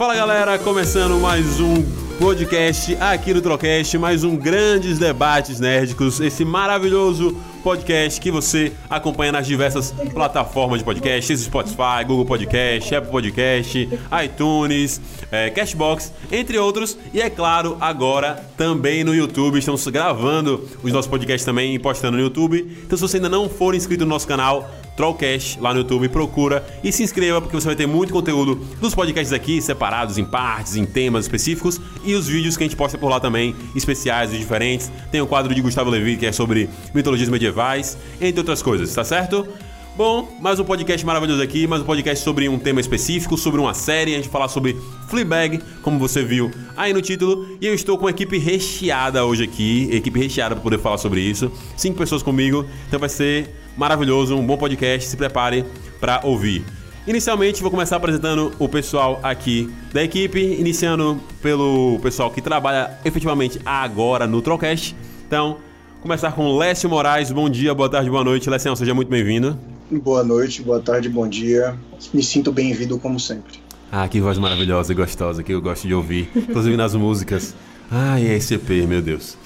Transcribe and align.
Fala 0.00 0.16
galera, 0.16 0.58
começando 0.58 1.20
mais 1.20 1.60
um 1.60 1.82
podcast 2.18 2.96
aqui 2.98 3.34
no 3.34 3.42
Trocast, 3.42 3.98
mais 3.98 4.24
um 4.24 4.34
Grandes 4.34 4.98
Debates 4.98 5.60
Nerdicos, 5.60 6.20
esse 6.20 6.42
maravilhoso 6.42 7.36
podcast 7.62 8.18
que 8.18 8.30
você 8.30 8.72
acompanha 8.88 9.30
nas 9.30 9.46
diversas 9.46 9.92
plataformas 10.14 10.78
de 10.78 10.86
podcast, 10.86 11.36
Spotify, 11.36 12.02
Google 12.06 12.24
Podcast, 12.24 12.94
Apple 12.94 13.10
Podcast, 13.10 13.88
iTunes, 14.24 15.02
é, 15.30 15.50
Cashbox, 15.50 16.14
entre 16.32 16.56
outros. 16.56 16.96
E 17.12 17.20
é 17.20 17.28
claro, 17.28 17.76
agora 17.78 18.42
também 18.56 19.04
no 19.04 19.14
YouTube. 19.14 19.58
Estamos 19.58 19.86
gravando 19.88 20.66
os 20.82 20.90
nossos 20.90 21.10
podcasts 21.10 21.44
também 21.44 21.74
e 21.74 21.78
postando 21.78 22.16
no 22.16 22.22
YouTube. 22.22 22.78
Então 22.84 22.96
se 22.96 23.02
você 23.02 23.18
ainda 23.18 23.28
não 23.28 23.50
for 23.50 23.74
inscrito 23.74 24.06
no 24.06 24.10
nosso 24.10 24.26
canal, 24.26 24.66
Trollcast 25.00 25.58
lá 25.58 25.72
no 25.72 25.80
YouTube, 25.80 26.10
procura 26.10 26.62
e 26.84 26.92
se 26.92 27.02
inscreva 27.02 27.40
porque 27.40 27.58
você 27.58 27.66
vai 27.66 27.74
ter 27.74 27.86
muito 27.86 28.12
conteúdo 28.12 28.56
dos 28.82 28.94
podcasts 28.94 29.32
aqui, 29.32 29.62
separados 29.62 30.18
em 30.18 30.24
partes, 30.26 30.76
em 30.76 30.84
temas 30.84 31.24
específicos 31.24 31.80
e 32.04 32.12
os 32.12 32.28
vídeos 32.28 32.54
que 32.54 32.64
a 32.64 32.66
gente 32.66 32.76
posta 32.76 32.98
por 32.98 33.08
lá 33.08 33.18
também, 33.18 33.56
especiais 33.74 34.30
e 34.34 34.36
diferentes. 34.36 34.92
Tem 35.10 35.22
o 35.22 35.26
quadro 35.26 35.54
de 35.54 35.60
Gustavo 35.62 35.88
Levi 35.88 36.18
que 36.18 36.26
é 36.26 36.32
sobre 36.32 36.68
mitologias 36.92 37.30
medievais, 37.30 37.96
entre 38.20 38.40
outras 38.40 38.60
coisas, 38.60 38.92
tá 38.94 39.02
certo? 39.02 39.48
Bom, 39.96 40.28
mais 40.38 40.60
um 40.60 40.64
podcast 40.64 41.04
maravilhoso 41.04 41.42
aqui, 41.42 41.66
mais 41.66 41.80
um 41.80 41.86
podcast 41.86 42.22
sobre 42.22 42.46
um 42.48 42.58
tema 42.58 42.80
específico, 42.80 43.38
sobre 43.38 43.58
uma 43.58 43.72
série, 43.72 44.14
a 44.14 44.16
gente 44.18 44.28
falar 44.28 44.48
sobre 44.48 44.76
Fleabag, 45.08 45.60
como 45.82 45.98
você 45.98 46.22
viu 46.22 46.50
aí 46.76 46.92
no 46.92 47.00
título, 47.00 47.56
e 47.58 47.66
eu 47.66 47.74
estou 47.74 47.96
com 47.96 48.04
uma 48.04 48.10
equipe 48.10 48.38
recheada 48.38 49.24
hoje 49.24 49.44
aqui, 49.44 49.88
equipe 49.90 50.18
recheada 50.18 50.54
para 50.54 50.62
poder 50.62 50.78
falar 50.78 50.98
sobre 50.98 51.20
isso, 51.20 51.50
cinco 51.76 51.98
pessoas 51.98 52.22
comigo, 52.22 52.66
então 52.86 53.00
vai 53.00 53.08
ser 53.08 53.59
maravilhoso, 53.80 54.36
um 54.36 54.46
bom 54.46 54.58
podcast, 54.58 55.08
se 55.08 55.16
prepare 55.16 55.64
para 55.98 56.20
ouvir. 56.22 56.62
Inicialmente, 57.06 57.62
vou 57.62 57.70
começar 57.70 57.96
apresentando 57.96 58.52
o 58.58 58.68
pessoal 58.68 59.18
aqui 59.22 59.72
da 59.90 60.04
equipe, 60.04 60.38
iniciando 60.38 61.18
pelo 61.40 61.98
pessoal 62.02 62.30
que 62.30 62.42
trabalha 62.42 62.98
efetivamente 63.06 63.58
agora 63.64 64.26
no 64.26 64.42
Trollcast. 64.42 64.94
Então, 65.26 65.56
começar 66.02 66.32
com 66.32 66.58
Lécio 66.58 66.90
Moraes. 66.90 67.32
Bom 67.32 67.48
dia, 67.48 67.74
boa 67.74 67.88
tarde, 67.88 68.10
boa 68.10 68.22
noite. 68.22 68.50
Lécio, 68.50 68.76
seja 68.76 68.92
muito 68.92 69.08
bem-vindo. 69.08 69.58
Boa 69.90 70.22
noite, 70.22 70.60
boa 70.60 70.80
tarde, 70.80 71.08
bom 71.08 71.26
dia. 71.26 71.74
Me 72.12 72.22
sinto 72.22 72.52
bem-vindo 72.52 72.98
como 72.98 73.18
sempre. 73.18 73.60
Ah, 73.90 74.06
que 74.06 74.20
voz 74.20 74.36
maravilhosa 74.36 74.92
e 74.92 74.94
gostosa 74.94 75.42
que 75.42 75.54
eu 75.54 75.62
gosto 75.62 75.88
de 75.88 75.94
ouvir, 75.94 76.28
inclusive 76.36 76.76
nas 76.76 76.94
músicas. 76.94 77.54
Ai, 77.90 78.26
é 78.26 78.38
SCP, 78.38 78.86
meu 78.86 79.00
Deus. 79.00 79.39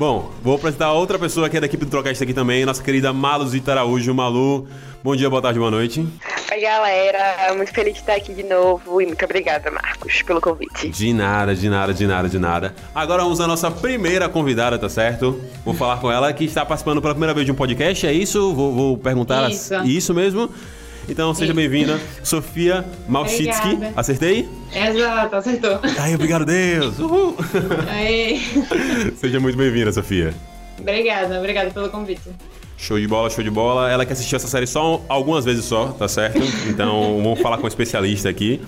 Bom, 0.00 0.30
vou 0.42 0.54
apresentar 0.54 0.94
outra 0.94 1.18
pessoa 1.18 1.46
que 1.50 1.58
é 1.58 1.60
da 1.60 1.66
equipe 1.66 1.84
do 1.84 1.90
Trocast 1.90 2.24
aqui 2.24 2.32
também, 2.32 2.64
nossa 2.64 2.82
querida 2.82 3.12
Maluzita 3.12 3.72
Araújo. 3.72 4.14
Malu, 4.14 4.66
bom 5.04 5.14
dia, 5.14 5.28
boa 5.28 5.42
tarde, 5.42 5.58
boa 5.58 5.70
noite. 5.70 6.08
Oi, 6.50 6.58
galera. 6.62 7.52
Muito 7.54 7.70
feliz 7.70 7.92
de 7.92 8.00
estar 8.00 8.14
aqui 8.14 8.32
de 8.32 8.42
novo 8.42 9.02
e 9.02 9.04
muito 9.04 9.22
obrigada, 9.22 9.70
Marcos, 9.70 10.22
pelo 10.22 10.40
convite. 10.40 10.88
De 10.88 11.12
nada, 11.12 11.54
de 11.54 11.68
nada, 11.68 11.92
de 11.92 12.06
nada, 12.06 12.30
de 12.30 12.38
nada. 12.38 12.74
Agora 12.94 13.22
vamos 13.22 13.42
à 13.42 13.46
nossa 13.46 13.70
primeira 13.70 14.26
convidada, 14.26 14.78
tá 14.78 14.88
certo? 14.88 15.38
Vou 15.66 15.74
falar 15.74 16.00
com 16.00 16.10
ela 16.10 16.32
que 16.32 16.46
está 16.46 16.64
participando 16.64 17.02
pela 17.02 17.12
primeira 17.12 17.34
vez 17.34 17.44
de 17.44 17.52
um 17.52 17.54
podcast, 17.54 18.06
é 18.06 18.12
isso? 18.14 18.54
Vou, 18.54 18.72
vou 18.72 18.96
perguntar. 18.96 19.50
Isso. 19.50 19.74
Isso 19.84 20.14
mesmo? 20.14 20.48
Então 21.10 21.34
seja 21.34 21.52
bem-vinda, 21.52 22.00
Sofia 22.22 22.84
Malchitsky. 23.08 23.78
Acertei? 23.96 24.48
Exato, 24.72 25.34
acertou. 25.34 25.80
Ai, 25.98 26.14
obrigado, 26.14 26.44
Deus! 26.44 27.00
Uhul! 27.00 27.36
Aí. 27.88 28.40
seja 29.18 29.40
muito 29.40 29.58
bem-vinda, 29.58 29.92
Sofia. 29.92 30.32
Obrigada, 30.78 31.36
obrigada 31.36 31.70
pelo 31.72 31.90
convite. 31.90 32.30
Show 32.76 32.98
de 32.98 33.08
bola, 33.08 33.28
show 33.28 33.42
de 33.42 33.50
bola. 33.50 33.90
Ela 33.90 34.06
que 34.06 34.12
assistiu 34.12 34.36
essa 34.36 34.46
série 34.46 34.68
só 34.68 35.02
algumas 35.08 35.44
vezes 35.44 35.64
só, 35.64 35.88
tá 35.88 36.06
certo? 36.06 36.38
Então 36.68 37.20
vamos 37.20 37.40
falar 37.40 37.58
com 37.58 37.64
um 37.64 37.68
especialista 37.68 38.28
aqui. 38.28 38.60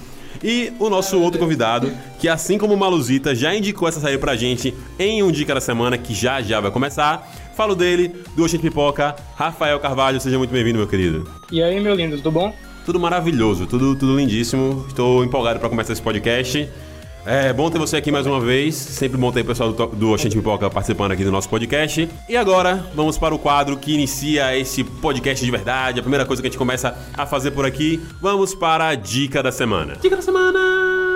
E 0.42 0.72
o 0.80 0.90
nosso 0.90 1.20
outro 1.20 1.38
convidado, 1.38 1.92
que 2.18 2.28
assim 2.28 2.58
como 2.58 2.74
o 2.74 2.76
Maluzita 2.76 3.34
já 3.34 3.54
indicou 3.54 3.86
essa 3.86 4.00
série 4.00 4.18
pra 4.18 4.34
gente 4.34 4.74
em 4.98 5.22
um 5.22 5.30
Dica 5.30 5.54
da 5.54 5.60
Semana, 5.60 5.96
que 5.96 6.12
já 6.12 6.42
já 6.42 6.60
vai 6.60 6.72
começar. 6.72 7.30
Falo 7.54 7.74
dele, 7.74 8.14
do 8.34 8.44
Oxente 8.44 8.62
Pipoca, 8.62 9.14
Rafael 9.36 9.78
Carvalho. 9.78 10.20
Seja 10.20 10.38
muito 10.38 10.50
bem-vindo, 10.50 10.78
meu 10.78 10.88
querido. 10.88 11.28
E 11.50 11.62
aí, 11.62 11.80
meu 11.80 11.94
lindo, 11.94 12.16
tudo 12.16 12.30
bom? 12.30 12.54
Tudo 12.84 12.98
maravilhoso, 12.98 13.66
tudo, 13.66 13.94
tudo 13.94 14.16
lindíssimo. 14.16 14.84
Estou 14.88 15.24
empolgado 15.24 15.60
para 15.60 15.68
começar 15.68 15.92
esse 15.92 16.02
podcast. 16.02 16.68
É 17.24 17.52
bom 17.52 17.70
ter 17.70 17.78
você 17.78 17.96
aqui 17.96 18.10
mais 18.10 18.26
uma 18.26 18.40
vez. 18.40 18.74
Sempre 18.74 19.16
bom 19.16 19.30
ter 19.30 19.42
o 19.42 19.44
pessoal 19.44 19.72
do, 19.72 19.86
do 19.86 20.10
Oxente 20.10 20.34
Pipoca 20.36 20.68
participando 20.68 21.12
aqui 21.12 21.22
do 21.22 21.30
nosso 21.30 21.48
podcast. 21.48 22.08
E 22.28 22.36
agora, 22.36 22.84
vamos 22.94 23.16
para 23.16 23.34
o 23.34 23.38
quadro 23.38 23.76
que 23.76 23.94
inicia 23.94 24.56
esse 24.56 24.82
podcast 24.82 25.44
de 25.44 25.50
verdade. 25.50 26.00
A 26.00 26.02
primeira 26.02 26.26
coisa 26.26 26.42
que 26.42 26.48
a 26.48 26.50
gente 26.50 26.58
começa 26.58 26.98
a 27.14 27.24
fazer 27.24 27.52
por 27.52 27.64
aqui. 27.64 28.00
Vamos 28.20 28.54
para 28.54 28.88
a 28.88 28.94
dica 28.96 29.40
da 29.42 29.52
semana. 29.52 29.96
Dica 30.02 30.16
da 30.16 30.22
semana! 30.22 31.11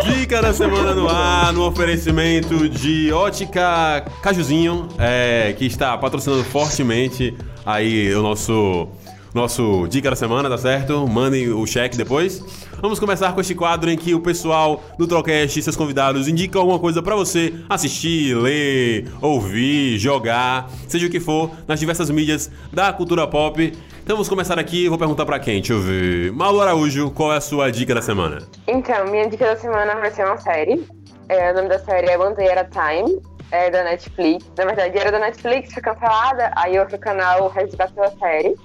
Dica 0.00 0.40
da 0.40 0.54
semana 0.54 0.94
no 0.94 1.06
ar, 1.06 1.52
no 1.52 1.66
oferecimento 1.66 2.66
de 2.66 3.12
Ótica 3.12 4.02
Cajuzinho, 4.22 4.88
é, 4.98 5.54
que 5.58 5.66
está 5.66 5.98
patrocinando 5.98 6.42
fortemente 6.44 7.36
aí 7.66 8.14
o 8.14 8.22
nosso 8.22 8.88
nosso 9.34 9.86
Dica 9.88 10.10
da 10.10 10.16
Semana, 10.16 10.48
tá 10.48 10.58
certo? 10.58 11.06
Mandem 11.06 11.50
o 11.50 11.66
cheque 11.66 11.96
depois. 11.96 12.42
Vamos 12.80 12.98
começar 12.98 13.32
com 13.32 13.40
este 13.40 13.54
quadro 13.54 13.90
em 13.90 13.96
que 13.96 14.14
o 14.14 14.20
pessoal 14.20 14.82
do 14.98 15.06
Trocast 15.06 15.58
e 15.58 15.62
seus 15.62 15.76
convidados 15.76 16.26
indicam 16.28 16.60
alguma 16.60 16.78
coisa 16.78 17.02
pra 17.02 17.14
você 17.14 17.54
assistir, 17.68 18.34
ler, 18.34 19.08
ouvir, 19.20 19.98
jogar, 19.98 20.70
seja 20.88 21.06
o 21.06 21.10
que 21.10 21.20
for, 21.20 21.50
nas 21.66 21.80
diversas 21.80 22.10
mídias 22.10 22.50
da 22.72 22.92
cultura 22.92 23.26
pop. 23.26 23.72
Então 24.02 24.16
vamos 24.16 24.28
começar 24.28 24.58
aqui, 24.58 24.88
vou 24.88 24.98
perguntar 24.98 25.24
pra 25.24 25.38
quem? 25.38 25.60
Deixa 25.60 25.74
eu 25.74 25.80
ver. 25.80 26.32
Malu 26.32 26.60
Araújo, 26.60 27.12
qual 27.12 27.32
é 27.32 27.36
a 27.36 27.40
sua 27.40 27.70
dica 27.70 27.94
da 27.94 28.02
semana? 28.02 28.38
Então, 28.66 29.06
minha 29.06 29.28
dica 29.28 29.46
da 29.46 29.56
semana 29.56 29.94
vai 29.94 30.10
ser 30.10 30.26
uma 30.26 30.36
série. 30.38 30.84
É, 31.28 31.52
o 31.52 31.54
nome 31.54 31.68
da 31.68 31.78
série 31.78 32.10
é 32.10 32.18
One 32.18 32.34
Day 32.34 32.48
at 32.48 32.58
a 32.58 32.64
Time, 32.64 33.22
é 33.52 33.70
da 33.70 33.84
Netflix. 33.84 34.44
Na 34.58 34.64
verdade, 34.64 34.98
era 34.98 35.12
da 35.12 35.20
Netflix, 35.20 35.72
foi 35.72 35.82
cancelada, 35.82 36.50
aí 36.56 36.76
outro 36.80 36.98
canal 36.98 37.48
resgatou 37.48 38.02
a 38.02 38.10
série. 38.10 38.56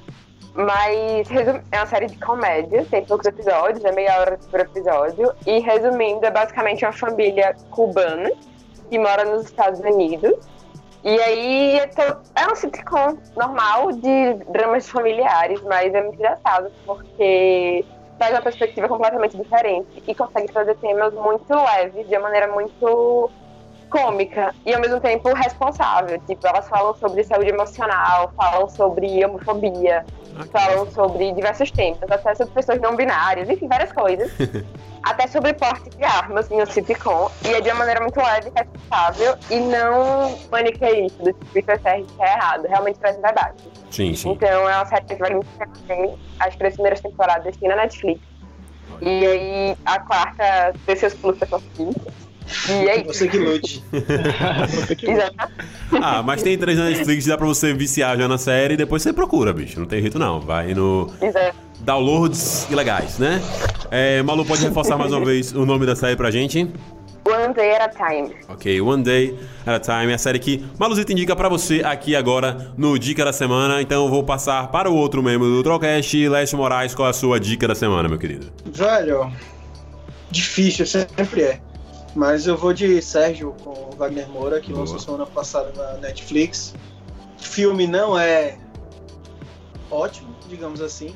Mas 0.56 1.30
é 1.72 1.78
uma 1.78 1.86
série 1.86 2.08
de 2.08 2.18
comédia, 2.18 2.84
tem 2.90 3.06
poucos 3.06 3.28
episódios, 3.28 3.86
é 3.86 3.92
meia 3.92 4.20
hora 4.20 4.40
por 4.50 4.60
episódio. 4.60 5.32
E 5.46 5.60
resumindo, 5.60 6.26
é 6.26 6.32
basicamente 6.32 6.84
uma 6.84 6.94
família 6.94 7.56
cubana 7.70 8.32
que 8.90 8.98
mora 8.98 9.24
nos 9.24 9.46
Estados 9.46 9.80
Unidos. 9.82 10.34
E 11.04 11.22
aí 11.22 11.80
é, 11.80 12.52
um 12.52 12.56
sitcom 12.56 13.18
normal 13.36 13.92
de 13.94 14.34
dramas 14.52 14.90
familiares, 14.90 15.62
mas 15.62 15.94
é 15.94 16.02
muito 16.02 16.16
engraçado 16.16 16.72
porque 16.86 17.86
traz 18.18 18.34
uma 18.34 18.42
perspectiva 18.42 18.88
completamente 18.88 19.38
diferente 19.38 20.04
e 20.06 20.16
consegue 20.16 20.52
trazer 20.52 20.76
temas 20.78 21.14
muito 21.14 21.54
leves, 21.54 22.08
de 22.08 22.16
uma 22.16 22.24
maneira 22.24 22.48
muito 22.48 23.30
cômica 23.90 24.54
e 24.66 24.74
ao 24.74 24.82
mesmo 24.82 25.00
tempo 25.00 25.34
responsável. 25.34 26.20
Tipo, 26.28 26.48
elas 26.48 26.68
falam 26.68 26.96
sobre 26.96 27.24
saúde 27.24 27.50
emocional, 27.50 28.32
falam 28.36 28.70
sobre 28.70 29.24
homofobia, 29.26 30.06
falam 30.52 30.90
sobre 30.92 31.32
diversos 31.32 31.72
temas, 31.72 32.10
até 32.10 32.36
sobre 32.36 32.54
pessoas 32.54 32.80
não 32.80 32.96
binárias, 32.96 33.50
enfim, 33.50 33.68
várias 33.68 33.92
coisas. 33.92 34.32
até 35.04 35.28
sobre 35.28 35.54
porte 35.54 35.90
de 35.92 36.04
armas 36.04 36.52
em 36.52 36.62
um 36.62 36.66
sitcom. 36.66 37.32
E 37.46 37.54
é 37.54 37.62
de 37.62 37.70
uma 37.70 37.80
maneira 37.80 38.02
muito 38.02 38.20
leve 38.20 38.50
e 38.50 38.60
responsável 38.60 39.38
e 39.50 39.60
não 39.60 40.38
maniqueísta, 40.52 41.24
do 41.24 41.34
tipo, 41.34 41.60
isso 41.60 41.72
é 41.72 41.80
certo, 41.80 42.06
isso 42.12 42.24
é 42.24 42.34
errado. 42.34 42.66
Realmente 42.68 43.00
traz 43.00 43.18
um 43.18 43.22
debate. 43.22 43.64
Sim, 43.90 44.14
sim. 44.14 44.32
Então 44.32 44.70
é 44.70 44.76
uma 44.76 44.86
série 44.86 45.06
que 45.06 45.16
vale 45.16 45.36
muito 45.36 45.48
a 45.60 45.68
pena. 45.88 46.14
As 46.40 46.56
três 46.56 46.74
primeiras 46.74 47.00
temporadas 47.00 47.56
tem 47.56 47.70
na 47.70 47.76
Netflix. 47.78 48.22
E 49.02 49.26
aí 49.26 49.78
a 49.86 50.00
quarta 50.00 50.74
desceu 50.86 51.08
os 51.08 51.14
pulos 51.16 51.38
pra. 51.38 51.60
E 52.70 52.72
é 52.72 52.98
isso. 53.02 53.14
Você 53.14 53.28
que 53.28 53.38
lute. 53.38 53.84
Você 54.70 54.96
que- 54.96 55.10
Exato. 55.10 55.36
Ah, 56.02 56.22
mas 56.24 56.42
tem 56.44 56.58
três 56.58 56.78
na 56.78 56.86
Netflix, 56.86 57.26
dá 57.26 57.38
pra 57.38 57.46
você 57.48 57.74
viciar 57.74 58.18
já 58.18 58.28
na 58.28 58.38
série 58.38 58.74
e 58.74 58.78
depois 58.78 59.02
você 59.02 59.12
procura, 59.14 59.54
bicho. 59.54 59.80
Não 59.80 59.88
tem 59.88 60.02
jeito 60.02 60.18
não. 60.20 60.40
Vai 60.40 60.74
no 60.74 61.12
Exato. 61.22 61.56
downloads 61.82 62.68
ilegais, 62.70 63.18
né? 63.20 63.42
É, 63.92 64.22
Malu, 64.22 64.46
pode 64.46 64.64
reforçar 64.64 64.98
mais 64.98 65.12
uma 65.12 65.24
vez 65.26 65.54
o 65.54 65.66
nome 65.66 65.86
da 65.86 65.96
série 65.96 66.16
pra 66.16 66.30
gente? 66.32 66.70
One 67.30 67.54
day 67.54 67.72
at 67.76 67.82
a 67.82 67.90
time. 67.90 68.34
Ok, 68.48 68.80
One 68.82 69.04
Day 69.04 69.38
at 69.66 69.76
a 69.76 69.80
Time, 70.00 70.14
é 70.14 70.16
a 70.16 70.18
série 70.18 70.40
que 70.40 70.64
Maluzita 70.80 71.12
indica 71.12 71.36
pra 71.36 71.50
você 71.50 71.82
aqui 71.84 72.16
agora 72.16 72.72
no 72.78 72.98
Dica 72.98 73.26
da 73.26 73.34
Semana. 73.34 73.82
Então 73.82 74.06
eu 74.06 74.10
vou 74.10 74.24
passar 74.24 74.70
para 74.70 74.90
o 74.90 74.96
outro 74.96 75.22
membro 75.22 75.46
do 75.50 75.62
Trollcast, 75.62 76.30
Leste 76.30 76.56
Moraes, 76.56 76.96
qual 76.96 77.06
é 77.08 77.12
a 77.12 77.14
sua 77.14 77.38
dica 77.38 77.68
da 77.68 77.76
semana, 77.76 78.08
meu 78.08 78.18
querido? 78.18 78.48
Velho, 78.66 79.30
difícil, 80.32 80.86
sempre 80.86 81.42
é. 81.42 81.60
Mas 82.16 82.48
eu 82.48 82.58
vou 82.58 82.74
de 82.74 83.02
Sérgio 83.02 83.56
com 83.64 83.70
o 83.70 83.96
Wagner 83.96 84.28
Moura, 84.30 84.60
que 84.60 84.70
Boa. 84.70 84.82
lançou 84.82 85.00
semana 85.00 85.26
passada 85.26 85.72
na 85.76 85.98
Netflix. 86.00 86.74
O 87.40 87.44
filme 87.44 87.86
não 87.86 88.18
é 88.18 88.58
ótimo, 89.92 90.36
digamos 90.50 90.82
assim. 90.82 91.16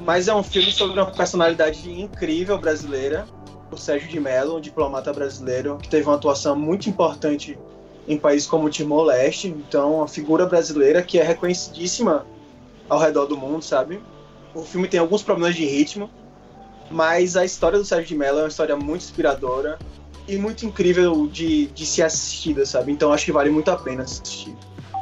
Mas 0.00 0.28
é 0.28 0.34
um 0.34 0.42
filme 0.42 0.70
sobre 0.72 1.00
uma 1.00 1.10
personalidade 1.10 1.90
incrível 1.90 2.58
brasileira, 2.58 3.26
o 3.70 3.76
Sérgio 3.76 4.08
de 4.08 4.20
Mello, 4.20 4.56
um 4.56 4.60
diplomata 4.60 5.12
brasileiro 5.12 5.78
que 5.78 5.88
teve 5.88 6.06
uma 6.06 6.16
atuação 6.16 6.56
muito 6.56 6.88
importante 6.88 7.58
em 8.06 8.18
países 8.18 8.46
como 8.46 8.66
o 8.66 8.70
Timor-Leste. 8.70 9.48
Então, 9.48 9.96
uma 9.96 10.08
figura 10.08 10.46
brasileira 10.46 11.02
que 11.02 11.18
é 11.18 11.22
reconhecidíssima 11.22 12.26
ao 12.88 12.98
redor 12.98 13.26
do 13.26 13.36
mundo, 13.36 13.62
sabe? 13.64 14.00
O 14.54 14.62
filme 14.62 14.88
tem 14.88 15.00
alguns 15.00 15.22
problemas 15.22 15.54
de 15.54 15.64
ritmo, 15.64 16.10
mas 16.90 17.36
a 17.36 17.44
história 17.44 17.78
do 17.78 17.84
Sérgio 17.84 18.08
de 18.08 18.16
Mello 18.16 18.40
é 18.40 18.42
uma 18.42 18.48
história 18.48 18.76
muito 18.76 19.02
inspiradora 19.02 19.78
e 20.28 20.36
muito 20.36 20.64
incrível 20.64 21.26
de, 21.26 21.66
de 21.66 21.86
ser 21.86 22.02
assistida, 22.02 22.64
sabe? 22.64 22.92
Então 22.92 23.12
acho 23.12 23.24
que 23.24 23.32
vale 23.32 23.50
muito 23.50 23.70
a 23.70 23.76
pena 23.76 24.02
assistir. 24.02 24.54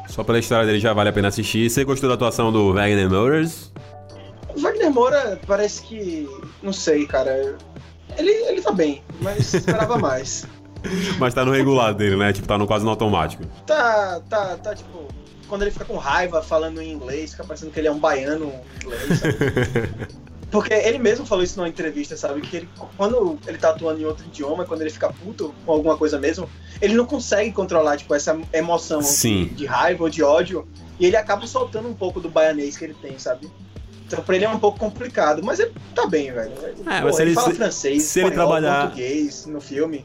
Só 0.09 0.25
pela 0.25 0.39
história 0.39 0.67
dele 0.67 0.81
já 0.81 0.93
vale 0.93 1.09
a 1.09 1.13
pena 1.13 1.29
assistir. 1.29 1.71
Você 1.71 1.85
gostou 1.85 2.09
da 2.09 2.15
atuação 2.15 2.51
do 2.51 2.73
Wagner 2.73 3.09
Motors? 3.09 3.73
O 4.55 4.61
Wagner 4.61 4.91
Moura 4.91 5.41
parece 5.47 5.83
que. 5.83 6.29
Não 6.63 6.73
sei, 6.73 7.07
cara. 7.07 7.57
Ele, 8.19 8.31
ele 8.31 8.61
tá 8.61 8.73
bem, 8.73 9.03
mas 9.21 9.55
esperava 9.55 9.97
mais. 9.99 10.47
Mas 11.19 11.35
tá 11.35 11.45
no 11.45 11.53
regular 11.53 11.95
dele, 11.95 12.17
né? 12.17 12.33
Tipo, 12.33 12.49
tá 12.49 12.59
no 12.59 12.67
quase 12.67 12.85
no 12.85 12.91
automático. 12.91 13.45
Tá, 13.67 14.21
tá, 14.29 14.57
tá 14.57 14.75
tipo. 14.75 15.09
Quando 15.47 15.63
ele 15.63 15.71
fica 15.71 15.85
com 15.85 15.97
raiva 15.97 16.43
falando 16.43 16.81
em 16.81 16.93
inglês, 16.93 17.33
fica 17.33 17.45
parecendo 17.45 17.73
que 17.73 17.81
ele 17.81 17.89
é 17.89 17.93
um 17.93 17.99
baiano 17.99 18.53
inglês, 18.83 19.19
sabe? 19.19 20.21
Porque 20.50 20.75
ele 20.75 20.99
mesmo 20.99 21.25
falou 21.25 21.44
isso 21.44 21.56
numa 21.56 21.69
entrevista, 21.69 22.17
sabe? 22.17 22.41
Que 22.41 22.56
ele, 22.58 22.69
quando 22.97 23.38
ele 23.47 23.56
tá 23.58 23.70
atuando 23.70 24.00
em 24.00 24.05
outro 24.05 24.26
idioma, 24.26 24.64
quando 24.64 24.81
ele 24.81 24.91
fica 24.91 25.08
puto 25.12 25.55
com 25.64 25.73
alguma 25.73 25.97
coisa 25.97 26.19
mesmo, 26.19 26.49
ele 26.82 26.94
não 26.94 27.06
consegue 27.06 27.52
controlar, 27.52 27.97
tipo, 27.97 28.12
essa 28.14 28.37
emoção 28.52 29.00
Sim. 29.00 29.47
de 29.55 29.64
raiva 29.67 30.02
ou 30.05 30.11
de 30.11 30.23
ódio. 30.23 30.67
E 30.99 31.06
ele 31.06 31.17
acaba 31.17 31.47
soltando 31.47 31.88
um 31.88 31.94
pouco 31.94 32.19
do 32.20 32.29
baianês 32.29 32.76
que 32.76 32.85
ele 32.85 32.94
tem, 33.00 33.17
sabe? 33.19 33.49
Então 34.06 34.25
pra 34.25 34.35
ele 34.35 34.44
é 34.44 34.49
um 34.49 34.58
pouco 34.58 34.76
complicado, 34.76 35.41
mas 35.44 35.61
ele 35.61 35.70
tá 35.94 36.05
bem, 36.08 36.32
velho. 36.32 36.50
É, 36.64 37.00
Pô, 37.00 37.06
mas 37.06 37.14
se 37.17 37.23
ele, 37.23 37.31
ele- 37.31 37.35
fala 37.37 37.50
se- 37.50 37.55
francês, 37.56 38.02
se 38.02 38.19
ele 38.19 38.29
espanhol, 38.31 38.49
trabalhar- 38.49 38.81
português 38.87 39.47
no 39.47 39.61
filme. 39.61 40.05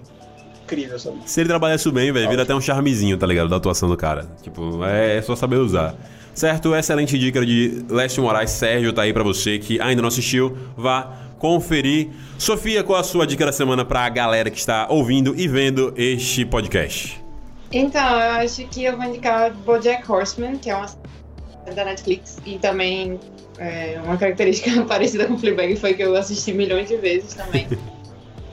Incrível, 0.63 0.97
sabe? 0.99 1.17
Se 1.25 1.39
ele 1.41 1.49
trabalhar 1.49 1.75
isso 1.75 1.91
bem, 1.91 2.11
velho, 2.11 2.29
vira 2.29 2.43
até 2.43 2.53
um 2.53 2.61
charmezinho, 2.61 3.17
tá 3.17 3.25
ligado? 3.27 3.49
Da 3.49 3.55
atuação 3.57 3.87
do 3.89 3.95
cara. 3.97 4.27
Tipo, 4.43 4.83
é, 4.85 5.17
é 5.17 5.21
só 5.21 5.35
saber 5.35 5.57
usar. 5.57 5.95
Certo? 6.35 6.75
Excelente 6.75 7.17
dica 7.17 7.43
de 7.45 7.85
Leste 7.89 8.19
Moraes. 8.19 8.51
Sérgio 8.51 8.91
tá 8.91 9.03
aí 9.03 9.13
pra 9.13 9.23
você 9.23 9.57
que 9.57 9.79
ainda 9.79 10.01
não 10.01 10.09
assistiu. 10.09 10.55
Vá 10.75 11.25
conferir. 11.39 12.09
Sofia, 12.37 12.83
qual 12.83 12.99
a 12.99 13.03
sua 13.03 13.25
dica 13.25 13.45
da 13.45 13.51
semana 13.53 13.85
pra 13.85 14.07
galera 14.09 14.49
que 14.49 14.59
está 14.59 14.87
ouvindo 14.89 15.33
e 15.39 15.47
vendo 15.47 15.93
este 15.95 16.45
podcast? 16.45 17.23
Então, 17.71 18.01
eu 18.01 18.31
acho 18.31 18.67
que 18.67 18.83
eu 18.83 18.97
vou 18.97 19.05
indicar 19.05 19.53
BoJack 19.53 20.09
Horseman, 20.11 20.57
que 20.57 20.69
é 20.69 20.75
uma 20.75 20.87
série 20.87 21.75
da 21.75 21.85
Netflix, 21.85 22.37
e 22.45 22.57
também 22.59 23.19
é, 23.57 23.99
uma 24.03 24.17
característica 24.17 24.83
parecida 24.85 25.25
com 25.25 25.37
Fleabag 25.37 25.75
foi 25.77 25.93
que 25.93 26.03
eu 26.03 26.15
assisti 26.15 26.53
milhões 26.53 26.87
de 26.87 26.97
vezes 26.97 27.33
também. 27.33 27.67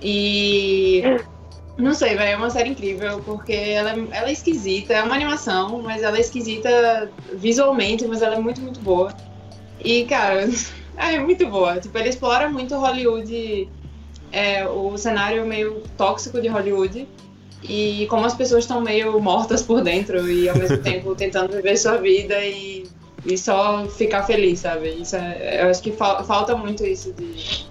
E 0.04 1.00
não 1.78 1.94
sei, 1.94 2.10
velho, 2.16 2.30
é 2.32 2.36
uma 2.36 2.50
série 2.50 2.70
incrível 2.70 3.20
porque 3.24 3.52
ela, 3.52 3.90
é- 3.92 4.06
ela 4.18 4.28
é 4.28 4.32
esquisita, 4.32 4.92
é 4.92 5.02
uma 5.02 5.14
animação, 5.14 5.80
mas 5.82 6.02
ela 6.02 6.16
é 6.16 6.20
esquisita 6.20 7.10
visualmente, 7.34 8.06
mas 8.06 8.22
ela 8.22 8.36
é 8.36 8.38
muito, 8.40 8.60
muito 8.60 8.80
boa. 8.80 9.12
E, 9.82 10.04
cara, 10.04 10.48
é 10.96 11.18
muito 11.18 11.46
boa. 11.48 11.80
Tipo, 11.80 11.98
ele 11.98 12.08
explora 12.10 12.48
muito 12.48 12.76
Hollywood, 12.76 13.68
é, 14.30 14.66
o 14.66 14.96
cenário 14.96 15.46
meio 15.46 15.82
tóxico 15.96 16.40
de 16.40 16.48
Hollywood 16.48 17.08
e 17.64 18.06
como 18.10 18.26
as 18.26 18.34
pessoas 18.34 18.64
estão 18.64 18.80
meio 18.80 19.20
mortas 19.20 19.62
por 19.62 19.82
dentro 19.82 20.30
e 20.30 20.48
ao 20.48 20.56
mesmo 20.56 20.78
tempo 20.82 21.14
tentando 21.14 21.52
viver 21.54 21.76
sua 21.76 21.96
vida 21.96 22.38
e, 22.44 22.84
e 23.24 23.38
só 23.38 23.86
ficar 23.86 24.24
feliz, 24.24 24.60
sabe? 24.60 24.88
Isso 24.90 25.16
é, 25.16 25.62
eu 25.62 25.70
acho 25.70 25.82
que 25.82 25.92
fal- 25.92 26.24
falta 26.24 26.56
muito 26.56 26.84
isso 26.84 27.12
de 27.14 27.66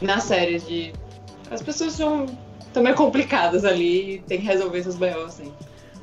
nas 0.00 0.24
séries 0.24 0.66
de 0.66 0.92
as 1.50 1.60
pessoas 1.62 1.92
são 1.94 2.26
tão 2.72 2.82
meio 2.82 2.94
complicadas 2.94 3.64
ali 3.64 4.14
e 4.14 4.18
tem 4.26 4.38
que 4.40 4.46
resolver 4.46 4.82
seus 4.82 4.96
B.O. 4.96 5.24
assim. 5.24 5.52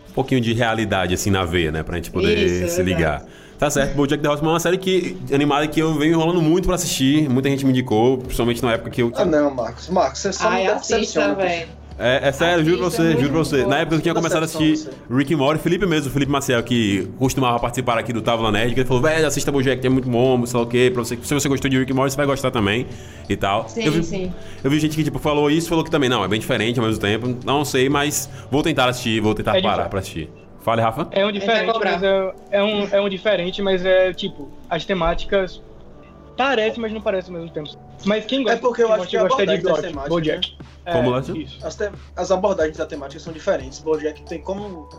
Um 0.10 0.14
pouquinho 0.14 0.40
de 0.42 0.54
realidade, 0.54 1.14
assim, 1.14 1.30
na 1.30 1.44
veia, 1.44 1.72
né? 1.72 1.84
Pra 1.84 1.96
gente 1.98 2.10
poder 2.12 2.38
Isso, 2.38 2.76
se 2.76 2.84
ligar. 2.84 3.26
Tá 3.58 3.70
certo, 3.70 3.96
BoJack 3.96 4.22
The 4.22 4.30
Horseman 4.30 4.50
é 4.50 4.54
uma 4.54 4.60
série 4.60 4.78
que, 4.78 5.18
animada 5.34 5.66
que 5.68 5.80
eu 5.80 5.94
venho 5.94 6.14
enrolando 6.14 6.42
muito 6.42 6.66
pra 6.66 6.76
assistir. 6.76 7.30
Muita 7.30 7.50
gente 7.50 7.64
me 7.66 7.72
indicou, 7.72 8.18
principalmente 8.18 8.62
na 8.62 8.74
época 8.74 8.90
que 8.90 9.02
eu... 9.02 9.12
Ah, 9.16 9.24
não, 9.24 9.50
Marcos. 9.50 9.88
Marcos, 9.88 10.20
você 10.20 10.34
só 10.34 10.50
Ai, 10.50 10.64
me 10.64 10.68
assista, 10.68 10.98
decepciona. 10.98 11.36
velho. 11.36 11.68
É, 11.98 12.28
é 12.28 12.32
sério, 12.34 12.66
juro 12.66 12.78
pra 12.80 12.90
você, 12.90 13.02
é 13.02 13.06
muito 13.06 13.20
juro 13.22 13.32
pra 13.32 13.40
você. 13.40 13.66
Na 13.66 13.78
época 13.78 13.96
eu 13.96 14.02
tinha 14.02 14.14
começado 14.14 14.42
a 14.42 14.46
assistir 14.46 14.90
Rick 15.10 15.34
and 15.34 15.38
Morty, 15.38 15.64
Felipe 15.64 15.86
mesmo, 15.86 16.12
Felipe 16.12 16.30
Maciel, 16.30 16.62
que 16.62 17.08
costumava 17.18 17.58
participar 17.58 17.98
aqui 17.98 18.12
do 18.12 18.22
Távola 18.22 18.52
Nerd, 18.52 18.74
que 18.74 18.82
ele 18.82 18.88
falou, 18.88 19.02
velho, 19.02 19.26
assista 19.26 19.50
BoJack, 19.52 19.80
que 19.80 19.88
é 19.88 19.90
muito 19.90 20.10
bom, 20.10 20.46
sei 20.46 20.60
lá 20.60 20.66
o 20.66 20.68
quê, 20.68 20.92
pra 20.94 21.04
você, 21.04 21.18
se 21.22 21.34
você 21.34 21.48
gostou 21.48 21.70
de 21.70 21.80
Rick 21.80 21.92
and 21.94 21.96
Morty, 21.96 22.12
você 22.12 22.18
vai 22.18 22.26
gostar 22.26 22.52
também, 22.52 22.86
e 23.30 23.36
tal. 23.38 23.70
Sim, 23.70 23.86
eu 23.86 23.92
vi, 23.94 24.04
sim. 24.04 24.34
Eu 24.62 24.70
vi 24.70 24.80
gente 24.80 24.96
que, 24.96 25.04
tipo, 25.06 25.20
falou 25.20 25.50
isso, 25.50 25.70
falou 25.70 25.86
que 25.86 25.92
também, 25.92 26.10
não, 26.10 26.24
é 26.24 26.28
bem 26.28 26.40
diferente 26.40 26.80
ao 26.80 26.86
mesmo 26.86 27.00
tempo, 27.00 27.34
não 27.46 27.64
sei, 27.64 27.88
mas 27.88 28.30
vou 28.52 28.62
tentar 28.62 28.90
assistir, 28.90 29.22
vou 29.22 29.34
tentar 29.34 29.52
É 29.58 29.62
parar 29.62 29.72
diferente. 29.72 29.90
pra 29.90 30.00
assistir. 30.00 30.30
Fale, 30.60 30.82
Rafa. 30.82 31.08
É 31.12 31.26
um 31.26 31.32
diferente, 31.32 31.80
mas 31.82 32.04
é, 32.04 32.34
é 32.52 32.64
um, 32.64 32.88
é 32.92 33.00
um 33.00 33.08
diferente, 33.08 33.62
mas 33.62 33.86
é 33.86 34.12
tipo, 34.12 34.50
as 34.70 34.84
temáticas 34.84 35.62
parecem, 36.36 36.82
mas 36.82 36.92
não 36.92 37.00
parecem 37.00 37.34
ao 37.34 37.40
mesmo 37.40 37.54
tempo. 37.54 37.70
Mas 38.04 38.26
quem 38.26 38.44
gosta, 38.44 38.58
É 38.58 38.60
porque 38.62 38.84
eu 38.84 38.92
acho 38.92 39.08
que 39.08 39.18
a 39.18 39.24
de 39.24 39.28
das 39.30 39.38
Bojack, 39.38 39.82
temáticas, 39.82 40.10
Bojack. 40.10 40.58
É, 40.86 40.92
Como? 40.94 41.20
Isso. 41.40 41.66
As, 41.66 41.76
te- 41.76 41.92
as 42.16 42.32
abordagens 42.32 42.78
da 42.78 42.86
temática 42.86 43.20
são 43.20 43.32
diferentes. 43.34 43.80
Bojack 43.80 44.22
tem 44.24 44.42
como. 44.42 44.90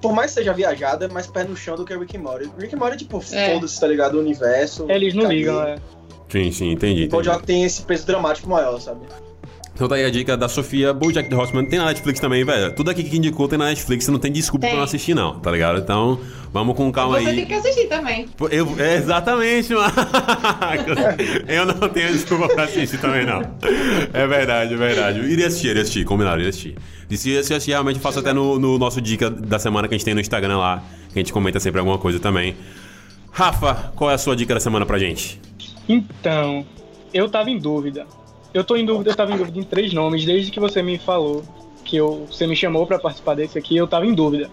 Por 0.00 0.12
mais 0.12 0.30
que 0.32 0.40
seja 0.40 0.52
viajada, 0.52 1.06
é 1.06 1.08
mais 1.08 1.26
pé 1.26 1.44
no 1.44 1.56
chão 1.56 1.76
do 1.76 1.84
que 1.84 1.94
Rick 1.96 2.16
and 2.16 2.20
Morty. 2.20 2.50
Rick 2.58 2.74
and 2.74 2.78
Morty, 2.78 2.96
tipo, 2.98 3.22
É. 3.32 3.54
foda-se, 3.54 3.80
tá 3.80 3.86
ligado? 3.86 4.16
O 4.16 4.20
universo. 4.20 4.86
Eles 4.90 5.14
não 5.14 5.22
caguei. 5.24 5.38
ligam, 5.38 5.62
é. 5.62 5.76
Sim, 6.28 6.50
sim, 6.52 6.70
entendi. 6.72 6.92
O 7.02 7.04
entendi. 7.04 7.08
Bojack 7.08 7.44
tem 7.44 7.64
esse 7.64 7.82
peso 7.82 8.06
dramático 8.06 8.48
maior, 8.48 8.78
sabe? 8.80 9.00
Então 9.74 9.88
tá 9.88 9.96
aí 9.96 10.04
a 10.04 10.10
dica 10.10 10.36
da 10.36 10.48
Sofia, 10.48 10.92
BoJack 10.94 11.28
The 11.28 11.34
Horseman, 11.34 11.64
tem 11.64 11.80
na 11.80 11.86
Netflix 11.86 12.20
também, 12.20 12.44
velho. 12.44 12.72
Tudo 12.76 12.90
aqui 12.90 13.02
que 13.02 13.16
indicou 13.16 13.48
tem 13.48 13.58
na 13.58 13.66
Netflix, 13.66 14.06
não 14.06 14.20
tem 14.20 14.30
desculpa 14.30 14.60
Tem. 14.62 14.70
pra 14.70 14.76
não 14.78 14.84
assistir 14.84 15.14
não, 15.14 15.40
tá 15.40 15.50
ligado? 15.50 15.80
Então, 15.80 16.20
vamos 16.52 16.76
com 16.76 16.92
calma 16.92 17.20
Você 17.20 17.28
aí. 17.28 17.36
tem 17.36 17.46
que 17.46 17.54
assistir 17.54 17.88
também. 17.88 18.28
Eu, 18.52 18.72
é 18.78 18.94
exatamente, 18.94 19.74
Marcos. 19.74 20.94
Eu 21.48 21.66
não 21.66 21.88
tenho 21.88 22.12
desculpa 22.12 22.46
pra 22.54 22.64
assistir 22.64 23.00
também, 23.00 23.26
não. 23.26 23.42
É 24.12 24.26
verdade, 24.28 24.74
é 24.74 24.76
verdade. 24.76 25.18
Iria 25.20 25.48
assistir, 25.48 25.68
iria 25.70 25.82
assistir, 25.82 26.04
combinado, 26.04 26.36
iria 26.38 26.50
assistir. 26.50 26.76
E 27.10 27.16
se 27.16 27.36
assistir, 27.36 27.72
realmente 27.72 27.98
faço 27.98 28.20
até 28.20 28.32
no, 28.32 28.60
no 28.60 28.78
nosso 28.78 29.00
dica 29.00 29.28
da 29.28 29.58
semana 29.58 29.88
que 29.88 29.94
a 29.94 29.98
gente 29.98 30.04
tem 30.04 30.14
no 30.14 30.20
Instagram 30.20 30.56
lá, 30.58 30.84
que 31.12 31.18
a 31.18 31.20
gente 31.20 31.32
comenta 31.32 31.58
sempre 31.58 31.80
alguma 31.80 31.98
coisa 31.98 32.20
também. 32.20 32.54
Rafa, 33.32 33.92
qual 33.96 34.08
é 34.08 34.14
a 34.14 34.18
sua 34.18 34.36
dica 34.36 34.54
da 34.54 34.60
semana 34.60 34.86
pra 34.86 35.00
gente? 35.00 35.40
Então, 35.88 36.64
eu 37.12 37.28
tava 37.28 37.50
em 37.50 37.58
dúvida. 37.58 38.06
Eu 38.54 38.62
tô 38.62 38.76
em 38.76 38.86
dúvida, 38.86 39.10
eu 39.10 39.16
tava 39.16 39.32
em 39.32 39.36
dúvida 39.36 39.58
em 39.58 39.64
três 39.64 39.92
nomes, 39.92 40.24
desde 40.24 40.52
que 40.52 40.60
você 40.60 40.80
me 40.80 40.96
falou, 40.96 41.42
que 41.84 41.96
eu, 41.96 42.26
você 42.30 42.46
me 42.46 42.54
chamou 42.54 42.86
pra 42.86 42.98
participar 43.00 43.34
desse 43.34 43.58
aqui, 43.58 43.76
eu 43.76 43.88
tava 43.88 44.06
em 44.06 44.14
dúvida. 44.14 44.48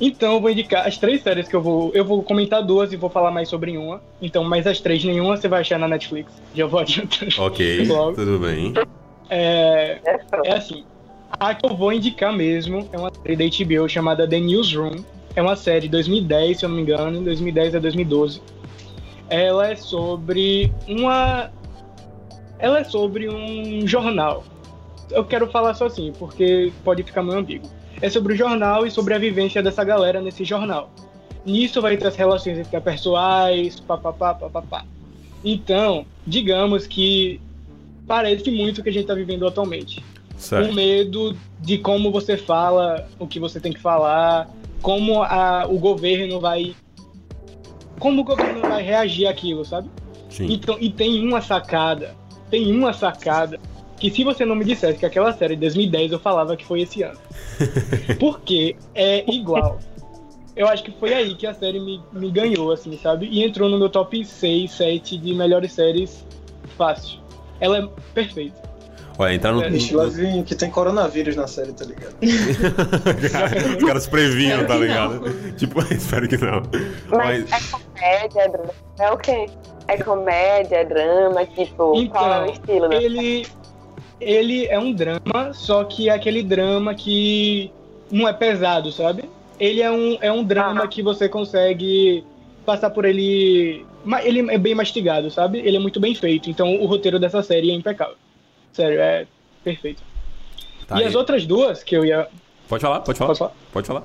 Então, 0.00 0.34
eu 0.34 0.40
vou 0.40 0.50
indicar 0.50 0.86
as 0.86 0.96
três 0.96 1.22
séries 1.22 1.48
que 1.48 1.56
eu 1.56 1.62
vou. 1.62 1.90
Eu 1.92 2.04
vou 2.04 2.22
comentar 2.22 2.62
duas 2.62 2.92
e 2.92 2.96
vou 2.96 3.10
falar 3.10 3.30
mais 3.30 3.48
sobre 3.48 3.76
uma. 3.76 4.00
Então, 4.22 4.44
mas 4.44 4.66
as 4.66 4.80
três, 4.80 5.02
nenhuma 5.02 5.36
você 5.36 5.48
vai 5.48 5.60
achar 5.60 5.78
na 5.78 5.88
Netflix. 5.88 6.32
Já 6.54 6.66
vou 6.66 6.80
adiantando. 6.80 7.34
Ok, 7.38 7.84
Logo. 7.88 8.14
tudo 8.14 8.38
bem. 8.38 8.74
É, 9.28 9.98
é 10.44 10.52
assim. 10.54 10.84
A 11.32 11.54
que 11.54 11.66
eu 11.66 11.76
vou 11.76 11.92
indicar 11.92 12.32
mesmo 12.32 12.88
é 12.92 12.98
uma 12.98 13.10
série 13.12 13.36
da 13.36 13.44
HBO 13.44 13.88
chamada 13.88 14.28
The 14.28 14.38
Newsroom. 14.38 15.02
É 15.34 15.42
uma 15.42 15.56
série 15.56 15.82
de 15.82 15.88
2010, 15.88 16.58
se 16.58 16.64
eu 16.64 16.68
não 16.68 16.76
me 16.76 16.82
engano, 16.82 17.20
2010 17.20 17.74
a 17.74 17.78
2012. 17.78 18.40
Ela 19.28 19.72
é 19.72 19.76
sobre 19.76 20.72
uma. 20.86 21.50
Ela 22.58 22.80
é 22.80 22.84
sobre 22.84 23.28
um 23.28 23.86
jornal. 23.86 24.44
Eu 25.10 25.24
quero 25.24 25.46
falar 25.48 25.74
só 25.74 25.86
assim, 25.86 26.12
porque 26.18 26.72
pode 26.84 27.02
ficar 27.02 27.22
meio 27.22 27.38
ambíguo. 27.38 27.70
É 28.00 28.08
sobre 28.10 28.34
o 28.34 28.36
jornal 28.36 28.86
e 28.86 28.90
sobre 28.90 29.14
a 29.14 29.18
vivência 29.18 29.62
dessa 29.62 29.82
galera 29.84 30.20
nesse 30.20 30.44
jornal. 30.44 30.90
Nisso 31.44 31.80
vai 31.80 31.96
ter 31.96 32.06
as 32.06 32.16
relações 32.16 32.58
interpessoais, 32.58 33.80
papapá, 33.80 34.34
papapá. 34.34 34.84
Então, 35.44 36.04
digamos 36.26 36.86
que 36.86 37.40
parece 38.06 38.50
muito 38.50 38.80
o 38.80 38.82
que 38.82 38.88
a 38.88 38.92
gente 38.92 39.02
está 39.02 39.14
vivendo 39.14 39.46
atualmente. 39.46 40.04
Certo. 40.36 40.70
O 40.70 40.74
medo 40.74 41.36
de 41.60 41.78
como 41.78 42.12
você 42.12 42.36
fala, 42.36 43.08
o 43.18 43.26
que 43.26 43.40
você 43.40 43.60
tem 43.60 43.72
que 43.72 43.80
falar, 43.80 44.48
como 44.80 45.22
a, 45.22 45.66
o 45.68 45.78
governo 45.78 46.40
vai. 46.40 46.74
Como 47.98 48.20
o 48.20 48.24
governo 48.24 48.60
vai 48.60 48.82
reagir 48.82 49.26
àquilo, 49.26 49.64
sabe? 49.64 49.88
Sim. 50.30 50.52
Então, 50.52 50.76
e 50.80 50.90
tem 50.90 51.26
uma 51.26 51.40
sacada, 51.40 52.14
tem 52.50 52.70
uma 52.72 52.92
sacada 52.92 53.58
que 53.98 54.10
se 54.10 54.24
você 54.24 54.44
não 54.44 54.54
me 54.54 54.64
dissesse 54.64 54.98
que 54.98 55.06
aquela 55.06 55.32
série 55.32 55.54
de 55.54 55.62
2010 55.62 56.12
eu 56.12 56.20
falava 56.20 56.56
que 56.56 56.64
foi 56.64 56.82
esse 56.82 57.02
ano. 57.02 57.18
Porque 58.18 58.76
é 58.94 59.28
igual. 59.30 59.78
Eu 60.54 60.66
acho 60.68 60.82
que 60.82 60.90
foi 60.92 61.14
aí 61.14 61.34
que 61.34 61.46
a 61.46 61.54
série 61.54 61.78
me, 61.78 62.00
me 62.12 62.30
ganhou, 62.30 62.72
assim, 62.72 62.96
sabe? 62.98 63.28
E 63.30 63.44
entrou 63.44 63.68
no 63.68 63.78
meu 63.78 63.88
top 63.88 64.24
6, 64.24 64.70
7 64.70 65.18
de 65.18 65.34
melhores 65.34 65.72
séries 65.72 66.24
fácil. 66.76 67.20
Ela 67.60 67.78
é 67.78 67.88
perfeita. 68.14 68.68
Olha, 69.18 69.34
entrar 69.34 69.52
no. 69.52 69.62
É, 69.62 69.68
Bicho, 69.68 69.96
lá 69.96 70.06
vem 70.06 70.44
que 70.44 70.54
tem 70.54 70.70
coronavírus 70.70 71.34
na 71.34 71.48
série, 71.48 71.72
tá 71.72 71.84
ligado? 71.84 72.14
Os 73.76 73.84
caras 73.84 74.06
previnham, 74.06 74.64
tá 74.64 74.76
ligado? 74.76 75.52
Tipo, 75.54 75.80
espero 75.92 76.28
que 76.28 76.36
não. 76.36 76.62
Mas 77.08 77.50
Mas, 77.50 77.52
é 77.52 77.78
comédia, 77.78 78.40
é. 79.00 79.04
É 79.04 79.10
o 79.10 79.16
quê? 79.16 79.46
É 79.88 79.96
comédia, 79.96 80.76
é 80.76 80.84
drama, 80.84 81.44
tipo, 81.46 81.94
Então, 81.96 82.08
qual 82.08 82.32
é 82.32 82.46
o 82.46 82.52
estilo 82.52 82.88
da 82.88 82.96
Ele, 82.96 83.46
ele 84.20 84.66
é 84.66 84.78
um 84.78 84.92
drama, 84.92 85.52
só 85.54 85.82
que 85.84 86.08
é 86.08 86.12
aquele 86.12 86.42
drama 86.42 86.94
que 86.94 87.70
não 88.10 88.28
é 88.28 88.32
pesado, 88.32 88.92
sabe? 88.92 89.24
Ele 89.58 89.80
é 89.80 89.90
um, 89.90 90.18
é 90.20 90.30
um 90.30 90.44
drama 90.44 90.84
Ah. 90.84 90.88
que 90.88 91.02
você 91.02 91.28
consegue 91.28 92.24
passar 92.64 92.90
por 92.90 93.04
ele. 93.04 93.84
Ele 94.22 94.50
é 94.50 94.58
bem 94.58 94.74
mastigado, 94.74 95.30
sabe? 95.30 95.58
Ele 95.58 95.76
é 95.76 95.80
muito 95.80 95.98
bem 95.98 96.14
feito. 96.14 96.48
Então 96.50 96.76
o 96.76 96.86
roteiro 96.86 97.18
dessa 97.18 97.42
série 97.42 97.70
é 97.70 97.74
impecável. 97.74 98.14
Sério, 98.72 99.00
é 99.00 99.26
perfeito. 99.64 100.02
tá 100.86 100.96
e 100.96 101.02
aí. 101.02 101.08
as 101.08 101.14
outras 101.14 101.46
duas 101.46 101.82
que 101.82 101.96
eu 101.96 102.04
ia. 102.04 102.28
Pode 102.68 102.82
falar, 102.82 103.00
pode 103.00 103.18
falar. 103.18 103.28
Posso 103.28 103.38
falar? 103.38 103.52
Pode 103.72 103.86
falar. 103.86 104.04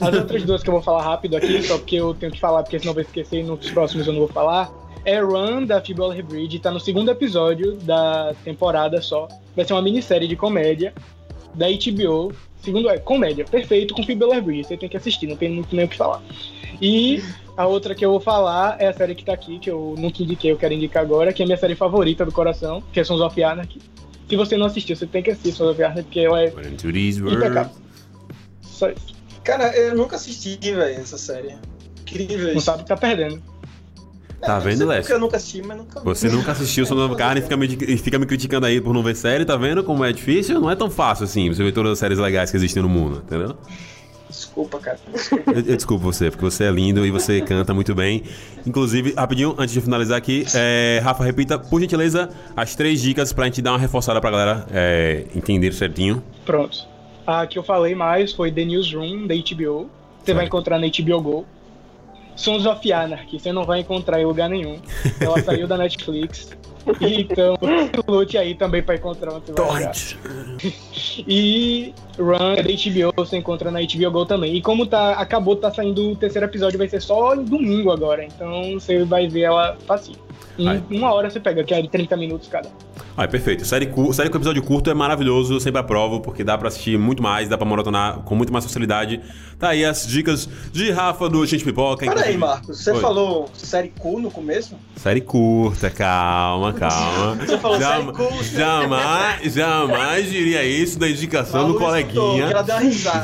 As 0.00 0.14
outras 0.14 0.42
duas 0.42 0.62
que 0.62 0.68
eu 0.68 0.74
vou 0.74 0.82
falar 0.82 1.02
rápido 1.02 1.36
aqui, 1.36 1.62
só 1.62 1.78
porque 1.78 1.96
eu 1.96 2.12
tenho 2.12 2.32
que 2.32 2.40
falar, 2.40 2.62
porque 2.64 2.78
senão 2.78 2.90
eu 2.90 2.94
vou 2.94 3.02
esquecer 3.02 3.38
e 3.38 3.42
nos 3.44 3.70
próximos 3.70 4.06
eu 4.06 4.12
não 4.12 4.20
vou 4.20 4.28
falar. 4.28 4.70
É 5.04 5.20
Run, 5.20 5.64
da 5.64 5.80
Phoebe 5.80 6.00
Waller-Bridge, 6.00 6.58
tá 6.58 6.70
no 6.70 6.80
segundo 6.80 7.10
episódio 7.10 7.76
da 7.76 8.34
temporada 8.44 9.00
só. 9.00 9.28
Vai 9.56 9.64
ser 9.64 9.72
uma 9.72 9.82
minissérie 9.82 10.28
de 10.28 10.36
comédia 10.36 10.92
da 11.54 11.66
HBO. 11.68 12.32
Segundo 12.62 12.90
é, 12.90 12.98
comédia, 12.98 13.44
perfeito 13.44 13.94
com 13.94 14.02
Phoebe 14.02 14.24
Waller-Bridge. 14.24 14.64
Você 14.64 14.76
tem 14.76 14.88
que 14.88 14.96
assistir, 14.96 15.26
não 15.26 15.36
tem 15.36 15.50
muito 15.50 15.74
nem 15.74 15.86
o 15.86 15.88
que 15.88 15.96
falar. 15.96 16.22
E 16.80 17.22
a 17.56 17.66
outra 17.66 17.94
que 17.94 18.04
eu 18.04 18.10
vou 18.10 18.20
falar 18.20 18.76
é 18.80 18.88
a 18.88 18.92
série 18.92 19.14
que 19.14 19.24
tá 19.24 19.32
aqui, 19.32 19.58
que 19.58 19.70
eu 19.70 19.94
nunca 19.98 20.22
indiquei, 20.22 20.50
eu 20.50 20.56
quero 20.56 20.74
indicar 20.74 21.02
agora, 21.02 21.32
que 21.32 21.42
é 21.42 21.44
a 21.44 21.46
minha 21.46 21.58
série 21.58 21.74
favorita 21.74 22.24
do 22.24 22.32
coração, 22.32 22.82
que 22.92 23.00
é 23.00 23.04
Sons 23.04 23.20
of 23.20 23.42
Anarchy. 23.42 23.80
Se 24.28 24.36
você 24.36 24.56
não 24.56 24.66
assistiu, 24.66 24.94
você 24.94 25.06
tem 25.06 25.22
que 25.22 25.30
assistir 25.30 25.52
Sons 25.52 25.70
of 25.70 25.82
Anarchy, 25.82 26.02
porque 26.04 26.20
ela 26.20 26.42
é 26.42 26.52
impecável. 27.32 27.72
Só 28.62 28.90
isso. 28.90 29.14
Cara, 29.42 29.74
eu 29.76 29.96
nunca 29.96 30.16
assisti, 30.16 30.56
velho, 30.56 31.00
essa 31.00 31.18
série. 31.18 31.54
Incrível 32.02 32.54
Não 32.54 32.60
sabe 32.60 32.80
o 32.80 32.82
que 32.84 32.88
tá 32.88 32.96
perdendo. 32.96 33.42
Tá 34.40 34.54
Não 34.54 34.60
vendo, 34.62 34.86
Lécio? 34.86 35.02
Porque 35.02 35.12
eu 35.12 35.20
nunca 35.20 35.36
assisti, 35.36 35.62
mas 35.62 35.76
nunca 35.76 36.00
Você 36.00 36.28
nunca 36.28 36.52
assistiu 36.52 36.86
Sono 36.86 37.02
Nova 37.02 37.14
Carne 37.14 37.40
e 37.40 37.42
fica, 37.42 37.56
me, 37.56 37.66
e 37.66 37.96
fica 37.98 38.18
me 38.18 38.24
criticando 38.26 38.66
aí 38.66 38.80
por 38.80 38.94
não 38.94 39.02
ver 39.02 39.14
série, 39.14 39.44
tá 39.44 39.56
vendo 39.56 39.84
como 39.84 40.04
é 40.04 40.12
difícil? 40.12 40.60
Não 40.60 40.70
é 40.70 40.74
tão 40.76 40.90
fácil 40.90 41.24
assim 41.24 41.48
você 41.52 41.62
ver 41.62 41.72
todas 41.72 41.92
as 41.92 41.98
séries 41.98 42.18
legais 42.18 42.50
que 42.50 42.56
existem 42.56 42.82
no 42.82 42.88
mundo, 42.88 43.22
entendeu? 43.26 43.54
Desculpa, 44.28 44.78
cara. 44.78 44.98
Eu, 45.48 45.54
eu 45.54 45.76
desculpo 45.76 46.04
você, 46.04 46.30
porque 46.30 46.44
você 46.44 46.64
é 46.64 46.70
lindo 46.70 47.04
e 47.04 47.10
você 47.10 47.40
canta 47.40 47.74
muito 47.74 47.94
bem. 47.94 48.22
Inclusive, 48.64 49.12
rapidinho, 49.16 49.54
antes 49.58 49.74
de 49.74 49.80
finalizar 49.80 50.16
aqui, 50.16 50.46
é, 50.54 51.00
Rafa, 51.02 51.24
repita, 51.24 51.58
por 51.58 51.80
gentileza, 51.80 52.30
as 52.56 52.74
três 52.76 53.02
dicas 53.02 53.32
pra 53.32 53.46
gente 53.46 53.60
dar 53.60 53.72
uma 53.72 53.78
reforçada 53.78 54.20
pra 54.20 54.30
galera 54.30 54.66
é, 54.72 55.24
entender 55.34 55.72
certinho. 55.74 56.22
Pronto. 56.46 56.78
A 57.26 57.44
que 57.46 57.58
eu 57.58 57.62
falei 57.64 57.94
mais 57.94 58.32
foi 58.32 58.52
The 58.52 58.64
Newsroom, 58.64 59.26
da 59.26 59.34
HBO. 59.34 59.90
Você 60.22 60.32
vai 60.32 60.42
Certo. 60.44 60.46
encontrar 60.46 60.78
na 60.78 60.86
HBO 60.86 61.20
Go. 61.20 61.46
Sons 62.40 62.64
of 62.64 62.90
Anarchy, 62.90 63.38
você 63.38 63.52
não 63.52 63.64
vai 63.64 63.80
encontrar 63.80 64.18
em 64.18 64.24
lugar 64.24 64.48
nenhum. 64.48 64.78
Ela 65.20 65.40
saiu 65.44 65.68
da 65.68 65.76
Netflix. 65.76 66.50
Então, 66.98 67.58
lute 68.08 68.38
aí 68.38 68.54
também 68.54 68.82
pra 68.82 68.94
encontrar 68.94 69.34
onde 69.34 69.52
você 69.52 69.60
achar. 69.60 70.18
E 71.28 71.92
Run 72.18 72.54
é 72.56 72.62
da 72.62 72.70
HBO, 72.70 73.12
você 73.14 73.36
encontra 73.36 73.70
na 73.70 73.80
HBO 73.80 74.10
Go 74.10 74.24
também. 74.24 74.56
E 74.56 74.62
como 74.62 74.86
tá, 74.86 75.12
acabou, 75.12 75.54
tá 75.54 75.70
saindo 75.70 76.12
o 76.12 76.16
terceiro 76.16 76.46
episódio, 76.46 76.78
vai 76.78 76.88
ser 76.88 77.02
só 77.02 77.34
em 77.34 77.44
domingo 77.44 77.90
agora. 77.90 78.24
Então 78.24 78.72
você 78.72 79.04
vai 79.04 79.28
ver 79.28 79.42
ela 79.42 79.76
facinho. 79.86 80.18
Em 80.58 80.66
Ai. 80.66 80.82
uma 80.90 81.12
hora 81.12 81.28
você 81.28 81.38
pega, 81.38 81.62
que 81.62 81.74
é 81.74 81.82
de 81.82 81.88
30 81.88 82.16
minutos 82.16 82.48
cada. 82.48 82.70
Ah, 83.16 83.24
é 83.24 83.26
perfeito. 83.26 83.64
Série, 83.66 83.86
cu- 83.86 84.12
série 84.14 84.30
com 84.30 84.36
episódio 84.38 84.62
curto 84.62 84.88
é 84.90 84.94
maravilhoso, 84.94 85.54
eu 85.54 85.60
sempre 85.60 85.80
aprovo, 85.80 86.20
porque 86.20 86.42
dá 86.42 86.56
pra 86.56 86.68
assistir 86.68 86.98
muito 86.98 87.22
mais, 87.22 87.48
dá 87.48 87.58
pra 87.58 87.66
maratonar 87.66 88.20
com 88.20 88.34
muito 88.34 88.52
mais 88.52 88.64
facilidade. 88.64 89.20
Tá 89.58 89.70
aí 89.70 89.84
as 89.84 90.06
dicas 90.06 90.48
de 90.72 90.90
Rafa 90.90 91.28
do 91.28 91.44
Gente 91.44 91.62
Pipoca. 91.64 91.98
Peraí, 92.06 92.12
inclusive- 92.14 92.38
Marcos, 92.38 92.78
você 92.82 92.92
Oi. 92.92 93.00
falou 93.00 93.50
série 93.52 93.92
cool 93.98 94.20
no 94.20 94.30
começo? 94.30 94.74
Série 94.96 95.20
curta, 95.20 95.90
calma, 95.90 96.72
calma. 96.78 97.34
Você 97.36 97.58
falou 97.58 97.78
série 97.78 98.04
curta. 98.12 98.44
Jamais, 98.44 99.52
jamais 99.54 100.30
diria 100.30 100.64
isso 100.64 100.98
da 100.98 101.08
indicação 101.08 101.66
do 101.68 101.74
Malu 101.74 101.84
coleguinha. 101.86 102.48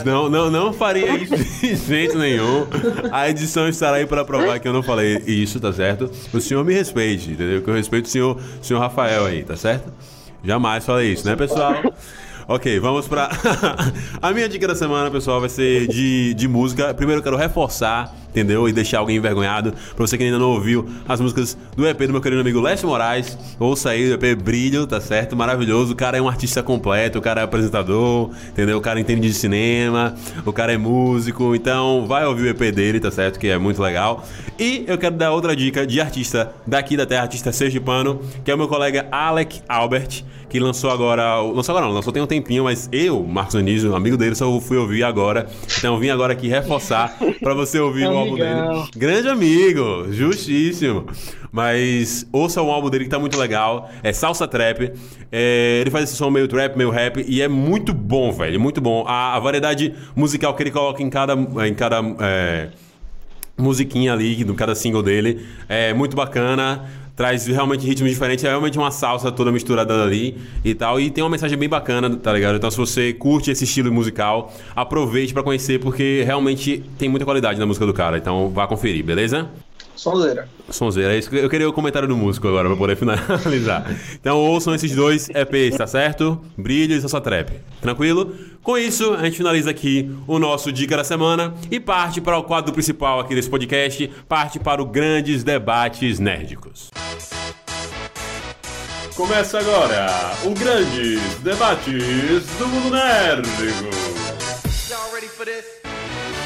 Não, 0.05 0.29
não, 0.29 0.51
não 0.51 0.73
faria 0.75 1.17
isso 1.17 1.35
de 1.63 1.75
jeito 1.77 2.19
nenhum. 2.19 2.67
A 3.11 3.31
edição 3.31 3.67
estará 3.69 3.97
aí 3.97 4.07
para 4.07 4.25
provar 4.25 4.59
que 4.59 4.69
eu 4.69 4.73
não 4.75 4.83
falei 4.83 5.23
isso, 5.27 5.59
tá 5.59 5.73
certo? 5.73 6.11
O 6.35 6.41
senhor 6.41 6.65
me 6.65 6.75
respeite, 6.75 7.31
entendeu? 7.31 7.63
Que 7.63 7.71
eu 7.71 7.75
respeito 7.75 8.07
o 8.07 8.09
senhor, 8.09 8.37
o 8.61 8.65
senhor 8.65 8.81
Rafael 8.81 9.25
aí, 9.25 9.43
tá 9.43 9.57
certo? 9.57 9.86
Jamais 10.45 10.85
falei 10.85 11.13
isso, 11.13 11.27
né, 11.27 11.35
pessoal? 11.37 11.75
Ok, 12.49 12.79
vamos 12.79 13.09
pra. 13.09 13.29
a 14.23 14.33
minha 14.33 14.49
dica 14.49 14.69
da 14.69 14.77
semana, 14.77 15.11
pessoal, 15.11 15.41
vai 15.41 15.49
ser 15.49 15.89
de, 15.89 16.33
de 16.33 16.47
música. 16.47 16.95
Primeiro 16.95 17.19
eu 17.19 17.23
quero 17.25 17.37
reforçar, 17.37 18.15
entendeu? 18.29 18.69
E 18.69 18.73
deixar 18.73 19.01
alguém 19.01 19.17
envergonhado. 19.17 19.73
Pra 19.73 20.07
você 20.07 20.17
que 20.17 20.23
ainda 20.23 20.39
não 20.39 20.53
ouviu 20.53 20.89
as 21.09 21.21
músicas 21.21 21.59
do 21.75 21.85
EP 21.89 21.99
do 22.03 22.13
meu 22.13 22.21
querido 22.21 22.41
amigo 22.41 22.61
Lécio 22.61 22.87
Moraes, 22.87 23.37
ouça 23.59 23.91
aí 23.91 24.13
o 24.13 24.15
EP 24.15 24.41
Brilho, 24.41 24.87
tá 24.87 25.01
certo? 25.01 25.35
Maravilhoso. 25.35 25.95
O 25.95 25.97
cara 25.97 26.19
é 26.19 26.23
um 26.23 26.29
artista 26.29 26.63
completo, 26.63 27.19
o 27.19 27.21
cara 27.21 27.41
é 27.41 27.45
apresentador, 27.45 28.31
entendeu? 28.51 28.79
O 28.79 28.81
cara 28.81 29.01
entende 29.01 29.27
de 29.27 29.35
cinema, 29.35 30.15
o 30.45 30.53
cara 30.53 30.73
é 30.73 30.77
músico. 30.77 31.53
Então 31.53 32.07
vai 32.07 32.25
ouvir 32.27 32.45
o 32.45 32.49
EP 32.51 32.73
dele, 32.73 33.01
tá 33.01 33.11
certo? 33.11 33.41
Que 33.41 33.49
é 33.49 33.59
muito 33.59 33.83
legal. 33.83 34.25
E 34.57 34.85
eu 34.87 34.97
quero 34.97 35.17
dar 35.17 35.33
outra 35.33 35.57
dica 35.57 35.85
de 35.85 36.01
artista 36.01 36.55
daqui 36.65 36.97
da 36.97 37.07
terra, 37.07 37.23
artista 37.23 37.51
sergipano, 37.51 38.21
que 38.45 38.53
é 38.53 38.55
o 38.55 38.57
meu 38.57 38.69
colega 38.69 39.09
Alec 39.11 39.63
Albert 39.69 40.23
que 40.57 40.61
lançou 40.61 40.91
agora. 40.91 41.39
Lançou 41.41 41.75
agora 41.75 41.87
não, 41.87 41.95
lançou 41.95 42.13
tem 42.13 42.23
um 42.23 42.27
tempinho, 42.27 42.65
mas 42.65 42.89
eu, 42.91 43.23
Marcos 43.23 43.55
Anísio, 43.55 43.95
amigo 43.95 44.17
dele, 44.17 44.35
só 44.35 44.59
fui 44.59 44.79
ouvir 44.79 45.05
agora. 45.05 45.47
Então 45.77 45.99
vim 45.99 46.09
agora 46.09 46.33
aqui 46.33 46.49
reforçar 46.49 47.15
pra 47.41 47.53
você 47.53 47.79
ouvir 47.79 48.05
É 48.05 48.09
o 48.09 48.17
álbum 48.17 48.37
dele. 48.37 48.89
Grande 48.97 49.29
amigo, 49.29 50.07
justíssimo. 50.11 51.07
Mas 51.53 52.27
ouça 52.33 52.63
o 52.63 52.71
álbum 52.71 52.89
dele 52.89 53.05
que 53.05 53.11
tá 53.11 53.19
muito 53.19 53.39
legal. 53.39 53.91
É 54.03 54.15
Salsa 54.15 54.49
Trap. 54.49 54.93
É, 55.31 55.79
ele 55.83 55.91
faz 55.91 56.05
esse 56.05 56.17
som 56.17 56.31
meio 56.31 56.49
trap, 56.49 56.75
meio 56.77 56.91
rap. 56.91 57.23
E 57.27 57.43
é 57.43 57.49
muito 57.49 57.93
bom, 57.93 58.33
velho. 58.33 58.59
Muito 58.59 58.81
bom. 58.81 59.05
A, 59.07 59.37
a 59.37 59.39
variedade 59.39 59.95
musical 60.15 60.55
que 60.55 60.63
ele 60.63 60.71
coloca 60.71 61.03
em 61.03 61.11
cada. 61.11 61.35
Em 61.67 61.75
cada 61.75 62.01
é, 62.21 62.69
musiquinha 63.59 64.13
ali, 64.13 64.45
no 64.45 64.55
cada 64.55 64.75
single 64.75 65.03
dele. 65.03 65.47
É 65.69 65.93
muito 65.95 66.17
bacana. 66.17 66.85
Traz 67.17 67.47
realmente 67.47 67.87
ritmos 67.87 68.11
diferentes, 68.11 68.45
é 68.45 68.49
realmente 68.49 68.77
uma 68.77 68.91
salsa 68.91 69.33
toda 69.33 69.51
misturada 69.51 70.03
ali 70.03 70.37
e 70.63 70.75
tal. 70.75 71.01
E 71.01 71.11
tem 71.11 71.25
uma 71.25 71.31
mensagem 71.31 71.57
bem 71.59 71.69
bacana, 71.69 72.15
tá 72.15 72.31
ligado? 72.31 72.57
Então, 72.57 72.71
se 72.71 72.77
você 72.77 73.13
curte 73.15 73.51
esse 73.51 73.65
estilo 73.65 73.91
musical, 73.91 74.53
aproveite 74.75 75.33
pra 75.33 75.43
conhecer, 75.43 75.81
porque 75.81 76.23
realmente 76.27 76.85
tem 76.99 77.09
muita 77.09 77.25
qualidade 77.25 77.59
na 77.59 77.65
música 77.65 77.87
do 77.87 77.95
cara. 77.95 78.19
Então, 78.19 78.51
vá 78.51 78.67
conferir, 78.67 79.03
beleza? 79.03 79.49
Sonzeira. 79.97 80.49
Sonzeira, 80.71 81.15
é 81.15 81.19
isso 81.19 81.31
que 81.31 81.37
eu 81.37 81.49
queria 81.49 81.69
o 81.69 81.73
comentário 81.73 82.07
do 82.07 82.17
músico 82.17 82.47
agora 82.47 82.69
pra 82.69 82.77
poder 82.77 82.97
finalizar. 82.97 83.85
Então 84.21 84.39
ouçam 84.39 84.75
esses 84.75 84.95
dois 84.95 85.29
EPs, 85.31 85.77
tá 85.77 85.87
certo? 85.87 86.41
Brilho 86.57 86.95
e 86.95 87.01
Salsa 87.01 87.21
Trap. 87.21 87.53
Tranquilo? 87.81 88.35
Com 88.63 88.77
isso, 88.77 89.15
a 89.15 89.25
gente 89.25 89.37
finaliza 89.37 89.71
aqui 89.71 90.11
o 90.27 90.39
nosso 90.39 90.73
Dica 90.73 90.97
da 90.97 91.05
Semana 91.05 91.55
e 91.71 91.79
parte 91.79 92.21
para 92.21 92.37
o 92.37 92.43
quadro 92.43 92.73
principal 92.73 93.21
aqui 93.21 93.35
desse 93.35 93.49
podcast, 93.49 94.09
parte 94.29 94.59
para 94.59 94.83
o 94.83 94.87
Grandes 94.87 95.45
Debates 95.45 96.19
Nerdicos. 96.19 96.91
Começa 99.15 99.59
agora 99.59 100.07
o 100.45 100.51
Grandes 100.51 101.21
Debates 101.43 102.47
do 102.59 102.67
Mundo 102.69 102.91
Nérdico. 102.91 104.17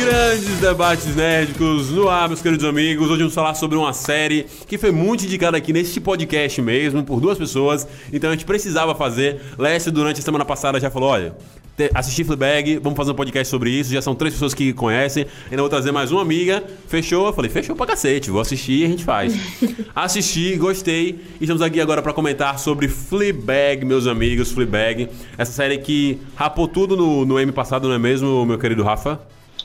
Grandes 0.00 0.59
debates 0.61 1.14
nerdicos 1.14 1.90
no 1.90 2.09
ar, 2.09 2.26
meus 2.26 2.40
queridos 2.40 2.64
amigos. 2.64 3.09
Hoje 3.11 3.19
vamos 3.19 3.35
falar 3.35 3.52
sobre 3.54 3.76
uma 3.76 3.92
série 3.92 4.47
que 4.66 4.78
foi 4.78 4.90
muito 4.90 5.25
indicada 5.26 5.59
aqui 5.59 5.75
neste 5.75 6.00
podcast 6.00 6.62
mesmo, 6.62 7.04
por 7.04 7.21
duas 7.21 7.37
pessoas. 7.37 7.87
Então 8.11 8.30
a 8.30 8.33
gente 8.33 8.47
precisava 8.47 8.95
fazer. 8.95 9.40
Lécio, 9.59 9.92
durante 9.92 10.21
a 10.21 10.23
semana 10.23 10.45
passada, 10.45 10.80
já 10.80 10.90
falou: 10.90 11.11
olha, 11.11 11.35
te- 11.76 11.90
assisti 11.95 12.25
Fleabag, 12.25 12.78
vamos 12.78 12.97
fazer 12.97 13.11
um 13.11 13.14
podcast 13.14 13.50
sobre 13.50 13.71
isso. 13.71 13.92
Já 13.92 14.00
são 14.00 14.14
três 14.14 14.33
pessoas 14.33 14.54
que 14.54 14.73
conhecem. 14.73 15.26
Ainda 15.50 15.61
vou 15.62 15.69
trazer 15.69 15.92
mais 15.92 16.11
uma 16.11 16.23
amiga. 16.23 16.64
Fechou? 16.88 17.26
Eu 17.26 17.33
falei: 17.35 17.50
fechou 17.50 17.76
pra 17.76 17.85
cacete, 17.87 18.30
vou 18.30 18.40
assistir 18.40 18.80
e 18.80 18.85
a 18.87 18.88
gente 18.88 19.04
faz. 19.04 19.35
Assisti, 19.95 20.57
gostei. 20.57 21.21
E 21.38 21.45
estamos 21.45 21.61
aqui 21.61 21.78
agora 21.78 22.00
pra 22.00 22.14
comentar 22.14 22.59
sobre 22.59 22.88
Fleabag, 22.88 23.85
meus 23.85 24.07
amigos. 24.07 24.50
Fleabag, 24.50 25.09
essa 25.37 25.52
série 25.52 25.76
que 25.76 26.19
rapou 26.35 26.66
tudo 26.66 26.97
no, 26.97 27.26
no 27.26 27.38
M 27.38 27.52
passado, 27.52 27.87
não 27.87 27.95
é 27.95 27.99
mesmo, 27.99 28.47
meu 28.47 28.59
querido 28.59 28.83
Rafa? 28.83 29.21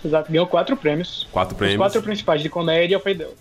Exato, 0.06 0.32
ganhou 0.32 0.46
quatro 0.48 0.78
prêmios. 0.78 1.28
Quatro 1.32 1.54
Os 1.54 1.58
prêmios. 1.58 1.78
quatro 1.78 2.02
principais 2.02 2.42
de 2.42 2.50
comédia 2.50 3.00
foi 3.00 3.14
dela. 3.16 3.34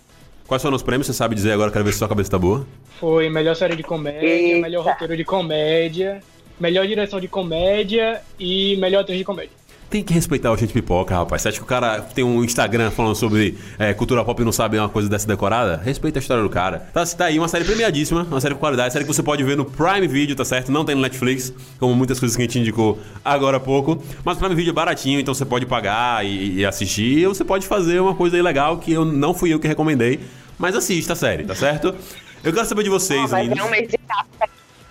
Quais 0.47 0.61
foram 0.61 0.75
os 0.75 0.83
prêmios? 0.83 1.07
Você 1.07 1.13
sabe 1.13 1.35
dizer 1.35 1.51
agora? 1.51 1.71
Quero 1.71 1.85
ver 1.85 1.91
se 1.91 1.99
sua 1.99 2.07
cabeça 2.07 2.29
tá 2.31 2.39
boa. 2.39 2.65
Foi 2.99 3.29
melhor 3.29 3.55
série 3.55 3.75
de 3.75 3.83
comédia, 3.83 4.27
Eita. 4.27 4.61
melhor 4.61 4.83
roteiro 4.85 5.15
de 5.17 5.23
comédia, 5.23 6.21
melhor 6.59 6.85
direção 6.87 7.19
de 7.19 7.27
comédia 7.27 8.21
e 8.39 8.75
melhor 8.77 9.01
atriz 9.01 9.17
de 9.17 9.23
comédia. 9.23 9.51
Tem 9.95 10.03
que 10.03 10.13
respeitar 10.13 10.51
o 10.51 10.57
gente 10.57 10.73
pipoca, 10.73 11.15
rapaz. 11.15 11.41
Você 11.41 11.47
acha 11.47 11.57
que 11.57 11.63
o 11.63 11.65
cara 11.65 12.01
tem 12.01 12.21
um 12.21 12.43
Instagram 12.43 12.91
falando 12.91 13.15
sobre 13.15 13.57
é, 13.79 13.93
cultura 13.93 14.25
pop 14.25 14.41
e 14.41 14.43
não 14.43 14.51
sabe 14.51 14.77
uma 14.77 14.89
coisa 14.89 15.07
dessa 15.07 15.25
decorada? 15.25 15.77
Respeita 15.77 16.19
a 16.19 16.21
história 16.21 16.43
do 16.43 16.49
cara. 16.49 16.79
Tá, 16.91 17.05
tá 17.05 17.25
aí 17.27 17.39
uma 17.39 17.47
série 17.47 17.63
premiadíssima, 17.63 18.23
uma 18.23 18.41
série 18.41 18.55
com 18.55 18.59
qualidade, 18.59 18.91
série 18.91 19.05
que 19.05 19.13
você 19.13 19.23
pode 19.23 19.41
ver 19.45 19.55
no 19.55 19.63
Prime 19.63 20.05
Video, 20.05 20.35
tá 20.35 20.43
certo? 20.43 20.69
Não 20.69 20.83
tem 20.83 20.95
no 20.95 21.01
Netflix, 21.01 21.53
como 21.79 21.95
muitas 21.95 22.19
coisas 22.19 22.35
que 22.35 22.41
a 22.41 22.45
gente 22.45 22.59
indicou 22.59 22.99
agora 23.23 23.55
há 23.55 23.59
pouco. 23.61 24.03
Mas 24.25 24.35
o 24.35 24.39
Prime 24.41 24.53
Video 24.53 24.71
é 24.71 24.73
baratinho, 24.73 25.17
então 25.17 25.33
você 25.33 25.45
pode 25.45 25.65
pagar 25.65 26.25
e, 26.25 26.55
e 26.55 26.65
assistir. 26.65 27.25
Ou 27.25 27.33
você 27.33 27.45
pode 27.45 27.65
fazer 27.65 28.01
uma 28.01 28.15
coisa 28.15 28.35
aí 28.35 28.41
legal 28.41 28.77
que 28.77 28.91
eu 28.91 29.05
não 29.05 29.33
fui 29.33 29.53
eu 29.53 29.61
que 29.61 29.67
recomendei. 29.69 30.19
Mas 30.59 30.75
assista 30.75 31.13
a 31.13 31.15
série, 31.15 31.45
tá 31.45 31.55
certo? 31.55 31.95
Eu 32.43 32.51
quero 32.51 32.65
saber 32.65 32.83
de 32.83 32.89
vocês, 32.89 33.31
Mas 33.31 33.47
lindos. 33.47 33.59
é 33.59 33.63
um 33.63 33.71
mês 33.71 33.87
de. 33.87 33.97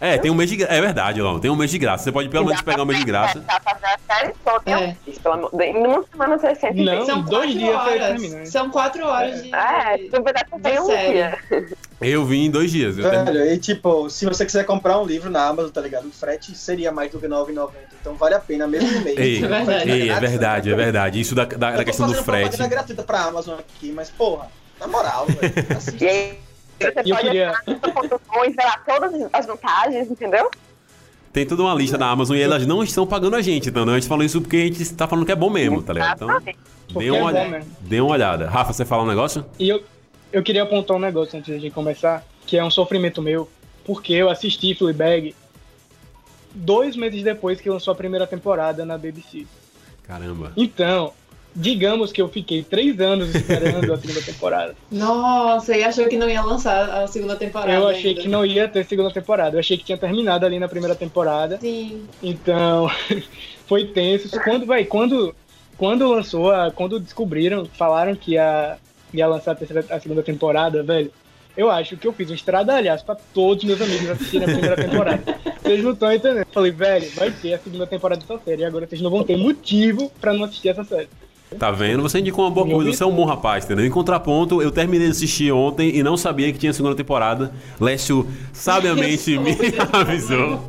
É, 0.01 0.19
tem 0.19 0.31
um 0.31 0.35
mês 0.35 0.51
de 0.51 0.57
graça. 0.57 0.75
É 0.75 0.81
verdade, 0.81 1.23
Lão. 1.23 1.39
Tem 1.41 1.51
um 1.51 1.57
mês 1.57 1.71
de 1.71 1.79
graça. 1.79 2.05
Você 2.05 2.13
pode 2.13 2.29
pelo 2.29 2.45
menos 2.47 2.61
pegar 2.61 2.83
um 2.83 2.87
mês 2.87 2.99
de 2.99 3.05
graça. 3.07 3.41
Pra 3.41 3.61
fazer 3.61 3.87
a 3.87 4.15
série 4.15 4.35
toda. 4.45 4.71
É. 4.71 4.97
Isso, 5.07 5.21
pelo 5.21 5.35
amor 5.35 5.51
de 5.53 5.65
Em 5.65 5.77
uma 5.87 6.05
semana 6.11 6.39
você 6.39 6.55
sente 6.55 6.83
Não. 6.83 7.07
São 7.07 7.23
dois 7.23 7.53
quatro 7.55 7.59
dias 7.59 7.75
horas. 7.77 8.31
né? 8.31 8.45
São 8.45 8.71
quatro 8.71 9.07
horas 9.07 9.43
de. 9.43 9.55
É, 9.55 9.99
tu 10.11 10.23
vai 10.23 10.33
dar 10.33 10.47
um 10.53 10.61
dia. 10.61 11.39
Eu 12.01 12.25
vim 12.27 12.47
em 12.47 12.51
dois 12.51 12.71
dias. 12.71 12.99
Eu 12.99 13.09
Velho, 13.09 13.47
e 13.47 13.59
tipo, 13.59 14.11
se 14.11 14.27
você 14.27 14.45
quiser 14.45 14.65
comprar 14.65 14.99
um 15.01 15.07
livro 15.07 15.31
na 15.31 15.47
Amazon, 15.47 15.71
tá 15.71 15.81
ligado? 15.81 16.07
O 16.07 16.13
frete 16.13 16.55
seria 16.55 16.93
mais 16.93 17.11
do 17.11 17.19
que 17.19 17.27
R$ 17.27 17.33
9,90. 17.33 17.71
Então 18.01 18.15
vale 18.15 18.35
a 18.35 18.41
pena 18.41 18.67
mesmo 18.67 18.91
no 18.91 19.01
mês. 19.01 19.17
Ei, 19.17 19.43
É 19.43 19.49
verdade. 19.49 19.91
ei, 19.91 20.11
é 20.11 20.21
verdade, 20.21 20.73
é 20.73 20.77
verdade. 20.77 21.21
Isso 21.21 21.35
da, 21.35 21.45
da, 21.47 21.53
Eu 21.53 21.59
da 21.59 21.79
tô 21.79 21.85
questão 21.85 22.07
do 22.07 22.13
fazendo 22.13 22.25
frete. 22.27 22.49
propaganda 22.51 22.69
gratuita 22.69 23.03
pra 23.05 23.21
Amazon 23.23 23.59
aqui, 23.59 23.91
mas 23.93 24.11
porra, 24.11 24.49
na 24.79 24.87
moral, 24.87 25.25
velho. 25.27 25.55
assiste. 25.75 26.44
E 26.81 26.85
você 26.85 27.03
E 27.05 27.11
eu 27.11 27.17
pode 27.17 27.29
queria- 27.29 27.53
entrar 27.67 28.45
e 28.47 28.51
ver 28.51 28.65
lá 28.65 28.79
todas 28.87 29.29
as 29.33 29.47
vantagens, 29.47 30.11
entendeu? 30.11 30.51
Tem 31.33 31.45
toda 31.47 31.63
uma 31.63 31.75
lista 31.75 31.99
na 31.99 32.09
Amazon 32.11 32.37
e 32.37 32.41
elas 32.43 32.65
não 32.67 32.83
estão 32.83 33.07
pagando 33.07 33.35
a 33.37 33.43
gente, 33.43 33.69
então 33.69 33.83
a 33.89 33.95
gente 33.95 34.07
falou 34.07 34.25
isso 34.25 34.41
porque 34.41 34.57
a 34.57 34.61
gente 34.67 34.95
tá 34.95 35.09
falando 35.09 35.27
que 35.27 35.33
é 35.33 35.37
bom 35.37 35.51
mesmo, 35.51 35.83
tá 35.83 35.93
ligado? 35.93 36.25
Então, 36.25 37.01
dê 37.01 37.11
uma, 37.11 37.19
é 37.19 37.23
olhada, 37.35 37.67
dê 37.81 38.01
uma 38.01 38.13
olhada. 38.13 38.49
Rafa, 38.49 38.73
você 38.73 38.85
fala 38.85 39.03
um 39.03 39.07
negócio? 39.07 39.45
E 39.59 39.69
eu, 39.69 39.83
eu 40.33 40.43
queria 40.43 40.63
apontar 40.63 40.97
um 40.97 41.01
negócio 41.01 41.37
antes 41.39 41.61
de 41.61 41.71
começar, 41.71 42.25
que 42.47 42.57
é 42.57 42.65
um 42.65 42.71
sofrimento 42.71 43.21
meu, 43.21 43.51
porque 43.85 44.13
eu 44.13 44.31
assisti 44.31 44.75
Fleabag 44.77 45.35
dois 46.55 46.97
meses 46.97 47.23
depois 47.25 47.61
que 47.61 47.69
lançou 47.69 47.93
a 47.93 47.97
primeira 47.97 48.27
temporada 48.27 48.85
na 48.85 48.97
BBC. 48.97 49.45
Caramba. 50.05 50.53
Então, 50.57 51.13
digamos 51.55 52.11
que 52.11 52.21
eu 52.21 52.29
fiquei 52.29 52.63
três 52.63 52.99
anos 53.01 53.35
esperando 53.35 53.93
a 53.93 53.97
segunda 53.97 54.23
temporada. 54.23 54.75
Nossa, 54.91 55.77
e 55.77 55.85
achou 55.85 56.09
que 56.09 56.17
não 56.17 56.29
ia 56.29 56.43
lançar 56.43 57.03
a 57.03 57.07
segunda 57.07 57.37
temporada. 57.37 57.73
Eu 57.73 57.87
achei 57.87 58.11
ainda. 58.11 58.23
que 58.23 58.29
não 58.29 58.45
ia 58.45 58.69
ter 58.69 58.85
segunda 58.85 59.13
temporada. 59.13 59.57
Eu 59.57 59.61
achei 59.61 59.77
que 59.77 59.85
tinha 59.85 59.99
terminado 59.99 60.45
ali 60.45 60.59
na 60.59 60.69
primeira 60.69 60.95
temporada. 60.95 61.59
Sim. 61.61 62.07
Então, 62.23 62.91
foi 63.67 63.87
tenso. 63.87 64.29
Quando, 64.41 64.67
vai, 64.67 64.85
quando, 64.85 65.35
quando 65.77 66.09
lançou, 66.09 66.51
a, 66.51 66.71
quando 66.71 66.99
descobriram, 66.99 67.65
falaram 67.67 68.17
que 68.17 68.33
ia, 68.33 68.77
ia 69.13 69.27
lançar 69.27 69.53
a, 69.53 69.55
terceira, 69.55 69.85
a 69.91 70.01
segunda 70.01 70.23
temporada, 70.23 70.83
velho, 70.83 71.13
eu 71.57 71.71
acho 71.71 71.97
que 71.97 72.07
eu 72.07 72.13
fiz 72.13 72.31
um 72.31 72.35
estradalhaço 72.35 73.05
pra 73.05 73.15
todos 73.15 73.63
meus 73.63 73.81
amigos 73.81 74.11
assistirem 74.11 74.49
a 74.49 74.51
primeira 74.51 74.77
temporada. 74.77 75.23
Vocês 75.63 75.85
não 75.85 75.93
estão 75.93 76.13
entendendo. 76.13 76.47
Falei, 76.53 76.73
velho, 76.73 77.11
vai 77.13 77.31
ter 77.31 77.55
a 77.55 77.59
segunda 77.59 77.87
temporada 77.87 78.21
dessa 78.21 78.39
série. 78.45 78.63
E 78.63 78.65
agora 78.65 78.87
vocês 78.87 79.01
não 79.01 79.11
vão 79.11 79.25
ter 79.25 79.37
motivo 79.37 80.11
pra 80.21 80.35
não 80.35 80.45
assistir 80.45 80.69
essa 80.69 80.85
série. 80.85 81.09
Tá 81.59 81.71
vendo? 81.71 82.03
Você 82.03 82.19
indicou 82.19 82.45
uma 82.45 82.51
boa 82.51 82.67
coisa, 82.67 82.93
você 82.93 83.03
é 83.03 83.07
um 83.07 83.15
bom 83.15 83.25
rapaz, 83.25 83.65
entendeu? 83.65 83.87
Em 83.87 83.91
contraponto, 83.91 84.61
eu 84.61 84.71
terminei 84.73 85.07
de 85.07 85.13
assistir 85.13 85.53
ontem 85.53 85.95
e 85.97 86.03
não 86.03 86.17
sabia 86.17 86.53
que 86.53 86.59
tinha 86.59 86.73
segunda 86.73 86.97
temporada. 86.97 87.53
Lécio 87.81 88.27
sabiamente 88.53 89.37
me 89.39 89.57
avisou. 89.93 90.61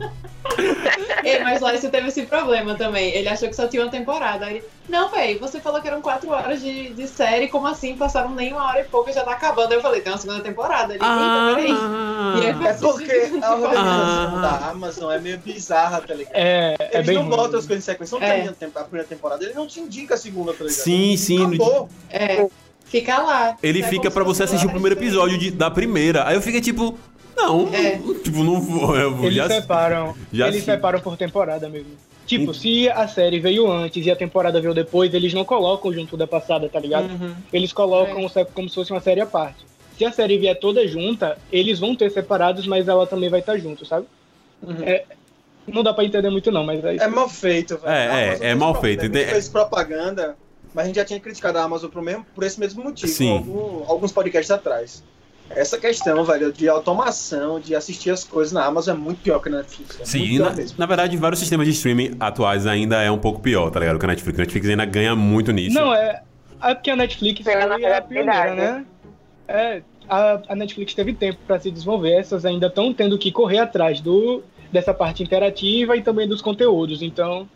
Ei, 1.23 1.39
mas 1.43 1.59
lá 1.61 1.73
isso 1.73 1.89
teve 1.89 2.07
esse 2.07 2.23
problema 2.23 2.75
também. 2.75 3.13
Ele 3.13 3.27
achou 3.27 3.49
que 3.49 3.55
só 3.55 3.67
tinha 3.67 3.81
uma 3.83 3.89
temporada. 3.91 4.45
Aí, 4.45 4.61
não, 4.87 5.09
véi, 5.09 5.37
você 5.39 5.59
falou 5.59 5.81
que 5.81 5.87
eram 5.87 6.01
quatro 6.01 6.29
horas 6.29 6.61
de, 6.61 6.89
de 6.89 7.07
série, 7.07 7.47
como 7.47 7.65
assim? 7.67 7.95
Passaram 7.97 8.29
nem 8.31 8.53
uma 8.53 8.67
hora 8.67 8.81
e 8.81 8.83
pouco 8.85 9.09
e 9.09 9.13
já 9.13 9.23
tá 9.23 9.31
acabando. 9.31 9.71
Aí 9.71 9.77
eu 9.77 9.81
falei, 9.81 10.01
tem 10.01 10.11
uma 10.11 10.19
segunda 10.19 10.41
temporada. 10.41 10.93
Ele, 10.93 11.03
eita, 11.03 11.55
peraí. 11.55 12.43
E 12.43 12.47
aí 12.47 12.53
foi 12.53 12.65
É 12.65 12.69
assim, 12.69 12.81
porque 12.85 13.11
a 13.41 13.55
organização 13.55 14.37
Ah. 14.37 14.41
da 14.59 14.69
Amazon 14.69 15.11
é 15.11 15.19
meio 15.19 15.39
bizarra, 15.39 16.01
tá 16.01 16.13
ligado? 16.13 16.33
É, 16.35 16.75
é 16.79 16.89
Eles 16.95 17.07
bem 17.07 17.15
não 17.15 17.27
botam 17.29 17.59
as 17.59 17.65
coisas 17.65 17.77
em 17.83 17.91
sequência, 17.91 18.19
não 18.19 18.25
É. 18.25 18.29
termina 18.31 18.55
a 18.75 18.83
primeira 18.83 19.07
temporada, 19.07 19.43
ele 19.43 19.53
não 19.53 19.65
te 19.67 19.79
indica 19.79 20.13
a 20.13 20.17
segunda, 20.17 20.51
tá 20.53 20.63
ligado? 20.63 20.75
Sim, 20.77 21.17
sim. 21.17 21.45
Acabou. 21.45 21.89
É, 22.09 22.47
fica 22.85 23.17
lá. 23.19 23.57
Ele 23.63 23.81
É 23.81 23.87
fica 23.87 24.11
se 24.11 24.19
você 24.23 24.43
assistir 24.43 24.67
o 24.67 24.71
primeiro 24.71 24.95
episódio 24.95 25.37
de- 25.37 25.51
da 25.51 25.71
primeira. 25.71 26.27
Aí 26.27 26.35
eu 26.35 26.41
fiquei 26.41 26.61
tipo, 26.61 26.97
não, 27.35 27.67
É. 27.73 27.97
tipo, 28.23 28.43
não 28.43 28.59
vou. 28.61 28.95
Eu 28.95 29.13
vou 29.15 29.25
Eles 29.25 29.35
já- 29.37 29.47
separam, 29.47 30.15
já 30.31 30.47
eles 30.47 30.63
separam 30.63 30.99
por 30.99 31.15
temporada 31.17 31.67
mesmo. 31.69 31.91
Tipo, 32.25 32.53
se 32.55 32.89
a 32.89 33.07
série 33.07 33.39
veio 33.39 33.71
antes 33.71 34.03
e 34.03 34.09
a 34.09 34.15
temporada 34.15 34.59
veio 34.59 34.73
depois, 34.73 35.13
eles 35.13 35.31
não 35.33 35.45
colocam 35.45 35.93
junto 35.93 36.17
da 36.17 36.25
passada, 36.25 36.67
tá 36.67 36.79
ligado? 36.79 37.05
Uhum. 37.11 37.35
Eles 37.53 37.71
colocam 37.71 38.27
se- 38.27 38.45
como 38.45 38.67
se 38.67 38.73
fosse 38.75 38.91
uma 38.91 38.99
série 39.01 39.21
à 39.21 39.25
parte. 39.27 39.63
Se 39.95 40.03
a 40.03 40.11
série 40.11 40.37
vier 40.37 40.57
toda 40.59 40.87
junta, 40.87 41.37
eles 41.51 41.79
vão 41.79 41.95
ter 41.95 42.09
separados, 42.11 42.65
mas 42.65 42.87
ela 42.87 43.05
também 43.05 43.29
vai 43.29 43.41
estar 43.41 43.57
junto, 43.59 43.85
sabe? 43.85 44.07
Uhum. 44.63 44.83
É, 44.83 45.03
não 45.67 45.83
dá 45.83 45.93
pra 45.93 46.03
entender 46.03 46.29
muito 46.31 46.51
não, 46.51 46.63
mas 46.63 46.83
é 46.83 46.95
isso. 46.95 47.03
É 47.03 47.07
mal 47.07 47.29
feito, 47.29 47.77
velho. 47.77 47.93
É, 47.93 48.07
A 48.09 48.19
é, 48.19 48.37
é 48.51 48.55
mal 48.55 48.73
feito. 48.81 49.03
né? 49.03 49.09
Tem- 49.09 49.27
fez 49.27 49.47
propaganda, 49.47 50.35
mas 50.73 50.85
a 50.85 50.87
gente 50.87 50.95
já 50.95 51.05
tinha 51.05 51.19
criticado 51.19 51.59
a 51.59 51.63
Amazon 51.63 51.91
por, 51.91 52.01
mesmo, 52.01 52.25
por 52.33 52.43
esse 52.43 52.59
mesmo 52.59 52.83
motivo, 52.83 53.11
Sim. 53.11 53.31
algum- 53.33 53.83
alguns 53.87 54.11
podcasts 54.11 54.49
atrás. 54.51 55.03
Essa 55.49 55.77
questão, 55.77 56.23
velho, 56.23 56.51
de 56.51 56.67
automação, 56.67 57.59
de 57.59 57.75
assistir 57.75 58.09
as 58.09 58.23
coisas 58.23 58.51
na 58.51 58.65
Amazon 58.65 58.95
é 58.95 58.99
muito 58.99 59.21
pior 59.21 59.39
que 59.39 59.49
na 59.49 59.57
Netflix. 59.57 59.99
É 60.01 60.05
Sim, 60.05 60.39
na, 60.39 60.53
na 60.77 60.85
verdade, 60.85 61.15
vários 61.17 61.39
sistemas 61.39 61.67
de 61.67 61.73
streaming 61.73 62.15
atuais 62.19 62.65
ainda 62.65 63.01
é 63.01 63.11
um 63.11 63.17
pouco 63.17 63.39
pior, 63.41 63.69
tá 63.69 63.79
ligado? 63.79 63.99
Que 63.99 64.05
a 64.05 64.07
Netflix. 64.07 64.39
A 64.39 64.41
Netflix 64.41 64.69
ainda 64.69 64.85
ganha 64.85 65.15
muito 65.15 65.51
nisso. 65.51 65.75
Não, 65.75 65.93
é, 65.93 66.21
é 66.61 66.73
porque 66.73 66.89
a 66.89 66.95
Netflix 66.95 67.43
foi 67.43 67.53
Pela 67.53 67.75
a 67.75 68.01
pioneira, 68.01 68.55
né? 68.55 68.85
É, 69.47 69.81
a, 70.09 70.41
a 70.49 70.55
Netflix 70.55 70.93
teve 70.93 71.13
tempo 71.13 71.37
pra 71.45 71.59
se 71.59 71.69
desenvolver, 71.69 72.13
essas 72.13 72.45
ainda 72.45 72.67
estão 72.67 72.93
tendo 72.93 73.17
que 73.17 73.31
correr 73.31 73.59
atrás 73.59 74.01
do, 74.01 74.43
dessa 74.71 74.93
parte 74.93 75.21
interativa 75.21 75.95
e 75.95 76.01
também 76.01 76.27
dos 76.27 76.41
conteúdos, 76.41 77.01
então. 77.01 77.47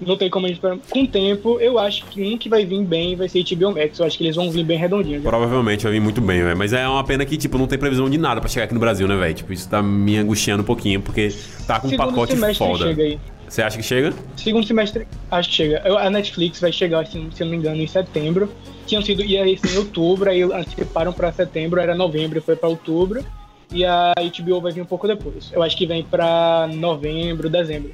Não 0.00 0.16
tem 0.16 0.28
como 0.30 0.46
a 0.46 0.48
gente... 0.48 0.60
Com 0.60 1.02
o 1.02 1.06
tempo, 1.06 1.58
eu 1.60 1.78
acho 1.78 2.04
que 2.06 2.22
um 2.22 2.36
que 2.38 2.48
vai 2.48 2.64
vir 2.64 2.84
bem 2.84 3.16
vai 3.16 3.28
ser 3.28 3.42
HBO 3.44 3.72
Max, 3.72 3.98
eu 3.98 4.06
acho 4.06 4.16
que 4.16 4.24
eles 4.24 4.36
vão 4.36 4.50
vir 4.50 4.64
bem 4.64 4.78
redondinho. 4.78 5.22
já. 5.22 5.28
Provavelmente 5.28 5.84
vai 5.84 5.92
vir 5.92 6.00
muito 6.00 6.20
bem, 6.20 6.42
velho. 6.42 6.56
Mas 6.56 6.72
é 6.72 6.86
uma 6.86 7.02
pena 7.04 7.24
que, 7.24 7.36
tipo, 7.36 7.56
não 7.58 7.66
tem 7.66 7.78
previsão 7.78 8.08
de 8.08 8.18
nada 8.18 8.40
pra 8.40 8.48
chegar 8.48 8.64
aqui 8.64 8.74
no 8.74 8.80
Brasil, 8.80 9.08
né, 9.08 9.16
velho? 9.16 9.34
Tipo, 9.34 9.52
isso 9.52 9.68
tá 9.68 9.82
me 9.82 10.16
angustiando 10.16 10.62
um 10.62 10.66
pouquinho, 10.66 11.00
porque 11.00 11.34
tá 11.66 11.80
com 11.80 11.86
um 11.86 11.90
Segundo 11.90 12.08
pacote 12.08 12.32
semestre 12.34 12.66
foda. 12.66 12.86
chega 12.86 13.02
aí. 13.02 13.18
Você 13.48 13.62
acha 13.62 13.76
que 13.76 13.82
chega? 13.82 14.12
Segundo 14.36 14.66
semestre, 14.66 15.06
acho 15.30 15.48
que 15.48 15.54
chega. 15.54 15.98
A 15.98 16.10
Netflix 16.10 16.60
vai 16.60 16.72
chegar, 16.72 17.06
se, 17.06 17.12
se 17.12 17.42
eu 17.42 17.46
não 17.46 17.52
me 17.52 17.56
engano, 17.56 17.80
em 17.80 17.86
setembro. 17.86 18.50
Tinham 18.86 19.02
sido, 19.02 19.24
ia 19.24 19.44
ser 19.56 19.74
em 19.74 19.78
outubro, 19.78 20.28
aí 20.30 20.42
anteciparam 20.42 21.12
pra 21.12 21.32
setembro, 21.32 21.80
era 21.80 21.94
novembro, 21.94 22.42
foi 22.42 22.56
pra 22.56 22.68
outubro. 22.68 23.24
E 23.72 23.84
a 23.84 24.12
HBO 24.16 24.60
vai 24.60 24.72
vir 24.72 24.80
um 24.80 24.86
pouco 24.86 25.06
depois. 25.08 25.50
Eu 25.52 25.62
acho 25.62 25.76
que 25.76 25.86
vem 25.86 26.02
pra 26.02 26.68
novembro, 26.72 27.48
dezembro. 27.48 27.90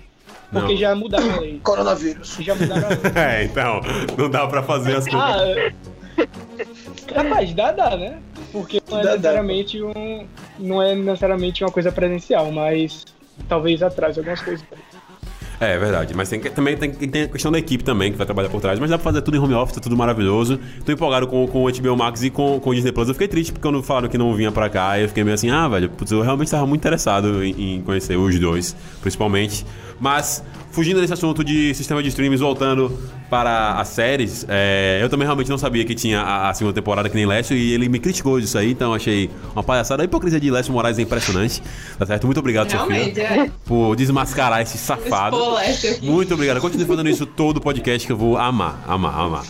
Porque 0.53 0.73
Não. 0.75 0.77
já 0.81 0.95
mudaram 0.95 1.31
a 1.31 1.41
lei. 1.41 1.61
Coronavírus. 1.65 2.37
Já 2.41 2.55
mudaram 2.55 2.87
a 2.87 2.89
lei. 2.91 2.99
É, 3.17 3.45
então, 3.45 3.81
não 4.19 4.29
dá 4.31 4.47
pra 4.47 4.63
fazer 4.63 4.97
as 4.97 5.05
coisas. 5.09 5.21
Ah, 5.21 5.47
é- 5.47 5.73
capaz, 7.13 7.53
dá, 7.55 7.73
dá, 7.73 7.97
né? 7.97 8.19
Porque 8.53 8.83
não 8.91 8.99
é 8.99 9.03
Dá, 9.03 9.09
dá. 9.11 9.17
necessariamente 9.17 9.83
um. 9.83 10.27
Não 10.59 10.83
é 10.83 10.95
necessariamente 10.95 11.65
uma 11.65 11.71
coisa 11.73 11.91
presencial, 11.91 12.53
mas 12.53 13.05
talvez 13.49 13.83
atrase 13.83 14.19
algumas 14.19 14.43
coisas. 14.43 14.65
É, 15.65 15.75
é 15.75 15.79
verdade. 15.79 16.15
Mas 16.15 16.29
tem, 16.29 16.41
que- 16.41 16.51
também 16.51 16.77
tem, 16.77 16.91
tem 16.91 17.23
a 17.23 17.29
questão 17.29 17.53
da 17.53 17.59
equipe 17.59 17.85
também, 17.85 18.11
que 18.13 18.19
vai 18.19 18.27
trabalhar 18.27 18.49
por 18.49 18.61
trás. 18.61 18.79
Mas 18.79 18.91
dá 18.91 18.99
pra 18.99 19.05
fazer 19.05 19.23
tudo 19.23 19.37
em 19.37 19.41
home 19.41 19.55
office, 19.55 19.75
tá 19.77 19.81
tudo 19.81 19.97
maravilhoso. 19.97 20.59
Tô 20.85 20.93
empolgado 20.93 21.27
com, 21.27 21.47
com 21.47 21.65
o 21.65 21.71
HBO 21.73 21.97
Max 21.97 22.23
e 22.23 22.31
com, 22.31 22.59
com 22.61 22.71
o 22.71 22.75
Disney 22.75 22.93
Plus. 22.93 23.09
Eu 23.09 23.15
fiquei 23.15 23.29
triste 23.29 23.53
porque 23.53 23.67
quando 23.67 23.83
falaram 23.83 24.09
que 24.09 24.19
não 24.19 24.35
vinha 24.35 24.51
pra 24.51 24.69
cá, 24.69 24.99
eu 24.99 25.09
fiquei 25.09 25.23
meio 25.25 25.35
assim, 25.35 25.51
ah, 25.51 25.69
velho, 25.69 25.89
putz, 25.91 26.11
eu 26.13 26.21
realmente 26.23 26.51
tava 26.51 26.67
muito 26.67 26.81
interessado 26.81 27.45
em, 27.45 27.77
em 27.77 27.83
conhecer 27.83 28.17
os 28.17 28.39
dois, 28.39 28.75
principalmente. 29.01 29.65
Mas, 30.01 30.43
fugindo 30.73 31.01
desse 31.01 31.13
assunto 31.13 31.45
de 31.45 31.73
sistema 31.75 32.03
de 32.03 32.09
streams, 32.09 32.41
voltando 32.43 32.91
para 33.31 33.75
as 33.81 33.87
séries, 33.89 34.45
é, 34.49 34.99
eu 35.01 35.09
também 35.09 35.25
realmente 35.25 35.49
não 35.49 35.57
sabia 35.57 35.85
que 35.85 35.95
tinha 35.95 36.21
a, 36.21 36.51
a 36.51 36.55
segunda 36.55 36.75
temporada 36.75 37.09
que 37.09 37.15
nem 37.15 37.25
Lécio, 37.25 37.57
e 37.57 37.73
ele 37.73 37.89
me 37.89 38.01
criticou 38.01 38.41
disso 38.41 38.59
aí, 38.59 38.73
então 38.73 38.93
achei 38.93 39.31
uma 39.55 39.63
palhaçada. 39.63 40.03
A 40.03 40.05
hipocrisia 40.05 40.41
de 40.41 40.51
Lécio 40.51 40.73
Moraes 40.73 40.99
é 40.99 41.03
impressionante, 41.03 41.63
tá 41.97 42.05
certo? 42.05 42.27
Muito 42.27 42.41
obrigado, 42.41 42.69
Realmente, 42.69 43.21
Sofia, 43.21 43.45
é. 43.45 43.51
por 43.65 43.95
desmascarar 43.95 44.61
esse 44.61 44.77
safado. 44.77 45.37
Aqui. 45.57 45.99
Muito 46.03 46.35
obrigado. 46.35 46.61
Continue 46.61 46.87
fazendo 46.87 47.09
isso 47.09 47.27
todo 47.27 47.61
podcast 47.61 48.07
que 48.07 48.13
eu 48.13 48.17
vou 48.17 48.37
amar, 48.37 48.85
amar, 48.87 49.19
amar. 49.19 49.45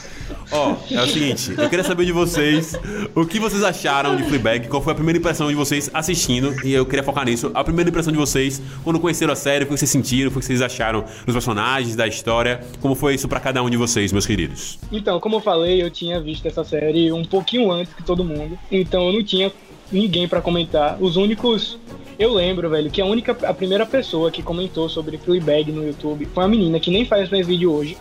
Ó, 0.50 0.76
é 0.90 1.02
o 1.02 1.06
seguinte, 1.06 1.54
eu 1.56 1.68
queria 1.68 1.84
saber 1.84 2.04
de 2.04 2.12
vocês 2.12 2.74
o 3.14 3.24
que 3.24 3.38
vocês 3.38 3.62
acharam 3.62 4.16
de 4.16 4.22
Fleabag, 4.24 4.68
qual 4.68 4.82
foi 4.82 4.92
a 4.92 4.94
primeira 4.94 5.18
impressão 5.18 5.48
de 5.48 5.54
vocês 5.54 5.90
assistindo, 5.94 6.54
e 6.66 6.72
eu 6.72 6.84
queria 6.84 7.02
focar 7.02 7.24
nisso. 7.24 7.50
A 7.54 7.64
primeira 7.64 7.88
impressão 7.88 8.12
de 8.12 8.18
vocês 8.18 8.60
quando 8.84 9.00
conheceram 9.00 9.32
a 9.32 9.36
série, 9.36 9.64
o 9.64 9.66
que 9.66 9.72
vocês 9.76 9.90
sentiram, 9.90 10.30
o 10.30 10.34
que 10.34 10.44
vocês 10.44 10.60
acharam 10.60 11.04
dos 11.24 11.32
personagens, 11.32 11.96
da 11.96 12.06
história, 12.06 12.60
como 12.80 12.94
foi 12.94 13.14
isso 13.14 13.28
pra 13.28 13.40
cada 13.40 13.62
um 13.62 13.70
de 13.70 13.78
vocês, 13.78 14.12
meus 14.12 14.26
queridos. 14.26 14.78
Então, 14.90 15.18
como 15.20 15.36
eu 15.36 15.40
falei, 15.40 15.82
eu 15.82 15.90
tinha 15.90 16.20
visto 16.20 16.46
essa 16.46 16.64
série 16.64 17.10
um 17.10 17.24
pouquinho 17.24 17.70
antes 17.70 17.94
que 17.94 18.02
todo 18.02 18.22
mundo. 18.22 18.58
Então 18.70 19.06
eu 19.06 19.12
não 19.14 19.24
tinha 19.24 19.50
ninguém 19.92 20.26
pra 20.26 20.40
comentar. 20.40 20.96
Os 21.00 21.16
únicos. 21.16 21.78
Eu 22.18 22.32
lembro, 22.32 22.68
velho, 22.70 22.90
que 22.90 23.00
a 23.00 23.06
única. 23.06 23.36
A 23.46 23.54
primeira 23.54 23.86
pessoa 23.86 24.30
que 24.30 24.42
comentou 24.42 24.88
sobre 24.88 25.18
Fleabag 25.18 25.70
no 25.70 25.84
YouTube 25.84 26.26
foi 26.32 26.42
uma 26.42 26.48
menina 26.48 26.80
que 26.80 26.90
nem 26.90 27.04
faz 27.04 27.30
mais 27.30 27.46
vídeo 27.46 27.72
hoje. 27.72 27.96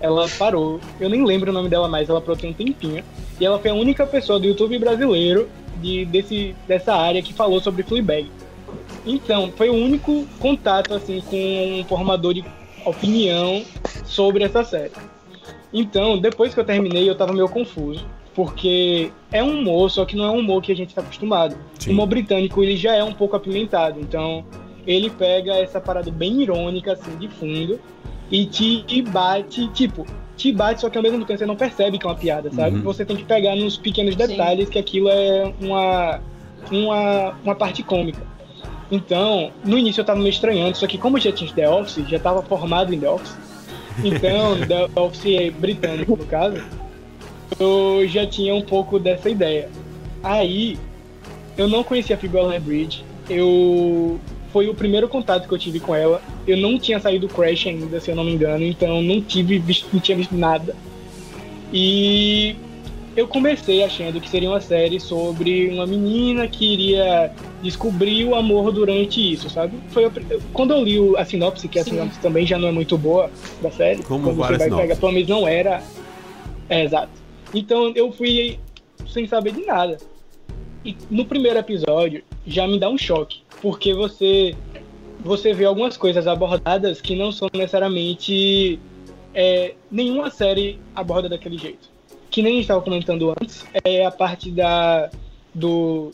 Ela 0.00 0.28
parou. 0.38 0.80
Eu 0.98 1.08
nem 1.08 1.24
lembro 1.24 1.50
o 1.50 1.54
nome 1.54 1.68
dela 1.68 1.88
mais, 1.88 2.08
ela 2.08 2.20
parou 2.20 2.36
um 2.36 2.52
tempinho. 2.52 3.04
E 3.38 3.44
ela 3.44 3.58
foi 3.58 3.70
a 3.70 3.74
única 3.74 4.06
pessoa 4.06 4.38
do 4.38 4.46
YouTube 4.46 4.78
brasileiro 4.78 5.48
de, 5.80 6.04
desse, 6.04 6.54
dessa 6.66 6.94
área 6.94 7.22
que 7.22 7.32
falou 7.32 7.60
sobre 7.60 7.82
Fleabag. 7.82 8.30
Então, 9.06 9.50
foi 9.56 9.70
o 9.70 9.74
único 9.74 10.26
contato, 10.38 10.94
assim, 10.94 11.22
com 11.22 11.80
um 11.80 11.84
formador 11.84 12.34
de 12.34 12.44
opinião 12.84 13.64
sobre 14.04 14.44
essa 14.44 14.62
série. 14.62 14.92
Então, 15.72 16.18
depois 16.18 16.52
que 16.52 16.60
eu 16.60 16.64
terminei, 16.64 17.08
eu 17.08 17.14
tava 17.14 17.32
meio 17.32 17.48
confuso. 17.48 18.04
Porque 18.40 19.12
é 19.30 19.42
um 19.42 19.60
humor, 19.60 19.90
só 19.90 20.06
que 20.06 20.16
não 20.16 20.24
é 20.24 20.30
um 20.30 20.38
humor 20.38 20.62
que 20.62 20.72
a 20.72 20.74
gente 20.74 20.94
tá 20.94 21.02
acostumado. 21.02 21.54
Sim. 21.78 21.90
O 21.90 21.92
humor 21.92 22.06
britânico, 22.06 22.62
ele 22.62 22.74
já 22.74 22.96
é 22.96 23.04
um 23.04 23.12
pouco 23.12 23.36
apimentado. 23.36 24.00
Então, 24.00 24.46
ele 24.86 25.10
pega 25.10 25.56
essa 25.56 25.78
parada 25.78 26.10
bem 26.10 26.40
irônica, 26.40 26.90
assim, 26.94 27.18
de 27.18 27.28
fundo. 27.28 27.78
E 28.30 28.46
te 28.46 29.02
bate, 29.02 29.68
tipo, 29.74 30.06
te 30.38 30.52
bate, 30.52 30.80
só 30.80 30.88
que 30.88 30.96
ao 30.96 31.02
mesmo 31.02 31.22
tempo 31.26 31.38
você 31.38 31.44
não 31.44 31.54
percebe 31.54 31.98
que 31.98 32.06
é 32.06 32.08
uma 32.08 32.16
piada, 32.16 32.50
sabe? 32.50 32.76
Uhum. 32.76 32.82
Você 32.82 33.04
tem 33.04 33.14
que 33.14 33.24
pegar 33.24 33.54
nos 33.56 33.76
pequenos 33.76 34.14
Sim. 34.14 34.26
detalhes 34.26 34.70
que 34.70 34.78
aquilo 34.78 35.10
é 35.10 35.52
uma, 35.60 36.20
uma, 36.72 37.34
uma 37.44 37.54
parte 37.54 37.82
cômica. 37.82 38.26
Então, 38.90 39.52
no 39.62 39.76
início 39.76 40.00
eu 40.00 40.04
tava 40.06 40.18
meio 40.18 40.30
estranhando, 40.30 40.78
só 40.78 40.86
que 40.86 40.96
como 40.96 41.18
eu 41.18 41.20
já 41.20 41.30
tinha 41.30 41.52
The 41.52 41.68
Office, 41.68 42.08
já 42.08 42.18
tava 42.18 42.40
formado 42.40 42.94
em 42.94 42.98
The 42.98 43.10
Office, 43.10 43.36
então, 44.02 44.56
The 44.66 44.88
Office 44.98 45.26
é 45.26 45.50
britânico 45.50 46.16
no 46.16 46.24
caso, 46.24 46.56
eu 47.58 48.06
já 48.06 48.26
tinha 48.26 48.54
um 48.54 48.62
pouco 48.62 48.98
dessa 48.98 49.28
ideia. 49.28 49.68
Aí, 50.22 50.78
eu 51.56 51.66
não 51.68 51.82
conhecia 51.82 52.16
a 52.16 52.18
Phoebe 52.18 52.38
Bridge, 52.60 53.04
eu 53.28 54.18
foi 54.52 54.68
o 54.68 54.74
primeiro 54.74 55.08
contato 55.08 55.46
que 55.46 55.54
eu 55.54 55.58
tive 55.58 55.78
com 55.78 55.94
ela. 55.94 56.20
Eu 56.46 56.56
não 56.56 56.78
tinha 56.78 56.98
saído 56.98 57.28
do 57.28 57.32
Crash 57.34 57.66
ainda, 57.68 58.00
se 58.00 58.10
eu 58.10 58.16
não 58.16 58.24
me 58.24 58.32
engano, 58.32 58.64
então 58.64 59.00
não 59.00 59.20
tive 59.20 59.62
não 59.92 60.00
tinha 60.00 60.16
visto 60.16 60.34
nada. 60.34 60.74
E 61.72 62.56
eu 63.16 63.28
comecei 63.28 63.84
achando 63.84 64.20
que 64.20 64.28
seria 64.28 64.48
uma 64.50 64.60
série 64.60 64.98
sobre 64.98 65.68
uma 65.68 65.86
menina 65.86 66.48
que 66.48 66.64
iria 66.72 67.30
descobrir 67.62 68.24
o 68.24 68.34
amor 68.34 68.72
durante 68.72 69.32
isso, 69.32 69.48
sabe? 69.48 69.74
Foi 69.90 70.10
quando 70.52 70.72
eu 70.74 70.82
li 70.82 70.98
o- 70.98 71.16
a 71.16 71.24
sinopse, 71.24 71.68
que 71.68 71.78
a 71.78 71.84
Sim. 71.84 71.90
sinopse 71.90 72.18
também 72.18 72.44
já 72.44 72.58
não 72.58 72.68
é 72.68 72.72
muito 72.72 72.98
boa 72.98 73.30
da 73.62 73.70
série, 73.70 74.02
Como 74.02 74.24
quando 74.24 74.36
você 74.36 74.56
vai 74.56 74.70
pegar, 74.70 74.96
pelo 74.96 75.12
menos 75.12 75.28
não 75.28 75.46
era. 75.46 75.80
É, 76.68 76.82
exato. 76.84 77.19
Então 77.54 77.92
eu 77.94 78.12
fui 78.12 78.58
sem 79.08 79.26
saber 79.26 79.52
de 79.52 79.64
nada. 79.64 79.98
E 80.84 80.96
no 81.10 81.24
primeiro 81.24 81.58
episódio 81.58 82.22
já 82.46 82.66
me 82.66 82.78
dá 82.78 82.88
um 82.88 82.96
choque, 82.96 83.42
porque 83.60 83.92
você 83.92 84.56
você 85.22 85.52
vê 85.52 85.66
algumas 85.66 85.96
coisas 85.96 86.26
abordadas 86.26 87.00
que 87.00 87.14
não 87.14 87.30
são 87.30 87.48
necessariamente 87.52 88.80
é, 89.34 89.74
nenhuma 89.90 90.30
série 90.30 90.78
aborda 90.94 91.28
daquele 91.28 91.58
jeito. 91.58 91.90
Que 92.30 92.42
nem 92.42 92.52
a 92.52 92.54
gente 92.54 92.62
estava 92.62 92.80
comentando 92.80 93.30
antes, 93.30 93.66
é 93.84 94.06
a 94.06 94.10
parte 94.10 94.50
da 94.50 95.10
do, 95.54 96.12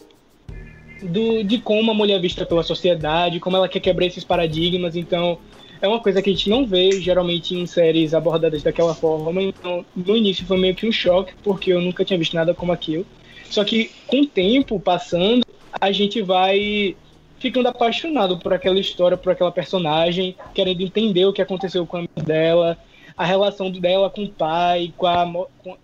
do 1.02 1.44
de 1.44 1.58
como 1.58 1.90
a 1.90 1.94
mulher 1.94 2.16
é 2.16 2.20
vista 2.20 2.44
pela 2.44 2.62
sociedade, 2.62 3.38
como 3.38 3.56
ela 3.56 3.68
quer 3.68 3.80
quebrar 3.80 4.06
esses 4.06 4.24
paradigmas. 4.24 4.96
Então 4.96 5.38
é 5.80 5.88
uma 5.88 6.00
coisa 6.00 6.20
que 6.22 6.30
a 6.30 6.32
gente 6.32 6.48
não 6.50 6.66
vê 6.66 6.92
geralmente 7.00 7.54
em 7.54 7.66
séries 7.66 8.14
abordadas 8.14 8.62
daquela 8.62 8.94
forma. 8.94 9.42
Então 9.42 9.84
no 9.94 10.16
início 10.16 10.46
foi 10.46 10.58
meio 10.58 10.74
que 10.74 10.86
um 10.88 10.92
choque, 10.92 11.32
porque 11.42 11.72
eu 11.72 11.80
nunca 11.80 12.04
tinha 12.04 12.18
visto 12.18 12.34
nada 12.34 12.54
como 12.54 12.72
aquilo. 12.72 13.06
Só 13.50 13.64
que 13.64 13.90
com 14.06 14.20
o 14.22 14.26
tempo 14.26 14.78
passando, 14.80 15.44
a 15.80 15.92
gente 15.92 16.22
vai 16.22 16.96
ficando 17.38 17.68
apaixonado 17.68 18.38
por 18.38 18.52
aquela 18.52 18.78
história, 18.80 19.16
por 19.16 19.30
aquela 19.32 19.52
personagem, 19.52 20.34
querendo 20.54 20.80
entender 20.80 21.26
o 21.26 21.32
que 21.32 21.42
aconteceu 21.42 21.86
com 21.86 21.98
a 21.98 22.00
mãe 22.00 22.08
dela, 22.24 22.78
a 23.16 23.24
relação 23.24 23.70
dela 23.70 24.10
com 24.10 24.24
o 24.24 24.28
pai, 24.28 24.92
com 24.96 25.06
a. 25.06 25.46
com- 25.62 25.76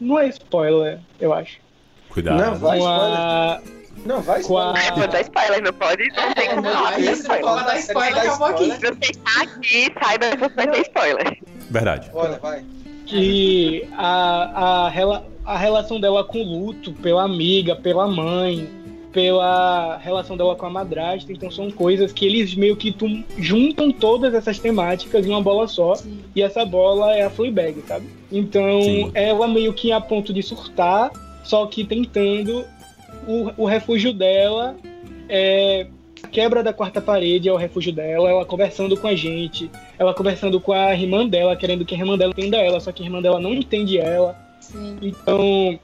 Não 0.00 0.18
é 0.18 0.28
spoiler, 0.28 0.98
eu 1.20 1.32
acho. 1.32 1.58
Cuidado. 2.08 2.38
Não, 2.42 2.54
vai. 2.56 2.78
com 2.78 2.86
a. 2.86 3.60
Não, 4.06 4.20
vai 4.22 4.42
Com 4.42 4.56
a- 4.58 4.72
spoiler. 4.72 4.94
Vou 4.98 5.08
dar 5.08 5.20
spoiler, 5.22 5.62
não 5.62 5.72
pode? 5.72 6.08
Não 6.16 6.34
tem 6.34 6.48
como 6.50 6.62
não, 6.62 6.72
não. 6.74 6.92
você 6.92 7.00
não 7.00 7.12
spoiler. 7.12 7.44
pode 7.44 7.64
dar 7.66 7.78
spoiler, 7.78 8.18
acabou 8.18 8.46
aqui. 8.46 8.70
Se 8.72 8.78
você 8.80 9.10
está 9.10 9.42
aqui, 9.42 9.92
saiba 10.02 10.26
que 10.30 10.36
você 10.36 10.54
vai 10.54 10.68
ter 10.70 10.80
spoiler. 10.82 11.38
Verdade. 11.70 12.10
Olha, 12.14 12.38
vai. 12.38 12.64
que 13.06 13.86
a, 13.96 14.84
a, 14.86 14.88
rela- 14.88 15.26
a 15.44 15.56
relação 15.56 16.00
dela 16.00 16.24
com 16.24 16.38
o 16.38 16.42
luto, 16.44 16.92
pela 16.92 17.22
amiga, 17.24 17.76
pela 17.76 18.06
mãe, 18.08 18.68
pela 19.12 19.96
relação 19.98 20.36
dela 20.36 20.54
com 20.54 20.66
a 20.66 20.70
madrasta, 20.70 21.32
então 21.32 21.50
são 21.50 21.70
coisas 21.70 22.12
que 22.12 22.26
eles 22.26 22.54
meio 22.54 22.76
que 22.76 22.92
tum- 22.92 23.24
juntam 23.38 23.90
todas 23.90 24.34
essas 24.34 24.58
temáticas 24.58 25.24
em 25.24 25.30
uma 25.30 25.40
bola 25.40 25.66
só, 25.66 25.94
Sim. 25.94 26.18
e 26.34 26.42
essa 26.42 26.64
bola 26.66 27.14
é 27.16 27.22
a 27.24 27.30
Fleabag, 27.30 27.82
sabe? 27.88 28.06
Então 28.30 28.82
Sim. 28.82 29.10
ela 29.14 29.48
meio 29.48 29.72
que 29.72 29.90
a 29.90 30.00
ponto 30.00 30.32
de 30.34 30.42
surtar, 30.42 31.10
só 31.44 31.64
que 31.66 31.82
tentando 31.84 32.64
o, 33.26 33.62
o 33.62 33.66
refúgio 33.66 34.12
dela 34.12 34.76
é 35.28 35.86
a 36.22 36.28
quebra 36.28 36.62
da 36.62 36.72
quarta 36.72 37.00
parede 37.00 37.48
é 37.48 37.52
o 37.52 37.56
refúgio 37.56 37.92
dela, 37.92 38.28
ela 38.28 38.44
conversando 38.44 38.96
com 38.96 39.06
a 39.06 39.14
gente, 39.14 39.70
ela 39.98 40.14
conversando 40.14 40.60
com 40.60 40.72
a 40.72 40.94
irmã 40.94 41.26
dela, 41.26 41.56
querendo 41.56 41.84
que 41.84 41.94
a 41.94 41.98
irmã 41.98 42.16
dela 42.16 42.32
entenda 42.32 42.56
ela, 42.56 42.80
só 42.80 42.90
que 42.90 43.02
a 43.02 43.06
irmã 43.06 43.20
dela 43.20 43.38
não 43.38 43.52
entende 43.52 43.98
ela. 43.98 44.36
Sim. 44.60 44.98
Então, 45.02 45.78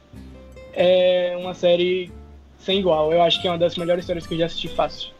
é 0.72 1.36
uma 1.38 1.54
série 1.54 2.10
sem 2.58 2.78
igual. 2.78 3.12
Eu 3.12 3.22
acho 3.22 3.40
que 3.40 3.46
é 3.46 3.50
uma 3.50 3.58
das 3.58 3.76
melhores 3.76 4.04
séries 4.04 4.26
que 4.26 4.34
eu 4.34 4.38
já 4.38 4.46
assisti 4.46 4.68
fácil. 4.68 5.10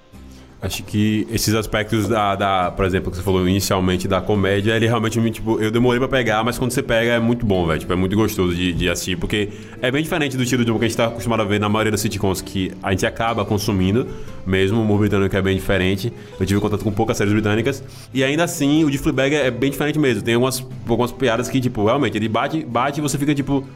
Acho 0.63 0.85
que 0.85 1.27
esses 1.29 1.53
aspectos 1.57 2.07
da, 2.07 2.37
da, 2.37 2.71
por 2.71 2.85
exemplo, 2.85 3.11
que 3.11 3.17
você 3.17 3.23
falou 3.23 3.49
inicialmente 3.49 4.07
da 4.07 4.21
comédia, 4.21 4.77
ele 4.77 4.87
realmente, 4.87 5.19
me, 5.21 5.29
tipo, 5.29 5.61
eu 5.61 5.73
demorei 5.73 5.99
pra 5.99 6.07
pegar, 6.09 6.45
mas 6.45 6.57
quando 6.57 6.71
você 6.71 6.81
pega 6.81 7.15
é 7.15 7.19
muito 7.19 7.45
bom, 7.45 7.67
velho. 7.67 7.81
Tipo, 7.81 7.93
é 7.93 7.97
muito 7.97 8.15
gostoso 8.15 8.55
de, 8.55 8.73
de 8.73 8.89
assistir, 8.89 9.17
porque 9.17 9.49
é 9.81 9.91
bem 9.91 10.05
diferente 10.05 10.37
do 10.37 10.43
estilo 10.45 10.65
de 10.65 10.71
humor 10.71 10.79
que 10.79 10.85
a 10.85 10.89
gente 10.89 10.97
tá 10.97 11.07
acostumado 11.07 11.43
a 11.43 11.45
ver 11.45 11.59
na 11.59 11.69
maioria 11.69 11.91
das 11.91 12.01
sitcoms, 12.01 12.41
que 12.41 12.71
a 12.81 12.93
gente 12.93 13.05
acaba 13.05 13.45
consumindo, 13.45 14.07
mesmo 14.47 14.79
o 14.79 14.83
humor 14.83 15.01
britânico 15.01 15.37
é 15.37 15.43
bem 15.43 15.57
diferente. 15.57 16.13
Eu 16.39 16.47
tive 16.47 16.61
contato 16.61 16.85
com 16.85 16.93
poucas 16.93 17.17
séries 17.17 17.33
britânicas, 17.33 17.83
e 18.15 18.23
ainda 18.23 18.45
assim, 18.45 18.85
o 18.85 18.91
de 18.91 18.99
Fleabag 18.99 19.35
é 19.35 19.51
bem 19.51 19.69
diferente 19.69 19.99
mesmo. 19.99 20.23
Tem 20.23 20.35
algumas, 20.35 20.65
algumas 20.89 21.11
piadas 21.11 21.49
que, 21.49 21.61
tipo, 21.61 21.85
realmente, 21.85 22.17
ele 22.17 22.29
bate, 22.29 22.65
bate 22.65 23.01
e 23.01 23.03
você 23.03 23.19
fica, 23.19 23.35
tipo, 23.35 23.67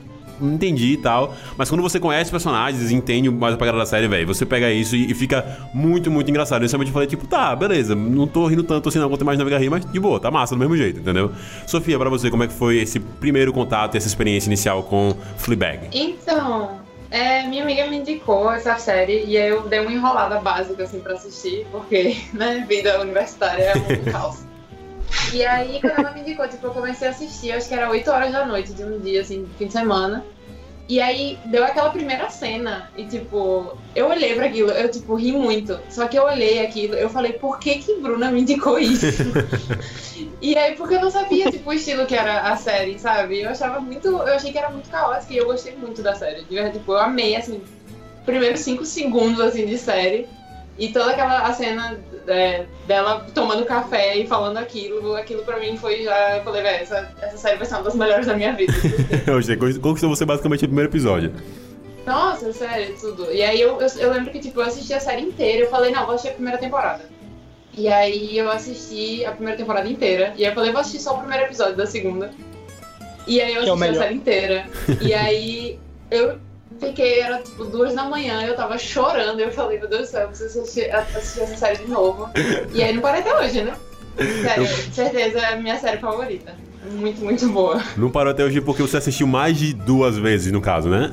não 0.41 0.55
entendi 0.55 0.93
e 0.93 0.97
tal. 0.97 1.35
Mas 1.57 1.69
quando 1.69 1.83
você 1.83 1.99
conhece 2.01 2.25
os 2.25 2.31
personagens 2.31 2.91
e 2.91 2.95
entende 2.95 3.31
mais 3.31 3.55
a 3.55 3.57
pegada 3.57 3.79
da 3.79 3.87
série, 3.87 4.09
velho, 4.09 4.27
você 4.27 4.45
pega 4.47 4.71
isso 4.71 4.97
e, 4.97 5.15
fica 5.15 5.59
muito, 5.73 6.11
muito 6.11 6.31
engraçado. 6.31 6.63
Inicialmente 6.63 6.91
eu 6.91 6.95
falei, 6.95 7.09
tipo, 7.09 7.27
tá, 7.27 7.55
beleza, 7.55 7.95
não 7.95 8.27
tô 8.27 8.47
rindo 8.47 8.63
tanto 8.63 8.89
assim 8.89 8.99
não 8.99 9.09
quanto 9.09 9.25
mais 9.25 9.39
na 9.39 9.45
Vega 9.45 9.59
rir, 9.59 9.71
mas 9.71 9.85
de 9.85 10.01
boa, 10.01 10.21
tá 10.21 10.31
massa 10.31 10.55
do 10.55 10.59
mesmo 10.59 10.77
jeito, 10.77 11.01
entendeu? 11.01 11.33
Sofia, 11.67 11.99
pra 11.99 12.11
você, 12.11 12.31
como 12.31 12.45
é 12.45 12.47
que 12.47 12.55
foi 12.55 12.79
esse 12.79 12.99
primeiro 13.01 13.53
contato 13.53 13.97
essa 13.97 14.07
experiência 14.07 14.49
inicial 14.49 14.83
com 14.83 15.15
Fleabag? 15.37 15.89
Então, 15.93 16.81
é, 17.11 17.47
minha 17.47 17.63
amiga 17.63 17.87
me 17.87 17.99
indicou 17.99 18.51
essa 18.53 18.77
série 18.79 19.25
e 19.25 19.37
eu 19.37 19.63
dei 19.63 19.81
uma 19.81 19.93
enrolada 19.93 20.41
básica 20.41 20.85
assim 20.85 21.01
pra 21.01 21.15
assistir, 21.15 21.67
porque, 21.71 22.17
né, 22.33 22.65
vida 22.69 23.01
universitária 23.01 23.63
é 23.63 23.77
um 23.77 24.13
caos. 24.13 24.45
E 25.33 25.45
aí, 25.45 25.81
quando 25.81 25.99
ela 25.99 26.13
me 26.13 26.21
indicou, 26.21 26.49
tipo, 26.49 26.67
eu 26.67 26.71
comecei 26.71 27.09
a 27.09 27.11
assistir, 27.11 27.53
acho 27.53 27.69
que 27.69 27.75
era 27.75 27.91
8 27.91 28.11
horas 28.11 28.33
da 28.33 28.47
noite 28.47 28.73
de 28.73 28.85
um 28.85 28.99
dia, 29.01 29.21
assim, 29.21 29.47
fim 29.59 29.67
de 29.67 29.73
semana. 29.73 30.25
E 30.89 31.01
aí 31.01 31.37
deu 31.47 31.65
aquela 31.65 31.91
primeira 31.91 32.31
cena 32.31 32.89
e 32.97 33.05
tipo, 33.05 33.77
eu 33.93 34.09
olhei 34.09 34.37
pra 34.37 34.47
aquilo, 34.47 34.71
eu 34.71 34.89
tipo 34.89 35.17
ri 35.17 35.33
muito. 35.33 35.79
Só 35.91 36.07
que 36.07 36.17
eu 36.17 36.23
olhei 36.23 36.65
aquilo, 36.65 36.95
eu 36.95 37.11
falei, 37.11 37.33
por 37.33 37.59
que 37.59 37.79
que 37.79 38.01
Bruna 38.01 38.31
me 38.31 38.43
indicou 38.43 38.79
isso? 38.79 39.05
e 40.41 40.57
aí 40.57 40.77
porque 40.77 40.95
eu 40.95 41.01
não 41.01 41.11
sabia 41.11 41.51
tipo 41.51 41.71
o 41.71 41.73
estilo 41.73 42.07
que 42.07 42.15
era 42.15 42.43
a 42.43 42.57
série, 42.57 43.01
sabe? 43.01 43.41
Eu 43.41 43.51
achava 43.51 43.81
muito, 43.81 44.07
eu 44.07 44.35
achei 44.35 44.53
que 44.53 44.59
era 44.59 44.71
muito 44.71 44.89
caótico 44.89 45.33
e 45.33 45.39
eu 45.39 45.47
gostei 45.47 45.75
muito 45.75 46.03
da 46.03 46.15
série. 46.15 46.45
De 46.45 46.55
verdade, 46.55 46.79
tipo, 46.79 46.93
eu 46.93 46.99
amei 46.99 47.35
assim, 47.35 47.61
primeiros 48.25 48.61
cinco 48.61 48.85
segundos 48.85 49.41
assim 49.41 49.67
de 49.67 49.79
série. 49.79 50.29
E 50.79 50.93
toda 50.93 51.11
aquela 51.11 51.41
a 51.41 51.53
cena 51.53 51.99
é, 52.27 52.67
dela 52.87 53.27
tomando 53.35 53.65
café 53.65 54.17
e 54.17 54.27
falando 54.27 54.57
aquilo, 54.57 55.15
aquilo 55.15 55.43
pra 55.43 55.59
mim 55.59 55.77
foi 55.77 56.03
já. 56.03 56.39
Eu 56.39 56.45
falei, 56.45 56.63
velho, 56.63 56.83
essa, 56.83 57.13
essa 57.21 57.37
série 57.37 57.57
vai 57.57 57.67
ser 57.67 57.75
uma 57.75 57.85
das 57.85 57.95
melhores 57.95 58.27
da 58.27 58.35
minha 58.35 58.53
vida. 58.53 58.73
Hoje, 59.35 59.57
conquistou 59.57 60.09
você 60.09 60.25
basicamente 60.25 60.63
no 60.63 60.69
primeiro 60.69 60.91
episódio. 60.91 61.33
Nossa, 62.07 62.53
sério, 62.53 62.95
tudo. 63.01 63.33
E 63.33 63.43
aí 63.43 63.61
eu, 63.61 63.81
eu, 63.81 63.89
eu, 63.99 64.13
lembro 64.13 64.31
que, 64.31 64.39
tipo, 64.39 64.61
eu 64.61 64.65
assisti 64.65 64.95
a 64.95 65.01
série 65.01 65.23
inteira, 65.23 65.65
eu 65.65 65.71
falei, 65.71 65.91
não, 65.91 66.07
vou 66.07 66.15
assistir 66.15 66.31
a 66.31 66.35
primeira 66.35 66.59
temporada. 66.59 67.05
E 67.77 67.89
aí 67.89 68.39
eu 68.39 68.51
assisti 68.51 69.25
a 69.25 69.33
primeira 69.33 69.59
temporada 69.59 69.89
inteira. 69.89 70.33
E 70.37 70.45
aí 70.45 70.51
eu 70.51 70.55
falei, 70.55 70.71
vou 70.71 70.81
assistir 70.81 71.01
só 71.01 71.15
o 71.15 71.19
primeiro 71.19 71.45
episódio 71.45 71.77
da 71.77 71.85
segunda. 71.85 72.31
E 73.27 73.41
aí 73.41 73.55
eu 73.55 73.63
é 73.63 73.65
assisti 73.65 73.71
a 73.71 73.77
melhor. 73.77 74.03
série 74.03 74.15
inteira. 74.15 74.67
E 75.01 75.13
aí 75.13 75.79
eu 76.11 76.39
fiquei, 76.81 77.21
era 77.21 77.39
tipo 77.43 77.65
duas 77.65 77.95
da 77.95 78.05
manhã, 78.05 78.43
eu 78.43 78.55
tava 78.57 78.77
chorando. 78.79 79.41
Eu 79.41 79.51
falei, 79.51 79.79
meu 79.79 79.89
Deus 79.89 80.03
do 80.09 80.11
céu, 80.11 80.23
eu 80.23 80.29
preciso 80.29 80.61
assistir, 80.61 80.91
assistir 80.95 81.41
essa 81.43 81.57
série 81.57 81.79
de 81.85 81.91
novo. 81.91 82.29
E 82.73 82.83
aí 82.83 82.93
não 82.95 83.03
parei 83.03 83.21
até 83.21 83.35
hoje, 83.39 83.63
né? 83.63 83.75
Sério, 84.43 84.67
certeza 84.93 85.39
é 85.39 85.53
a 85.53 85.57
minha 85.57 85.79
série 85.79 85.99
favorita. 85.99 86.55
Muito, 86.91 87.21
muito 87.23 87.49
boa. 87.49 87.83
Não 87.97 88.11
parou 88.11 88.31
até 88.33 88.45
hoje 88.45 88.61
porque 88.61 88.81
você 88.83 88.97
assistiu 88.97 89.27
mais 89.27 89.57
de 89.59 89.75
duas 89.75 90.17
vezes, 90.17 90.53
no 90.53 90.61
caso, 90.61 90.89
né? 90.89 91.11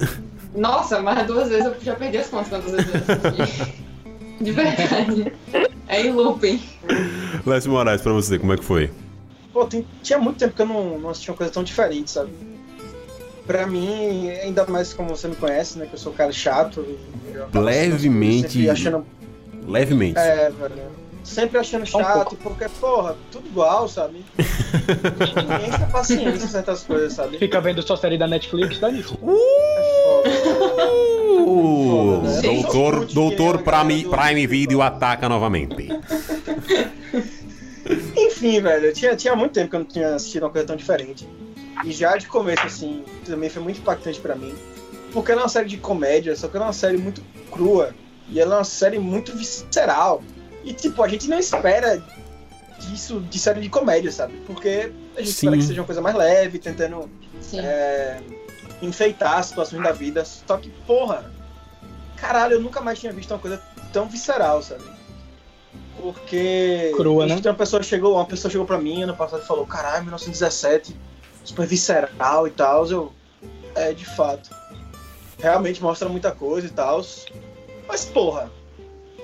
Nossa, 0.55 1.01
mas 1.01 1.25
duas 1.25 1.49
vezes 1.49 1.65
eu 1.65 1.75
já 1.81 1.95
perdi 1.95 2.17
as 2.17 2.27
contas 2.27 2.47
quantas 2.49 2.71
vezes 2.71 2.87
eu 2.93 3.41
assisti. 3.41 3.73
De 4.39 4.51
verdade. 4.51 5.33
É 5.87 6.01
em 6.01 6.11
looping. 6.11 6.61
Lécio 7.45 7.71
Moraes, 7.71 8.01
pra 8.01 8.13
você, 8.13 8.37
como 8.37 8.53
é 8.53 8.57
que 8.57 8.63
foi? 8.63 8.91
Pô, 9.51 9.65
tem- 9.65 9.85
tinha 10.01 10.17
muito 10.19 10.37
tempo 10.37 10.55
que 10.55 10.61
eu 10.61 10.65
não, 10.65 10.97
não 10.99 11.09
assistia 11.09 11.31
uma 11.33 11.37
coisa 11.37 11.51
tão 11.51 11.63
diferente, 11.63 12.09
sabe? 12.11 12.31
Pra 13.45 13.67
mim, 13.67 14.29
ainda 14.29 14.65
mais 14.65 14.93
como 14.93 15.09
você 15.09 15.27
me 15.27 15.35
conhece, 15.35 15.77
né? 15.77 15.85
Que 15.85 15.95
eu 15.95 15.99
sou 15.99 16.13
um 16.13 16.15
cara 16.15 16.31
chato. 16.31 16.79
e 16.81 17.57
Levemente. 17.57 18.69
Achando, 18.69 19.05
Levemente. 19.67 20.17
é, 20.17 20.49
velho. 20.49 21.03
Sempre 21.23 21.57
achando 21.57 21.85
Só 21.85 21.99
um 21.99 22.03
chato, 22.03 22.35
porque, 22.43 22.67
porra, 22.81 23.15
tudo 23.31 23.47
igual, 23.47 23.87
sabe? 23.87 24.25
Ninguém 24.37 25.71
tem 25.71 25.89
paciência 25.89 26.45
em 26.45 26.49
certas 26.49 26.83
coisas, 26.83 27.13
sabe? 27.13 27.37
Fica 27.37 27.61
vendo 27.61 27.81
só 27.81 27.95
série 27.95 28.17
da 28.17 28.27
Netflix, 28.27 28.77
tá 28.77 28.91
nisso. 28.91 29.13
É 29.13 30.29
foda. 30.29 30.93
Uh, 31.45 32.21
Foda, 32.21 32.29
né? 32.29 32.41
doutor, 32.41 33.05
doutor 33.05 33.61
Prime, 33.63 34.03
Prime 34.05 34.47
Video 34.47 34.81
ataca 34.81 35.29
novamente. 35.29 35.87
Enfim, 38.17 38.61
velho, 38.61 38.93
tinha, 38.93 39.15
tinha 39.15 39.35
muito 39.35 39.53
tempo 39.53 39.69
que 39.69 39.75
eu 39.75 39.79
não 39.79 39.85
tinha 39.87 40.15
assistido 40.15 40.43
uma 40.43 40.49
coisa 40.49 40.67
tão 40.67 40.75
diferente. 40.75 41.27
E 41.83 41.91
já 41.91 42.15
de 42.17 42.27
começo, 42.27 42.65
assim, 42.65 43.03
também 43.25 43.49
foi 43.49 43.61
muito 43.61 43.79
impactante 43.79 44.19
pra 44.19 44.35
mim. 44.35 44.55
Porque 45.11 45.31
ela 45.31 45.41
é 45.41 45.43
uma 45.43 45.49
série 45.49 45.67
de 45.67 45.77
comédia, 45.77 46.35
só 46.35 46.47
que 46.47 46.55
ela 46.55 46.65
é 46.65 46.67
uma 46.67 46.73
série 46.73 46.97
muito 46.97 47.21
crua. 47.51 47.93
E 48.29 48.39
ela 48.39 48.55
é 48.55 48.57
uma 48.59 48.63
série 48.63 48.99
muito 48.99 49.35
visceral. 49.35 50.23
E, 50.63 50.73
tipo, 50.73 51.03
a 51.03 51.07
gente 51.07 51.27
não 51.27 51.37
espera 51.37 52.01
disso 52.79 53.19
de 53.21 53.39
série 53.39 53.61
de 53.61 53.69
comédia, 53.69 54.11
sabe? 54.11 54.33
Porque 54.45 54.91
a 55.15 55.19
gente 55.19 55.29
espera 55.29 55.53
Sim. 55.53 55.59
que 55.59 55.67
seja 55.67 55.81
uma 55.81 55.85
coisa 55.85 56.01
mais 56.01 56.15
leve, 56.15 56.57
tentando 56.59 57.09
é, 57.53 58.19
enfeitar 58.81 59.39
as 59.39 59.47
situações 59.47 59.83
da 59.83 59.91
vida. 59.91 60.23
Só 60.25 60.57
que, 60.57 60.69
porra, 60.87 61.31
caralho, 62.17 62.53
eu 62.53 62.61
nunca 62.61 62.81
mais 62.81 62.99
tinha 62.99 63.11
visto 63.11 63.31
uma 63.31 63.39
coisa 63.39 63.61
tão 63.91 64.07
visceral, 64.07 64.61
sabe? 64.61 64.83
Porque. 66.01 66.91
Crua, 66.95 67.25
né? 67.25 67.35
Uma 67.35 67.53
pessoa 67.53 67.83
chegou, 67.83 68.15
uma 68.15 68.25
pessoa 68.25 68.51
chegou 68.51 68.65
pra 68.65 68.77
mim 68.77 69.03
ano 69.03 69.15
passado 69.15 69.43
e 69.43 69.45
falou: 69.45 69.65
caralho, 69.65 70.03
1917, 70.03 70.95
super 71.43 71.67
visceral 71.67 72.47
e 72.47 72.51
tal. 72.51 72.87
Eu. 72.89 73.13
É, 73.75 73.93
de 73.93 74.05
fato. 74.05 74.49
Realmente 75.39 75.81
mostra 75.81 76.07
muita 76.07 76.31
coisa 76.31 76.67
e 76.67 76.69
tal. 76.69 77.01
Mas, 77.87 78.05
porra, 78.05 78.51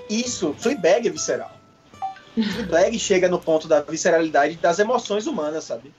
isso, 0.10 0.56
Fleabag 0.58 1.08
é 1.08 1.12
visceral. 1.12 1.52
Fleabag 2.34 2.98
chega 3.00 3.30
no 3.30 3.40
ponto 3.40 3.68
da 3.68 3.82
visceralidade 3.82 4.56
das 4.56 4.80
emoções 4.80 5.28
humanas, 5.28 5.64
sabe? 5.66 5.94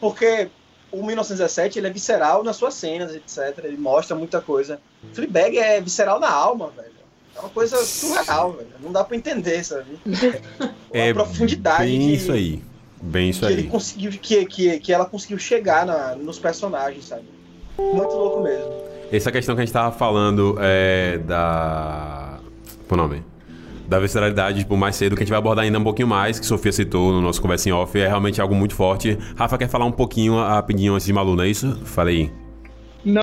Porque 0.00 0.48
o 0.90 1.04
1917 1.04 1.78
ele 1.78 1.88
é 1.88 1.90
visceral 1.90 2.44
nas 2.44 2.56
suas 2.56 2.74
cenas, 2.74 3.14
etc. 3.14 3.64
Ele 3.64 3.76
mostra 3.76 4.16
muita 4.16 4.40
coisa. 4.40 4.80
Fleabag 5.12 5.58
é 5.58 5.80
visceral 5.80 6.20
na 6.20 6.30
alma, 6.30 6.70
velho. 6.70 6.94
É 7.36 7.40
uma 7.40 7.50
coisa 7.50 7.84
surreal, 7.84 8.52
velho. 8.52 8.70
Não 8.80 8.92
dá 8.92 9.02
pra 9.02 9.16
entender, 9.16 9.64
sabe? 9.64 9.98
É 10.92 11.10
a 11.10 11.14
profundidade 11.14 11.82
Bem 11.82 12.14
isso 12.14 12.30
aí. 12.30 12.62
Bem 13.04 13.30
isso 13.30 13.40
que 13.40 13.52
ele 13.52 13.62
aí. 13.62 13.68
conseguiu, 13.68 14.10
que, 14.12 14.46
que, 14.46 14.78
que 14.80 14.92
ela 14.92 15.04
conseguiu 15.04 15.38
chegar 15.38 15.84
na, 15.84 16.14
nos 16.14 16.38
personagens, 16.38 17.04
sabe? 17.04 17.24
Muito 17.78 18.14
louco 18.14 18.42
mesmo. 18.42 18.72
Essa 19.12 19.30
questão 19.30 19.54
que 19.54 19.60
a 19.60 19.64
gente 19.64 19.74
tava 19.74 19.94
falando 19.94 20.56
é 20.58 21.18
da. 21.18 22.38
Qual 22.88 22.98
o 22.98 23.02
nome? 23.02 23.22
Da 23.86 23.98
visceralidade, 24.00 24.60
tipo, 24.60 24.74
mais 24.76 24.96
cedo, 24.96 25.14
que 25.14 25.22
a 25.22 25.24
gente 25.24 25.30
vai 25.30 25.38
abordar 25.38 25.66
ainda 25.66 25.78
um 25.78 25.84
pouquinho 25.84 26.08
mais, 26.08 26.40
que 26.40 26.46
Sofia 26.46 26.72
citou 26.72 27.12
no 27.12 27.20
nosso 27.20 27.42
conversa 27.42 27.68
em 27.68 27.72
off, 27.72 27.98
é 27.98 28.08
realmente 28.08 28.40
algo 28.40 28.54
muito 28.54 28.74
forte. 28.74 29.18
Rafa 29.36 29.58
quer 29.58 29.68
falar 29.68 29.84
um 29.84 29.92
pouquinho 29.92 30.36
rapidinho 30.36 30.94
antes 30.94 31.06
de 31.06 31.12
Malu, 31.12 31.36
não 31.36 31.44
é 31.44 31.48
isso? 31.48 31.78
Falei. 31.84 32.32
Não, 33.04 33.20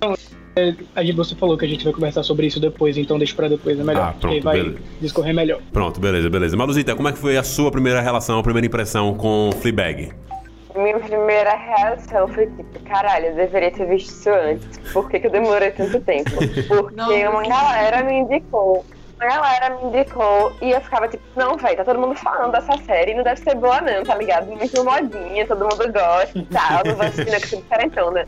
é, 0.55 0.73
a 0.95 1.03
gente, 1.03 1.15
você 1.15 1.33
falou 1.35 1.57
que 1.57 1.65
a 1.65 1.67
gente 1.67 1.83
vai 1.83 1.93
conversar 1.93 2.23
sobre 2.23 2.47
isso 2.47 2.59
depois, 2.59 2.97
então 2.97 3.17
deixa 3.17 3.35
pra 3.35 3.47
depois, 3.47 3.79
é 3.79 3.83
melhor. 3.83 4.09
Ah, 4.09 4.13
pronto, 4.19 4.31
que 4.31 4.37
aí 4.37 4.41
vai 4.41 4.57
beleza. 4.57 4.79
discorrer 4.99 5.33
melhor. 5.33 5.61
Pronto, 5.71 5.99
beleza, 5.99 6.29
beleza. 6.29 6.57
Maluzita, 6.57 6.95
como 6.95 7.07
é 7.07 7.13
que 7.13 7.19
foi 7.19 7.37
a 7.37 7.43
sua 7.43 7.71
primeira 7.71 8.01
relação, 8.01 8.39
a 8.39 8.43
primeira 8.43 8.67
impressão 8.67 9.13
com 9.13 9.49
Fleabag? 9.61 10.11
Minha 10.75 10.99
primeira 10.99 11.53
reação 11.55 12.27
foi 12.29 12.47
tipo, 12.47 12.79
caralho, 12.85 13.27
eu 13.27 13.35
deveria 13.35 13.71
ter 13.71 13.85
visto 13.87 14.09
isso 14.09 14.29
antes. 14.29 14.77
Por 14.93 15.09
que, 15.09 15.19
que 15.19 15.27
eu 15.27 15.31
demorei 15.31 15.71
tanto 15.71 15.99
tempo? 16.01 16.31
Porque 16.67 16.95
Nossa. 16.95 17.29
uma 17.29 17.43
galera 17.43 18.03
me 18.03 18.19
indicou. 18.19 18.85
Uma 19.19 19.27
galera 19.27 19.75
me 19.75 19.87
indicou 19.87 20.53
e 20.61 20.71
eu 20.71 20.81
ficava 20.81 21.07
tipo, 21.07 21.23
não, 21.35 21.57
velho, 21.57 21.77
tá 21.77 21.83
todo 21.83 21.99
mundo 21.99 22.15
falando 22.15 22.51
dessa 22.51 22.75
série, 22.85 23.13
não 23.13 23.23
deve 23.23 23.41
ser 23.41 23.55
boa 23.55 23.81
não, 23.81 24.03
tá 24.03 24.15
ligado? 24.15 24.47
Muito 24.47 24.83
modinha, 24.83 25.45
todo 25.45 25.59
mundo 25.59 25.91
gosta 25.93 26.39
e 26.39 26.45
tal, 26.45 26.83
não 26.85 26.95
vou 26.95 27.05
assistir 27.05 27.31
não, 27.31 27.39
que 27.39 27.47
sou 27.47 27.61
diferentona. 27.61 28.27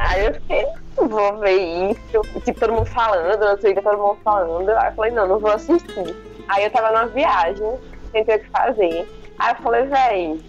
Aí 0.00 0.26
eu 0.26 0.34
fiquei, 0.34 0.64
não 0.96 1.08
vou 1.08 1.38
ver 1.38 1.90
isso. 1.90 2.22
Tipo, 2.44 2.60
todo 2.60 2.72
mundo 2.72 2.86
falando, 2.86 3.38
no 3.38 3.58
Twitter 3.58 3.82
todo 3.82 3.98
mundo 3.98 4.18
falando. 4.24 4.70
Aí 4.70 4.88
eu 4.88 4.94
falei, 4.94 5.10
não, 5.12 5.28
não 5.28 5.38
vou 5.38 5.50
assistir. 5.50 6.16
Aí 6.48 6.64
eu 6.64 6.70
tava 6.70 6.90
numa 6.92 7.08
viagem, 7.08 7.78
sem 8.12 8.24
ter 8.24 8.36
o 8.36 8.40
que 8.40 8.50
fazer. 8.50 9.06
Aí 9.38 9.52
eu 9.52 9.62
falei, 9.62 9.86
véi, 9.86 10.40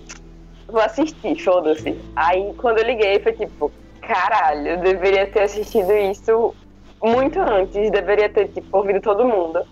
vou 0.67 0.81
assistir, 0.81 1.37
foda-se. 1.43 1.99
Aí 2.15 2.53
quando 2.55 2.79
eu 2.79 2.85
liguei 2.85 3.19
foi 3.19 3.33
tipo, 3.33 3.71
caralho, 4.01 4.67
eu 4.69 4.77
deveria 4.77 5.27
ter 5.27 5.41
assistido 5.41 5.91
isso 5.93 6.55
muito 7.01 7.39
antes, 7.39 7.91
deveria 7.91 8.29
ter, 8.29 8.47
tipo, 8.49 8.77
ouvido 8.77 9.01
todo 9.01 9.25
mundo. 9.25 9.63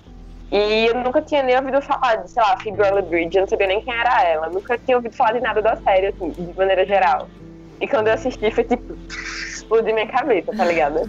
E 0.51 0.85
eu 0.87 0.95
nunca 0.95 1.21
tinha 1.21 1.43
nem 1.43 1.57
ouvido 1.57 1.81
falar 1.81 2.15
de, 2.15 2.31
sei 2.31 2.41
lá, 2.41 2.55
Phoebe 2.57 2.81
Waller-Bridge, 2.81 3.37
eu 3.37 3.41
não 3.41 3.47
sabia 3.49 3.67
nem 3.67 3.81
quem 3.81 3.93
era 3.93 4.23
ela. 4.23 4.49
Nunca 4.49 4.77
tinha 4.77 4.95
ouvido 4.95 5.15
falar 5.15 5.33
de 5.33 5.41
nada 5.41 5.61
da 5.61 5.75
série, 5.75 6.07
assim, 6.07 6.31
de 6.31 6.57
maneira 6.57 6.85
geral. 6.85 7.27
E 7.79 7.87
quando 7.87 8.07
eu 8.07 8.13
assisti 8.13 8.51
foi 8.51 8.63
tipo, 8.63 8.93
explodiu 9.07 9.93
minha 9.93 10.07
cabeça, 10.07 10.51
tá 10.55 10.65
ligado? 10.65 11.01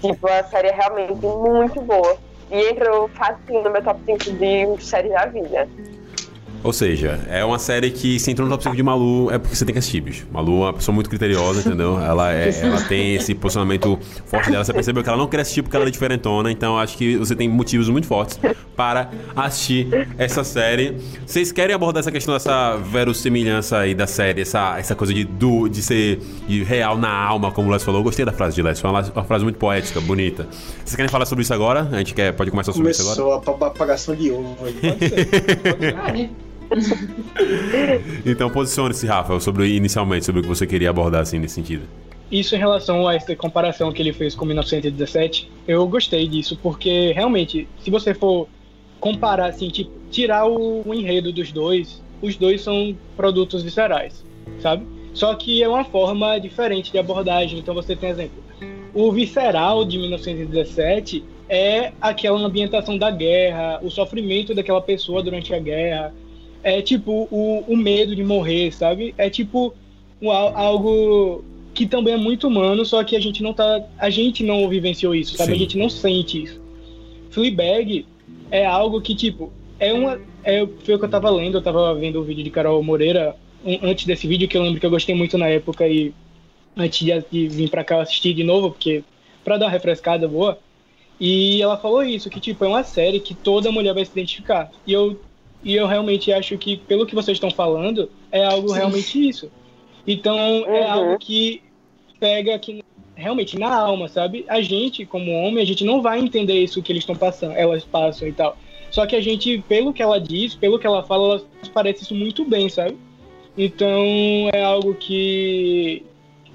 Tipo, 0.00 0.28
a 0.28 0.44
série 0.44 0.68
é 0.68 0.74
realmente 0.74 1.12
muito 1.12 1.80
boa. 1.82 2.18
E 2.50 2.70
entrou 2.70 3.08
facinho 3.08 3.62
no 3.62 3.70
meu 3.70 3.82
top 3.82 4.00
5 4.04 4.36
de 4.36 4.84
séries 4.84 5.12
da 5.12 5.26
vida. 5.26 5.68
Ou 6.62 6.72
seja, 6.72 7.18
é 7.30 7.42
uma 7.44 7.58
série 7.58 7.90
que 7.90 8.18
se 8.20 8.30
entrou 8.30 8.46
no 8.46 8.52
top 8.52 8.64
5 8.64 8.76
de 8.76 8.82
Malu 8.82 9.30
é 9.30 9.38
porque 9.38 9.56
você 9.56 9.64
tem 9.64 9.72
que 9.72 9.78
assistir, 9.78 10.00
bicho. 10.02 10.26
Malu 10.30 10.58
é 10.62 10.66
uma 10.66 10.72
pessoa 10.74 10.94
muito 10.94 11.08
criteriosa, 11.08 11.60
entendeu? 11.60 11.98
Ela, 11.98 12.32
é, 12.32 12.50
ela 12.62 12.82
tem 12.82 13.14
esse 13.14 13.34
posicionamento 13.34 13.98
forte 14.26 14.50
dela. 14.50 14.62
Você 14.62 14.72
percebeu 14.72 15.02
que 15.02 15.08
ela 15.08 15.16
não 15.18 15.26
quer 15.26 15.40
assistir 15.40 15.62
porque 15.62 15.74
ela 15.76 15.86
é 15.86 15.90
diferentona, 15.90 16.50
então 16.52 16.78
acho 16.78 16.98
que 16.98 17.16
você 17.16 17.34
tem 17.34 17.48
motivos 17.48 17.88
muito 17.88 18.06
fortes 18.06 18.38
para 18.76 19.10
assistir 19.34 19.88
essa 20.18 20.44
série. 20.44 20.96
Vocês 21.26 21.50
querem 21.50 21.74
abordar 21.74 22.00
essa 22.00 22.12
questão 22.12 22.34
dessa 22.34 22.76
verossimilhança 22.76 23.78
aí 23.78 23.94
da 23.94 24.06
série, 24.06 24.42
essa, 24.42 24.78
essa 24.78 24.94
coisa 24.94 25.14
de, 25.14 25.24
do, 25.24 25.66
de 25.68 25.80
ser 25.82 26.18
de 26.46 26.62
real 26.62 26.98
na 26.98 27.10
alma, 27.10 27.50
como 27.52 27.68
o 27.68 27.72
Les 27.72 27.82
falou? 27.82 28.00
Eu 28.00 28.04
gostei 28.04 28.24
da 28.24 28.32
frase 28.32 28.54
de 28.54 28.62
Les, 28.62 28.78
foi 28.78 28.90
uma, 28.90 29.00
uma 29.00 29.24
frase 29.24 29.44
muito 29.44 29.56
poética, 29.58 30.00
bonita. 30.00 30.46
Vocês 30.84 30.94
querem 30.94 31.08
falar 31.10 31.24
sobre 31.26 31.42
isso 31.42 31.54
agora? 31.54 31.88
A 31.90 31.98
gente 31.98 32.12
quer, 32.12 32.32
pode 32.34 32.50
começar 32.50 32.72
sobre 32.72 32.90
isso 32.90 33.00
agora? 33.02 33.16
Começou 33.16 33.52
a 33.54 33.56
pa- 33.58 33.66
apagação 33.68 34.14
de 34.14 34.30
ovo 34.30 34.56
aí. 34.64 34.72
Pode 34.74 35.08
ser. 35.08 35.30
Ah, 36.00 36.12
né? 36.12 36.30
Então 38.24 38.50
posicione-se, 38.50 39.06
Rafa, 39.06 39.38
sobre, 39.40 39.74
inicialmente, 39.74 40.24
sobre 40.24 40.40
o 40.40 40.42
que 40.42 40.48
você 40.48 40.66
queria 40.66 40.90
abordar 40.90 41.22
assim 41.22 41.38
nesse 41.38 41.54
sentido. 41.54 41.82
Isso 42.30 42.54
em 42.54 42.58
relação 42.58 43.08
a 43.08 43.14
essa 43.14 43.34
comparação 43.34 43.92
que 43.92 44.00
ele 44.00 44.12
fez 44.12 44.34
com 44.34 44.44
1917, 44.44 45.50
eu 45.66 45.86
gostei 45.88 46.28
disso, 46.28 46.58
porque 46.62 47.12
realmente, 47.12 47.66
se 47.82 47.90
você 47.90 48.14
for 48.14 48.46
comparar, 49.00 49.46
assim, 49.46 49.68
tipo, 49.68 49.90
tirar 50.10 50.46
o, 50.46 50.82
o 50.86 50.94
enredo 50.94 51.32
dos 51.32 51.50
dois, 51.50 52.00
os 52.22 52.36
dois 52.36 52.60
são 52.60 52.96
produtos 53.16 53.62
viscerais, 53.62 54.24
sabe? 54.60 54.84
Só 55.12 55.34
que 55.34 55.62
é 55.62 55.68
uma 55.68 55.84
forma 55.84 56.38
diferente 56.38 56.92
de 56.92 56.98
abordagem. 56.98 57.58
Então 57.58 57.74
você 57.74 57.96
tem 57.96 58.10
exemplo. 58.10 58.42
O 58.94 59.10
Visceral 59.12 59.84
de 59.84 59.98
1917 59.98 61.24
é 61.48 61.92
aquela 62.00 62.38
ambientação 62.38 62.96
da 62.96 63.10
guerra, 63.10 63.80
o 63.82 63.90
sofrimento 63.90 64.54
daquela 64.54 64.80
pessoa 64.80 65.22
durante 65.22 65.54
a 65.54 65.58
guerra. 65.58 66.14
É 66.62 66.82
tipo 66.82 67.26
o, 67.30 67.64
o 67.66 67.76
medo 67.76 68.14
de 68.14 68.22
morrer, 68.22 68.72
sabe? 68.72 69.14
É 69.16 69.30
tipo 69.30 69.74
um, 70.20 70.30
algo 70.30 71.44
que 71.72 71.86
também 71.86 72.14
é 72.14 72.16
muito 72.16 72.48
humano, 72.48 72.84
só 72.84 73.02
que 73.02 73.16
a 73.16 73.20
gente 73.20 73.42
não 73.42 73.52
tá. 73.52 73.82
A 73.98 74.10
gente 74.10 74.42
não 74.44 74.68
vivenciou 74.68 75.14
isso, 75.14 75.36
sabe? 75.36 75.52
Sim. 75.52 75.56
A 75.56 75.58
gente 75.58 75.78
não 75.78 75.88
sente 75.88 76.42
isso. 76.42 76.60
Fleabag 77.30 78.04
é 78.50 78.66
algo 78.66 79.00
que, 79.00 79.14
tipo, 79.14 79.52
é 79.78 79.92
uma. 79.92 80.20
É, 80.44 80.66
foi 80.84 80.94
o 80.94 80.98
que 80.98 81.04
eu 81.04 81.10
tava 81.10 81.30
lendo, 81.30 81.58
eu 81.58 81.62
tava 81.62 81.94
vendo 81.94 82.20
o 82.20 82.24
vídeo 82.24 82.42
de 82.42 82.50
Carol 82.50 82.82
Moreira 82.82 83.36
um, 83.64 83.78
antes 83.82 84.06
desse 84.06 84.26
vídeo, 84.26 84.48
que 84.48 84.56
eu 84.56 84.62
lembro 84.62 84.80
que 84.80 84.86
eu 84.86 84.90
gostei 84.90 85.14
muito 85.14 85.36
na 85.38 85.46
época 85.46 85.86
e 85.86 86.12
antes 86.76 86.98
de, 86.98 87.24
de 87.30 87.48
vir 87.48 87.70
pra 87.70 87.84
cá 87.84 87.96
eu 87.96 88.00
assisti 88.00 88.32
de 88.32 88.42
novo, 88.42 88.70
porque 88.70 89.04
pra 89.44 89.56
dar 89.56 89.66
uma 89.66 89.72
refrescada 89.72 90.26
boa. 90.26 90.58
E 91.18 91.60
ela 91.60 91.76
falou 91.76 92.02
isso, 92.02 92.30
que 92.30 92.40
tipo, 92.40 92.64
é 92.64 92.68
uma 92.68 92.82
série 92.82 93.20
que 93.20 93.34
toda 93.34 93.70
mulher 93.70 93.92
vai 93.92 94.04
se 94.04 94.10
identificar. 94.10 94.70
E 94.86 94.92
eu, 94.92 95.20
e 95.62 95.74
eu 95.74 95.86
realmente 95.86 96.32
acho 96.32 96.56
que, 96.56 96.76
pelo 96.76 97.06
que 97.06 97.14
vocês 97.14 97.36
estão 97.36 97.50
falando, 97.50 98.10
é 98.32 98.44
algo 98.44 98.68
Sim. 98.68 98.76
realmente 98.76 99.28
isso. 99.28 99.50
Então, 100.06 100.36
é 100.38 100.60
uhum. 100.60 100.74
é 100.74 100.88
algo 100.88 101.18
que 101.18 101.62
pega 102.18 102.54
aqui 102.54 102.82
realmente 103.14 103.58
na 103.58 103.74
alma, 103.74 104.08
sabe? 104.08 104.44
A 104.48 104.62
gente, 104.62 105.04
como 105.04 105.30
homem, 105.32 105.62
a 105.62 105.66
gente 105.66 105.84
não 105.84 106.00
vai 106.00 106.18
entender 106.18 106.62
isso 106.62 106.82
que 106.82 106.90
eles 106.90 107.02
estão 107.02 107.14
passando, 107.14 107.52
elas 107.52 107.84
passam 107.84 108.26
e 108.26 108.32
tal. 108.32 108.56
Só 108.90 109.06
que 109.06 109.14
a 109.14 109.20
gente, 109.20 109.62
pelo 109.68 109.92
que 109.92 110.02
ela 110.02 110.18
diz, 110.18 110.54
pelo 110.54 110.78
que 110.78 110.86
ela 110.86 111.02
fala, 111.02 111.34
ela 111.34 111.44
parece 111.72 112.02
isso 112.02 112.14
muito 112.14 112.44
bem, 112.44 112.68
sabe? 112.68 112.96
Então, 113.56 114.02
é 114.52 114.62
algo 114.64 114.94
que, 114.94 116.02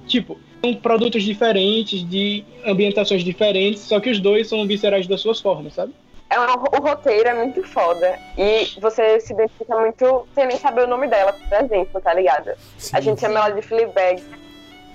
tipo, 0.06 0.38
são 0.62 0.74
produtos 0.74 1.22
diferentes, 1.22 2.06
de 2.08 2.44
ambientações 2.64 3.22
diferentes, 3.22 3.82
só 3.82 4.00
que 4.00 4.10
os 4.10 4.18
dois 4.18 4.48
são 4.48 4.66
viscerais 4.66 5.06
das 5.06 5.20
suas 5.20 5.40
formas, 5.40 5.74
sabe? 5.74 5.92
É 6.28 6.40
um, 6.40 6.44
o 6.44 6.82
roteiro 6.82 7.28
é 7.28 7.34
muito 7.34 7.62
foda. 7.62 8.18
E 8.36 8.78
você 8.80 9.20
se 9.20 9.32
identifica 9.32 9.78
muito 9.78 10.26
sem 10.34 10.46
nem 10.46 10.56
saber 10.56 10.84
o 10.84 10.86
nome 10.86 11.06
dela, 11.08 11.32
por 11.32 11.64
exemplo, 11.64 12.00
tá 12.00 12.12
ligado? 12.14 12.52
Sim, 12.78 12.96
a 12.96 13.00
gente 13.00 13.20
chama 13.20 13.38
ela 13.38 13.50
de 13.50 13.62
Fleabag 13.62 14.22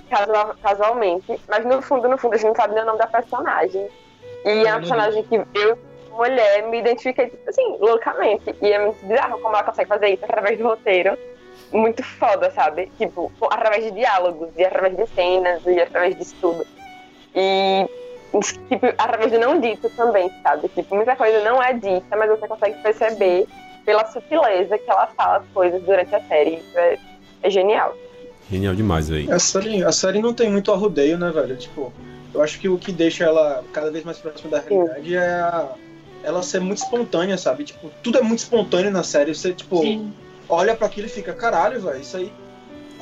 casual, 0.10 0.56
casualmente, 0.62 1.40
mas 1.48 1.66
no 1.66 1.82
fundo, 1.82 2.08
no 2.10 2.18
fundo, 2.18 2.34
a 2.34 2.38
gente 2.38 2.48
não 2.48 2.56
sabe 2.56 2.74
nem 2.74 2.84
o 2.84 2.86
nome 2.86 3.00
da 3.00 3.08
personagem. 3.08 3.88
E 4.44 4.66
é 4.66 4.72
uma 4.72 4.80
personagem 4.80 5.24
que 5.24 5.36
eu, 5.36 5.78
mulher, 6.10 6.64
me 6.68 6.80
identifiquei, 6.80 7.32
assim, 7.48 7.78
loucamente. 7.80 8.54
E 8.62 8.72
é 8.72 8.80
muito 8.80 9.06
bizarro 9.06 9.40
como 9.40 9.56
ela 9.56 9.64
consegue 9.64 9.88
fazer 9.88 10.10
isso 10.10 10.26
através 10.26 10.58
do 10.58 10.66
roteiro 10.66 11.18
muito 11.72 12.04
foda, 12.04 12.52
sabe? 12.52 12.92
Tipo, 12.98 13.32
através 13.50 13.84
de 13.86 13.92
diálogos, 13.92 14.50
e 14.58 14.66
através 14.66 14.96
de 14.96 15.08
cenas, 15.08 15.66
e 15.66 15.80
através 15.80 16.18
disso 16.18 16.36
tudo. 16.42 16.66
E, 17.36 17.88
tipo, 18.40 18.86
através 18.98 19.32
do 19.32 19.40
não 19.40 19.60
dito 19.60 19.90
também, 19.92 20.32
sabe? 20.42 20.70
Tipo, 20.70 20.96
muita 20.96 21.16
coisa 21.16 21.44
não 21.44 21.62
é 21.62 21.74
dita, 21.74 22.16
mas 22.16 22.30
você 22.30 22.48
consegue 22.48 22.82
perceber 22.82 23.48
pela 23.86 24.06
sutileza 24.08 24.78
que 24.78 24.90
ela 24.90 25.08
fala 25.08 25.38
as 25.38 25.48
coisas 25.54 25.82
durante 25.84 26.14
a 26.16 26.22
série. 26.22 26.56
Isso 26.56 26.78
é, 26.78 26.98
é 27.44 27.50
genial. 27.50 27.96
Genial 28.50 28.76
demais, 28.76 29.10
velho. 29.10 29.34
A 29.34 29.40
série, 29.40 29.84
a 29.84 29.92
série 29.92 30.22
não 30.22 30.34
tem 30.34 30.50
muito 30.50 30.72
arrudeio, 30.72 31.18
né, 31.18 31.32
velho? 31.32 31.56
Tipo, 31.58 31.92
eu 32.34 32.42
acho 32.42 32.60
que 32.60 32.70
o 32.70 32.78
que 32.78 32.92
deixa 32.92 33.24
ela 33.24 33.64
cada 33.74 33.92
vez 33.92 34.04
mais 34.04 34.18
próxima 34.18 34.52
da 34.52 34.60
realidade 34.60 35.10
Sim. 35.10 35.16
é 35.16 35.20
a, 35.20 35.70
ela 36.24 36.44
ser 36.44 36.60
muito 36.60 36.78
espontânea, 36.78 37.38
sabe? 37.38 37.64
Tipo, 37.64 37.90
tudo 38.04 38.18
é 38.18 38.22
muito 38.22 38.40
espontâneo 38.40 38.92
na 38.92 39.04
série. 39.04 39.34
Você, 39.34 39.54
tipo, 39.54 39.80
Sim 39.82 40.14
olha 40.52 40.76
para 40.76 40.88
aquilo 40.88 41.08
e 41.08 41.10
fica, 41.10 41.34
caralho, 41.34 41.80
velho, 41.80 42.02
isso 42.02 42.18
aí 42.18 42.32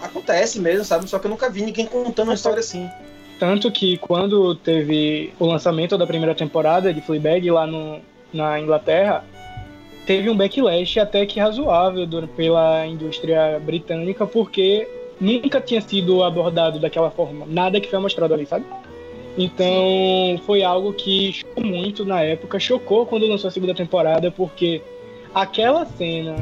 acontece 0.02 0.60
mesmo, 0.60 0.86
sabe? 0.86 1.10
Só 1.10 1.18
que 1.18 1.26
eu 1.26 1.32
nunca 1.32 1.50
vi 1.50 1.64
ninguém 1.64 1.88
contando 1.88 2.28
uma 2.28 2.36
história 2.36 2.60
assim. 2.60 2.88
Tanto 3.40 3.72
que 3.72 3.98
quando 3.98 4.54
teve 4.54 5.34
o 5.40 5.46
lançamento 5.46 5.98
da 5.98 6.06
primeira 6.06 6.36
temporada 6.36 6.94
de 6.94 7.02
Fleabag 7.02 7.50
lá 7.50 7.66
no, 7.66 8.00
na 8.34 8.60
Inglaterra, 8.60 9.24
teve 10.06 10.30
um 10.30 10.36
backlash 10.36 11.00
até 11.00 11.26
que 11.26 11.40
razoável 11.40 12.08
pela 12.36 12.86
indústria 12.86 13.60
britânica, 13.64 14.28
porque 14.28 14.88
nunca 15.20 15.62
tinha 15.62 15.80
sido 15.80 16.24
abordado 16.24 16.80
daquela 16.80 17.10
forma. 17.10 17.46
Nada 17.48 17.80
que 17.80 17.90
foi 17.90 18.00
mostrado 18.00 18.34
ali, 18.34 18.46
sabe? 18.46 18.66
Então 19.38 20.38
foi 20.46 20.62
algo 20.62 20.92
que 20.92 21.32
chocou 21.32 21.64
muito 21.64 22.04
na 22.04 22.22
época, 22.22 22.60
chocou 22.60 23.06
quando 23.06 23.26
lançou 23.26 23.48
a 23.48 23.52
segunda 23.52 23.74
temporada, 23.74 24.30
porque 24.30 24.82
aquela 25.34 25.86
cena 25.86 26.36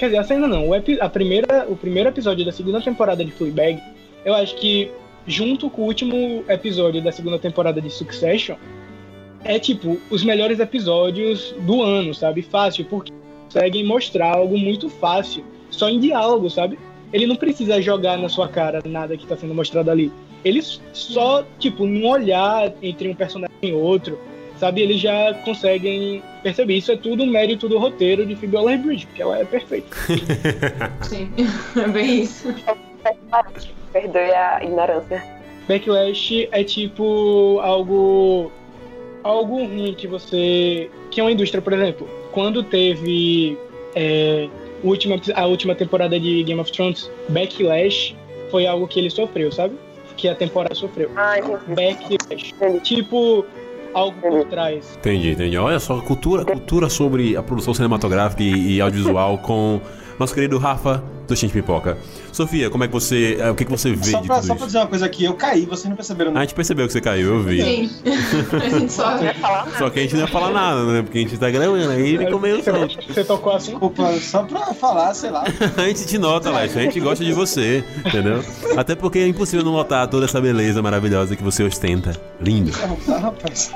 Quer 0.00 0.06
dizer, 0.06 0.18
a 0.18 0.24
cena 0.24 0.48
não. 0.48 0.66
O, 0.66 0.72
a 0.74 1.08
primeira, 1.10 1.66
o 1.68 1.76
primeiro 1.76 2.08
episódio 2.08 2.42
da 2.42 2.50
segunda 2.50 2.80
temporada 2.80 3.22
de 3.22 3.30
Fleabag, 3.30 3.78
eu 4.24 4.32
acho 4.34 4.56
que, 4.56 4.90
junto 5.30 5.70
com 5.70 5.82
o 5.82 5.84
último 5.86 6.44
episódio 6.48 7.00
da 7.00 7.12
segunda 7.12 7.38
temporada 7.38 7.80
de 7.80 7.88
Succession, 7.88 8.56
é 9.44 9.58
tipo 9.58 9.98
os 10.10 10.22
melhores 10.22 10.60
episódios 10.60 11.54
do 11.60 11.82
ano, 11.82 12.12
sabe? 12.12 12.42
Fácil, 12.42 12.84
porque 12.84 13.12
conseguem 13.44 13.84
mostrar 13.84 14.36
algo 14.36 14.58
muito 14.58 14.88
fácil, 14.88 15.44
só 15.70 15.88
em 15.88 15.98
diálogo, 15.98 16.50
sabe? 16.50 16.78
Ele 17.12 17.26
não 17.26 17.36
precisa 17.36 17.80
jogar 17.80 18.16
na 18.18 18.28
sua 18.28 18.48
cara 18.48 18.80
nada 18.84 19.16
que 19.16 19.24
está 19.24 19.36
sendo 19.36 19.54
mostrado 19.54 19.90
ali. 19.90 20.12
Ele 20.44 20.62
só, 20.92 21.44
tipo, 21.58 21.84
num 21.84 22.06
olhar 22.08 22.72
entre 22.82 23.08
um 23.08 23.14
personagem 23.14 23.56
e 23.62 23.72
outro, 23.72 24.18
sabe? 24.58 24.80
Eles 24.80 25.00
já 25.00 25.34
conseguem 25.44 26.22
perceber. 26.42 26.76
Isso 26.76 26.92
é 26.92 26.96
tudo 26.96 27.24
um 27.24 27.26
mérito 27.26 27.68
do 27.68 27.78
roteiro 27.78 28.24
de 28.24 28.36
Phoebe 28.36 28.56
Waller-Bridge, 28.56 29.06
porque 29.06 29.22
ela 29.22 29.38
é 29.38 29.44
perfeita. 29.44 29.96
Sim, 31.02 31.30
é 31.76 31.88
bem 31.88 32.22
isso. 32.22 32.54
Perdoe 33.92 34.30
a 34.30 34.62
ignorância. 34.62 35.22
Backlash 35.68 36.48
é 36.50 36.64
tipo 36.64 37.60
algo 37.62 38.50
algo 39.22 39.64
ruim 39.64 39.94
que 39.94 40.06
você 40.06 40.90
que 41.10 41.20
é 41.20 41.24
uma 41.24 41.32
indústria, 41.32 41.62
por 41.62 41.72
exemplo, 41.72 42.08
quando 42.32 42.62
teve 42.62 43.56
é, 43.94 44.48
última, 44.82 45.20
a 45.34 45.46
última 45.46 45.74
temporada 45.74 46.18
de 46.18 46.42
Game 46.42 46.60
of 46.60 46.70
Thrones, 46.72 47.10
Backlash 47.28 48.16
foi 48.50 48.66
algo 48.66 48.86
que 48.88 48.98
ele 48.98 49.10
sofreu, 49.10 49.52
sabe? 49.52 49.74
Que 50.16 50.28
a 50.28 50.34
temporada 50.34 50.74
sofreu. 50.74 51.10
Ah, 51.16 51.36
Backlash. 51.68 52.54
Tipo, 52.82 53.44
algo 53.94 54.20
por 54.20 54.44
trás. 54.46 54.96
Entendi, 54.98 55.30
entendi. 55.30 55.56
Olha 55.56 55.78
só, 55.78 56.00
cultura, 56.00 56.44
cultura 56.44 56.88
sobre 56.88 57.36
a 57.36 57.42
produção 57.42 57.74
cinematográfica 57.74 58.42
e, 58.42 58.76
e 58.76 58.80
audiovisual 58.80 59.38
com 59.38 59.80
nosso 60.20 60.34
querido 60.34 60.58
Rafa 60.58 61.02
do 61.26 61.34
Gente 61.34 61.52
Pipoca. 61.52 61.96
Sofia, 62.30 62.68
como 62.68 62.84
é 62.84 62.86
que 62.86 62.92
você. 62.92 63.38
É, 63.40 63.50
o 63.50 63.54
que, 63.54 63.64
que 63.64 63.70
você 63.70 63.92
vê 63.92 64.10
só 64.10 64.20
de 64.20 64.26
pra, 64.26 64.36
tudo 64.36 64.46
Só 64.46 64.52
isso? 64.52 64.56
pra 64.56 64.66
dizer 64.66 64.78
uma 64.78 64.86
coisa 64.86 65.06
aqui, 65.06 65.24
eu 65.24 65.34
caí, 65.34 65.64
vocês 65.64 65.88
não 65.88 65.96
perceberam 65.96 66.36
A 66.36 66.40
gente 66.40 66.54
percebeu 66.54 66.86
que 66.86 66.92
você 66.92 67.00
caiu, 67.00 67.36
eu 67.36 67.42
vi. 67.42 67.62
Sim. 67.62 67.90
a 68.52 68.68
gente 68.68 68.92
só... 68.92 69.16
só 69.78 69.90
que 69.90 69.98
a 69.98 70.02
gente 70.02 70.14
não 70.14 70.22
ia 70.22 70.28
falar 70.28 70.50
nada, 70.50 70.84
né? 70.84 71.02
Porque 71.02 71.18
a 71.18 71.22
gente 71.22 71.38
tá 71.38 71.50
gravando 71.50 71.90
aí 71.90 72.18
ficou 72.18 72.38
meio 72.38 72.62
solto. 72.62 72.98
Você 73.06 73.24
tocou 73.24 73.54
assim? 73.54 73.70
Desculpa, 73.70 74.12
só 74.20 74.42
pra 74.42 74.74
falar, 74.74 75.14
sei 75.14 75.30
lá. 75.30 75.44
a 75.76 75.82
gente 75.88 76.06
te 76.06 76.18
nota, 76.18 76.50
Leste, 76.50 76.78
a 76.78 76.82
gente 76.82 77.00
gosta 77.00 77.24
de 77.24 77.32
você, 77.32 77.82
entendeu? 78.04 78.44
Até 78.76 78.94
porque 78.94 79.20
é 79.20 79.26
impossível 79.26 79.64
não 79.64 79.72
notar 79.72 80.06
toda 80.08 80.26
essa 80.26 80.40
beleza 80.40 80.82
maravilhosa 80.82 81.34
que 81.34 81.42
você 81.42 81.62
ostenta. 81.64 82.12
Lindo. 82.40 82.72
Ah, 83.10 83.18
rapaz. 83.18 83.72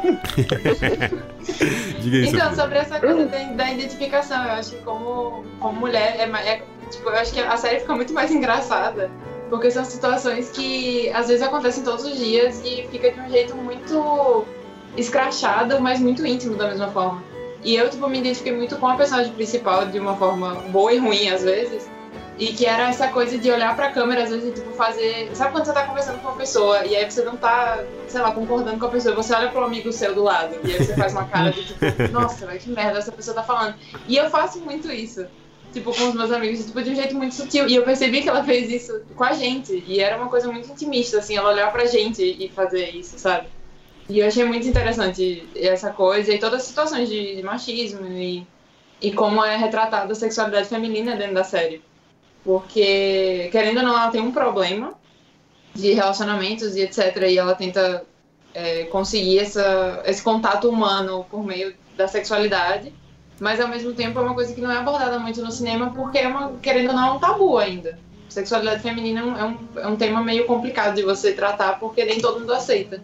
Diga 2.01 2.17
isso. 2.19 2.37
Então, 2.37 2.55
sobre 2.55 2.79
essa 2.79 3.01
coisa 3.01 3.27
da, 3.27 3.39
da 3.53 3.73
identificação, 3.73 4.45
eu 4.45 4.53
acho 4.53 4.71
que 4.71 4.77
como, 4.83 5.45
como 5.59 5.81
mulher, 5.81 6.17
é, 6.19 6.27
é, 6.41 6.63
tipo, 6.91 7.09
eu 7.09 7.17
acho 7.17 7.33
que 7.33 7.41
a 7.41 7.57
série 7.57 7.81
fica 7.81 7.95
muito 7.95 8.13
mais 8.13 8.31
engraçada. 8.31 9.11
Porque 9.51 9.71
são 9.71 9.85
situações 9.85 10.51
que 10.51 11.11
às 11.11 11.29
vezes 11.29 11.43
acontecem 11.43 11.85
todos 11.85 12.05
os 12.05 12.17
dias 12.17 12.61
e 12.65 12.89
fica 12.91 13.11
de 13.11 13.21
um 13.21 13.29
jeito 13.29 13.55
muito 13.55 14.45
escrachado, 14.97 15.81
mas 15.81 16.01
muito 16.01 16.27
íntimo 16.27 16.57
da 16.57 16.69
mesma 16.69 16.89
forma. 16.89 17.23
E 17.63 17.77
eu, 17.77 17.89
tipo, 17.89 18.09
me 18.09 18.19
identifiquei 18.19 18.55
muito 18.55 18.77
com 18.77 18.87
a 18.87 18.97
personagem 18.97 19.33
principal 19.33 19.87
de 19.87 19.99
uma 19.99 20.17
forma 20.17 20.55
boa 20.69 20.93
e 20.93 20.99
ruim 20.99 21.29
às 21.29 21.43
vezes. 21.43 21.89
E 22.37 22.49
que 22.49 22.67
era 22.67 22.89
essa 22.89 23.09
coisa 23.09 23.39
de 23.39 23.49
olhar 23.49 23.77
pra 23.77 23.93
câmera, 23.93 24.25
às 24.25 24.31
vezes, 24.31 24.49
e, 24.49 24.53
tipo, 24.53 24.73
fazer. 24.73 25.31
Sabe 25.35 25.53
quando 25.53 25.67
você 25.67 25.73
tá 25.73 25.87
conversando 25.87 26.21
com 26.21 26.29
uma 26.29 26.37
pessoa 26.37 26.85
e 26.85 26.97
aí 26.97 27.09
você 27.09 27.23
não 27.23 27.37
tá, 27.37 27.79
sei 28.09 28.21
lá, 28.21 28.33
concordando 28.33 28.79
com 28.79 28.87
a 28.87 28.89
pessoa, 28.89 29.15
você 29.15 29.33
olha 29.35 29.51
pro 29.51 29.65
amigo 29.65 29.93
seu 29.93 30.15
do 30.15 30.25
lado 30.25 30.57
e 30.65 30.73
aí 30.73 30.85
você 30.85 30.95
faz 30.95 31.13
uma 31.13 31.27
cara 31.27 31.53
de 31.53 31.65
tipo, 31.65 31.79
nossa, 32.11 32.47
que 32.47 32.71
merda 32.71 32.99
essa 32.99 33.13
pessoa 33.13 33.37
tá 33.37 33.45
falando. 33.45 33.77
E 34.09 34.17
eu 34.17 34.29
faço 34.31 34.59
muito 34.61 34.91
isso 34.91 35.27
tipo, 35.75 35.95
com 35.95 36.09
os 36.09 36.15
meus 36.15 36.31
amigos, 36.31 36.65
tipo, 36.65 36.83
de 36.83 36.91
um 36.91 36.95
jeito 36.95 37.15
muito 37.15 37.35
sutil. 37.35 37.69
E 37.69 37.75
eu 37.75 37.83
percebi 37.83 38.23
que 38.23 38.29
ela 38.29 38.43
fez 38.43 38.71
isso 38.71 39.03
com 39.15 39.25
a 39.25 39.33
gente. 39.33 39.85
E 39.87 40.01
era 40.01 40.17
uma 40.17 40.29
coisa 40.29 40.51
muito 40.51 40.71
intimista, 40.71 41.19
assim, 41.19 41.37
ela 41.37 41.51
olhar 41.51 41.71
pra 41.73 41.85
gente 41.85 42.23
e 42.23 42.49
fazer 42.49 42.91
isso, 42.91 43.19
sabe? 43.19 43.49
E 44.09 44.21
eu 44.21 44.27
achei 44.27 44.45
muito 44.45 44.67
interessante 44.67 45.47
essa 45.57 45.91
coisa 45.91 46.33
e 46.33 46.39
todas 46.39 46.61
as 46.61 46.67
situações 46.67 47.09
de, 47.09 47.37
de 47.37 47.43
machismo 47.43 48.07
e, 48.07 48.47
e 49.01 49.13
como 49.13 49.45
é 49.45 49.57
retratada 49.57 50.13
a 50.13 50.17
sexualidade 50.17 50.69
feminina 50.69 51.17
dentro 51.17 51.35
da 51.35 51.45
série. 51.45 51.83
Porque, 52.45 53.49
querendo 53.51 53.79
ou 53.79 53.83
não, 53.83 53.99
ela 53.99 54.11
tem 54.11 54.21
um 54.21 54.33
problema 54.33 54.95
de 55.75 55.93
relacionamentos 55.93 56.77
e 56.77 56.83
etc. 56.83 57.17
E 57.29 57.39
ela 57.39 57.55
tenta 57.55 58.05
é, 58.53 58.85
conseguir 58.85 59.39
essa, 59.39 60.03
esse 60.07 60.23
contato 60.23 60.69
humano 60.69 61.27
por 61.31 61.43
meio 61.43 61.75
da 61.97 62.07
sexualidade 62.07 62.93
mas 63.41 63.61
ao 63.61 63.69
mesmo 63.69 63.93
tempo 63.93 64.19
é 64.19 64.23
uma 64.23 64.35
coisa 64.35 64.55
que 64.55 64.61
não 64.61 64.71
é 64.71 64.77
abordada 64.77 65.19
muito 65.19 65.43
no 65.43 65.51
cinema 65.51 65.91
porque 65.91 66.19
é 66.19 66.29
uma, 66.29 66.53
querendo 66.63 66.89
ou 66.89 66.95
não, 66.95 67.09
é 67.09 67.13
um 67.13 67.19
tabu 67.19 67.59
ainda, 67.59 67.99
sexualidade 68.29 68.83
feminina 68.83 69.21
é 69.21 69.45
um, 69.45 69.57
é 69.77 69.87
um 69.87 69.97
tema 69.97 70.23
meio 70.23 70.47
complicado 70.47 70.95
de 70.97 71.03
você 71.03 71.33
tratar, 71.33 71.79
porque 71.79 72.05
nem 72.05 72.21
todo 72.21 72.41
mundo 72.41 72.53
aceita. 72.53 73.03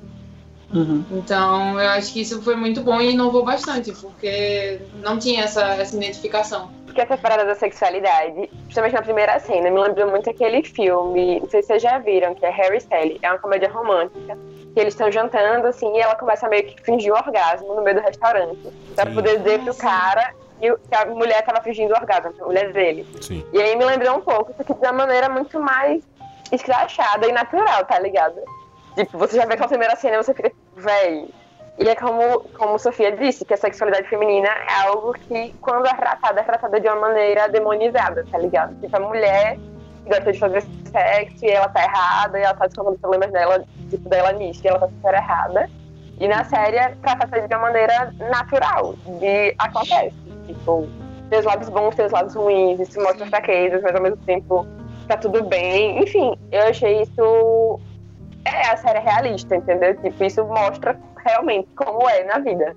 Uhum. 0.73 1.05
Então, 1.11 1.81
eu 1.81 1.89
acho 1.91 2.13
que 2.13 2.21
isso 2.21 2.41
foi 2.43 2.55
muito 2.55 2.83
bom 2.83 3.01
e 3.01 3.13
inovou 3.13 3.45
bastante, 3.45 3.93
porque 3.93 4.81
não 5.03 5.19
tinha 5.19 5.45
essa, 5.45 5.75
essa 5.75 5.97
identificação. 5.97 6.71
Porque 6.85 7.01
essa 7.01 7.17
parada 7.17 7.45
da 7.45 7.55
sexualidade, 7.55 8.49
principalmente 8.63 8.95
na 8.95 9.03
primeira 9.03 9.39
cena, 9.41 9.71
me 9.71 9.81
lembrou 9.81 10.11
muito 10.11 10.31
aquele 10.31 10.63
filme, 10.63 11.41
não 11.41 11.49
sei 11.49 11.63
se 11.63 11.69
vocês 11.69 11.83
já 11.83 11.99
viram, 11.99 12.35
que 12.35 12.45
é 12.45 12.51
Harry 12.51 12.81
Sally. 12.81 13.19
É 13.23 13.31
uma 13.31 13.39
comédia 13.39 13.71
romântica. 13.71 14.37
Que 14.75 14.81
eles 14.81 14.95
estão 14.95 15.11
jantando, 15.11 15.67
assim, 15.67 15.93
e 15.97 16.01
ela 16.01 16.15
começa 16.15 16.47
a 16.47 16.49
meio 16.49 16.65
que 16.65 16.81
fingir 16.83 17.13
o 17.13 17.17
orgasmo 17.17 17.75
no 17.75 17.83
meio 17.83 17.97
do 17.97 18.03
restaurante. 18.03 18.69
Pra 18.95 19.07
Sim. 19.07 19.15
poder 19.15 19.39
dizer 19.39 19.61
pro 19.61 19.75
cara 19.75 20.33
que 20.61 20.77
que 20.77 20.95
a 20.95 21.07
mulher 21.07 21.43
tava 21.43 21.61
fingindo 21.63 21.93
o 21.93 21.97
orgasmo, 21.97 22.33
a 22.41 22.45
mulher 22.45 22.73
dele. 22.73 23.07
Sim. 23.21 23.45
E 23.53 23.61
aí 23.61 23.75
me 23.77 23.85
lembrou 23.85 24.19
um 24.19 24.21
pouco, 24.21 24.53
isso 24.53 24.63
aqui 24.63 24.75
de 24.75 24.81
uma 24.81 24.93
maneira 24.93 25.29
muito 25.29 25.59
mais 25.59 26.03
escrachada 26.53 27.27
e 27.27 27.33
natural, 27.33 27.85
tá 27.87 27.99
ligado? 27.99 28.37
Tipo, 28.95 29.19
você 29.19 29.37
já 29.37 29.47
vê 29.47 29.55
aquela 29.55 29.69
primeira 29.69 29.97
cena 29.97 30.15
e 30.15 30.23
você 30.23 30.35
fica, 30.35 30.53
véi. 30.77 31.29
E 31.79 31.89
é 31.89 31.95
como, 31.95 32.41
como 32.59 32.79
Sofia 32.79 33.13
disse, 33.13 33.45
que 33.45 33.55
a 33.55 33.57
sexualidade 33.57 34.09
feminina 34.09 34.49
é 34.49 34.89
algo 34.89 35.13
que, 35.13 35.55
quando 35.61 35.87
é 35.87 35.95
tratada, 35.95 36.41
é 36.41 36.45
tratada 36.45 36.81
de 36.81 36.87
uma 36.89 37.01
maneira 37.01 37.49
demonizada, 37.49 38.25
tá 38.31 38.37
ligado? 38.37 38.79
Tipo, 38.81 38.97
a 38.97 39.01
mulher 39.01 39.59
gosta 40.07 40.33
de 40.33 40.39
fazer 40.39 40.63
sexo 40.91 41.45
e 41.45 41.51
ela 41.51 41.69
tá 41.69 41.83
errada, 41.83 42.39
e 42.39 42.43
ela 42.43 42.55
tá 42.55 42.67
descontando 42.67 42.97
os 42.97 43.01
problemas 43.01 43.31
dela, 43.33 43.65
tipo, 43.89 44.09
dela 44.09 44.33
nisso, 44.33 44.61
e 44.65 44.69
ela 44.69 44.81
tá 44.81 44.89
super 44.89 45.15
errada. 45.15 45.71
E 46.19 46.29
na 46.29 46.45
série 46.45 46.77
é 46.77 46.95
tratada 47.03 47.41
de 47.41 47.55
uma 47.55 47.63
maneira 47.63 48.13
natural, 48.31 48.95
de 49.19 49.55
acontece. 49.59 50.15
Tipo, 50.47 50.87
tem 51.31 51.39
os 51.39 51.47
lados 51.47 51.69
bons, 51.71 51.95
tem 51.95 52.05
os 52.05 52.13
lados 52.13 52.35
ruins, 52.35 52.79
isso 52.81 53.01
mostra 53.01 53.25
fraquezas, 53.27 53.81
mas 53.83 53.95
ao 53.95 54.03
mesmo 54.03 54.19
tempo 54.19 54.67
tá 55.09 55.17
tudo 55.17 55.45
bem. 55.45 56.03
Enfim, 56.03 56.37
eu 56.53 56.63
achei 56.65 57.03
isso. 57.03 57.81
É, 58.45 58.71
a 58.71 58.77
série 58.77 58.99
é 58.99 59.03
realista, 59.03 59.57
entendeu? 59.57 59.95
Tipo, 60.01 60.25
isso 60.25 60.45
mostra 60.45 60.99
realmente 61.25 61.69
como 61.77 62.09
é 62.09 62.25
na 62.25 62.39
vida. 62.39 62.75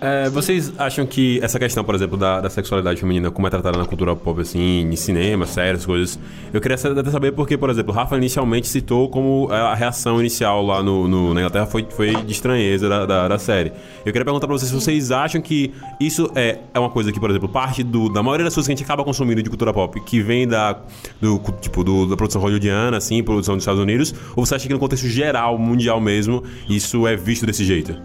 É, 0.00 0.28
vocês 0.30 0.72
acham 0.78 1.04
que 1.04 1.40
essa 1.42 1.58
questão, 1.58 1.82
por 1.82 1.92
exemplo, 1.92 2.16
da, 2.16 2.40
da 2.40 2.48
sexualidade 2.48 3.00
feminina, 3.00 3.32
como 3.32 3.48
é 3.48 3.50
tratada 3.50 3.76
na 3.76 3.84
cultura 3.84 4.14
pop, 4.14 4.40
assim, 4.40 4.82
em 4.82 4.94
cinema, 4.94 5.44
séries, 5.44 5.84
coisas, 5.84 6.16
eu 6.52 6.60
queria 6.60 6.76
até 6.76 7.10
saber 7.10 7.32
porque, 7.32 7.58
por 7.58 7.68
exemplo, 7.68 7.92
Rafa 7.92 8.16
inicialmente 8.16 8.68
citou 8.68 9.08
como 9.08 9.48
a 9.50 9.74
reação 9.74 10.20
inicial 10.20 10.64
lá 10.64 10.84
no, 10.84 11.08
no- 11.08 11.34
na 11.34 11.40
Inglaterra 11.40 11.66
foi, 11.66 11.84
foi 11.90 12.14
de 12.14 12.30
estranheza 12.32 12.88
da, 12.88 13.04
da, 13.06 13.26
da 13.26 13.38
série. 13.40 13.72
Eu 14.06 14.12
queria 14.12 14.24
perguntar 14.24 14.46
pra 14.46 14.56
vocês 14.56 14.70
se 14.70 14.74
vocês 14.74 15.10
acham 15.10 15.40
que 15.40 15.74
isso 15.98 16.30
é, 16.36 16.60
é 16.72 16.78
uma 16.78 16.90
coisa 16.90 17.10
que, 17.10 17.18
por 17.18 17.28
exemplo, 17.28 17.48
parte 17.48 17.82
do, 17.82 18.08
da 18.08 18.22
maioria 18.22 18.44
das 18.44 18.54
coisas 18.54 18.68
que 18.68 18.72
a 18.72 18.76
gente 18.76 18.84
acaba 18.84 19.02
consumindo 19.02 19.42
de 19.42 19.50
cultura 19.50 19.72
pop, 19.74 20.00
que 20.02 20.22
vem 20.22 20.46
da, 20.46 20.78
do, 21.20 21.40
tipo, 21.60 21.82
do, 21.82 22.06
da 22.06 22.16
produção 22.16 22.40
hollywoodiana, 22.40 22.98
assim, 22.98 23.20
produção 23.24 23.56
dos 23.56 23.62
Estados 23.62 23.82
Unidos, 23.82 24.14
ou 24.36 24.46
você 24.46 24.54
acha 24.54 24.68
que 24.68 24.72
no 24.72 24.78
contexto 24.78 25.08
geral, 25.08 25.58
mundial 25.58 26.00
mesmo, 26.00 26.44
isso 26.68 27.04
é 27.04 27.16
visto 27.16 27.44
desse 27.44 27.64
jeito? 27.64 27.96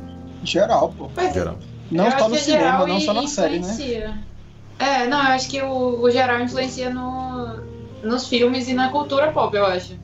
Geral, 0.44 0.92
pô. 0.98 1.08
É. 1.16 1.32
Geral. 1.32 1.56
Não 1.92 2.06
Eu 2.06 2.12
só 2.12 2.18
acho 2.18 2.26
no 2.30 2.32
que 2.32 2.38
é 2.38 2.44
cinema, 2.44 2.64
geral 2.64 2.88
não 2.88 2.98
e 2.98 3.02
só 3.02 3.14
na 3.14 3.28
série, 3.28 3.54
né? 3.54 3.60
influencia. 3.60 4.18
É, 4.80 5.08
não, 5.08 5.18
eu 5.20 5.32
acho 5.32 5.50
que 5.50 5.62
o, 5.62 6.02
o 6.02 6.10
geral 6.12 6.40
influencia 6.42 6.90
no, 6.90 7.60
nos 8.04 8.28
filmes 8.28 8.68
e 8.68 8.74
na 8.74 8.90
cultura 8.90 9.32
pop, 9.32 9.56
eu 9.56 9.66
acho. 9.66 9.98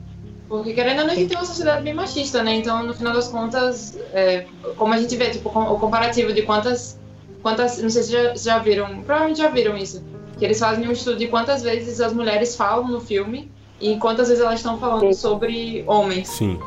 Porque 0.48 0.72
querendo 0.72 1.00
ou 1.00 1.06
não, 1.06 1.12
a 1.12 1.16
gente 1.16 1.28
tem 1.28 1.38
uma 1.38 1.44
sociedade 1.46 1.82
bem 1.82 1.94
machista, 1.94 2.42
né? 2.42 2.54
Então, 2.56 2.82
no 2.84 2.92
final 2.94 3.12
das 3.12 3.28
contas, 3.28 3.96
é, 4.12 4.46
como 4.76 4.92
a 4.92 4.96
gente 4.98 5.14
vê, 5.16 5.30
tipo, 5.30 5.48
com- 5.50 5.62
o 5.62 5.78
comparativo 5.78 6.32
de 6.32 6.42
quantas. 6.42 6.98
quantas 7.42 7.78
não 7.80 7.88
sei 7.90 8.02
se 8.02 8.12
já, 8.12 8.34
já 8.34 8.58
viram, 8.58 9.02
provavelmente 9.02 9.38
já 9.38 9.48
viram 9.48 9.76
isso. 9.76 10.02
Que 10.38 10.44
eles 10.44 10.58
fazem 10.58 10.88
um 10.88 10.92
estudo 10.92 11.16
de 11.18 11.28
quantas 11.28 11.62
vezes 11.62 12.00
as 12.00 12.12
mulheres 12.12 12.56
falam 12.56 12.88
no 12.88 13.00
filme 13.00 13.50
e 13.80 13.96
quantas 13.98 14.28
vezes 14.28 14.42
elas 14.42 14.56
estão 14.60 14.78
falando 14.78 15.12
sobre 15.14 15.84
homens. 15.86 16.28
Sim. 16.28 16.58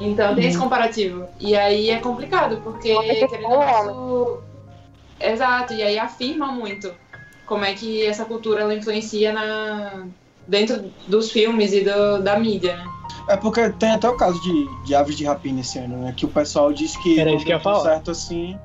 Então 0.00 0.34
tem 0.34 0.46
esse 0.46 0.56
Uhum. 0.56 0.64
comparativo. 0.64 1.24
E 1.40 1.56
aí 1.56 1.90
é 1.90 1.98
complicado, 1.98 2.60
porque 2.62 2.94
que 2.96 3.26
querendo 3.28 3.50
ou 3.50 4.42
Exato, 5.20 5.72
e 5.74 5.82
aí 5.82 5.98
afirma 5.98 6.46
muito 6.52 6.92
como 7.44 7.64
é 7.64 7.72
que 7.74 8.06
essa 8.06 8.24
cultura 8.24 8.60
ela 8.62 8.74
influencia 8.74 9.32
na... 9.32 10.06
dentro 10.46 10.84
dos 11.08 11.30
filmes 11.32 11.72
e 11.72 11.80
do- 11.80 12.22
da 12.22 12.38
mídia, 12.38 12.76
né? 12.76 12.84
É 13.28 13.36
porque 13.36 13.68
tem 13.70 13.90
até 13.90 14.08
o 14.08 14.16
caso 14.16 14.40
de, 14.42 14.84
de 14.86 14.94
Aves 14.94 15.16
de 15.16 15.24
Rapina 15.24 15.60
esse 15.60 15.78
ano, 15.78 15.96
né? 15.98 16.14
Que 16.16 16.24
o 16.24 16.28
pessoal 16.28 16.72
diz 16.72 16.96
que 16.98 17.18
Era 17.18 17.30
não 17.30 17.36
isso 17.36 17.44
que 17.44 17.50
eu 17.52 17.56
ia 17.56 17.62
deu 17.62 17.72
falar. 17.72 17.82
certo 17.82 18.10
assim, 18.12 18.56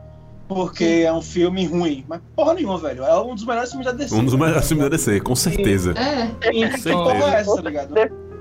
porque 0.48 1.04
é 1.06 1.12
um 1.12 1.22
filme 1.22 1.66
ruim. 1.66 2.06
Mas 2.08 2.22
porra 2.36 2.54
nenhuma, 2.54 2.78
velho. 2.78 3.04
É 3.04 3.20
um 3.20 3.34
dos 3.34 3.46
melhores 3.46 3.70
filmes 3.72 3.88
da 3.88 3.92
DC. 3.94 4.14
Um 4.16 4.24
dos 4.24 4.36
melhores 4.36 4.68
filmes 4.68 4.84
da 4.84 4.90
DC, 4.90 5.20
com 5.22 5.36
certeza. 5.36 5.94
É, 5.98 6.50
Que 6.52 6.64
Então, 6.66 7.04
porra 7.04 7.14
é 7.16 7.20
certeza. 7.20 7.38
essa, 7.40 7.56
tá 7.56 7.62
ligado? 7.70 7.96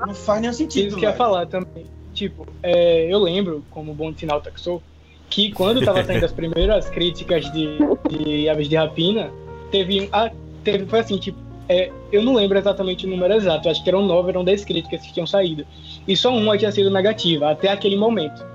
Não 0.06 0.14
faz 0.14 0.40
nenhum 0.42 0.52
sentido, 0.52 0.88
Isso 0.88 0.96
que 0.98 1.06
eu 1.06 1.10
ia 1.10 1.16
falar 1.16 1.46
também. 1.46 1.86
Tipo, 2.22 2.46
é, 2.62 3.12
eu 3.12 3.18
lembro, 3.18 3.64
como 3.68 3.92
bom 3.92 4.14
sinal 4.14 4.40
taxou, 4.40 4.80
que 5.28 5.50
quando 5.50 5.82
tava 5.82 6.04
saindo 6.06 6.24
as 6.24 6.30
primeiras 6.30 6.88
críticas 6.88 7.50
de, 7.50 7.78
de 8.08 8.48
Aves 8.48 8.68
de 8.68 8.76
Rapina, 8.76 9.32
teve, 9.72 10.02
um- 10.02 10.08
ah, 10.12 10.30
teve 10.62 10.86
foi 10.86 11.00
assim, 11.00 11.18
tipo, 11.18 11.36
é, 11.68 11.90
eu 12.12 12.22
não 12.22 12.34
lembro 12.34 12.56
exatamente 12.56 13.06
o 13.06 13.10
número 13.10 13.34
exato, 13.34 13.68
acho 13.68 13.82
que 13.82 13.90
eram 13.90 14.06
nove, 14.06 14.30
eram 14.30 14.44
dez 14.44 14.64
críticas 14.64 15.02
que 15.02 15.12
tinham 15.12 15.26
saído. 15.26 15.66
E 16.06 16.16
só 16.16 16.32
uma 16.32 16.56
tinha 16.56 16.70
sido 16.70 16.92
negativa, 16.92 17.50
até 17.50 17.70
aquele 17.70 17.96
momento. 17.96 18.46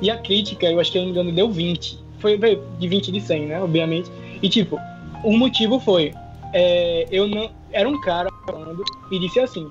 E 0.00 0.10
a 0.10 0.16
crítica, 0.16 0.64
eu 0.70 0.80
acho 0.80 0.90
que 0.90 0.96
eu 0.96 1.02
não 1.02 1.08
me 1.08 1.12
engano, 1.12 1.30
deu 1.30 1.50
20. 1.50 1.98
Foi 2.20 2.38
de 2.38 2.88
20 2.88 3.12
de 3.12 3.20
100, 3.20 3.46
né, 3.48 3.62
obviamente. 3.62 4.10
E 4.42 4.48
tipo, 4.48 4.78
o 5.22 5.36
motivo 5.36 5.78
foi, 5.78 6.14
é, 6.54 7.06
eu 7.10 7.28
não, 7.28 7.50
era 7.70 7.86
um 7.86 8.00
cara 8.00 8.30
falando 8.46 8.82
e 9.12 9.18
disse 9.18 9.40
assim, 9.40 9.70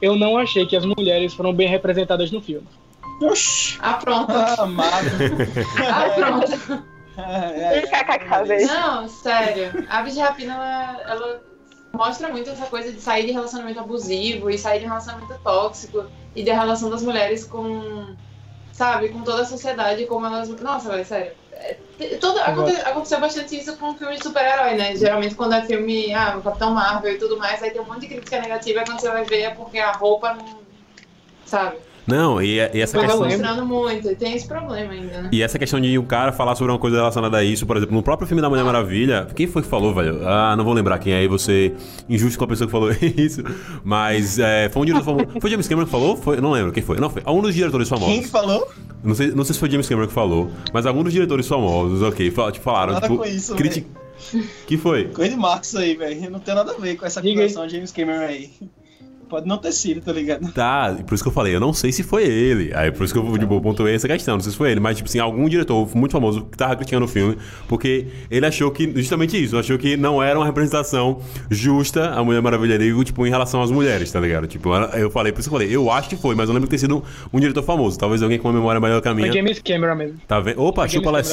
eu 0.00 0.16
não 0.16 0.38
achei 0.38 0.64
que 0.64 0.74
as 0.74 0.86
mulheres 0.86 1.34
foram 1.34 1.52
bem 1.52 1.68
representadas 1.68 2.30
no 2.30 2.40
filme. 2.40 2.66
Oxi. 3.20 3.78
ah, 3.80 3.94
pronto. 3.94 4.32
Ah, 4.32 4.54
amado. 4.58 5.06
Ah, 5.78 6.10
pronto. 6.14 6.96
É, 7.18 7.78
é, 7.78 8.44
velho. 8.44 8.66
Não, 8.66 9.08
sério. 9.08 9.86
A 9.88 10.02
de 10.02 10.20
Rapina, 10.20 10.54
ela, 10.54 11.02
ela 11.10 11.42
mostra 11.92 12.28
muito 12.28 12.50
essa 12.50 12.66
coisa 12.66 12.92
de 12.92 13.00
sair 13.00 13.26
de 13.26 13.32
relacionamento 13.32 13.80
abusivo 13.80 14.50
e 14.50 14.58
sair 14.58 14.80
de 14.80 14.86
relacionamento 14.86 15.34
tóxico 15.42 16.04
e 16.34 16.44
da 16.44 16.54
relação 16.54 16.90
das 16.90 17.02
mulheres 17.02 17.44
com, 17.44 18.14
sabe, 18.72 19.08
com 19.08 19.22
toda 19.22 19.42
a 19.42 19.46
sociedade, 19.46 20.04
como 20.04 20.26
elas... 20.26 20.48
Nossa, 20.60 20.90
velho, 20.90 21.06
sério. 21.06 21.32
É, 21.52 21.76
Toda, 22.20 22.44
aconte- 22.44 22.80
aconteceu 22.82 23.18
bastante 23.18 23.58
isso 23.58 23.74
com 23.78 23.96
filme 23.96 24.16
de 24.18 24.22
super-herói, 24.22 24.74
né? 24.74 24.94
Geralmente 24.94 25.34
quando 25.34 25.54
é 25.54 25.62
filme, 25.64 26.12
ah, 26.12 26.36
o 26.36 26.42
Capitão 26.42 26.72
Marvel 26.74 27.14
e 27.14 27.18
tudo 27.18 27.38
mais, 27.38 27.62
aí 27.62 27.70
tem 27.70 27.80
um 27.80 27.86
monte 27.86 28.00
de 28.00 28.08
crítica 28.08 28.38
negativa 28.42 28.82
e 28.82 28.84
quando 28.84 29.00
você 29.00 29.08
vai 29.08 29.24
ver 29.24 29.40
é 29.40 29.50
porque 29.50 29.78
a 29.78 29.92
roupa 29.92 30.34
não... 30.34 30.60
Sabe? 31.46 31.78
Não, 32.06 32.40
e, 32.40 32.54
e 32.56 32.80
essa 32.80 32.96
eu 32.96 33.00
questão. 33.02 33.20
Mostrando 33.24 33.66
muito, 33.66 34.08
e 34.10 34.14
tem 34.14 34.34
esse 34.34 34.46
problema 34.46 34.92
ainda, 34.92 35.22
né? 35.22 35.28
E 35.32 35.42
essa 35.42 35.58
questão 35.58 35.80
de 35.80 35.98
o 35.98 36.04
cara 36.04 36.30
falar 36.32 36.54
sobre 36.54 36.72
uma 36.72 36.78
coisa 36.78 36.96
relacionada 36.98 37.36
a 37.38 37.42
isso, 37.44 37.66
por 37.66 37.76
exemplo, 37.76 37.94
no 37.96 38.02
próprio 38.02 38.28
filme 38.28 38.40
da 38.40 38.48
Mulher 38.48 38.64
Maravilha, 38.64 39.26
quem 39.34 39.46
foi 39.46 39.62
que 39.62 39.68
falou, 39.68 39.92
velho? 39.92 40.20
Ah, 40.26 40.54
não 40.56 40.64
vou 40.64 40.72
lembrar 40.72 40.98
quem 41.00 41.12
é, 41.12 41.18
aí 41.18 41.28
você 41.28 41.74
injusto 42.08 42.38
com 42.38 42.44
a 42.44 42.48
pessoa 42.48 42.66
que 42.68 42.72
falou 42.72 42.90
isso, 43.16 43.42
mas 43.82 44.38
é, 44.38 44.68
foi 44.68 44.82
um 44.82 44.84
diretor 44.84 45.04
famoso. 45.04 45.40
Foi 45.40 45.50
James 45.50 45.66
Cameron 45.66 45.86
que 45.86 45.90
falou? 45.92 46.16
Foi, 46.16 46.40
não 46.40 46.52
lembro 46.52 46.70
quem 46.72 46.82
foi. 46.82 46.98
Não, 46.98 47.10
foi 47.10 47.22
um 47.26 47.40
dos 47.42 47.54
diretores 47.54 47.88
Quem 47.88 47.98
famosos. 47.98 48.20
que 48.24 48.28
falou? 48.30 48.68
Não 49.02 49.14
sei, 49.14 49.28
não 49.32 49.44
sei 49.44 49.54
se 49.54 49.60
foi 49.60 49.70
James 49.70 49.88
Cameron 49.88 50.06
que 50.08 50.14
falou, 50.14 50.50
mas 50.72 50.86
algum 50.86 51.02
dos 51.02 51.12
diretores 51.12 51.46
famosos, 51.48 52.02
ok, 52.02 52.30
fal- 52.30 52.50
tipo, 52.52 52.64
falaram, 52.64 52.92
Nada 52.94 53.08
tipo, 53.08 53.18
com 53.20 53.24
isso, 53.28 53.54
criti- 53.56 53.86
que 54.66 54.76
foi? 54.78 55.04
Coisa 55.08 55.30
de 55.34 55.36
Marcos 55.40 55.74
aí, 55.76 55.94
velho. 55.96 56.30
Não 56.30 56.38
tem 56.40 56.54
nada 56.54 56.72
a 56.72 56.74
ver 56.76 56.96
com 56.96 57.04
essa 57.04 57.20
acusação 57.20 57.66
de 57.66 57.74
James 57.74 57.92
Cameron 57.92 58.20
aí. 58.24 58.50
Pode 59.28 59.46
não 59.46 59.58
ter 59.58 59.72
sido, 59.72 60.00
tá 60.00 60.12
ligado? 60.12 60.52
Tá, 60.52 60.94
e 60.98 61.02
por 61.02 61.14
isso 61.14 61.24
que 61.24 61.28
eu 61.28 61.32
falei, 61.32 61.54
eu 61.54 61.60
não 61.60 61.72
sei 61.72 61.90
se 61.90 62.02
foi 62.02 62.24
ele. 62.24 62.72
Aí 62.74 62.92
por 62.92 63.04
isso 63.04 63.12
que 63.12 63.18
eu 63.18 63.38
tipo, 63.38 63.60
pontuei 63.60 63.94
essa 63.94 64.06
questão, 64.06 64.34
não 64.34 64.40
sei 64.40 64.52
se 64.52 64.58
foi 64.58 64.70
ele, 64.70 64.80
mas 64.80 64.96
tipo 64.96 65.08
assim, 65.08 65.18
algum 65.18 65.48
diretor 65.48 65.88
muito 65.96 66.12
famoso 66.12 66.44
que 66.44 66.56
tava 66.56 66.76
criticando 66.76 67.04
o 67.04 67.08
filme, 67.08 67.36
porque 67.68 68.06
ele 68.30 68.46
achou 68.46 68.70
que, 68.70 68.92
justamente 68.94 69.42
isso, 69.42 69.58
achou 69.58 69.76
que 69.78 69.96
não 69.96 70.22
era 70.22 70.38
uma 70.38 70.46
representação 70.46 71.20
justa 71.50 72.10
a 72.10 72.22
Mulher 72.22 72.40
Maravilha 72.40 72.76
ali, 72.76 73.04
tipo, 73.04 73.26
em 73.26 73.30
relação 73.30 73.62
às 73.62 73.70
mulheres, 73.70 74.12
tá 74.12 74.20
ligado? 74.20 74.46
Tipo, 74.46 74.74
eu 74.94 75.10
falei, 75.10 75.32
por 75.32 75.40
isso 75.40 75.48
que 75.48 75.54
eu 75.54 75.58
falei, 75.58 75.76
eu 75.76 75.90
acho 75.90 76.08
que 76.08 76.16
foi, 76.16 76.34
mas 76.34 76.48
eu 76.48 76.54
lembro 76.54 76.68
de 76.68 76.70
ter 76.70 76.78
sido 76.78 77.02
um 77.32 77.40
diretor 77.40 77.62
famoso, 77.62 77.98
talvez 77.98 78.22
alguém 78.22 78.38
com 78.38 78.48
uma 78.48 78.54
memória 78.54 78.80
melhor 78.80 79.00
que 79.00 79.08
a 79.08 79.12
Foi 79.12 79.22
minha. 79.22 79.32
James 79.32 79.58
Cameron 79.58 79.96
mesmo. 79.96 80.20
Tá 80.26 80.40
vendo? 80.40 80.62
Opa, 80.62 80.86
chupa 80.86 81.10
trabalho 81.22 81.26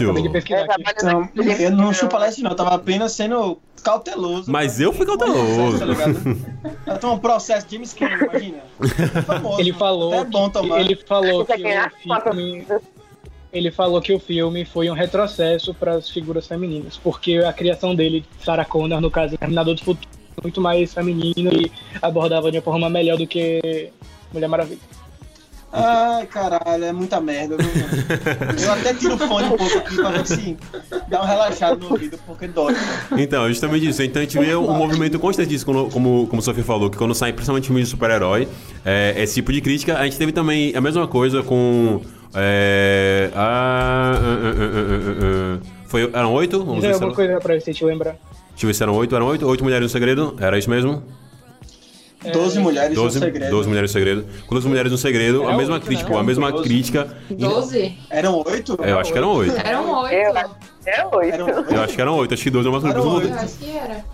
Então, 0.97 1.29
eu 1.59 1.71
não 1.71 1.93
chupa 1.93 2.17
leste, 2.17 2.41
não. 2.41 2.51
Eu 2.51 2.55
tava 2.55 2.75
apenas 2.75 3.11
sendo 3.13 3.59
cauteloso. 3.83 4.51
Mas 4.51 4.79
eu 4.79 4.93
fui 4.93 5.05
cauteloso. 5.05 5.79
Tá 5.79 5.85
ligado? 5.85 6.37
Eu 6.87 6.97
tenho 6.97 7.13
um 7.13 7.19
processo 7.19 7.67
de 7.67 7.77
James 7.83 7.93
Cameron, 7.93 8.29
imagina. 8.29 8.63
Famoso, 9.25 9.59
Ele 9.59 9.73
falou, 9.73 10.13
é 10.13 10.25
bom 10.25 10.47
que, 10.47 10.53
tomar. 10.53 10.79
ele 10.79 10.95
falou 10.95 11.45
que 11.45 11.53
o 11.53 11.57
filme, 11.57 12.65
ele 13.51 13.71
falou 13.71 14.01
que 14.01 14.13
o 14.13 14.19
filme 14.19 14.65
foi 14.65 14.89
um 14.89 14.93
retrocesso 14.93 15.73
para 15.73 15.95
as 15.95 16.09
figuras 16.09 16.47
femininas, 16.47 16.97
porque 16.97 17.37
a 17.37 17.51
criação 17.53 17.93
dele, 17.93 18.25
Sarah 18.43 18.65
Connor, 18.65 19.01
no 19.01 19.11
caso, 19.11 19.37
Terminador 19.37 19.75
do 19.75 19.83
Futuro, 19.83 20.07
muito 20.41 20.59
mais 20.59 20.93
feminino 20.93 21.51
e 21.53 21.71
abordava 22.01 22.51
de 22.51 22.57
uma 22.57 22.63
forma 22.63 22.89
melhor 22.89 23.17
do 23.17 23.27
que 23.27 23.91
Mulher 24.33 24.47
Maravilha. 24.47 24.79
Ai, 25.75 26.27
caralho, 26.27 26.83
é 26.85 26.91
muita 26.93 27.19
merda. 27.19 27.57
viu? 27.57 28.63
Eu 28.63 28.71
até 28.73 28.93
tiro 28.93 29.15
o 29.15 29.17
fone 29.17 29.47
um 29.47 29.57
pouco 29.57 29.77
aqui 29.77 29.95
pra 29.95 30.09
ver 30.11 30.27
se 30.27 30.57
dá 31.09 31.23
um 31.23 31.25
relaxado 31.25 31.79
no 31.79 31.89
ouvido, 31.91 32.17
porque 32.27 32.47
dói. 32.47 32.75
Então, 33.17 33.47
justamente 33.49 33.87
isso. 33.89 34.03
Então 34.03 34.21
a 34.21 34.25
gente 34.25 34.37
vê 34.37 34.55
um 34.55 34.71
movimento 34.73 35.17
constante 35.19 35.49
disso, 35.49 35.65
como, 35.65 35.89
como, 35.89 36.27
como 36.27 36.39
o 36.39 36.43
Sofia 36.43 36.63
falou, 36.63 36.89
que 36.91 36.97
quando 36.97 37.15
sai 37.15 37.33
principalmente 37.33 37.65
filmes 37.67 37.85
de 37.85 37.89
super-herói, 37.91 38.47
é, 38.85 39.15
esse 39.17 39.33
tipo 39.35 39.51
de 39.51 39.61
crítica. 39.61 39.97
A 39.97 40.03
gente 40.03 40.17
teve 40.17 40.31
também 40.31 40.75
a 40.75 40.81
mesma 40.81 41.07
coisa 41.07 41.41
com. 41.41 42.01
É, 42.35 43.29
a, 43.35 43.41
a- 43.41 43.43
a- 43.43 44.17
a- 44.17 45.55
a- 45.55 45.57
a- 45.57 45.59
foi, 45.87 46.09
eram 46.13 46.33
oito? 46.33 46.63
Vamos 46.63 46.81
ver 46.81 46.87
se 46.89 46.93
alguma 46.93 47.07
eram, 47.09 47.15
coisa 47.15 47.39
pra 47.39 47.59
você 47.59 47.73
te 47.73 47.85
lembrar? 47.85 48.15
deixa 48.51 48.65
eu 48.65 48.67
ver 48.67 48.73
se 48.73 48.83
eram 48.83 48.95
oito. 48.95 49.15
Eram 49.15 49.25
oito? 49.27 49.47
Oito 49.47 49.63
mulheres 49.63 49.83
no 49.85 49.89
segredo? 49.89 50.35
Era 50.39 50.57
isso 50.57 50.69
mesmo? 50.69 51.03
Doze 52.31 52.59
mulheres 52.59 52.95
Doze, 52.95 53.19
no 53.19 53.25
segredo. 53.25 53.51
doze 53.51 53.67
mulheres 53.67 53.89
no 53.91 53.93
segredo. 53.93 54.25
Com 54.47 54.55
duas 54.55 54.65
mulheres 54.65 54.91
no 54.91 54.97
segredo, 54.97 55.47
a 55.47 55.57
mesma 55.57 55.75
oito, 55.75 55.85
crítica, 55.85 56.09
né? 56.09 56.19
a 56.19 56.23
mesma 56.23 56.51
Doze. 56.51 56.63
crítica. 56.63 57.17
Doze? 57.29 57.97
Eram 58.09 58.43
oito? 58.45 58.77
Eu 58.83 58.99
acho 58.99 59.11
que 59.11 59.17
eram 59.17 59.31
oito. 59.33 59.55
Eram 59.57 59.83
Eu 59.89 59.95
oito. 59.97 61.43
acho 61.43 61.63
que 61.63 61.73
é. 61.73 61.77
Eu 61.77 61.81
acho 61.83 61.95
que 61.95 62.01
eram 62.01 62.15
oito. 62.17 62.33
Acho 62.33 62.43
que 62.43 62.49
doze 62.49 62.67
é 62.67 62.71
uma 62.71 62.79
oito. 62.79 63.27
Eu 63.27 63.33
acho 63.35 63.57
que 63.57 63.77
era. 63.77 64.05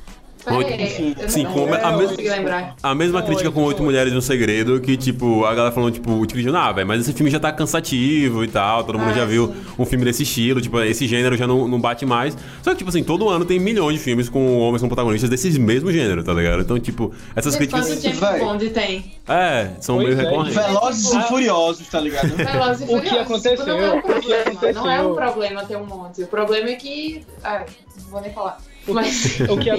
Oito. 0.58 1.30
Sim, 1.30 1.44
não, 1.44 1.54
com 1.54 1.74
a- 1.74 1.98
mes-. 1.98 2.74
A 2.82 2.96
mesma 2.96 3.22
crítica 3.22 3.52
com 3.52 3.64
Oito. 3.64 3.84
Mulheres 3.84 4.12
no 4.14 4.22
Segredo, 4.22 4.80
que, 4.80 4.96
tipo, 4.98 5.46
a 5.46 5.54
galera 5.54 5.74
falando, 5.74 5.94
tipo, 5.94 6.20
criticando, 6.28 6.58
ah, 6.58 6.72
velho, 6.72 6.88
mas 6.88 7.02
esse 7.02 7.14
filme 7.14 7.30
já 7.32 7.40
tá 7.40 7.52
cansativo 7.52 8.44
e 8.44 8.48
tal, 8.48 8.84
todo 8.84 8.98
mundo 9.00 9.12
Ah, 9.12 9.14
já 9.14 9.26
viu 9.26 9.48
sim. 9.48 9.54
um 9.80 9.86
filme 9.86 10.04
desse 10.06 10.24
estilo, 10.24 10.60
tipo, 10.62 10.80
esse 10.82 11.08
gênero 11.08 11.36
já 11.38 11.48
não, 11.48 11.68
não 11.68 11.80
bate 11.80 12.06
mais. 12.06 12.36
Só 12.62 12.72
que, 12.72 12.78
tipo 12.78 12.90
assim, 12.90 13.04
todo 13.04 13.30
ano 13.30 13.46
tem 13.46 13.60
milhões 13.60 13.98
de 13.98 14.04
filmes 14.04 14.30
com 14.30 14.58
homens 14.60 14.82
como 14.82 14.90
protagonistas 14.90 15.30
desses 15.30 15.58
mesmo 15.58 15.92
gênero, 15.92 16.24
tá 16.24 16.34
ligado? 16.34 16.62
Então, 16.62 16.80
tipo, 16.80 17.14
essas 17.36 17.56
críticas. 17.56 18.02
James 18.02 18.20
Vai. 18.20 18.40
Bond 18.40 18.70
tem? 18.70 19.12
É, 19.28 19.70
são 19.80 19.96
Pois 19.98 20.08
meio 20.10 20.20
é. 20.20 20.24
recorrentes. 20.24 20.56
Velozes 20.56 21.14
e 21.14 21.22
Furiosos, 21.24 21.88
tá 21.88 22.00
ligado? 22.00 22.30
Velozes 22.36 22.82
e 22.82 22.84
O 22.84 23.02
que 23.02 23.10
Furiosos. 23.10 23.22
aconteceu? 23.22 23.66
Não 23.66 23.80
é 23.80 23.92
um 23.92 23.98
O 23.98 24.02
que 24.02 24.08
problema. 24.12 24.42
aconteceu? 24.42 24.74
Não 24.74 24.92
é 24.92 25.02
um 25.02 25.16
problema 25.16 25.66
ter 25.66 25.78
um 25.78 25.86
monte. 25.86 26.24
O 26.24 26.28
problema 26.28 26.70
é 26.70 26.76
que. 26.76 27.22
Ah, 27.44 27.66
não 28.04 28.10
vou 28.12 28.22
nem 28.22 28.32
falar. 28.34 28.58
Mas. 28.94 29.40
O 29.50 29.58
que, 29.58 29.70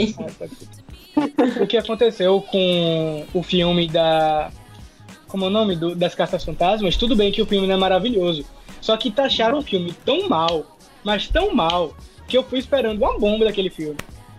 o 1.63 1.67
que 1.67 1.77
aconteceu 1.77 2.41
com 2.43 3.25
o 3.35 3.43
filme 3.43 3.89
da. 3.89 4.51
Como 5.29 5.45
é 5.45 5.49
o 5.49 5.51
nome? 5.51 5.77
Do- 5.77 5.95
das 5.95 6.15
Caças 6.15 6.45
Fantasmas? 6.45 6.97
Tudo 6.97 7.15
bem 7.17 7.31
que 7.31 7.43
o 7.43 7.47
filme 7.47 7.67
não 7.67 7.75
é 7.75 7.79
maravilhoso. 7.79 8.45
Só 8.81 8.97
que 8.97 9.11
taxaram 9.11 9.59
o 9.59 9.63
filme 9.63 9.93
tão 10.05 10.29
mal, 10.29 10.77
mas 11.05 11.29
tão 11.29 11.55
mal, 11.55 11.95
que 12.27 12.37
eu 12.37 12.43
fui 12.43 12.59
esperando 12.59 12.99
uma 13.03 13.19
bomba 13.19 13.45
daquele 13.45 13.71
filme. 13.71 13.97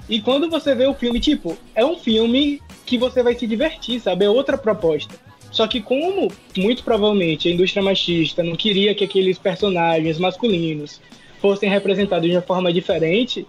E 0.09 0.19
quando 0.19 0.49
você 0.49 0.73
vê 0.75 0.87
o 0.87 0.93
filme, 0.93 1.19
tipo, 1.19 1.57
é 1.75 1.85
um 1.85 1.95
filme 1.95 2.61
que 2.85 2.97
você 2.97 3.21
vai 3.23 3.35
se 3.35 3.45
divertir, 3.47 3.99
sabe? 4.01 4.25
É 4.25 4.29
outra 4.29 4.57
proposta. 4.57 5.13
Só 5.51 5.67
que 5.67 5.79
como, 5.81 6.29
muito 6.57 6.83
provavelmente, 6.83 7.47
a 7.47 7.51
indústria 7.51 7.83
machista 7.83 8.41
não 8.41 8.55
queria 8.55 8.95
que 8.95 9.03
aqueles 9.03 9.37
personagens 9.37 10.17
masculinos 10.17 10.99
fossem 11.39 11.69
representados 11.69 12.29
de 12.29 12.35
uma 12.35 12.41
forma 12.41 12.71
diferente, 12.73 13.45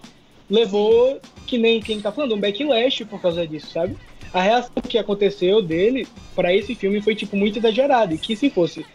levou, 0.49 1.19
que 1.47 1.57
nem 1.57 1.81
quem 1.81 1.99
tá 2.01 2.11
falando, 2.11 2.35
um 2.35 2.39
backlash 2.39 3.05
por 3.05 3.21
causa 3.21 3.45
disso, 3.47 3.71
sabe? 3.71 3.97
A 4.33 4.41
reação 4.41 4.71
que 4.87 4.97
aconteceu 4.97 5.61
dele 5.61 6.07
pra 6.35 6.53
esse 6.53 6.73
filme 6.75 7.01
foi, 7.01 7.15
tipo, 7.15 7.35
muito 7.37 7.59
exagerada. 7.59 8.13
E 8.13 8.17
que 8.17 8.35
se 8.35 8.49
fosse 8.49 8.85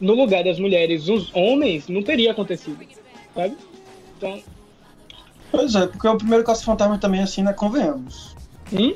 no 0.00 0.14
lugar 0.14 0.42
das 0.44 0.58
mulheres 0.58 1.08
os 1.08 1.30
homens, 1.34 1.88
não 1.88 2.02
teria 2.02 2.32
acontecido, 2.32 2.78
sabe? 3.34 3.56
Então, 4.16 4.40
Pois 5.50 5.74
é, 5.74 5.86
porque 5.86 6.06
o 6.06 6.16
primeiro 6.18 6.44
Caça 6.44 6.62
Fantasma 6.62 6.98
também, 6.98 7.22
assim, 7.22 7.42
né? 7.42 7.52
Convenhamos. 7.54 8.36
Hum? 8.72 8.94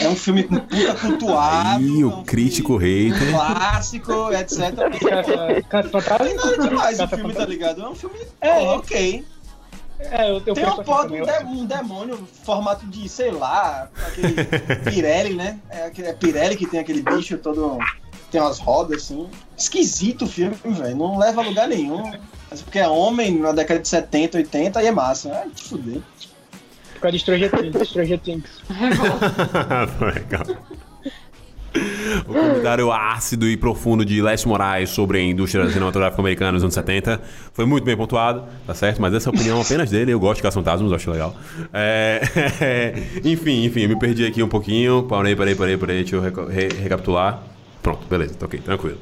É 0.00 0.08
um 0.08 0.14
filme 0.14 0.44
com 0.44 0.56
puta 0.60 0.94
cultuado. 0.94 1.82
É 1.84 2.04
o 2.04 2.08
um 2.20 2.22
crítico 2.24 2.76
hater. 2.76 3.30
Clássico, 3.32 4.32
etc. 4.32 4.58
Caça- 5.00 5.62
Caça 5.68 5.88
Fantasma? 5.88 6.26
Não 6.34 6.64
é 6.64 6.68
demais 6.68 7.00
o 7.00 7.08
filme, 7.08 7.32
tá 7.34 7.44
ligado? 7.46 7.82
É 7.82 7.88
um 7.88 7.94
filme, 7.94 8.16
É. 8.40 8.60
ok. 8.60 9.24
É, 10.10 10.30
eu, 10.30 10.42
eu 10.46 10.54
Tem 10.54 10.64
uma 10.64 10.82
porra 10.82 11.08
de 11.08 11.22
um, 11.22 11.48
um 11.48 11.66
demônio 11.66 12.28
formato 12.44 12.86
de, 12.86 13.08
sei 13.08 13.30
lá, 13.30 13.88
aquele 14.06 14.34
Pirelli, 14.90 15.34
né? 15.34 15.58
É, 15.70 15.86
aquele, 15.86 16.08
é 16.08 16.12
Pirelli 16.12 16.56
que 16.56 16.66
tem 16.66 16.80
aquele 16.80 17.02
bicho 17.02 17.38
todo. 17.38 17.78
Tem 18.30 18.40
umas 18.40 18.58
rodas 18.58 19.04
assim. 19.04 19.28
Esquisito 19.56 20.24
o 20.24 20.28
filme, 20.28 20.56
velho. 20.64 20.96
Não 20.96 21.18
leva 21.18 21.42
a 21.42 21.44
lugar 21.44 21.68
nenhum. 21.68 22.12
Mas 22.50 22.62
porque 22.62 22.78
é 22.78 22.88
homem 22.88 23.38
na 23.38 23.52
década 23.52 23.80
de 23.80 23.88
70, 23.88 24.38
80 24.38 24.82
e 24.82 24.86
é 24.86 24.90
massa. 24.90 25.32
Ai, 25.32 25.50
te 25.50 25.64
fuder. 25.64 26.02
Por 26.94 27.00
causa 27.00 27.12
de 27.12 27.18
Stranger 27.20 27.50
Things. 27.50 27.88
Stranger 27.88 28.18
Things. 28.20 28.62
Legal. 30.00 30.56
O 32.28 32.32
comentário 32.32 32.92
ácido 32.92 33.48
e 33.48 33.56
profundo 33.56 34.04
de 34.04 34.22
Leste 34.22 34.46
Moraes 34.46 34.90
sobre 34.90 35.18
a 35.18 35.22
indústria 35.22 35.68
cinematográfica 35.68 36.22
americana 36.22 36.52
nos 36.52 36.62
anos 36.62 36.74
70 36.74 37.20
foi 37.52 37.66
muito 37.66 37.84
bem 37.84 37.96
pontuado, 37.96 38.44
tá 38.66 38.74
certo? 38.74 39.00
Mas 39.02 39.12
essa 39.12 39.28
opinião 39.30 39.60
apenas 39.60 39.90
dele, 39.90 40.12
eu 40.12 40.20
gosto 40.20 40.36
de 40.36 40.42
Caça 40.42 40.54
Fantasmas, 40.54 40.90
eu 40.90 40.96
acho 40.96 41.10
legal. 41.10 41.36
É, 41.72 42.22
enfim, 43.24 43.64
enfim, 43.64 43.86
me 43.88 43.98
perdi 43.98 44.24
aqui 44.24 44.42
um 44.42 44.48
pouquinho. 44.48 45.02
Parei, 45.04 45.34
parei, 45.34 45.54
parei, 45.54 45.76
parei, 45.76 45.96
deixa 46.02 46.16
eu 46.16 46.20
reco- 46.22 46.46
re- 46.46 46.68
recapitular. 46.80 47.42
Pronto, 47.82 48.06
beleza, 48.08 48.34
tá 48.34 48.46
ok, 48.46 48.60
tranquilo. 48.60 48.98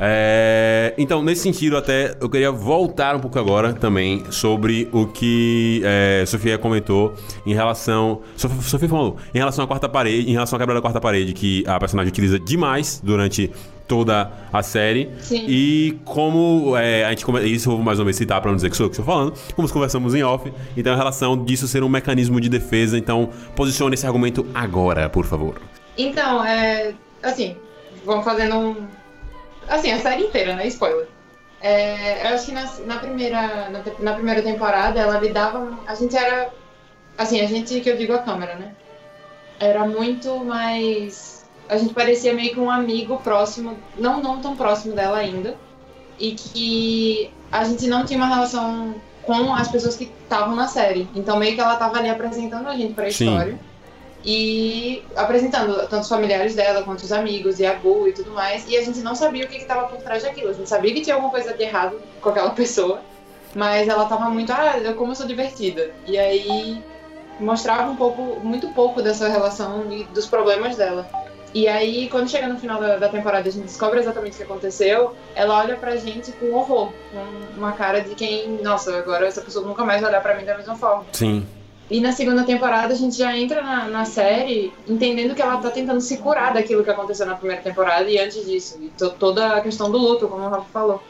É, 0.00 0.94
então, 0.96 1.22
nesse 1.22 1.42
sentido, 1.42 1.76
até 1.76 2.16
eu 2.20 2.28
queria 2.30 2.50
voltar 2.50 3.14
um 3.14 3.20
pouco 3.20 3.38
agora 3.38 3.74
também 3.74 4.24
sobre 4.30 4.88
o 4.92 5.06
que 5.06 5.82
é, 5.84 6.24
Sofia 6.26 6.56
comentou 6.56 7.14
em 7.44 7.52
relação. 7.52 8.22
Sofia, 8.36 8.62
Sofia 8.62 8.88
falou, 8.88 9.16
em 9.34 9.38
relação 9.38 9.64
à 9.64 9.68
quarta 9.68 9.88
parede, 9.88 10.30
em 10.30 10.32
relação 10.32 10.56
à 10.56 10.58
quebra 10.58 10.74
da 10.74 10.80
quarta 10.80 11.00
parede, 11.00 11.34
que 11.34 11.62
a 11.66 11.78
personagem 11.78 12.10
utiliza 12.10 12.38
demais 12.38 13.00
durante 13.04 13.50
toda 13.86 14.30
a 14.52 14.62
série. 14.62 15.10
Sim. 15.20 15.44
E 15.48 15.98
como 16.04 16.76
é, 16.76 17.04
a 17.04 17.10
gente 17.10 17.24
isso 17.52 17.68
eu 17.68 17.74
vou 17.74 17.84
mais 17.84 17.98
uma 17.98 18.04
vez 18.04 18.16
citar 18.16 18.40
para 18.40 18.50
não 18.50 18.56
dizer 18.56 18.70
que 18.70 18.76
sou 18.76 18.86
eu 18.86 18.90
que 18.90 18.98
estou 18.98 19.04
falando, 19.04 19.32
como 19.54 19.66
nós 19.66 19.72
conversamos 19.72 20.14
em 20.14 20.22
off, 20.22 20.50
então 20.76 20.94
em 20.94 20.96
relação 20.96 21.44
disso 21.44 21.66
ser 21.66 21.82
um 21.82 21.88
mecanismo 21.88 22.40
de 22.40 22.48
defesa, 22.48 22.96
então 22.96 23.30
posicione 23.56 23.94
esse 23.94 24.06
argumento 24.06 24.46
agora, 24.54 25.08
por 25.08 25.26
favor. 25.26 25.60
Então, 25.98 26.44
é. 26.44 26.94
Assim, 27.22 27.56
vamos 28.06 28.24
fazendo 28.24 28.56
um. 28.56 28.76
Assim, 29.70 29.92
a 29.92 30.00
série 30.00 30.24
inteira, 30.24 30.56
né? 30.56 30.66
Spoiler. 30.66 31.06
É, 31.60 32.26
eu 32.26 32.34
acho 32.34 32.46
que 32.46 32.52
na, 32.52 32.64
na 32.86 32.96
primeira, 32.98 33.68
na, 33.70 33.82
na 34.00 34.14
primeira 34.14 34.42
temporada 34.42 34.98
ela 34.98 35.20
lidava. 35.20 35.78
A 35.86 35.94
gente 35.94 36.16
era. 36.16 36.50
Assim, 37.16 37.40
a 37.40 37.46
gente, 37.46 37.80
que 37.80 37.88
eu 37.88 37.96
digo 37.96 38.12
a 38.12 38.18
câmera, 38.18 38.56
né? 38.56 38.74
Era 39.60 39.86
muito 39.86 40.44
mais. 40.44 41.46
A 41.68 41.76
gente 41.76 41.94
parecia 41.94 42.34
meio 42.34 42.52
que 42.52 42.58
um 42.58 42.70
amigo 42.70 43.18
próximo, 43.18 43.78
não, 43.96 44.20
não 44.20 44.40
tão 44.40 44.56
próximo 44.56 44.94
dela 44.94 45.18
ainda. 45.18 45.56
E 46.18 46.32
que 46.32 47.30
a 47.52 47.62
gente 47.64 47.86
não 47.86 48.04
tinha 48.04 48.18
uma 48.18 48.26
relação 48.26 48.94
com 49.22 49.54
as 49.54 49.68
pessoas 49.68 49.96
que 49.96 50.10
estavam 50.22 50.56
na 50.56 50.66
série. 50.66 51.08
Então, 51.14 51.38
meio 51.38 51.54
que 51.54 51.60
ela 51.60 51.76
tava 51.76 51.98
ali 51.98 52.08
apresentando 52.08 52.68
a 52.68 52.76
gente 52.76 52.94
pra 52.94 53.10
Sim. 53.10 53.26
história 53.26 53.69
e 54.24 55.02
apresentando 55.16 55.74
tanto 55.88 56.02
os 56.02 56.08
familiares 56.08 56.54
dela 56.54 56.82
quanto 56.82 57.02
os 57.02 57.12
amigos 57.12 57.58
e 57.58 57.66
a 57.66 57.74
Bu 57.74 58.06
e 58.06 58.12
tudo 58.12 58.32
mais. 58.32 58.68
E 58.68 58.76
a 58.76 58.82
gente 58.82 59.00
não 59.00 59.14
sabia 59.14 59.44
o 59.44 59.48
que 59.48 59.56
estava 59.56 59.88
por 59.88 59.98
trás 59.98 60.22
daquilo. 60.22 60.50
A 60.50 60.52
gente 60.52 60.68
sabia 60.68 60.92
que 60.92 61.00
tinha 61.00 61.14
alguma 61.14 61.30
coisa 61.30 61.54
de 61.54 61.62
errado 61.62 62.00
com 62.20 62.28
aquela 62.28 62.50
pessoa, 62.54 63.00
mas 63.54 63.88
ela 63.88 64.06
tava 64.06 64.28
muito, 64.28 64.52
ah, 64.52 64.74
como 64.96 65.12
eu 65.12 65.16
sou 65.16 65.26
divertida. 65.26 65.90
E 66.06 66.18
aí 66.18 66.82
mostrava 67.38 67.90
um 67.90 67.96
pouco, 67.96 68.40
muito 68.44 68.68
pouco 68.68 69.00
dessa 69.00 69.28
relação 69.28 69.90
e 69.90 70.04
dos 70.04 70.26
problemas 70.26 70.76
dela. 70.76 71.08
E 71.52 71.66
aí, 71.66 72.08
quando 72.08 72.28
chega 72.28 72.46
no 72.46 72.58
final 72.60 72.80
da, 72.80 72.96
da 72.96 73.08
temporada 73.08 73.48
a 73.48 73.50
gente 73.50 73.64
descobre 73.64 73.98
exatamente 73.98 74.34
o 74.34 74.36
que 74.36 74.42
aconteceu, 74.44 75.16
ela 75.34 75.58
olha 75.58 75.76
pra 75.76 75.96
gente 75.96 76.30
com 76.32 76.54
horror, 76.54 76.92
com 77.10 77.58
uma 77.58 77.72
cara 77.72 78.00
de 78.00 78.14
quem, 78.14 78.62
nossa, 78.62 78.96
agora 78.96 79.26
essa 79.26 79.40
pessoa 79.40 79.66
nunca 79.66 79.84
mais 79.84 80.00
vai 80.00 80.10
olhar 80.10 80.22
pra 80.22 80.36
mim 80.36 80.44
da 80.44 80.56
mesma 80.56 80.76
forma. 80.76 81.04
Sim. 81.12 81.44
E 81.90 82.00
na 82.00 82.12
segunda 82.12 82.44
temporada 82.44 82.92
a 82.94 82.96
gente 82.96 83.16
já 83.16 83.36
entra 83.36 83.62
na, 83.62 83.88
na 83.88 84.04
série 84.04 84.72
entendendo 84.86 85.34
que 85.34 85.42
ela 85.42 85.56
tá 85.56 85.70
tentando 85.70 86.00
se 86.00 86.18
curar 86.18 86.54
daquilo 86.54 86.84
que 86.84 86.90
aconteceu 86.90 87.26
na 87.26 87.34
primeira 87.34 87.60
temporada 87.62 88.08
e 88.08 88.16
antes 88.18 88.46
disso. 88.46 88.78
E 88.80 88.88
to- 88.90 89.10
toda 89.18 89.54
a 89.56 89.60
questão 89.60 89.90
do 89.90 89.98
luto, 89.98 90.28
como 90.28 90.44
o 90.44 90.48
Rafa 90.48 90.68
falou. 90.72 91.02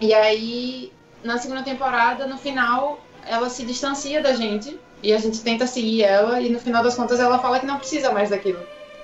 E 0.00 0.12
aí, 0.14 0.90
na 1.22 1.38
segunda 1.38 1.62
temporada, 1.62 2.26
no 2.26 2.38
final, 2.38 2.98
ela 3.26 3.48
se 3.50 3.64
distancia 3.64 4.22
da 4.22 4.32
gente 4.32 4.78
e 5.02 5.12
a 5.12 5.18
gente 5.18 5.40
tenta 5.42 5.66
seguir 5.66 6.02
ela 6.02 6.40
e 6.40 6.48
no 6.48 6.58
final 6.58 6.82
das 6.82 6.94
contas 6.94 7.20
ela 7.20 7.38
fala 7.38 7.60
que 7.60 7.66
não 7.66 7.76
precisa 7.78 8.10
mais 8.10 8.30
daquilo. 8.30 8.60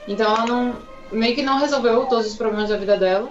Então 0.08 0.34
ela 0.34 0.46
não 0.46 0.76
meio 1.12 1.34
que 1.34 1.42
não 1.42 1.58
resolveu 1.58 2.06
todos 2.06 2.26
os 2.26 2.36
problemas 2.36 2.70
da 2.70 2.76
vida 2.78 2.96
dela, 2.96 3.28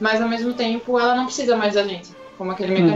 mas 0.00 0.20
ao 0.22 0.28
mesmo 0.28 0.54
tempo 0.54 0.98
ela 0.98 1.14
não 1.14 1.26
precisa 1.26 1.56
mais 1.56 1.74
da 1.74 1.82
gente, 1.82 2.10
como 2.38 2.52
aquele 2.52 2.74
Uhum. 2.80 2.86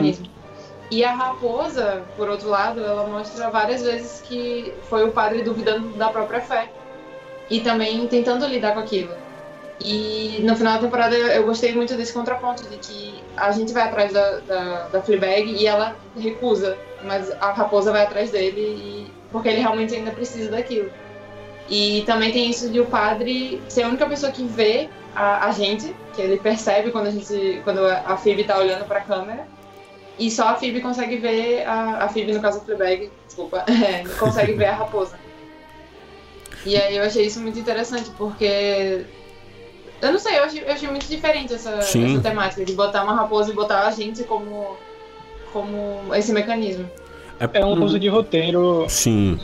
E 0.90 1.04
a 1.04 1.12
raposa, 1.12 2.02
por 2.16 2.28
outro 2.28 2.48
lado, 2.48 2.84
ela 2.84 3.06
mostra 3.06 3.48
várias 3.48 3.82
vezes 3.82 4.22
que 4.22 4.72
foi 4.88 5.04
o 5.04 5.12
padre 5.12 5.42
duvidando 5.42 5.88
da 5.90 6.08
própria 6.08 6.40
fé 6.40 6.68
e 7.48 7.60
também 7.60 8.06
tentando 8.08 8.46
lidar 8.46 8.74
com 8.74 8.80
aquilo. 8.80 9.14
E 9.82 10.40
no 10.42 10.54
final 10.56 10.74
da 10.74 10.80
temporada 10.80 11.16
eu 11.16 11.44
gostei 11.44 11.72
muito 11.72 11.94
desse 11.94 12.12
contraponto 12.12 12.64
de 12.68 12.76
que 12.76 13.22
a 13.36 13.50
gente 13.50 13.72
vai 13.72 13.84
atrás 13.84 14.12
da, 14.12 14.38
da, 14.40 14.88
da 14.88 15.02
Fleabag 15.02 15.50
e 15.50 15.66
ela 15.66 15.96
recusa, 16.18 16.76
mas 17.02 17.30
a 17.40 17.52
raposa 17.52 17.90
vai 17.90 18.02
atrás 18.02 18.30
dele 18.30 18.60
e, 18.60 19.12
porque 19.32 19.48
ele 19.48 19.60
realmente 19.60 19.94
ainda 19.94 20.10
precisa 20.10 20.50
daquilo. 20.50 20.90
E 21.68 22.02
também 22.04 22.32
tem 22.32 22.50
isso 22.50 22.68
de 22.68 22.80
o 22.80 22.86
padre 22.86 23.62
ser 23.68 23.84
a 23.84 23.88
única 23.88 24.06
pessoa 24.06 24.30
que 24.32 24.44
vê 24.44 24.90
a, 25.14 25.46
a 25.46 25.52
gente, 25.52 25.94
que 26.14 26.20
ele 26.20 26.36
percebe 26.36 26.90
quando 26.90 27.06
a 27.06 27.10
gente. 27.10 27.60
quando 27.64 27.86
a 27.86 28.16
Phoebe 28.16 28.44
tá 28.44 28.58
olhando 28.58 28.84
pra 28.86 29.00
câmera. 29.00 29.46
E 30.20 30.30
só 30.30 30.48
a 30.48 30.54
Phoebe 30.54 30.82
consegue 30.82 31.16
ver. 31.16 31.66
A, 31.66 32.04
a 32.04 32.08
Phoebe, 32.08 32.34
no 32.34 32.40
caso 32.40 32.60
do 32.60 32.66
Fleabag, 32.66 33.10
desculpa, 33.26 33.64
é, 33.66 34.06
consegue 34.18 34.52
ver 34.52 34.66
a 34.66 34.74
raposa. 34.74 35.18
E 36.64 36.76
aí 36.76 36.96
eu 36.96 37.02
achei 37.02 37.24
isso 37.24 37.40
muito 37.40 37.58
interessante, 37.58 38.10
porque. 38.18 39.06
Eu 40.02 40.12
não 40.12 40.18
sei, 40.18 40.38
eu 40.38 40.44
achei, 40.44 40.62
eu 40.62 40.72
achei 40.72 40.88
muito 40.88 41.06
diferente 41.06 41.54
essa, 41.54 41.70
essa 41.72 42.20
temática, 42.22 42.64
de 42.64 42.72
botar 42.72 43.02
uma 43.02 43.14
raposa 43.14 43.50
e 43.50 43.54
botar 43.54 43.86
a 43.86 43.90
gente 43.90 44.24
como, 44.24 44.76
como 45.52 46.14
esse 46.14 46.32
mecanismo. 46.32 46.88
É 47.38 47.64
um 47.64 47.82
uso 47.82 47.98
de 47.98 48.08
roteiro. 48.08 48.86
Sim. 48.88 49.38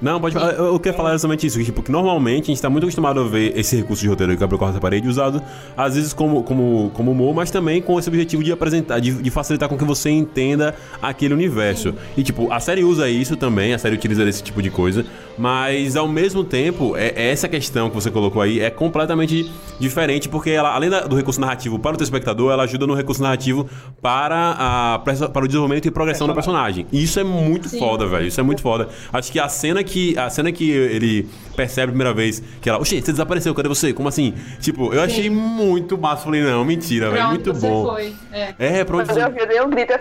Não, 0.00 0.20
pode 0.20 0.34
falar. 0.34 0.52
Eu 0.52 0.78
queria 0.78 0.96
falar 0.96 1.14
exatamente 1.14 1.46
isso. 1.46 1.62
Tipo, 1.62 1.82
que 1.82 1.90
normalmente 1.90 2.44
a 2.44 2.46
gente 2.54 2.62
tá 2.62 2.70
muito 2.70 2.84
acostumado 2.84 3.20
a 3.20 3.24
ver 3.24 3.58
esse 3.58 3.76
recurso 3.76 4.02
de 4.02 4.08
roteiro 4.08 4.36
que 4.36 4.44
abre 4.44 4.56
o 4.56 4.72
da 4.72 4.80
parede 4.80 5.08
usado, 5.08 5.42
às 5.76 5.94
vezes, 5.96 6.12
como, 6.12 6.42
como, 6.42 6.90
como 6.94 7.10
humor, 7.10 7.34
mas 7.34 7.50
também 7.50 7.82
com 7.82 7.98
esse 7.98 8.08
objetivo 8.08 8.44
de 8.44 8.52
apresentar, 8.52 9.00
de, 9.00 9.12
de 9.12 9.30
facilitar 9.30 9.68
com 9.68 9.76
que 9.76 9.84
você 9.84 10.10
entenda 10.10 10.74
aquele 11.02 11.34
universo. 11.34 11.94
E, 12.16 12.22
tipo, 12.22 12.52
a 12.52 12.60
série 12.60 12.84
usa 12.84 13.08
isso 13.08 13.36
também, 13.36 13.74
a 13.74 13.78
série 13.78 13.96
utiliza 13.96 14.22
esse 14.28 14.42
tipo 14.42 14.62
de 14.62 14.70
coisa, 14.70 15.04
mas 15.38 15.96
ao 15.96 16.08
mesmo 16.08 16.42
tempo, 16.44 16.96
é, 16.96 17.12
é 17.16 17.30
essa 17.30 17.48
questão 17.48 17.88
que 17.88 17.94
você 17.94 18.10
colocou 18.10 18.42
aí 18.42 18.60
é 18.60 18.70
completamente 18.70 19.50
diferente, 19.78 20.28
porque 20.28 20.50
ela, 20.50 20.74
além 20.74 20.90
da- 20.90 21.02
do 21.06 21.14
recurso 21.16 21.40
narrativo 21.40 21.78
para 21.78 21.94
o 21.94 21.96
telespectador, 21.96 22.52
ela 22.52 22.64
ajuda 22.64 22.86
no 22.86 22.94
recurso 22.94 23.22
narrativo 23.22 23.68
para, 24.02 24.56
a, 24.58 24.98
para 24.98 25.44
o 25.44 25.46
desenvolvimento 25.46 25.86
e 25.86 25.90
progressão 25.90 26.26
do 26.26 26.34
personagem. 26.34 26.86
E 26.92 27.02
isso 27.02 27.20
é 27.20 27.24
muito 27.24 27.68
Sim. 27.68 27.78
foda, 27.78 28.06
velho. 28.06 28.26
Isso 28.26 28.40
é 28.40 28.42
muito 28.42 28.60
foda. 28.60 28.88
Acho 29.12 29.30
que 29.30 29.38
a 29.38 29.48
cena 29.48 29.84
que 29.84 30.18
a 30.18 30.28
cena 30.28 30.50
que 30.50 30.68
ele 30.70 31.28
percebe 31.54 31.84
a 31.84 31.88
primeira 31.88 32.12
vez 32.12 32.42
que 32.60 32.68
ela, 32.68 32.80
oxe, 32.80 33.00
você 33.00 33.12
desapareceu, 33.12 33.54
cadê 33.54 33.68
você? 33.68 33.92
Como 33.92 34.08
assim? 34.08 34.34
Tipo, 34.60 34.92
eu 34.92 35.00
achei 35.00 35.30
muito 35.30 35.96
massa. 35.96 36.24
Falei, 36.24 36.42
não, 36.42 36.64
mentira, 36.64 37.10
velho. 37.10 37.28
Muito 37.28 37.54
você 37.54 37.68
bom. 37.68 37.86
foi? 37.86 38.12
É. 38.32 38.54
É, 38.58 38.84
pra 38.84 38.96
onde 38.98 39.10
eu 39.10 39.32
vi, 39.32 39.38
eu 39.40 39.46
dei 39.46 39.60
um 39.62 39.70
grito, 39.70 39.92
eu 39.92 39.98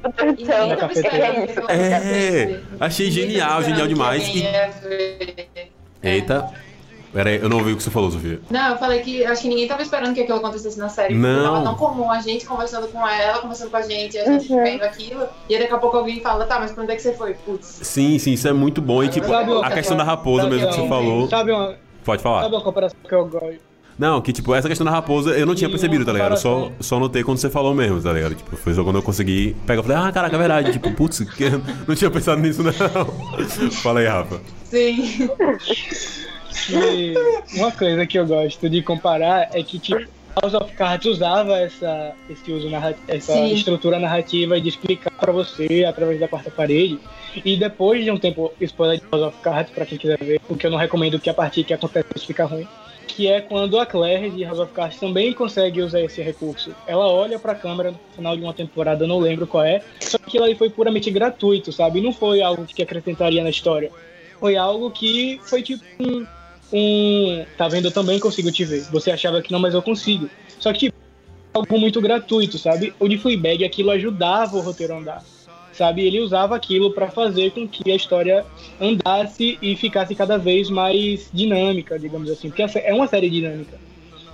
falei, 0.00 0.12
meu 0.16 0.34
Deus 0.34 0.36
do 0.36 0.42
E 0.42 0.46
céu, 0.46 0.58
ninguém 0.62 0.74
o 0.74 0.78
tava 0.78 0.92
que 0.92 0.98
esperando 0.98 1.70
é 1.70 1.74
É, 1.74 2.60
achei 2.80 3.10
genial, 3.10 3.62
genial 3.62 3.86
demais. 3.88 4.26
ver. 4.28 5.50
Eita. 6.02 6.50
Pera 7.12 7.30
aí, 7.30 7.36
eu 7.36 7.48
não 7.48 7.56
ouvi 7.56 7.72
o 7.72 7.76
que 7.76 7.82
você 7.82 7.90
falou, 7.90 8.10
Sofia. 8.10 8.38
Não, 8.50 8.72
eu 8.72 8.76
falei 8.78 9.00
que 9.00 9.24
acho 9.24 9.40
que 9.42 9.48
ninguém 9.48 9.66
tava 9.66 9.80
esperando 9.82 10.14
que 10.14 10.20
aquilo 10.20 10.36
acontecesse 10.38 10.78
na 10.78 10.90
série. 10.90 11.14
Não. 11.14 11.42
Tava 11.54 11.64
tão 11.64 11.74
comum 11.74 12.10
a 12.10 12.20
gente 12.20 12.44
conversando 12.44 12.86
com 12.88 13.06
ela, 13.08 13.38
conversando 13.38 13.70
com 13.70 13.78
a 13.78 13.82
gente, 13.82 14.18
a 14.18 14.24
gente 14.26 14.52
Uhum. 14.52 14.62
vendo 14.62 14.82
aquilo. 14.82 15.26
E 15.48 15.54
aí 15.54 15.60
daqui 15.62 15.72
a 15.72 15.78
pouco 15.78 15.96
alguém 15.96 16.20
fala, 16.20 16.44
tá, 16.44 16.60
mas 16.60 16.70
pra 16.70 16.82
onde 16.82 16.92
é 16.92 16.96
que 16.96 17.02
você 17.02 17.14
foi? 17.14 17.32
Putz. 17.34 17.66
Sim, 17.82 18.18
sim, 18.18 18.34
isso 18.34 18.46
é 18.46 18.52
muito 18.52 18.82
bom. 18.82 19.02
E, 19.02 19.08
tipo, 19.08 19.26
Sabe 19.26 19.52
a 19.62 19.70
questão 19.70 19.96
da 19.96 20.04
raposa 20.04 20.42
sabe 20.44 20.54
mesmo 20.54 20.68
que 20.68 20.74
você 20.76 20.86
falou. 20.88 21.28
Sabe 21.28 21.50
uma, 21.50 21.74
Pode 22.04 22.22
sabe 22.22 22.34
falar. 22.34 22.46
uma 22.48 22.60
comparação 22.60 22.98
que 23.08 23.14
eu 23.14 23.26
gosto? 23.26 23.67
Não, 23.98 24.20
que, 24.20 24.32
tipo, 24.32 24.54
essa 24.54 24.68
questão 24.68 24.84
da 24.84 24.90
raposa 24.92 25.30
eu 25.30 25.44
não 25.44 25.54
tinha 25.56 25.66
E 25.68 25.70
percebido, 25.70 26.04
tá 26.04 26.12
ligado? 26.12 26.32
Eu 26.32 26.36
só, 26.36 26.70
só 26.78 27.00
notei 27.00 27.24
quando 27.24 27.38
você 27.38 27.50
falou 27.50 27.74
mesmo, 27.74 28.00
tá 28.00 28.12
ligado? 28.12 28.34
Tipo, 28.36 28.56
foi 28.56 28.72
só 28.72 28.84
quando 28.84 28.96
eu 28.96 29.02
consegui 29.02 29.56
pegar. 29.66 29.80
Eu 29.80 29.84
falei, 29.84 29.98
ah, 29.98 30.12
caraca, 30.12 30.36
é 30.36 30.38
verdade. 30.38 30.72
Tipo, 30.72 30.92
putz, 30.92 31.18
que- 31.20 31.50
não 31.86 31.94
tinha 31.96 32.10
pensado 32.10 32.40
nisso, 32.40 32.62
não. 32.62 32.72
Fala 33.82 33.98
aí, 34.00 34.06
Rafa. 34.06 34.40
Sim. 34.64 35.28
E 36.70 37.14
uma 37.56 37.72
coisa 37.72 38.06
que 38.06 38.18
eu 38.18 38.26
gosto 38.26 38.68
de 38.68 38.82
comparar 38.82 39.48
é 39.52 39.62
que 39.62 39.78
tipo, 39.78 40.00
House 40.40 40.54
of 40.54 40.72
Cards 40.74 41.06
usava 41.06 41.56
essa, 41.58 42.12
esse 42.30 42.52
uso 42.52 42.68
narra- 42.70 42.94
essa 43.08 43.32
Sim. 43.32 43.52
estrutura 43.54 43.98
narrativa 43.98 44.60
de 44.60 44.68
explicar 44.68 45.10
pra 45.18 45.32
você 45.32 45.84
através 45.88 46.20
da 46.20 46.28
quarta 46.28 46.50
parede. 46.50 46.98
E 47.44 47.56
depois 47.56 48.04
de 48.04 48.10
um 48.10 48.18
tempo, 48.18 48.52
spoiler 48.60 48.98
de 49.00 49.04
House 49.10 49.24
of 49.26 49.36
Cards, 49.42 49.72
pra 49.72 49.84
quem 49.86 49.98
quiser 49.98 50.18
ver, 50.18 50.40
o 50.48 50.56
que 50.56 50.66
eu 50.66 50.70
não 50.70 50.78
recomendo 50.78 51.18
que 51.18 51.30
a 51.30 51.34
partir 51.34 51.64
que 51.64 51.72
acontece 51.74 52.06
isso 52.14 52.26
fica 52.26 52.44
ruim. 52.44 52.66
Que 53.18 53.26
é 53.26 53.40
quando 53.40 53.80
a 53.80 53.84
Claire 53.84 54.30
de 54.30 54.44
House 54.44 54.60
of 54.60 54.72
Cards 54.72 55.00
também 55.00 55.32
consegue 55.32 55.82
usar 55.82 56.00
esse 56.00 56.22
recurso. 56.22 56.72
Ela 56.86 57.04
olha 57.04 57.36
pra 57.36 57.52
câmera 57.52 57.90
no 57.90 57.98
final 58.14 58.36
de 58.36 58.44
uma 58.44 58.54
temporada, 58.54 59.08
não 59.08 59.18
lembro 59.18 59.44
qual 59.44 59.64
é, 59.64 59.82
só 59.98 60.18
que 60.18 60.38
ali 60.38 60.54
foi 60.54 60.70
puramente 60.70 61.10
gratuito, 61.10 61.72
sabe? 61.72 62.00
Não 62.00 62.12
foi 62.12 62.40
algo 62.40 62.64
que 62.64 62.80
acrescentaria 62.80 63.42
na 63.42 63.50
história. 63.50 63.90
Foi 64.38 64.56
algo 64.56 64.88
que 64.92 65.40
foi 65.42 65.64
tipo 65.64 65.82
um, 65.98 66.24
um. 66.72 67.44
Tá 67.56 67.66
vendo? 67.66 67.88
Eu 67.88 67.90
também 67.90 68.20
consigo 68.20 68.52
te 68.52 68.64
ver. 68.64 68.82
Você 68.82 69.10
achava 69.10 69.42
que 69.42 69.50
não, 69.50 69.58
mas 69.58 69.74
eu 69.74 69.82
consigo. 69.82 70.30
Só 70.60 70.72
que, 70.72 70.78
tipo, 70.78 70.96
algo 71.54 71.76
muito 71.76 72.00
gratuito, 72.00 72.56
sabe? 72.56 72.94
O 73.00 73.08
de 73.08 73.18
Fleabag, 73.18 73.64
aquilo 73.64 73.90
ajudava 73.90 74.56
o 74.56 74.60
roteiro 74.60 74.94
a 74.94 74.98
andar. 74.98 75.24
Sabe? 75.78 76.04
Ele 76.04 76.18
usava 76.18 76.56
aquilo 76.56 76.90
pra 76.90 77.08
fazer 77.08 77.52
com 77.52 77.66
que 77.68 77.88
a 77.92 77.94
história 77.94 78.44
andasse 78.80 79.56
e 79.62 79.76
ficasse 79.76 80.12
cada 80.12 80.36
vez 80.36 80.68
mais 80.68 81.30
dinâmica, 81.32 81.96
digamos 81.96 82.28
assim. 82.28 82.48
Porque 82.48 82.64
essa 82.64 82.80
é 82.80 82.92
uma 82.92 83.06
série 83.06 83.30
dinâmica. 83.30 83.78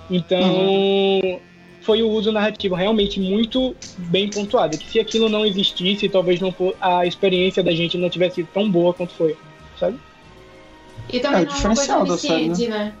Então. 0.09 1.39
Foi 1.81 2.01
o 2.01 2.09
uso 2.09 2.31
narrativo 2.31 2.73
realmente 2.73 3.19
muito 3.19 3.75
bem 3.95 4.27
pontuado. 4.27 4.75
Que 4.75 4.89
se 4.89 4.99
aquilo 4.99 5.29
não 5.29 5.45
existisse, 5.45 6.09
talvez 6.09 6.41
não 6.41 6.51
a 6.81 7.05
experiência 7.05 7.61
da 7.61 7.71
gente 7.71 7.95
não 7.95 8.09
tivesse 8.09 8.37
sido 8.37 8.49
tão 8.51 8.67
boa 8.71 8.91
quanto 8.91 9.13
foi, 9.13 9.37
sabe? 9.79 9.99
E 11.13 11.19
também 11.19 11.41
É, 11.41 11.45
não 11.45 11.51
é 11.51 11.53
uma 11.53 11.55
diferencial 11.55 11.99
coisa 11.99 12.13
onisciente, 12.13 12.67
né? 12.67 12.91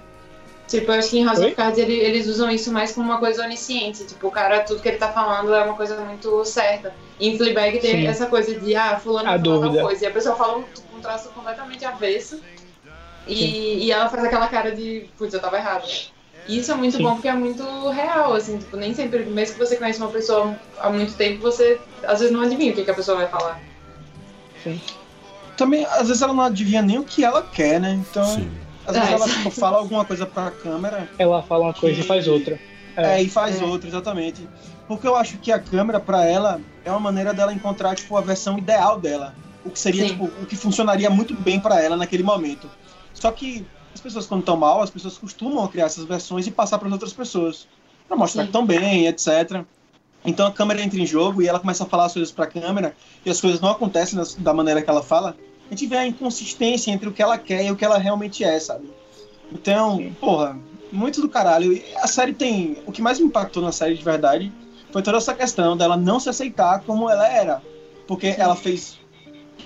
Tipo, 0.67 0.91
eu 0.91 0.95
acho 0.97 1.09
que 1.11 1.19
em 1.19 1.25
House 1.25 1.39
Oi? 1.39 1.47
of 1.47 1.55
Cards 1.55 1.77
ele- 1.77 1.93
eles 1.99 2.27
usam 2.27 2.49
isso 2.49 2.71
mais 2.71 2.91
como 2.91 3.07
uma 3.09 3.19
coisa 3.19 3.43
onisciente. 3.43 4.05
Tipo, 4.05 4.27
o 4.27 4.31
cara, 4.31 4.61
tudo 4.61 4.81
que 4.81 4.87
ele 4.87 4.97
tá 4.97 5.11
falando 5.11 5.53
é 5.53 5.63
uma 5.63 5.75
coisa 5.75 5.99
muito 6.01 6.43
certa. 6.43 6.93
E 7.19 7.29
em 7.29 7.37
Fleabag 7.37 7.79
tem 7.79 8.01
Sim. 8.01 8.07
essa 8.07 8.25
coisa 8.25 8.59
de, 8.59 8.75
ah, 8.75 8.99
fulano 8.99 9.29
A 9.29 9.39
falou 9.39 9.61
tal 9.61 9.75
coisa. 9.77 10.03
E 10.03 10.07
a 10.07 10.11
pessoa 10.11 10.35
fala 10.35 10.57
um, 10.57 10.65
um 10.97 11.01
traço 11.01 11.29
completamente 11.29 11.85
avesso. 11.85 12.41
E, 13.27 13.85
e 13.85 13.91
ela 13.91 14.09
faz 14.09 14.23
aquela 14.23 14.47
cara 14.47 14.71
de, 14.71 15.09
putz, 15.17 15.33
eu 15.33 15.39
tava 15.39 15.57
errada. 15.57 15.85
E 16.47 16.59
isso 16.59 16.71
é 16.71 16.75
muito 16.75 16.97
Sim. 16.97 17.03
bom 17.03 17.13
porque 17.13 17.27
é 17.27 17.33
muito 17.33 17.89
real, 17.89 18.33
assim, 18.33 18.57
tipo, 18.57 18.75
nem 18.77 18.93
sempre, 18.93 19.25
mesmo 19.25 19.55
que 19.55 19.65
você 19.65 19.75
conheça 19.77 20.03
uma 20.03 20.11
pessoa 20.11 20.55
há 20.79 20.89
muito 20.91 21.13
tempo, 21.15 21.41
você 21.41 21.79
às 22.03 22.19
vezes 22.19 22.33
não 22.33 22.41
adivinha 22.41 22.71
o 22.71 22.75
que, 22.75 22.83
que 22.83 22.91
a 22.91 22.95
pessoa 22.95 23.17
vai 23.17 23.27
falar. 23.27 23.59
Também, 25.57 25.85
às 25.85 26.07
vezes 26.07 26.21
ela 26.21 26.33
não 26.33 26.43
adivinha 26.43 26.81
nem 26.81 26.99
o 26.99 27.03
que 27.03 27.23
ela 27.23 27.41
quer, 27.41 27.79
né? 27.79 27.93
Então, 27.93 28.25
Sim. 28.25 28.51
Às 28.87 28.95
vezes 28.95 29.09
É, 29.09 29.13
ela 29.13 29.27
tipo, 29.27 29.51
fala 29.51 29.77
alguma 29.77 30.05
coisa 30.05 30.25
pra 30.25 30.51
câmera 30.51 31.09
Ela 31.17 31.41
fala 31.43 31.65
uma 31.65 31.73
coisa 31.73 31.99
e 31.99 32.03
faz 32.03 32.27
outra. 32.27 32.59
é, 32.95 33.19
É. 33.19 33.21
e 33.23 33.29
faz 33.29 33.61
É. 33.61 33.65
outra, 33.65 33.87
exatamente. 33.89 34.47
Porque 34.87 35.07
eu 35.07 35.15
acho 35.15 35.37
que 35.39 35.51
a 35.51 35.59
câmera, 35.59 35.99
pra 35.99 36.23
ela, 36.25 36.61
é 36.83 36.91
uma 36.91 36.99
maneira 36.99 37.33
dela 37.33 37.51
encontrar, 37.51 37.95
tipo, 37.95 38.15
a 38.15 38.21
versão 38.21 38.57
ideal 38.57 38.99
dela. 38.99 39.33
O 39.65 39.69
que 39.71 39.79
seria, 39.79 40.03
Sim. 40.03 40.09
tipo, 40.09 40.25
o 40.25 40.45
que 40.45 40.55
funcionaria 40.55 41.09
muito 41.09 41.33
bem 41.33 41.59
pra 41.59 41.81
ela 41.81 41.97
naquele 41.97 42.21
momento. 42.21 42.69
Só 43.13 43.31
que 43.31 43.65
as 43.93 43.99
pessoas, 43.99 44.27
quando 44.27 44.41
estão 44.41 44.55
mal, 44.55 44.81
as 44.81 44.89
pessoas 44.91 45.17
costumam 45.17 45.67
criar 45.67 45.85
essas 45.85 46.05
versões 46.05 46.45
e 46.45 46.51
passar 46.51 46.77
para 46.77 46.87
outras 46.89 47.13
pessoas. 47.13 47.67
Pra 48.07 48.15
mostrar 48.15 48.43
Sim. 48.43 48.51
que 48.51 48.57
estão 48.57 48.65
bem, 48.65 49.07
etc. 49.07 49.63
Então 50.23 50.45
a 50.45 50.51
câmera 50.51 50.81
entra 50.81 50.99
em 50.99 51.05
jogo 51.05 51.41
e 51.41 51.47
ela 51.47 51.59
começa 51.59 51.83
a 51.83 51.87
falar 51.87 52.05
as 52.05 52.13
coisas 52.13 52.31
pra 52.31 52.45
câmera 52.45 52.95
e 53.25 53.29
as 53.31 53.41
coisas 53.41 53.59
não 53.59 53.69
acontecem 53.71 54.19
da 54.39 54.53
maneira 54.53 54.81
que 54.83 54.89
ela 54.89 55.01
fala. 55.01 55.35
A 55.67 55.69
gente 55.73 55.87
vê 55.87 55.97
a 55.97 56.07
inconsistência 56.07 56.91
entre 56.91 57.09
o 57.09 57.11
que 57.11 57.21
ela 57.21 57.37
quer 57.37 57.65
e 57.65 57.71
o 57.71 57.75
que 57.75 57.83
ela 57.83 57.97
realmente 57.97 58.43
é, 58.43 58.59
sabe? 58.59 58.89
Então, 59.51 59.97
Sim. 59.97 60.15
porra, 60.19 60.57
muito 60.91 61.21
do 61.21 61.29
caralho. 61.29 61.81
A 61.97 62.07
série 62.07 62.33
tem. 62.33 62.77
O 62.85 62.91
que 62.91 63.01
mais 63.01 63.19
me 63.19 63.25
impactou 63.25 63.61
na 63.61 63.71
série 63.71 63.95
de 63.95 64.03
verdade 64.03 64.51
foi 64.91 65.01
toda 65.01 65.17
essa 65.17 65.33
questão 65.33 65.75
dela 65.75 65.97
não 65.97 66.19
se 66.19 66.29
aceitar 66.29 66.81
como 66.81 67.09
ela 67.09 67.27
era. 67.27 67.61
Porque 68.07 68.27
ela 68.37 68.55
fez. 68.55 68.99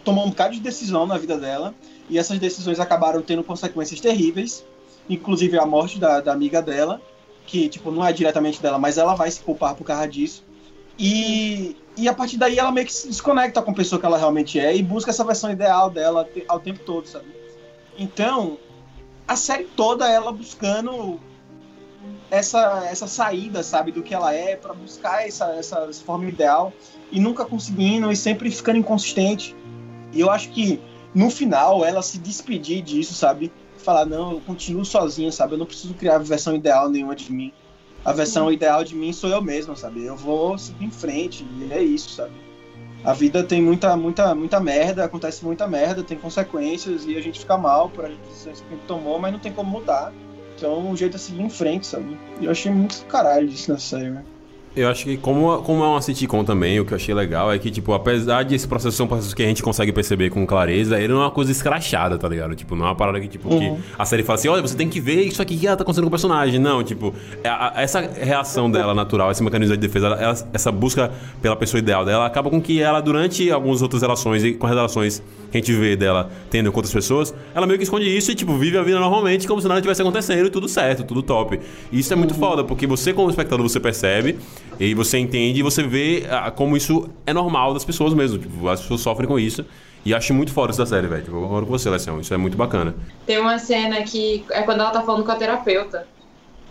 tomou 0.04 0.26
um 0.26 0.30
bocado 0.30 0.54
de 0.54 0.60
decisão 0.60 1.06
na 1.06 1.18
vida 1.18 1.38
dela. 1.38 1.74
E 2.10 2.18
essas 2.18 2.40
decisões 2.40 2.80
acabaram 2.80 3.22
tendo 3.22 3.44
consequências 3.44 4.00
terríveis. 4.00 4.66
Inclusive 5.10 5.58
a 5.58 5.66
morte 5.66 6.00
da, 6.00 6.22
da 6.22 6.32
amiga 6.32 6.62
dela. 6.62 7.02
Que, 7.46 7.68
tipo, 7.68 7.92
não 7.92 8.06
é 8.06 8.14
diretamente 8.14 8.62
dela, 8.62 8.78
mas 8.78 8.98
ela 8.98 9.16
vai 9.16 9.30
se 9.30 9.42
culpar 9.42 9.76
por 9.76 9.84
causa 9.84 10.08
disso. 10.08 10.44
E, 11.00 11.78
e 11.96 12.10
a 12.10 12.14
partir 12.14 12.38
daí 12.38 12.60
ela 12.60 12.74
meio 12.74 12.86
que 12.86 12.94
se 12.94 13.08
desconecta 13.08 13.62
com 13.62 13.72
a 13.72 13.74
pessoa 13.74 13.98
que 13.98 14.06
ela 14.06 14.18
realmente 14.18 14.60
é 14.60 14.76
e 14.76 14.84
busca 14.84 15.12
essa 15.12 15.24
versão 15.24 15.50
ideal 15.50 15.90
dela 15.90 16.28
ao 16.50 16.60
tempo 16.60 16.82
todo, 16.82 17.08
sabe? 17.08 17.28
Então, 17.98 18.58
a 19.26 19.38
série 19.38 19.64
toda 19.64 20.10
ela 20.10 20.34
buscando 20.34 21.18
essa, 22.30 22.86
essa 22.86 23.08
saída, 23.08 23.64
sabe, 23.64 23.94
do 23.94 24.04
que 24.04 24.14
ela 24.14 24.34
é, 24.34 24.58
pra 24.58 24.74
buscar 24.74 25.26
essa, 25.26 25.54
essa, 25.54 25.80
essa 25.90 26.04
forma 26.04 26.28
ideal 26.28 26.74
e 27.12 27.20
nunca 27.20 27.46
conseguindo 27.46 28.12
e 28.12 28.16
sempre 28.16 28.52
ficando 28.52 28.80
inconsistente. 28.80 29.56
E 30.12 30.20
eu 30.20 30.30
acho 30.30 30.50
que 30.50 30.82
no 31.16 31.30
final 31.30 31.86
ela 31.86 32.02
se 32.02 32.20
despedir 32.20 32.82
disso, 32.82 33.14
sabe? 33.14 33.52
Falar, 33.78 34.06
não, 34.06 34.34
eu 34.34 34.42
continuo 34.42 34.84
sozinha, 34.84 35.32
sabe? 35.32 35.54
Eu 35.54 35.60
não 35.60 35.66
preciso 35.66 35.94
criar 35.94 36.16
a 36.16 36.20
versão 36.20 36.56
ideal 36.56 36.90
nenhuma 36.90 37.16
de 37.16 37.32
mim. 37.32 37.54
A 38.04 38.14
versão 38.14 38.52
ideal 38.52 38.84
de 38.84 38.96
mim 38.96 39.12
sou 39.12 39.30
eu 39.30 39.42
mesma, 39.42 39.76
sabe? 39.76 40.06
Eu 40.06 40.16
vou 40.16 40.58
seguir 40.58 40.86
em 40.86 40.92
frente 40.92 41.46
e 41.58 41.72
é 41.72 41.82
isso, 41.82 42.12
sabe? 42.12 42.34
A 43.04 43.14
vida 43.14 43.44
tem 43.44 43.62
muita, 43.62 43.96
muita, 43.96 44.36
muita 44.36 44.60
merda, 44.60 45.06
acontece 45.06 45.44
muita 45.44 45.68
merda, 45.68 46.04
tem 46.04 46.18
consequências 46.18 47.06
e 47.06 47.16
a 47.16 47.22
gente 47.22 47.40
fica 47.40 47.58
mal 47.58 47.90
por 47.90 48.06
as 48.06 48.18
decisões 48.18 48.62
que 48.62 48.68
a 48.68 48.76
gente 48.76 48.86
tomou, 48.86 49.20
mas 49.20 49.32
não 49.32 49.40
tem 49.40 49.54
como 49.54 49.70
mudar. 49.70 50.12
Então 50.56 50.92
o 50.92 50.98
jeito 50.98 51.16
é 51.16 51.20
seguir 51.20 51.42
em 51.42 51.50
frente, 51.50 51.88
sabe? 51.88 52.18
E 52.42 52.46
eu 52.46 52.52
achei 52.52 52.72
muito 52.72 53.06
caralho 53.06 53.48
disso 53.48 53.72
na 53.72 53.80
série, 53.80 54.10
né? 54.10 54.26
Eu 54.76 54.88
acho 54.88 55.04
que 55.04 55.18
como, 55.18 55.58
como 55.64 55.84
é 55.84 55.88
uma 55.88 56.02
sitcom 56.02 56.44
também, 56.44 56.80
o 56.80 56.86
que 56.86 56.94
eu 56.94 56.96
achei 56.96 57.14
legal 57.14 57.52
é 57.52 57.58
que, 57.58 57.70
tipo, 57.72 57.92
apesar 57.92 58.44
de 58.44 58.54
esse 58.56 58.68
processo 58.68 58.96
ser 58.96 59.04
um 59.04 59.08
processo 59.08 59.36
que 59.36 59.42
a 59.44 59.46
gente 59.48 59.62
consegue 59.64 59.92
perceber 59.92 60.30
com 60.30 60.46
clareza, 60.46 60.98
ele 60.98 61.12
não 61.12 61.22
é 61.22 61.24
uma 61.26 61.32
coisa 61.32 61.52
escrachada, 61.52 62.18
tá 62.18 62.30
ligado? 62.30 62.56
Tipo, 62.56 62.76
não 62.76 62.86
é 62.86 62.90
uma 62.90 62.96
parada 62.96 63.20
que, 63.20 63.28
tipo, 63.28 63.52
Uhum. 63.52 63.76
que 63.76 63.82
a 63.98 64.06
série 64.06 64.24
fala 64.24 64.38
assim, 64.40 64.48
olha, 64.48 64.62
você 64.62 64.78
tem 64.78 64.88
que 64.88 65.02
ver 65.02 65.24
isso 65.24 65.42
aqui 65.42 65.58
que 65.58 65.68
ela 65.68 65.76
tá 65.76 65.82
acontecendo 65.82 66.04
com 66.04 66.08
o 66.10 66.12
personagem. 66.12 66.60
Não, 66.60 66.84
tipo, 66.84 67.14
é 67.44 67.50
a- 67.50 67.74
a- 67.76 67.82
essa 67.82 68.00
reação 68.00 68.70
dela 68.72 68.94
natural, 68.94 69.32
esse 69.32 69.44
mecanismo 69.44 69.76
de 69.76 69.82
defesa, 69.86 70.08
ela- 70.08 70.38
essa 70.54 70.72
busca 70.72 71.12
pela 71.42 71.56
pessoa 71.56 71.80
ideal 71.80 72.06
dela, 72.06 72.26
acaba 72.26 72.50
com 72.50 72.62
que 72.62 72.80
ela, 72.82 73.02
durante 73.02 73.52
algumas 73.52 73.82
outras 73.82 74.02
relações 74.04 74.44
e 74.44 74.54
com 74.54 74.68
as 74.68 74.74
relações 74.74 75.22
que 75.52 75.58
a 75.58 75.60
gente 75.62 75.74
vê 75.74 75.96
dela 75.96 76.30
tendo 76.52 76.72
com 76.72 76.78
outras 76.78 76.94
pessoas, 76.94 77.34
ela 77.56 77.66
meio 77.66 77.80
que 77.80 77.84
esconde 77.84 78.06
isso 78.06 78.32
e, 78.32 78.36
tipo, 78.36 78.56
vive 78.56 78.78
a 78.78 78.84
vida 78.84 79.00
normalmente 79.00 79.48
como 79.48 79.60
se 79.60 79.68
nada 79.68 79.82
tivesse 79.82 80.02
acontecendo 80.04 80.46
e 80.46 80.50
tudo 80.52 80.70
certo, 80.70 81.04
tudo 81.04 81.24
top. 81.24 81.60
E 81.92 82.00
isso 82.00 82.14
é 82.14 82.16
muito 82.16 82.36
foda, 82.36 82.64
porque 82.64 82.86
você, 82.86 83.12
como 83.12 83.30
espectador, 83.32 83.68
você 83.68 83.80
percebe 83.80 84.38
e 84.80 84.94
você 84.94 85.18
entende 85.18 85.60
e 85.60 85.64
você 85.64 85.84
vê 85.84 86.26
ah, 86.30 86.50
como 86.50 86.78
isso 86.78 87.10
é 87.26 87.34
normal 87.34 87.74
das 87.74 87.84
pessoas 87.84 88.14
mesmo. 88.14 88.38
Tipo, 88.40 88.70
as 88.70 88.82
pessoas 88.82 89.02
sofrem 89.02 89.28
com 89.28 89.38
isso. 89.38 89.66
E 90.06 90.14
acho 90.14 90.34
muito 90.34 90.54
foda 90.54 90.72
isso 90.72 90.80
da 90.80 90.86
série, 90.86 91.08
velho. 91.08 91.24
Tipo, 91.24 91.36
eu 91.36 91.42
concordo 91.42 91.68
com 91.68 91.78
você, 91.78 91.90
Lecião. 91.90 92.22
Isso 92.22 92.34
é 92.34 92.38
muito 92.38 92.56
bacana. 92.56 92.96
Tem 93.26 93.38
uma 93.38 93.60
cena 93.60 94.02
que 94.04 94.46
é 94.52 94.62
quando 94.62 94.80
ela 94.80 94.92
tá 94.92 95.02
falando 95.02 95.26
com 95.26 95.32
a 95.32 95.36
terapeuta. 95.36 96.08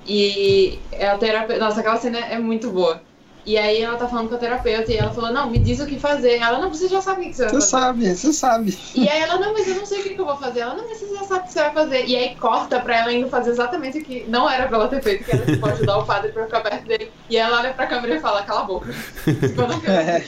E 0.06 0.78
é 0.90 1.08
a 1.08 1.18
terapeuta. 1.18 1.62
Nossa, 1.62 1.80
aquela 1.80 1.98
cena 1.98 2.18
é 2.18 2.38
muito 2.38 2.70
boa. 2.70 3.02
E 3.48 3.56
aí 3.56 3.80
ela 3.80 3.96
tá 3.96 4.06
falando 4.06 4.28
com 4.28 4.34
a 4.34 4.38
terapeuta 4.38 4.92
e 4.92 4.98
ela 4.98 5.10
falou, 5.10 5.32
não, 5.32 5.48
me 5.48 5.58
diz 5.58 5.80
o 5.80 5.86
que 5.86 5.98
fazer. 5.98 6.36
Ela, 6.36 6.58
não, 6.58 6.68
você 6.68 6.86
já 6.86 7.00
sabe 7.00 7.22
o 7.22 7.24
que 7.30 7.32
você 7.32 7.44
vai 7.44 7.48
Você 7.48 7.54
fazer. 7.60 7.70
sabe, 7.70 8.14
você 8.14 8.32
sabe. 8.34 8.78
E 8.94 9.08
aí 9.08 9.22
ela, 9.22 9.38
não, 9.38 9.54
mas 9.54 9.66
eu 9.66 9.74
não 9.76 9.86
sei 9.86 10.00
o 10.00 10.02
que, 10.02 10.10
que 10.10 10.20
eu 10.20 10.26
vou 10.26 10.36
fazer. 10.36 10.60
Ela, 10.60 10.74
não, 10.74 10.86
mas 10.86 10.98
você 10.98 11.14
já 11.14 11.24
sabe 11.24 11.40
o 11.40 11.42
que 11.44 11.52
você 11.54 11.60
vai 11.60 11.72
fazer. 11.72 12.04
E 12.04 12.14
aí 12.14 12.34
corta 12.36 12.78
pra 12.78 12.98
ela 12.98 13.10
indo 13.10 13.26
fazer 13.30 13.48
exatamente 13.48 14.00
o 14.00 14.04
que 14.04 14.26
não 14.28 14.50
era 14.50 14.66
pra 14.68 14.76
ela 14.76 14.88
ter 14.88 15.02
feito, 15.02 15.24
que 15.24 15.32
era 15.32 15.46
tipo, 15.46 15.66
ajudar 15.66 15.96
o 15.96 16.04
padre 16.04 16.30
pra 16.30 16.44
ficar 16.44 16.60
perto 16.60 16.86
dele. 16.86 17.10
E 17.30 17.38
ela 17.38 17.58
olha 17.58 17.72
pra 17.72 17.86
câmera 17.86 18.16
e 18.16 18.20
fala, 18.20 18.42
cala 18.42 18.60
a 18.60 18.64
boca. 18.64 18.92
tipo, 19.24 19.62
eu 19.62 19.68
não 19.68 19.80
quero 19.80 19.92
É. 20.10 20.24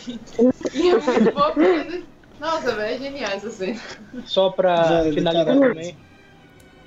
E 0.72 0.88
é 0.88 0.96
muito 0.98 1.32
boa 1.34 1.50
porque... 1.52 2.02
Nossa, 2.40 2.72
velho, 2.74 2.94
é 2.94 2.98
genial 2.98 3.32
essa 3.32 3.50
cena. 3.50 3.78
Só 4.24 4.48
pra 4.48 5.02
finalizar 5.12 5.44
caralho. 5.44 5.60
também. 5.60 5.96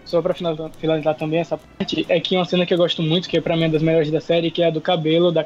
Só 0.03 0.19
pra 0.19 0.34
finalizar, 0.34 0.71
finalizar 0.79 1.15
também 1.15 1.39
essa 1.41 1.59
parte, 1.77 2.07
é 2.09 2.19
que 2.19 2.36
uma 2.36 2.43
cena 2.45 2.65
que 2.65 2.73
eu 2.73 2.77
gosto 2.79 3.03
muito, 3.03 3.29
que 3.29 3.39
pra 3.39 3.55
mim 3.55 3.65
é 3.65 3.69
das 3.69 3.84
melhores 3.84 4.09
da 4.09 4.19
série, 4.19 4.49
que 4.49 4.63
é 4.63 4.67
a 4.67 4.71
do 4.71 4.81
cabelo 4.81 5.31
da, 5.31 5.45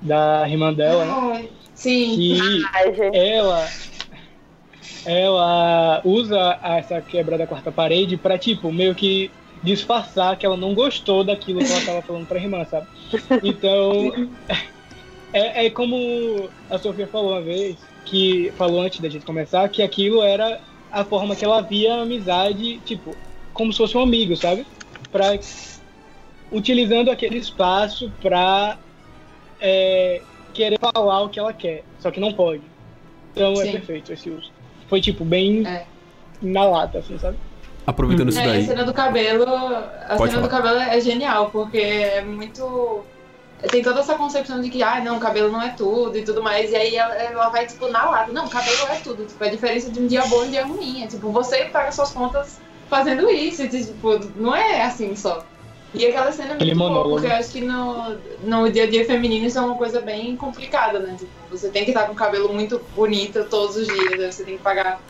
da 0.00 0.48
irmã 0.48 0.72
dela, 0.72 1.04
né? 1.04 1.48
Sim. 1.74 2.16
Que 2.16 2.62
Ai, 2.74 2.94
gente. 2.94 3.16
ela 3.16 3.68
ela 5.04 6.00
usa 6.04 6.58
essa 6.62 7.00
quebra 7.00 7.38
da 7.38 7.46
quarta 7.46 7.70
parede 7.70 8.16
pra, 8.16 8.36
tipo, 8.36 8.72
meio 8.72 8.94
que 8.94 9.30
disfarçar 9.62 10.36
que 10.36 10.44
ela 10.44 10.56
não 10.56 10.74
gostou 10.74 11.22
daquilo 11.22 11.60
que 11.60 11.70
ela 11.70 11.84
tava 11.84 12.02
falando 12.02 12.26
pra 12.26 12.40
irmã, 12.40 12.64
sabe? 12.64 12.86
Então, 13.42 14.28
é, 15.32 15.66
é 15.66 15.70
como 15.70 16.48
a 16.68 16.78
Sofia 16.78 17.06
falou 17.06 17.32
uma 17.32 17.40
vez, 17.40 17.76
que 18.04 18.52
falou 18.56 18.80
antes 18.80 19.00
da 19.00 19.08
gente 19.08 19.24
começar, 19.24 19.68
que 19.68 19.82
aquilo 19.82 20.22
era 20.22 20.60
a 20.90 21.04
forma 21.04 21.36
que 21.36 21.44
ela 21.44 21.60
via 21.60 21.94
a 21.94 22.02
amizade, 22.02 22.78
tipo, 22.84 23.14
como 23.52 23.72
se 23.72 23.78
fosse 23.78 23.96
um 23.96 24.02
amigo, 24.02 24.36
sabe? 24.36 24.66
Pra, 25.12 25.38
utilizando 26.50 27.10
aquele 27.10 27.38
espaço 27.38 28.12
pra 28.20 28.78
é, 29.60 30.20
querer 30.52 30.78
falar 30.78 31.22
o 31.22 31.28
que 31.28 31.38
ela 31.38 31.52
quer, 31.52 31.82
só 31.98 32.10
que 32.10 32.20
não 32.20 32.32
pode. 32.32 32.62
Então 33.32 33.52
é 33.52 33.56
Sim. 33.66 33.72
perfeito 33.72 34.12
esse 34.12 34.30
uso. 34.30 34.50
Foi 34.88 35.00
tipo 35.00 35.24
bem 35.24 35.66
É. 35.66 35.84
na 36.40 36.64
lata, 36.64 36.98
assim, 36.98 37.18
sabe? 37.18 37.36
Aproveitando 37.86 38.30
isso 38.30 38.40
É, 38.40 38.44
a 38.44 38.46
daí. 38.46 38.64
cena 38.66 38.84
do 38.84 38.92
cabelo, 38.94 39.44
a 39.44 40.16
Pode 40.16 40.32
cena 40.32 40.42
do 40.42 40.48
falar. 40.50 40.62
cabelo 40.62 40.80
é 40.90 41.00
genial, 41.00 41.50
porque 41.50 41.78
é 41.78 42.20
muito. 42.22 43.04
Tem 43.70 43.82
toda 43.82 44.00
essa 44.00 44.14
concepção 44.16 44.60
de 44.60 44.68
que, 44.68 44.82
ah, 44.82 45.00
não, 45.00 45.18
cabelo 45.18 45.50
não 45.50 45.62
é 45.62 45.70
tudo 45.70 46.18
e 46.18 46.22
tudo 46.22 46.42
mais. 46.42 46.70
E 46.72 46.76
aí 46.76 46.94
ela, 46.96 47.14
ela 47.14 47.48
vai, 47.48 47.66
tipo, 47.66 47.88
na 47.88 48.10
lata. 48.10 48.30
Não, 48.32 48.48
cabelo 48.48 48.76
é 48.90 48.96
tudo. 48.96 49.24
Tipo, 49.24 49.42
é 49.44 49.48
a 49.48 49.50
diferença 49.50 49.90
de 49.90 49.98
um 50.00 50.06
dia 50.06 50.24
bom 50.26 50.44
e 50.44 50.46
um 50.48 50.50
dia 50.50 50.66
ruim. 50.66 51.02
É, 51.04 51.06
tipo, 51.06 51.30
você 51.30 51.64
paga 51.66 51.90
suas 51.90 52.10
contas 52.12 52.60
fazendo 52.90 53.30
isso. 53.30 53.62
E, 53.62 53.68
tipo, 53.68 54.18
não 54.36 54.54
é 54.54 54.82
assim 54.82 55.14
só. 55.16 55.42
E 55.96 56.06
aquela 56.06 56.32
cena 56.32 56.54
é 56.54 56.56
muito 56.58 56.76
boa, 56.76 56.88
monólogo. 56.90 57.14
porque 57.16 57.26
eu 57.26 57.36
acho 57.36 57.50
que 57.50 57.60
no, 57.60 58.16
no 58.44 58.70
dia 58.70 58.84
a 58.84 58.90
dia 58.90 59.04
feminino 59.04 59.46
isso 59.46 59.58
é 59.58 59.62
uma 59.62 59.76
coisa 59.76 60.00
bem 60.00 60.36
complicada, 60.36 60.98
né? 60.98 61.16
Tipo, 61.18 61.30
você 61.50 61.68
tem 61.68 61.84
que 61.84 61.90
estar 61.90 62.04
com 62.06 62.12
o 62.12 62.16
cabelo 62.16 62.52
muito 62.52 62.80
bonito 62.94 63.44
todos 63.48 63.76
os 63.76 63.86
dias, 63.86 64.12
aí 64.20 64.32
você 64.32 64.44
tem 64.44 64.56
que 64.56 64.62
pagar 64.62 65.00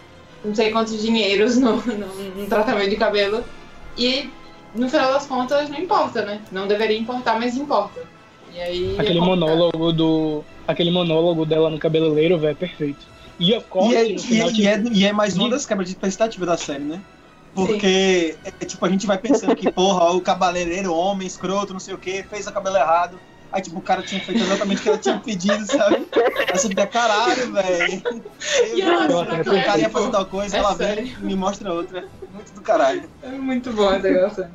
não 0.45 0.55
sei 0.55 0.70
quantos 0.70 1.01
dinheiros 1.03 1.57
no, 1.57 1.76
no, 1.76 2.07
no 2.37 2.47
tratamento 2.47 2.91
de 2.91 2.97
cabelo. 2.97 3.45
E 3.99 4.30
no 4.74 4.89
final 4.89 5.12
das 5.12 5.26
contas 5.26 5.68
não 5.68 5.78
importa, 5.78 6.24
né? 6.24 6.41
Não 6.53 6.66
deveria 6.66 6.99
importar, 6.99 7.39
mas 7.39 7.57
importa. 7.57 8.01
E 8.55 8.61
aí. 8.61 8.97
é 8.97 9.01
Aquele 9.01 9.18
complicado. 9.18 9.24
monólogo 9.26 9.93
do. 9.93 10.45
Aquele 10.68 10.91
monólogo 10.91 11.45
dela 11.45 11.70
no 11.70 11.78
cabeleireiro, 11.78 12.39
velho, 12.39 12.53
é 12.53 12.55
perfeito. 12.55 13.07
E 13.39 13.55
a 13.55 13.61
corte 13.61 13.93
E 13.93 13.97
é, 13.97 14.12
e, 14.12 14.18
final, 14.18 14.49
é, 14.49 14.53
tipo, 14.53 14.62
e, 14.62 14.66
é, 14.66 14.82
e 14.93 15.05
é 15.07 15.12
mais 15.12 15.37
uma 15.37 15.49
das 15.51 15.66
quebras 15.66 15.89
de 15.89 15.95
expectativa 15.95 16.47
da 16.47 16.57
série, 16.57 16.84
né? 16.84 17.01
Porque, 17.57 18.36
é, 18.44 18.50
tipo, 18.66 18.84
a 18.84 18.88
gente 18.88 19.07
vai 19.07 19.16
pensando 19.16 19.57
que, 19.57 19.72
porra, 19.72 20.11
o 20.12 20.20
cabeleireiro, 20.20 20.94
homem, 20.94 21.26
escroto, 21.26 21.72
não 21.72 21.80
sei 21.80 21.94
o 21.94 21.98
quê, 21.98 22.24
fez 22.28 22.46
o 22.46 22.52
cabelo 22.52 22.76
errado. 22.76 23.18
Aí, 23.50 23.62
tipo, 23.62 23.78
o 23.78 23.82
cara 23.82 24.02
tinha 24.02 24.20
feito 24.20 24.42
exatamente 24.42 24.80
o 24.80 24.82
que 24.82 24.88
ela 24.90 24.98
tinha 24.98 25.18
pedido, 25.18 25.64
sabe? 25.64 26.07
Você 26.52 26.68
fica, 26.68 26.86
caralho, 26.86 27.52
velho. 27.52 28.02
É 28.02 29.07
O 29.07 29.24
cara 29.24 29.38
ia 29.38 29.44
perfeito. 29.44 29.90
fazer 29.90 30.11
tal 30.11 30.26
coisa, 30.26 30.57
É 30.57 30.61
ela 30.61 30.74
vem 30.74 31.07
e 31.07 31.16
me 31.24 31.34
mostra 31.34 31.72
outra. 31.72 32.04
Muito 32.32 32.52
do 32.52 32.61
caralho. 32.61 33.09
É 33.22 33.28
muito 33.30 33.72
bom 33.72 33.90
essa 33.90 34.09
gravação. 34.09 34.50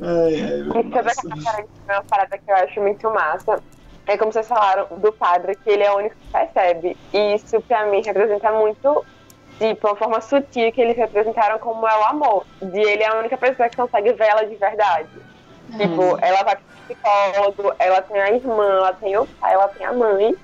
Ai, 0.00 0.40
ai, 0.40 0.64
sobre 0.64 0.82
nossa. 0.84 1.10
essa 1.10 1.28
parede, 1.28 1.68
uma 1.88 2.02
parada 2.04 2.38
que 2.38 2.50
eu 2.50 2.54
acho 2.54 2.80
muito 2.80 3.10
massa. 3.10 3.60
É 4.06 4.16
como 4.16 4.32
vocês 4.32 4.46
falaram 4.46 4.86
do 4.98 5.12
padre, 5.12 5.56
que 5.56 5.68
ele 5.68 5.82
é 5.82 5.90
o 5.92 5.96
único 5.96 6.14
que 6.14 6.32
percebe. 6.32 6.96
E 7.12 7.34
isso, 7.34 7.60
pra 7.62 7.86
mim, 7.86 8.00
representa 8.04 8.52
muito, 8.52 9.04
tipo, 9.58 9.86
uma 9.86 9.96
forma 9.96 10.20
sutil 10.20 10.72
que 10.72 10.80
eles 10.80 10.96
representaram 10.96 11.58
como 11.58 11.86
é 11.86 11.98
o 11.98 12.04
amor. 12.04 12.46
De 12.62 12.80
ele 12.80 13.02
é 13.02 13.08
a 13.08 13.18
única 13.18 13.36
pessoa 13.36 13.68
que 13.68 13.76
consegue 13.76 14.12
ver 14.12 14.28
ela 14.28 14.44
de 14.44 14.54
verdade. 14.56 15.08
Tipo, 15.76 16.18
ela 16.22 16.42
vai 16.44 16.56
pro 16.56 16.64
psicólogo, 16.86 17.74
ela 17.78 18.00
tem 18.02 18.20
a 18.20 18.30
irmã, 18.30 18.78
ela 18.78 18.92
tem 18.94 19.16
o 19.16 19.26
pai, 19.26 19.52
ela 19.52 19.68
tem 19.68 19.86
a 19.86 19.92
mãe. 19.92 20.34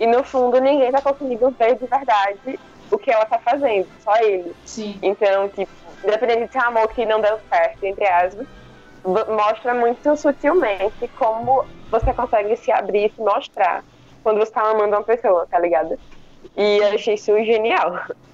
E 0.00 0.06
no 0.06 0.24
fundo, 0.24 0.60
ninguém 0.60 0.90
tá 0.90 1.00
conseguindo 1.00 1.50
ver 1.50 1.76
de 1.76 1.86
verdade 1.86 2.58
o 2.90 2.98
que 2.98 3.10
ela 3.10 3.24
tá 3.24 3.38
fazendo, 3.38 3.86
só 4.00 4.16
ele. 4.16 4.54
Sim. 4.64 4.98
Então, 5.02 5.48
tipo, 5.48 5.70
independente 6.04 6.46
de 6.46 6.52
ser 6.52 6.58
um 6.58 6.68
amor 6.68 6.88
que 6.88 7.06
não 7.06 7.20
deu 7.20 7.38
certo, 7.48 7.84
entre 7.84 8.06
aspas, 8.06 8.46
mostra 9.04 9.74
muito 9.74 10.16
sutilmente 10.16 11.08
como 11.18 11.64
você 11.90 12.12
consegue 12.12 12.56
se 12.56 12.70
abrir 12.70 13.06
e 13.06 13.12
se 13.14 13.20
mostrar 13.20 13.84
quando 14.22 14.38
você 14.38 14.52
tá 14.52 14.62
amando 14.62 14.96
uma 14.96 15.02
pessoa, 15.02 15.46
tá 15.50 15.58
ligado? 15.58 15.98
E 16.56 16.78
eu 16.78 16.94
achei 16.94 17.14
isso 17.14 17.32
genial. 17.44 18.00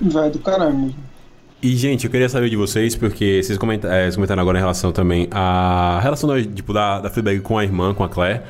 Vai 0.00 0.30
do 0.30 0.38
caralho. 0.38 0.94
E, 1.62 1.76
gente, 1.76 2.06
eu 2.06 2.10
queria 2.10 2.28
saber 2.28 2.48
de 2.48 2.56
vocês, 2.56 2.96
porque 2.96 3.42
vocês 3.42 3.58
comenta- 3.58 3.86
eh, 3.88 4.04
vocês 4.04 4.14
comentaram 4.16 4.40
agora 4.40 4.56
em 4.58 4.62
relação 4.62 4.92
também 4.92 5.28
à 5.30 6.00
relação 6.02 6.28
da, 6.28 6.42
tipo, 6.42 6.72
da, 6.72 7.00
da 7.00 7.10
Fleabag 7.10 7.40
com 7.40 7.58
a 7.58 7.64
irmã, 7.64 7.92
com 7.92 8.02
a 8.02 8.08
Claire. 8.08 8.40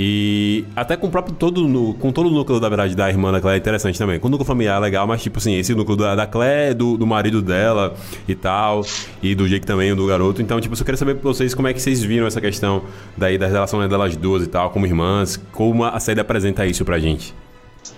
E 0.00 0.64
até 0.76 0.96
com 0.96 1.08
o 1.08 1.10
próprio 1.10 1.34
todo, 1.34 1.66
nu- 1.66 1.94
com 1.94 2.12
todo 2.12 2.28
o 2.28 2.30
núcleo, 2.30 2.60
da 2.60 2.68
verdade, 2.68 2.94
da 2.94 3.08
irmã 3.08 3.32
da 3.32 3.40
Claire 3.40 3.58
é 3.58 3.60
interessante 3.60 3.98
também. 3.98 4.20
Com 4.20 4.28
o 4.28 4.30
núcleo 4.30 4.46
familiar 4.46 4.76
é 4.76 4.80
legal, 4.80 5.06
mas 5.06 5.22
tipo 5.22 5.38
assim, 5.38 5.54
esse 5.58 5.74
núcleo 5.74 5.96
da, 5.96 6.14
da 6.14 6.26
Claire, 6.26 6.74
do, 6.74 6.96
do 6.96 7.04
marido 7.06 7.40
dela 7.42 7.94
e 8.28 8.34
tal, 8.34 8.84
e 9.22 9.34
do 9.34 9.48
Jake 9.48 9.66
também, 9.66 9.92
do 9.96 10.06
garoto. 10.06 10.40
Então, 10.42 10.60
tipo, 10.60 10.74
eu 10.74 10.84
queria 10.84 10.96
saber 10.98 11.14
pra 11.16 11.24
vocês 11.28 11.52
como 11.54 11.66
é 11.66 11.72
que 11.72 11.80
vocês 11.80 12.00
viram 12.02 12.26
essa 12.28 12.40
questão 12.40 12.82
daí 13.16 13.36
da 13.38 13.46
relação 13.48 13.88
delas 13.88 14.14
duas 14.14 14.44
e 14.44 14.46
tal, 14.46 14.70
como 14.70 14.86
irmãs, 14.86 15.36
como 15.52 15.82
a 15.84 15.98
série 15.98 16.20
apresenta 16.20 16.64
isso 16.66 16.84
pra 16.84 16.98
gente. 17.00 17.34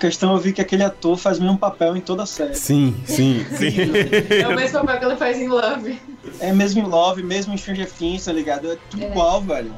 Questão 0.00 0.32
eu 0.32 0.38
vi 0.38 0.52
que 0.52 0.60
aquele 0.60 0.82
ator 0.82 1.16
faz 1.16 1.38
o 1.38 1.42
mesmo 1.42 1.58
papel 1.58 1.96
em 1.96 2.00
toda 2.00 2.22
a 2.22 2.26
série. 2.26 2.54
Sim, 2.54 2.96
sim, 3.06 3.44
sim. 3.56 3.70
É 4.42 4.48
o 4.48 4.56
mesmo 4.56 4.80
papel 4.80 4.98
que 4.98 5.04
ele 5.04 5.16
faz 5.16 5.38
em 5.38 5.48
Love. 5.48 6.00
É 6.40 6.52
mesmo 6.52 6.80
em 6.82 6.86
Love, 6.86 7.22
mesmo 7.22 7.52
em 7.54 7.56
Stranger 7.56 7.90
Things, 7.90 8.24
tá 8.24 8.32
ligado? 8.32 8.72
É 8.72 8.76
tudo 8.90 9.02
É. 9.04 9.06
igual, 9.08 9.40
velho. 9.42 9.74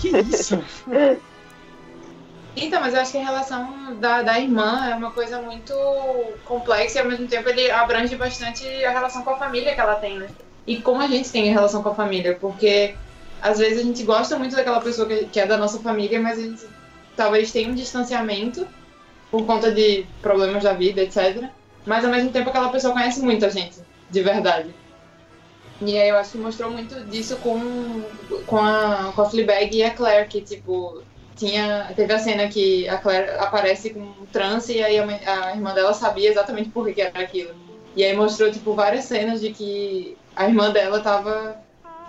Que 0.00 0.08
isso? 0.08 0.58
Então, 2.56 2.80
mas 2.80 2.94
eu 2.94 3.00
acho 3.00 3.12
que 3.12 3.18
a 3.18 3.24
relação 3.24 3.96
da, 4.00 4.22
da 4.22 4.38
irmã 4.38 4.88
é 4.88 4.94
uma 4.94 5.10
coisa 5.10 5.40
muito 5.40 5.74
complexa 6.44 6.98
e 6.98 7.02
ao 7.02 7.08
mesmo 7.08 7.26
tempo 7.26 7.48
ele 7.48 7.70
abrange 7.70 8.14
bastante 8.16 8.64
a 8.84 8.90
relação 8.90 9.22
com 9.22 9.30
a 9.30 9.36
família 9.36 9.74
que 9.74 9.80
ela 9.80 9.96
tem, 9.96 10.18
né? 10.18 10.28
E 10.66 10.76
como 10.76 11.00
a 11.02 11.06
gente 11.08 11.30
tem 11.30 11.50
a 11.50 11.52
relação 11.52 11.82
com 11.82 11.88
a 11.90 11.94
família, 11.94 12.38
porque 12.40 12.94
às 13.42 13.58
vezes 13.58 13.80
a 13.80 13.82
gente 13.82 14.02
gosta 14.04 14.38
muito 14.38 14.54
daquela 14.54 14.80
pessoa 14.80 15.06
que, 15.06 15.24
que 15.26 15.40
é 15.40 15.46
da 15.46 15.56
nossa 15.56 15.78
família, 15.80 16.20
mas 16.20 16.38
a 16.38 16.42
gente 16.42 16.62
talvez 17.16 17.50
tenha 17.52 17.68
um 17.68 17.74
distanciamento 17.74 18.66
por 19.34 19.44
conta 19.46 19.72
de 19.72 20.06
problemas 20.22 20.62
da 20.62 20.74
vida, 20.74 21.02
etc. 21.02 21.48
Mas 21.84 22.04
ao 22.04 22.10
mesmo 22.12 22.30
tempo 22.30 22.50
aquela 22.50 22.68
pessoa 22.68 22.92
conhece 22.92 23.20
muito 23.20 23.44
a 23.44 23.48
gente, 23.48 23.80
de 24.08 24.22
verdade. 24.22 24.72
E 25.80 25.98
aí 25.98 26.08
eu 26.08 26.16
acho 26.16 26.30
que 26.30 26.38
mostrou 26.38 26.70
muito 26.70 27.00
disso 27.06 27.36
com, 27.38 27.58
com, 28.46 28.58
a, 28.58 29.12
com 29.12 29.22
a 29.22 29.28
Fleabag 29.28 29.76
e 29.76 29.82
a 29.82 29.90
Claire, 29.90 30.28
que 30.28 30.40
tipo, 30.40 31.02
tinha, 31.34 31.92
teve 31.96 32.12
a 32.12 32.18
cena 32.20 32.46
que 32.46 32.88
a 32.88 32.96
Claire 32.96 33.28
aparece 33.40 33.90
com 33.90 34.02
um 34.02 34.26
trance 34.32 34.72
e 34.72 34.80
aí 34.80 35.00
a, 35.00 35.46
a 35.46 35.50
irmã 35.50 35.74
dela 35.74 35.92
sabia 35.92 36.30
exatamente 36.30 36.68
por 36.68 36.88
que 36.92 37.02
era 37.02 37.18
aquilo. 37.18 37.56
E 37.96 38.04
aí 38.04 38.16
mostrou, 38.16 38.52
tipo, 38.52 38.72
várias 38.72 39.04
cenas 39.04 39.40
de 39.40 39.52
que 39.52 40.16
a 40.36 40.46
irmã 40.46 40.70
dela 40.70 41.00
tava 41.00 41.60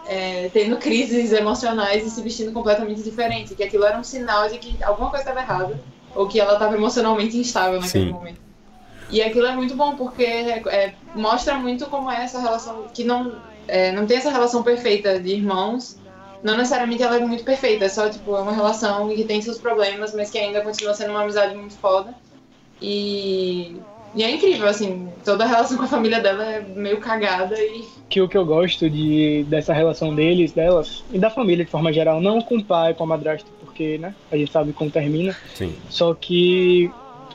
é, 0.05 0.47
tendo 0.53 0.78
crises 0.78 1.32
emocionais 1.32 2.05
e 2.05 2.09
se 2.11 2.21
vestindo 2.21 2.51
completamente 2.51 3.01
diferente. 3.01 3.55
Que 3.55 3.63
aquilo 3.63 3.84
era 3.84 3.97
um 3.97 4.03
sinal 4.03 4.47
de 4.47 4.59
que 4.59 4.84
alguma 4.84 5.09
coisa 5.09 5.23
estava 5.23 5.39
errada. 5.39 5.95
Ou 6.16 6.28
que 6.28 6.39
ela 6.39 6.53
estava 6.53 6.76
emocionalmente 6.76 7.38
instável 7.38 7.80
naquele 7.80 8.05
Sim. 8.05 8.11
momento. 8.11 8.39
E 9.09 9.22
aquilo 9.22 9.45
é 9.45 9.55
muito 9.55 9.76
bom, 9.76 9.95
porque 9.95 10.24
é, 10.24 10.93
mostra 11.13 11.55
muito 11.55 11.86
como 11.88 12.09
é 12.09 12.24
essa 12.24 12.39
relação. 12.39 12.88
Que 12.93 13.03
não, 13.03 13.36
é, 13.68 13.91
não 13.91 14.05
tem 14.05 14.18
essa 14.18 14.32
relação 14.32 14.63
perfeita 14.63 15.20
de 15.20 15.34
irmãos. 15.34 15.99
Não 16.41 16.57
necessariamente 16.57 17.01
ela 17.01 17.18
é 17.18 17.20
muito 17.20 17.43
perfeita, 17.43 17.86
é 17.86 17.89
só 17.89 18.07
tipo, 18.07 18.36
é 18.36 18.41
uma 18.41 18.53
relação 18.53 19.09
que 19.09 19.24
tem 19.24 19.41
seus 19.41 19.57
problemas, 19.57 20.13
mas 20.13 20.30
que 20.30 20.38
ainda 20.38 20.61
continua 20.61 20.93
sendo 20.93 21.09
uma 21.09 21.24
amizade 21.24 21.55
muito 21.55 21.76
foda. 21.76 22.13
E, 22.80 23.78
e 24.16 24.24
é 24.24 24.32
incrível, 24.32 24.68
assim, 24.68 25.09
toda 25.24 25.43
a 25.43 25.47
relação 25.47 25.78
com 25.78 25.84
a 25.84 25.88
família 25.88 26.20
dela 26.20 26.43
é 26.43 26.61
meio 26.61 26.99
cagada 26.99 27.55
e 27.59 27.84
Que 28.09 28.22
o 28.22 28.28
que 28.30 28.38
eu 28.38 28.45
gosto 28.45 28.89
de, 28.89 29.43
dessa 29.49 29.74
relação 29.74 30.13
deles, 30.16 30.51
delas, 30.51 31.03
e 31.11 31.20
da 31.20 31.30
família 31.30 31.66
de 31.66 31.72
forma 31.72 31.91
geral, 31.91 32.22
não 32.22 32.41
com 32.41 32.57
o 32.57 32.63
pai, 32.63 32.93
com 32.93 33.03
a 33.03 33.07
madrasta, 33.07 33.49
porque, 33.59 33.97
né, 33.97 34.13
a 34.32 34.38
gente 34.38 34.51
sabe 34.51 34.72
como 34.74 34.89
termina, 34.89 35.36
Sim. 35.53 35.76
Só 35.89 36.13
que 36.13 36.89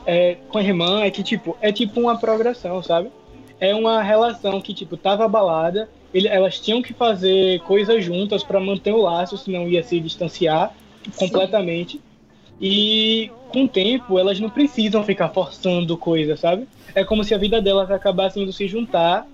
é, 0.05 0.37
com 0.49 0.57
a 0.57 0.63
irmã 0.63 1.01
é 1.03 1.11
que, 1.11 1.21
tipo, 1.23 1.55
é 1.61 1.71
tipo 1.71 1.99
uma 1.99 2.17
progressão, 2.17 2.81
sabe? 2.81 3.09
É 3.59 3.75
uma 3.75 4.01
relação 4.01 4.59
que, 4.59 4.73
tipo, 4.73 4.97
tava 4.97 5.25
abalada, 5.25 5.87
ele- 6.11 6.27
elas 6.27 6.59
tinham 6.59 6.81
que 6.81 6.93
fazer 6.93 7.59
coisas 7.61 8.03
juntas 8.03 8.43
para 8.43 8.59
manter 8.59 8.91
o 8.91 9.01
laço, 9.01 9.37
senão 9.37 9.67
ia 9.69 9.83
se 9.83 9.99
distanciar 9.99 10.73
completamente. 11.15 12.01
E 12.61 13.33
com 13.49 13.65
o 13.65 13.69
tempo, 13.69 14.19
elas 14.19 14.39
não 14.39 14.51
precisam 14.51 15.03
ficar 15.03 15.29
forçando 15.31 15.97
coisas, 15.97 16.39
sabe? 16.41 16.69
É 16.95 17.05
como 17.05 17.23
se 17.25 17.33
a 17.35 17.39
vida 17.39 17.61
delas 17.61 17.91
acabasse 17.91 18.39
indo 18.41 18.53
se 18.53 18.67
juntar, 18.67 19.27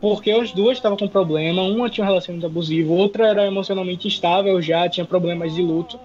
porque 0.00 0.30
as 0.32 0.52
duas 0.52 0.78
estavam 0.78 0.98
com 0.98 1.08
problema, 1.08 1.62
uma 1.64 1.90
tinha 1.90 2.04
um 2.04 2.08
relacionamento 2.08 2.46
abusivo, 2.46 2.94
outra 2.94 3.28
era 3.28 3.46
emocionalmente 3.46 4.08
instável 4.08 4.60
já, 4.62 4.88
tinha 4.88 5.06
problemas 5.06 5.54
de 5.54 5.62
luto. 5.62 6.00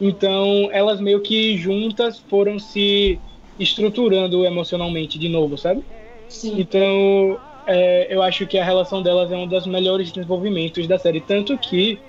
Então, 0.00 0.70
elas 0.72 1.00
meio 1.00 1.22
que 1.22 1.56
juntas 1.58 2.18
foram 2.20 2.58
se 2.58 3.22
estruturando 3.58 4.44
emocionalmente 4.44 5.18
de 5.18 5.28
novo, 5.28 5.58
sabe? 5.58 5.84
sim. 6.28 6.60
Então, 6.60 7.40
é, 7.66 8.14
eu 8.14 8.22
acho 8.22 8.46
que 8.46 8.58
a 8.58 8.64
relação 8.64 9.02
delas 9.02 9.30
é 9.32 9.36
um 9.36 9.48
dos 9.48 9.66
melhores 9.66 10.12
desenvolvimentos 10.12 10.86
da 10.88 10.98
série. 10.98 11.20
Tanto 11.20 11.58
que 11.58 12.04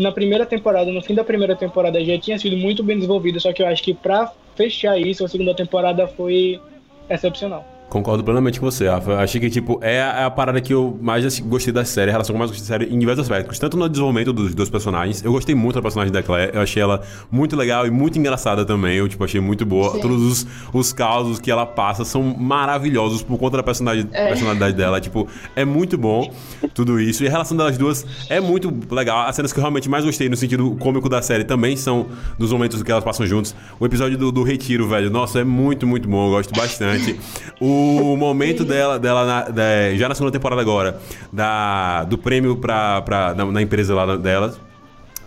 na 0.00 0.10
primeira 0.10 0.46
temporada, 0.46 0.90
no 0.90 1.02
fim 1.02 1.14
da 1.14 1.22
primeira 1.22 1.54
temporada, 1.54 2.02
já 2.04 2.18
tinha 2.18 2.38
sido 2.38 2.56
muito 2.56 2.82
bem 2.82 2.96
desenvolvido, 2.96 3.40
só 3.40 3.52
que 3.52 3.62
eu 3.62 3.66
acho 3.66 3.82
que 3.82 3.94
pra 3.94 4.32
fechar 4.56 4.98
isso, 4.98 5.24
a 5.24 5.28
segunda 5.28 5.54
temporada 5.54 6.06
foi 6.08 6.60
excepcional. 7.08 7.66
Concordo 7.90 8.22
plenamente 8.22 8.60
com 8.60 8.70
você, 8.70 8.88
Rafa. 8.88 9.16
Achei 9.16 9.40
que, 9.40 9.50
tipo, 9.50 9.78
é 9.82 10.00
a, 10.00 10.20
é 10.20 10.24
a 10.24 10.30
parada 10.30 10.60
que 10.60 10.72
eu 10.72 10.96
mais 11.02 11.26
assim, 11.26 11.42
gostei 11.42 11.72
da 11.72 11.84
série, 11.84 12.08
a 12.10 12.12
relação 12.12 12.32
que 12.32 12.36
eu 12.36 12.38
mais 12.38 12.50
gostei 12.52 12.66
da 12.78 12.84
série 12.84 12.94
em 12.94 12.98
diversos 12.98 13.22
aspectos. 13.28 13.58
Tanto 13.58 13.76
no 13.76 13.88
desenvolvimento 13.88 14.32
dos 14.32 14.54
dois 14.54 14.70
personagens. 14.70 15.24
Eu 15.24 15.32
gostei 15.32 15.56
muito 15.56 15.74
da 15.74 15.82
personagem 15.82 16.12
da 16.12 16.22
Claire. 16.22 16.52
Eu 16.54 16.60
achei 16.62 16.80
ela 16.80 17.02
muito 17.32 17.56
legal 17.56 17.86
e 17.88 17.90
muito 17.90 18.16
engraçada 18.16 18.64
também. 18.64 18.96
Eu, 18.96 19.08
tipo, 19.08 19.24
achei 19.24 19.40
muito 19.40 19.66
boa. 19.66 19.94
Sim. 19.94 20.00
Todos 20.02 20.22
os, 20.22 20.46
os 20.72 20.92
causos 20.92 21.40
que 21.40 21.50
ela 21.50 21.66
passa 21.66 22.04
são 22.04 22.22
maravilhosos 22.22 23.22
por 23.24 23.36
conta 23.38 23.56
da 23.56 23.62
personagem, 23.64 24.06
É. 24.12 24.28
personalidade 24.28 24.76
dela. 24.76 25.00
Tipo, 25.00 25.26
é 25.56 25.64
muito 25.64 25.98
bom 25.98 26.32
tudo 26.72 27.00
isso. 27.00 27.24
E 27.24 27.26
a 27.26 27.30
relação 27.30 27.56
delas 27.56 27.76
duas 27.76 28.06
é 28.28 28.38
muito 28.40 28.72
legal. 28.94 29.26
As 29.26 29.34
cenas 29.34 29.52
que 29.52 29.58
eu 29.58 29.62
realmente 29.62 29.88
mais 29.90 30.04
gostei 30.04 30.28
no 30.28 30.36
sentido 30.36 30.76
cômico 30.78 31.08
da 31.08 31.20
série 31.22 31.42
também 31.42 31.76
são 31.76 32.06
dos 32.38 32.52
momentos 32.52 32.82
que 32.84 32.92
elas 32.92 33.02
passam 33.02 33.26
juntos. 33.26 33.52
O 33.80 33.84
episódio 33.86 34.16
do, 34.16 34.30
do 34.30 34.44
Retiro, 34.44 34.88
velho. 34.88 35.10
Nossa, 35.10 35.40
é 35.40 35.44
muito, 35.44 35.88
muito 35.88 36.08
bom. 36.08 36.26
Eu 36.28 36.30
gosto 36.30 36.54
bastante. 36.54 37.18
O 37.60 37.79
momento 38.16 38.64
dela, 38.64 38.98
dela 38.98 39.24
na- 39.26 39.42
da- 39.48 39.94
já 39.96 40.08
na 40.08 40.14
segunda 40.14 40.32
temporada 40.32 40.60
agora, 40.60 40.98
da, 41.32 42.04
do 42.04 42.16
prêmio 42.18 42.56
pra, 42.56 43.02
pra, 43.02 43.34
na, 43.34 43.44
na 43.46 43.62
empresa 43.62 43.94
lá 43.94 44.16
dela. 44.16 44.54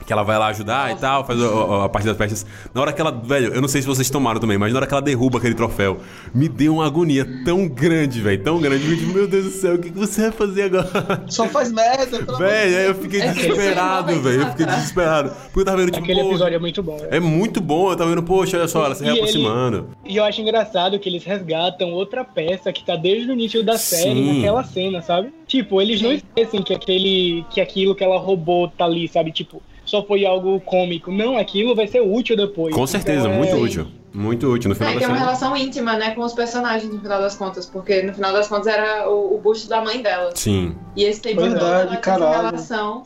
Que 0.05 0.11
ela 0.13 0.23
vai 0.23 0.37
lá 0.37 0.47
ajudar 0.47 0.91
e 0.91 0.95
tal, 0.95 1.25
faz 1.25 1.41
a, 1.41 1.45
a- 1.45 1.85
a 1.85 1.89
parte 1.89 2.05
das 2.05 2.17
festas. 2.17 2.45
Na 2.73 2.81
hora 2.81 2.91
que 2.93 2.99
ela. 3.01 3.11
Velho, 3.11 3.53
eu 3.53 3.61
não 3.61 3.67
sei 3.67 3.81
se 3.81 3.87
vocês 3.87 4.09
tomaram 4.09 4.39
também, 4.39 4.57
mas 4.57 4.71
na 4.73 4.79
hora 4.79 4.87
que 4.87 4.93
ela 4.93 5.01
derruba 5.01 5.37
aquele 5.37 5.53
troféu, 5.55 5.97
me 6.33 6.47
deu 6.49 6.73
uma 6.75 6.85
agonia 6.85 7.25
tão 7.45 7.67
grande, 7.67 8.21
velho. 8.21 8.43
Tão 8.43 8.59
grande. 8.59 8.89
Eu 8.89 8.95
digo, 8.97 9.13
meu 9.13 9.27
Deus 9.27 9.45
do 9.45 9.51
céu, 9.51 9.75
o 9.75 9.79
que, 9.79 9.89
que 9.91 9.97
você 9.97 10.23
vai 10.23 10.31
fazer 10.31 10.63
agora? 10.63 11.23
Só 11.27 11.47
faz 11.47 11.71
merda, 11.71 12.19
Velho, 12.37 12.77
aí 12.77 12.85
eu 12.87 12.95
fiquei 12.95 13.21
É 13.21 13.31
desesperado, 13.31 14.19
velho. 14.21 14.41
Eu 14.41 14.49
fiquei 14.51 14.65
desesperado. 14.65 15.29
Porque 15.45 15.59
eu 15.61 15.65
tava 15.65 15.77
vendo, 15.77 15.91
tipo, 15.91 16.03
Aquele 16.03 16.21
episódio 16.21 16.55
é 16.55 16.59
muito 16.59 16.83
bom. 16.83 16.97
né? 16.97 17.07
é 17.11 17.19
muito 17.19 17.61
bom. 17.61 17.91
Eu 17.91 17.95
tava 17.95 18.09
vendo, 18.09 18.23
poxa, 18.23 18.57
olha 18.57 18.67
só, 18.67 18.85
ela 18.85 18.95
se 18.95 19.03
E 19.03 19.07
ele- 19.07 19.13
reaproximando. 19.15 19.89
E 20.05 20.17
eu 20.17 20.23
acho 20.23 20.41
engraçado 20.41 20.99
que 20.99 21.07
eles 21.09 21.23
resgatam 21.23 21.91
outra 21.91 22.23
peça 22.23 22.71
que 22.73 22.83
tá 22.83 22.95
desde 22.95 23.29
o 23.29 23.33
início 23.33 23.63
da 23.63 23.77
série 23.77 24.13
Sim. 24.15 24.35
naquela 24.37 24.63
cena, 24.63 25.01
sabe? 25.01 25.33
Tipo, 25.47 25.81
eles 25.81 26.01
não 26.01 26.11
esquecem 26.11 26.61
que 26.61 26.73
aquele 26.73 27.45
que 27.49 27.61
aquilo 27.61 27.95
que 27.95 28.03
ela 28.03 28.17
roubou 28.17 28.67
tá 28.67 28.85
ali, 28.85 29.07
sabe? 29.07 29.31
Tipo, 29.31 29.61
só 29.93 30.03
foi 30.03 30.25
algo 30.25 30.59
cômico. 30.61 31.11
Não, 31.11 31.37
aquilo 31.37 31.75
vai 31.75 31.85
ser 31.85 32.01
útil 32.01 32.35
depois. 32.35 32.73
Com 32.73 32.87
certeza, 32.87 33.27
Então, 33.27 33.33
é- 33.33 33.37
muito 33.37 33.55
útil. 33.57 33.87
Muito 34.11 34.47
útil. 34.51 34.69
No 34.69 34.75
final 34.75 34.91
É 34.91 34.93
da 34.95 34.99
que 34.99 35.05
é 35.05 35.07
uma 35.07 35.17
relação 35.17 35.55
íntima, 35.55 35.93
né, 35.93 36.15
com 36.15 36.21
os 36.21 36.33
personagens, 36.33 36.91
no 36.91 36.99
final 36.99 37.21
das 37.21 37.35
contas, 37.35 37.67
porque 37.67 38.01
no 38.01 38.13
final 38.13 38.33
das 38.33 38.47
contas 38.47 38.67
era 38.67 39.07
o, 39.07 39.35
o 39.35 39.39
busto 39.39 39.69
da 39.69 39.81
mãe 39.81 40.01
dela. 40.01 40.31
Sim. 40.35 40.75
E 40.95 41.03
esse 41.03 41.21
tempo 41.21 41.41
todo 41.41 41.51
Verdade, 41.51 41.91
ela 41.91 42.01
tinha 42.01 42.41
relação. 42.41 43.03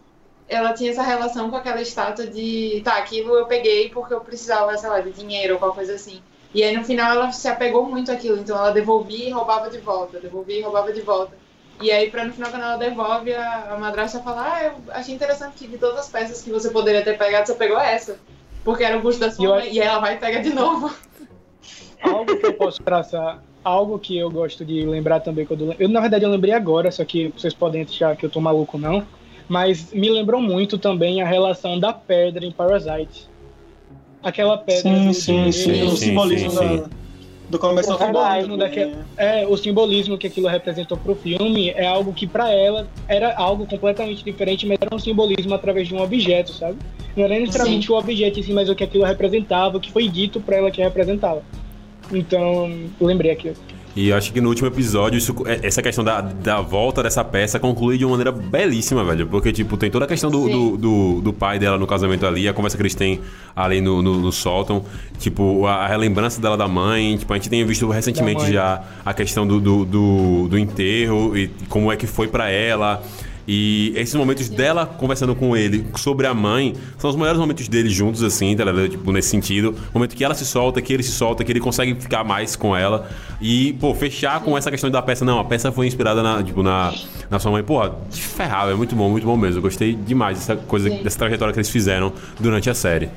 Ela 0.49 0.73
tinha 0.73 0.91
essa 0.91 1.03
relação 1.03 1.49
com 1.49 1.57
aquela 1.57 1.81
estátua 1.81 2.25
de. 2.25 2.81
Tá, 2.85 2.97
aquilo 2.97 3.35
eu 3.35 3.45
peguei 3.47 3.89
porque 3.89 4.13
eu 4.13 4.21
precisava, 4.21 4.77
sei 4.77 4.89
lá, 4.89 5.01
de 5.01 5.11
dinheiro 5.11 5.55
ou 5.55 5.59
qualquer 5.59 5.75
coisa 5.75 5.93
assim. 5.95 6.21
E 6.53 6.63
aí 6.63 6.75
no 6.75 6.85
final 6.85 7.11
ela 7.11 7.31
se 7.33 7.49
apegou 7.49 7.85
muito 7.85 8.09
àquilo, 8.11 8.38
então 8.38 8.57
ela 8.57 8.71
devolvia 8.71 9.27
e 9.27 9.31
roubava 9.31 9.69
de 9.69 9.79
volta, 9.79 10.19
devolvia 10.19 10.59
e 10.59 10.61
roubava 10.61 10.93
de 10.93 11.01
volta. 11.01 11.33
E 11.80 11.91
aí, 11.91 12.09
pra 12.09 12.25
no 12.25 12.34
final, 12.34 12.49
quando 12.49 12.63
ela 12.63 12.78
devolve, 12.78 13.34
a, 13.34 13.73
a 13.73 13.78
madrasta 13.78 14.19
fala: 14.19 14.53
Ah, 14.53 14.63
eu 14.63 14.73
achei 14.89 15.13
interessante 15.13 15.55
que 15.57 15.67
de 15.67 15.78
todas 15.78 15.99
as 15.99 16.09
peças 16.09 16.41
que 16.41 16.49
você 16.49 16.69
poderia 16.69 17.03
ter 17.03 17.17
pegado, 17.17 17.45
você 17.45 17.53
pegou 17.53 17.80
essa. 17.80 18.17
Porque 18.63 18.84
era 18.84 18.97
o 18.97 19.01
busto 19.01 19.21
da 19.21 19.28
E 19.28 19.32
sua 19.32 19.45
eu 19.45 19.55
mãe. 19.55 19.73
E 19.73 19.80
ela 19.80 19.99
vai 19.99 20.15
e 20.15 20.17
pega 20.17 20.41
de 20.41 20.53
novo. 20.53 20.93
Algo 22.01 22.38
que 22.38 22.45
eu 22.45 22.53
posso 22.53 22.82
traçar, 22.82 23.41
algo 23.63 23.99
que 23.99 24.17
eu 24.17 24.30
gosto 24.30 24.65
de 24.65 24.86
lembrar 24.86 25.19
também 25.19 25.45
quando 25.45 25.75
eu 25.78 25.89
na 25.89 25.99
verdade 25.99 26.23
eu 26.23 26.30
lembrei 26.30 26.53
agora, 26.53 26.91
só 26.91 27.03
que 27.03 27.30
vocês 27.30 27.53
podem 27.53 27.84
achar 27.84 28.15
que 28.15 28.25
eu 28.25 28.30
tô 28.30 28.39
maluco 28.39 28.78
não, 28.78 29.05
mas 29.47 29.91
me 29.91 30.09
lembrou 30.09 30.41
muito 30.41 30.78
também 30.78 31.21
a 31.21 31.28
relação 31.28 31.80
da 31.80 31.91
pedra 31.91 32.45
em 32.45 32.51
Parasite. 32.51 33.28
Aquela 34.21 34.57
pedra 34.57 34.82
Sim, 34.82 35.07
do 35.07 35.13
sim, 35.13 35.51
sim. 35.51 35.82
O 35.84 35.89
sim, 35.91 35.95
simbolismo 35.95 36.51
sim, 36.51 36.57
sim. 36.57 36.84
Do 37.49 37.57
começo 37.57 37.91
ao 37.91 37.97
O 37.97 38.05
simbolismo 38.05 38.57
daquele- 38.57 38.95
É, 39.15 39.45
o 39.47 39.55
simbolismo 39.57 40.17
que 40.17 40.27
aquilo 40.27 40.47
representou 40.47 40.97
pro 40.97 41.15
filme 41.15 41.69
é 41.69 41.85
algo 41.87 42.11
que 42.13 42.27
pra 42.27 42.51
ela 42.53 42.87
era 43.07 43.33
algo 43.35 43.65
completamente 43.65 44.23
diferente, 44.23 44.65
mas 44.65 44.77
era 44.81 44.93
um 44.93 44.99
simbolismo 44.99 45.53
através 45.53 45.87
de 45.87 45.95
um 45.95 46.01
objeto, 46.01 46.51
sabe? 46.51 46.77
Não 47.15 47.23
era 47.23 47.39
necessariamente 47.39 47.91
o 47.91 47.95
objeto 47.97 48.39
em 48.39 48.43
si, 48.43 48.53
mas 48.53 48.69
o 48.69 48.75
que 48.75 48.83
aquilo 48.83 49.03
representava, 49.05 49.77
o 49.77 49.79
que 49.79 49.91
foi 49.91 50.07
dito 50.09 50.39
pra 50.41 50.57
ela 50.57 50.69
que 50.71 50.81
representava. 50.81 51.41
Então, 52.11 52.69
lembrei 52.99 53.31
aqui. 53.31 53.53
E 53.99 54.13
acho 54.13 54.31
que 54.31 54.39
no 54.39 54.49
último 54.49 54.67
episódio, 54.67 55.17
isso- 55.17 55.33
é- 55.47 55.59
essa 55.65 55.81
questão 55.81 56.03
da, 56.03 56.21
da 56.21 56.61
volta 56.61 57.01
dessa 57.01 57.23
peça 57.23 57.59
conclui 57.59 57.97
de 57.97 58.05
uma 58.05 58.11
maneira 58.11 58.31
belíssima, 58.31 59.03
velho. 59.03 59.25
Porque, 59.25 59.51
tipo, 59.51 59.75
tem 59.75 59.89
toda 59.89 60.05
a 60.05 60.07
questão 60.07 60.29
do, 60.29 60.47
do, 60.47 60.77
do, 60.77 61.21
do 61.21 61.33
pai 61.33 61.57
dela 61.57 61.79
no 61.79 61.87
casamento 61.87 62.23
ali, 62.23 62.47
a 62.47 62.53
conversa 62.53 62.77
que 62.77 62.83
eles 62.83 62.93
têm 62.93 63.19
ali 63.55 63.81
no, 63.81 64.03
no, 64.03 64.19
no 64.19 64.31
sótão. 64.31 64.83
Tipo, 65.17 65.65
a, 65.65 65.77
a 65.77 65.87
relembrança 65.87 66.39
dela 66.39 66.55
da 66.55 66.67
mãe. 66.67 67.17
Tipo, 67.17 67.33
a 67.33 67.37
gente 67.37 67.49
tem 67.49 67.65
visto 67.65 67.89
recentemente 67.89 68.41
já 68.53 68.83
a 69.03 69.13
questão 69.15 69.47
do, 69.47 69.59
do, 69.59 69.83
do, 69.83 70.47
do 70.47 70.59
enterro 70.59 71.35
e 71.35 71.47
como 71.67 71.91
é 71.91 71.95
que 71.95 72.05
foi 72.05 72.27
pra 72.27 72.51
ela. 72.51 73.01
E 73.47 73.93
esses 73.95 74.13
momentos 74.13 74.49
dela 74.49 74.85
conversando 74.85 75.33
com 75.33 75.55
ele 75.55 75.87
sobre 75.95 76.27
a 76.27 76.33
mãe 76.33 76.75
são 76.97 77.09
os 77.09 77.15
melhores 77.15 77.39
momentos 77.39 77.67
deles 77.69 77.93
juntos, 77.93 78.21
assim, 78.21 78.55
tá 78.55 78.65
ligado? 78.65 78.89
Tipo, 78.89 79.11
nesse 79.11 79.29
sentido. 79.29 79.73
O 79.91 79.93
momento 79.93 80.15
que 80.15 80.23
ela 80.23 80.33
se 80.33 80.45
solta, 80.45 80.81
que 80.81 80.91
ele 80.91 81.01
se 81.01 81.11
solta, 81.11 81.43
que 81.45 81.51
ele 81.51 81.61
consegue 81.61 81.95
ficar 81.95 82.25
mais 82.25 82.55
com 82.57 82.75
ela. 82.75 83.09
E, 83.39 83.73
pô, 83.73 83.93
fechar 83.95 84.41
com 84.41 84.57
essa 84.57 84.69
questão 84.69 84.89
da 84.89 85.01
peça. 85.01 85.23
Não, 85.23 85.39
a 85.39 85.45
peça 85.45 85.71
foi 85.71 85.87
inspirada 85.87 86.21
na, 86.21 86.43
tipo, 86.43 86.61
na, 86.61 86.93
na 87.29 87.39
sua 87.39 87.51
mãe. 87.51 87.63
Porra, 87.63 87.95
de 88.09 88.21
ferrar, 88.21 88.69
é 88.69 88.73
muito 88.73 88.95
bom, 88.95 89.09
muito 89.09 89.25
bom 89.25 89.37
mesmo. 89.37 89.59
Eu 89.59 89.61
gostei 89.61 89.95
demais 89.95 90.39
dessa 90.39 90.57
coisa, 90.57 90.89
Sim. 90.89 91.01
dessa 91.01 91.17
trajetória 91.17 91.53
que 91.53 91.59
eles 91.59 91.69
fizeram 91.69 92.11
durante 92.39 92.69
a 92.69 92.73
série. 92.73 93.09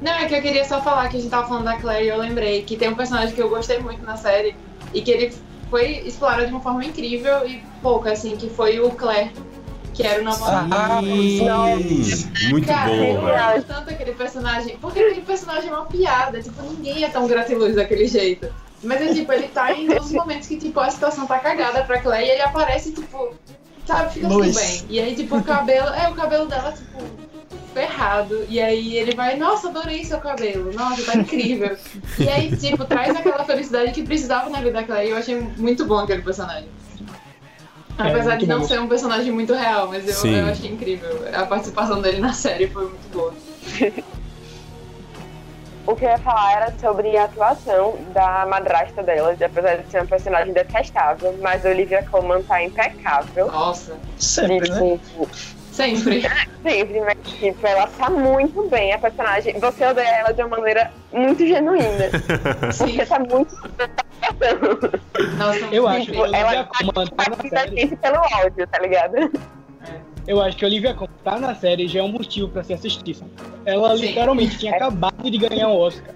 Não, 0.00 0.12
é 0.12 0.26
que 0.26 0.34
eu 0.34 0.42
queria 0.42 0.64
só 0.64 0.82
falar 0.82 1.08
que 1.08 1.16
a 1.16 1.20
gente 1.20 1.30
tava 1.30 1.48
falando 1.48 1.64
da 1.64 1.76
Claire 1.76 2.06
e 2.06 2.08
eu 2.08 2.18
lembrei 2.18 2.62
que 2.62 2.76
tem 2.76 2.88
um 2.88 2.94
personagem 2.94 3.34
que 3.34 3.40
eu 3.40 3.48
gostei 3.48 3.78
muito 3.78 4.04
na 4.04 4.16
série 4.16 4.54
e 4.92 5.00
que 5.00 5.10
ele 5.10 5.32
foi 5.70 6.02
explorado 6.04 6.46
de 6.46 6.52
uma 6.52 6.60
forma 6.60 6.84
incrível 6.84 7.46
e 7.46 7.62
pouca, 7.82 8.12
assim, 8.12 8.36
que 8.36 8.48
foi 8.48 8.78
o 8.78 8.90
Claire, 8.90 9.30
que 9.96 10.06
era 10.06 10.20
o 10.20 10.24
namorado. 10.24 10.68
Ah, 10.74 11.00
Muito 12.50 12.66
Cara, 12.66 12.88
bom, 12.90 12.94
eu 12.94 13.22
velho. 13.22 13.64
tanto 13.64 13.90
aquele 13.90 14.12
personagem, 14.12 14.76
porque 14.78 15.00
aquele 15.00 15.22
personagem 15.22 15.70
é 15.70 15.72
uma 15.72 15.86
piada, 15.86 16.42
tipo, 16.42 16.62
ninguém 16.62 17.02
é 17.02 17.08
tão 17.08 17.26
gratiluz 17.26 17.74
daquele 17.74 18.06
jeito. 18.06 18.46
Mas 18.84 19.00
é 19.00 19.14
tipo, 19.14 19.32
ele 19.32 19.48
tá 19.48 19.72
em 19.72 19.86
todos 19.88 20.06
os 20.06 20.12
momentos 20.12 20.46
que, 20.46 20.58
tipo, 20.58 20.78
a 20.78 20.90
situação 20.90 21.26
tá 21.26 21.38
cagada 21.38 21.82
pra 21.84 21.98
Claire 22.00 22.28
e 22.28 22.30
ele 22.32 22.42
aparece, 22.42 22.92
tipo, 22.92 23.34
sabe, 23.86 24.12
fica 24.12 24.28
tudo 24.28 24.52
bem. 24.52 24.84
E 24.90 25.00
aí, 25.00 25.16
tipo, 25.16 25.38
o 25.38 25.42
cabelo, 25.42 25.88
é, 25.88 26.10
o 26.10 26.14
cabelo 26.14 26.46
dela, 26.46 26.72
tipo, 26.72 27.02
ferrado. 27.72 28.44
E 28.50 28.60
aí 28.60 28.98
ele 28.98 29.14
vai, 29.14 29.34
nossa, 29.36 29.68
adorei 29.68 30.04
seu 30.04 30.18
cabelo, 30.18 30.74
nossa, 30.74 31.02
tá 31.10 31.16
incrível. 31.16 31.74
e 32.18 32.28
aí, 32.28 32.54
tipo, 32.54 32.84
traz 32.84 33.16
aquela 33.16 33.44
felicidade 33.44 33.92
que 33.92 34.02
precisava 34.02 34.50
na 34.50 34.58
vida 34.58 34.72
da 34.72 34.82
Claire 34.84 35.08
e 35.08 35.12
eu 35.12 35.16
achei 35.16 35.40
muito 35.56 35.86
bom 35.86 36.00
aquele 36.00 36.20
personagem. 36.20 36.68
Apesar 37.98 38.30
muito 38.30 38.40
de 38.40 38.46
não 38.46 38.60
bom. 38.60 38.66
ser 38.66 38.80
um 38.80 38.88
personagem 38.88 39.32
muito 39.32 39.54
real, 39.54 39.88
mas 39.88 40.24
eu, 40.24 40.30
eu 40.30 40.46
achei 40.46 40.70
incrível. 40.70 41.08
A 41.32 41.46
participação 41.46 42.00
dele 42.00 42.20
na 42.20 42.32
série 42.32 42.68
foi 42.68 42.84
muito 42.84 43.08
boa. 43.10 43.34
O 45.86 45.94
que 45.94 46.04
eu 46.04 46.08
ia 46.08 46.18
falar 46.18 46.52
era 46.52 46.74
sobre 46.80 47.16
a 47.16 47.24
atuação 47.24 47.96
da 48.12 48.44
madrasta 48.44 49.04
dela, 49.04 49.36
apesar 49.40 49.76
de 49.76 49.88
ser 49.88 49.98
uma 49.98 50.06
personagem 50.06 50.52
detestável, 50.52 51.38
mas 51.40 51.64
Olivia 51.64 52.02
Colman 52.10 52.42
tá 52.42 52.60
impecável. 52.60 53.46
Nossa, 53.46 53.96
Sempre, 54.18 54.68
né? 54.68 54.98
Sempre. 55.76 56.22
sempre, 56.62 57.00
mas 57.00 57.16
tipo, 57.38 57.66
ela 57.66 57.86
tá 57.86 58.10
muito 58.10 58.68
bem, 58.68 58.92
a 58.92 58.98
personagem. 58.98 59.58
Você 59.60 59.84
odeia 59.86 60.08
ela 60.08 60.32
de 60.32 60.42
uma 60.42 60.56
maneira 60.56 60.90
muito 61.12 61.46
genuína. 61.46 62.10
Sim. 62.72 62.86
Porque 62.86 63.06
tá 63.06 63.18
muito. 63.18 63.54
Nossa, 65.38 65.58
Eu 65.72 65.86
acho 65.86 66.06
que 66.06 66.12
Tipo, 66.12 66.22
Olivia 66.22 66.38
ela 66.40 66.64
tá 66.64 66.78
a 67.38 67.48
série. 67.48 67.76
gente 67.80 67.96
pelo 67.96 68.18
ódio, 68.44 68.66
tá 68.66 68.78
ligado? 68.80 69.30
Eu 70.26 70.42
acho 70.42 70.56
que 70.56 70.64
Olivia 70.64 70.92
Colman 70.94 71.14
tá 71.22 71.38
na 71.38 71.54
série 71.54 71.86
já 71.86 72.00
é 72.00 72.02
um 72.02 72.08
motivo 72.08 72.48
pra 72.48 72.64
se 72.64 72.72
assistir. 72.74 73.14
sabe? 73.14 73.30
Ela 73.64 73.96
Sim. 73.96 74.06
literalmente 74.06 74.58
tinha 74.58 74.74
acabado 74.74 75.30
de 75.30 75.38
ganhar 75.38 75.68
um 75.68 75.76
Oscar. 75.76 76.14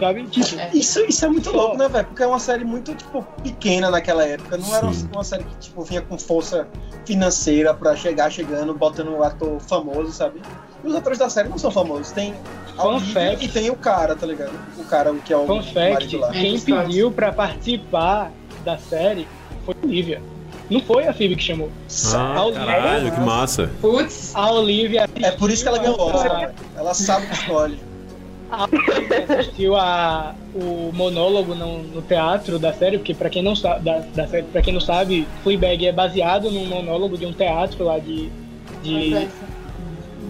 Sabe? 0.00 0.22
Tipo, 0.24 0.58
É. 0.60 0.70
Isso, 0.74 1.00
isso 1.08 1.24
é 1.24 1.28
muito 1.28 1.50
louco, 1.50 1.76
né, 1.76 1.88
velho? 1.88 2.06
Porque 2.06 2.22
é 2.22 2.26
uma 2.26 2.38
série 2.40 2.64
muito, 2.64 2.94
tipo, 2.94 3.22
pequena 3.42 3.90
naquela 3.90 4.24
época. 4.24 4.56
Não 4.56 4.74
era 4.74 4.92
Sim. 4.92 5.08
uma 5.12 5.22
série 5.24 5.44
que, 5.44 5.56
tipo, 5.58 5.82
vinha 5.82 6.00
com 6.02 6.18
força 6.18 6.66
financeira 7.06 7.72
pra 7.74 7.94
chegar 7.96 8.30
chegando, 8.30 8.74
botando 8.74 9.08
um 9.10 9.22
ator 9.22 9.60
famoso, 9.60 10.12
sabe? 10.12 10.40
E 10.82 10.86
os 10.88 10.94
atores 10.94 11.18
da 11.18 11.28
série 11.28 11.48
não 11.48 11.58
são 11.58 11.70
famosos. 11.70 12.10
Tem 12.12 12.34
a 12.76 12.86
Olivia 12.86 13.36
e 13.40 13.48
tem 13.48 13.70
o 13.70 13.76
cara, 13.76 14.14
tá 14.16 14.26
ligado? 14.26 14.52
O 14.78 14.84
cara 14.84 15.12
que 15.24 15.32
é 15.32 15.36
o 15.36 15.46
fun 15.46 15.62
fact, 15.62 15.92
marido 15.92 16.18
lá. 16.18 16.30
quem 16.30 16.56
Scott. 16.58 16.82
pediu 16.86 17.10
pra 17.10 17.32
participar 17.32 18.30
da 18.64 18.78
série 18.78 19.26
foi 19.64 19.74
a 19.82 19.86
Olivia. 19.86 20.22
Não 20.70 20.80
foi 20.80 21.06
a 21.08 21.12
Phoebe 21.12 21.34
que 21.34 21.42
chamou. 21.42 21.68
Ah, 22.14 22.36
caralho, 22.54 23.10
que 23.10 23.20
massa. 23.20 23.68
Putz, 23.80 24.30
A 24.36 24.52
Olivia 24.52 25.08
É 25.20 25.30
por 25.32 25.50
isso 25.50 25.62
que 25.64 25.68
ela 25.68 25.78
ganhou 25.78 25.98
o 25.98 26.02
Oscar. 26.14 26.52
a. 26.76 26.78
Ela 26.78 26.94
sabe 26.94 27.26
o 27.26 27.28
que 27.28 27.34
escolhe. 27.34 27.80
A 28.50 28.68
assistiu 29.34 29.76
a, 29.76 30.34
o 30.54 30.90
monólogo 30.92 31.54
no, 31.54 31.82
no 31.82 32.02
teatro 32.02 32.58
da 32.58 32.72
série, 32.72 32.98
porque 32.98 33.14
pra 33.14 33.30
quem 33.30 33.42
não 33.42 33.54
sabe, 33.54 33.84
da, 33.84 33.98
da 33.98 34.26
série, 34.26 34.46
quem 34.62 34.72
não 34.72 34.80
sabe, 34.80 35.26
Fleabag 35.42 35.86
é 35.86 35.92
baseado 35.92 36.50
num 36.50 36.66
monólogo 36.66 37.16
de 37.16 37.26
um 37.26 37.32
teatro 37.32 37.84
lá 37.84 37.98
de, 37.98 38.30
de 38.82 39.28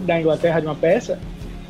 da 0.05 0.19
Inglaterra 0.19 0.59
de 0.59 0.67
uma 0.67 0.75
peça. 0.75 1.19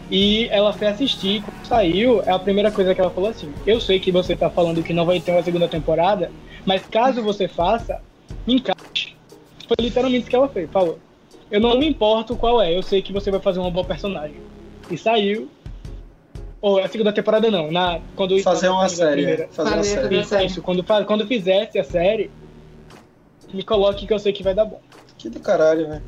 E 0.09 0.49
ela 0.51 0.73
foi 0.73 0.87
assistir, 0.87 1.41
quando 1.41 1.65
saiu, 1.65 2.21
a 2.27 2.37
primeira 2.37 2.69
coisa 2.69 2.93
que 2.93 2.99
ela 2.99 3.09
falou 3.09 3.29
assim: 3.29 3.51
Eu 3.65 3.79
sei 3.79 3.97
que 3.97 4.11
você 4.11 4.35
tá 4.35 4.49
falando 4.49 4.83
que 4.83 4.93
não 4.93 5.05
vai 5.05 5.21
ter 5.21 5.31
uma 5.31 5.41
segunda 5.41 5.69
temporada, 5.69 6.29
mas 6.65 6.85
caso 6.85 7.21
você 7.21 7.47
faça, 7.47 8.01
me 8.45 8.55
encaixe. 8.55 9.15
Foi 9.67 9.77
literalmente 9.79 10.23
isso 10.23 10.29
que 10.29 10.35
ela 10.35 10.49
fez, 10.49 10.69
falou. 10.69 10.99
Eu 11.49 11.61
não 11.61 11.77
me 11.77 11.87
importo 11.87 12.35
qual 12.35 12.61
é, 12.61 12.75
eu 12.75 12.83
sei 12.83 13.01
que 13.01 13.13
você 13.13 13.31
vai 13.31 13.39
fazer 13.39 13.59
uma 13.59 13.71
boa 13.71 13.85
personagem. 13.85 14.35
E 14.89 14.97
saiu. 14.97 15.49
Ou 16.61 16.79
a 16.79 16.87
segunda 16.87 17.11
temporada 17.11 17.49
não, 17.49 17.71
na, 17.71 17.99
quando 18.15 18.37
Fazer 18.43 18.69
uma 18.69 18.87
série. 18.87 19.13
primeira. 19.23 19.43
é. 19.45 19.47
Fazer 19.47 19.73
uma 19.73 19.83
série. 19.83 20.19
Isso, 20.19 20.37
isso. 20.37 20.61
Quando, 20.61 20.83
quando 20.83 21.25
fizesse 21.25 21.79
a 21.79 21.83
série, 21.83 22.29
me 23.51 23.63
coloque 23.63 24.05
que 24.05 24.13
eu 24.13 24.19
sei 24.19 24.31
que 24.31 24.43
vai 24.43 24.53
dar 24.53 24.65
bom. 24.65 24.79
Que 25.17 25.29
do 25.29 25.39
caralho, 25.39 25.87
velho. 25.87 26.03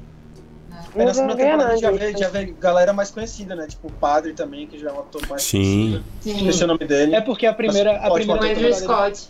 Aí 0.95 0.99
na 0.99 1.05
Não 1.05 1.13
segunda 1.13 1.35
vi 1.35 1.41
temporada 1.43 1.77
já 1.77 1.91
vê, 1.91 2.15
já 2.15 2.29
vê 2.29 2.45
galera 2.59 2.93
mais 2.93 3.09
conhecida, 3.09 3.55
né? 3.55 3.65
Tipo 3.67 3.87
o 3.87 3.91
padre 3.91 4.33
também, 4.33 4.67
que 4.67 4.77
já 4.77 4.89
é 4.89 4.93
um 4.93 4.99
ator 4.99 5.27
mais 5.27 5.41
Sim. 5.41 5.57
conhecido. 5.59 6.03
sim. 6.21 6.35
Esqueci 6.37 6.63
o 6.63 6.67
nome 6.67 6.85
dele. 6.85 7.15
É 7.15 7.21
porque 7.21 7.47
a 7.47 7.53
primeira, 7.53 7.97
a 7.97 8.11
primeira. 8.11 8.41
O 8.41 8.45
Andrew 8.45 8.71
temporada 8.71 9.15
Scott. 9.15 9.29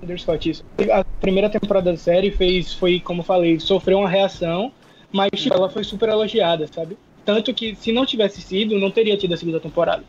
Andrew 0.00 0.18
Scott, 0.18 0.50
isso. 0.50 0.64
A 0.92 1.04
primeira 1.20 1.50
temporada 1.50 1.90
da 1.90 1.98
série 1.98 2.30
fez, 2.30 2.72
foi, 2.72 3.00
como 3.00 3.20
eu 3.22 3.24
falei, 3.24 3.58
sofreu 3.58 3.98
uma 3.98 4.08
reação, 4.08 4.70
mas 5.10 5.30
tipo, 5.34 5.56
ela 5.56 5.68
foi 5.68 5.82
super 5.82 6.08
elogiada, 6.08 6.68
sabe? 6.72 6.96
Tanto 7.24 7.52
que 7.52 7.74
se 7.74 7.90
não 7.90 8.06
tivesse 8.06 8.40
sido, 8.40 8.78
não 8.78 8.90
teria 8.90 9.16
tido 9.16 9.34
a 9.34 9.36
segunda 9.36 9.58
temporada. 9.58 10.04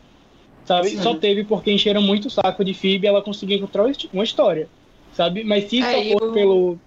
Sabe? 0.70 0.90
Sim. 0.90 1.02
Só 1.02 1.14
teve 1.16 1.42
porque 1.42 1.72
encheram 1.72 2.00
muito 2.00 2.26
o 2.26 2.30
saco 2.30 2.64
de 2.64 2.72
Phoebe 2.72 3.04
e 3.04 3.08
ela 3.08 3.20
conseguiu 3.20 3.56
encontrar 3.56 3.90
uma 4.12 4.22
história, 4.22 4.68
sabe? 5.16 5.42
Mas 5.42 5.68
se 5.68 5.80
É, 5.80 5.90
só 5.92 5.98
e 5.98 6.12
for 6.12 6.22
o- 6.28 6.32
pelo... 6.32 6.78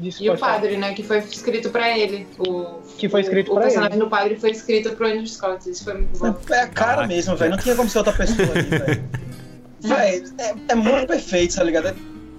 Isso, 0.00 0.22
E 0.24 0.28
o 0.28 0.32
pode 0.32 0.40
falar. 0.40 0.52
padre, 0.54 0.76
né? 0.78 0.94
Que 0.94 1.02
foi 1.02 1.18
escrito 1.18 1.68
pra 1.68 1.98
ele. 1.98 2.26
O, 2.38 2.80
Que 2.96 3.06
foi 3.06 3.20
escrito 3.20 3.48
o, 3.50 3.54
pra 3.54 3.60
O 3.60 3.64
personagem 3.64 3.96
ele. 3.96 4.04
do 4.04 4.08
padre 4.08 4.36
foi 4.36 4.50
escrito 4.52 4.92
pro 4.96 5.06
Andrew 5.08 5.26
Scott. 5.26 5.68
Isso 5.68 5.84
foi 5.84 5.92
muito 5.94 6.18
bom. 6.18 6.26
É 6.26 6.30
a 6.30 6.32
cara 6.32 6.68
Caraca. 6.68 7.06
mesmo, 7.08 7.36
velho. 7.36 7.50
Não 7.50 7.58
tinha 7.58 7.74
como 7.76 7.88
ser 7.90 7.98
outra 7.98 8.14
pessoa 8.14 8.48
ali, 8.50 8.62
velho. 8.62 9.04
Véi, 9.80 10.24
é, 10.38 10.54
é 10.68 10.74
muito 10.74 11.06
perfeito, 11.06 11.54
tá 11.54 11.62
ligado? 11.64 11.88
É- 11.88 11.94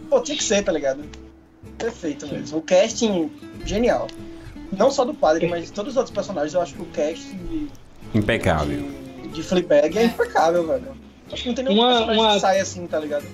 Pô, 0.10 0.20
tinha 0.22 0.36
que 0.38 0.43
ser, 0.43 0.64
tá 0.64 0.72
ligado? 0.72 1.03
Perfeito 1.78 2.26
mesmo. 2.28 2.57
O 2.57 2.62
casting, 2.64 3.30
genial. 3.64 4.07
Não 4.76 4.89
só 4.89 5.05
do 5.05 5.14
padre, 5.14 5.45
mas 5.47 5.66
de 5.66 5.72
todos 5.72 5.91
os 5.91 5.97
outros 5.97 6.16
personagens. 6.16 6.53
Eu 6.55 6.62
acho 6.62 6.74
que 6.74 6.82
o 6.82 6.86
casting 6.88 7.70
Impecável. 8.16 8.78
de, 8.82 9.09
de 9.34 9.43
Fleabag 9.43 9.97
é 9.97 10.05
impecável, 10.05 10.65
velho. 10.67 10.91
Acho 11.32 11.43
que 11.43 11.47
não 11.49 11.55
tem 11.55 11.65
nenhum 11.65 11.80
Uma- 11.82 12.11
uma- 12.11 12.34
que 12.34 12.39
sai 12.39 12.59
assim, 12.59 12.88
tá 12.88 12.99
ligado? 12.99 13.25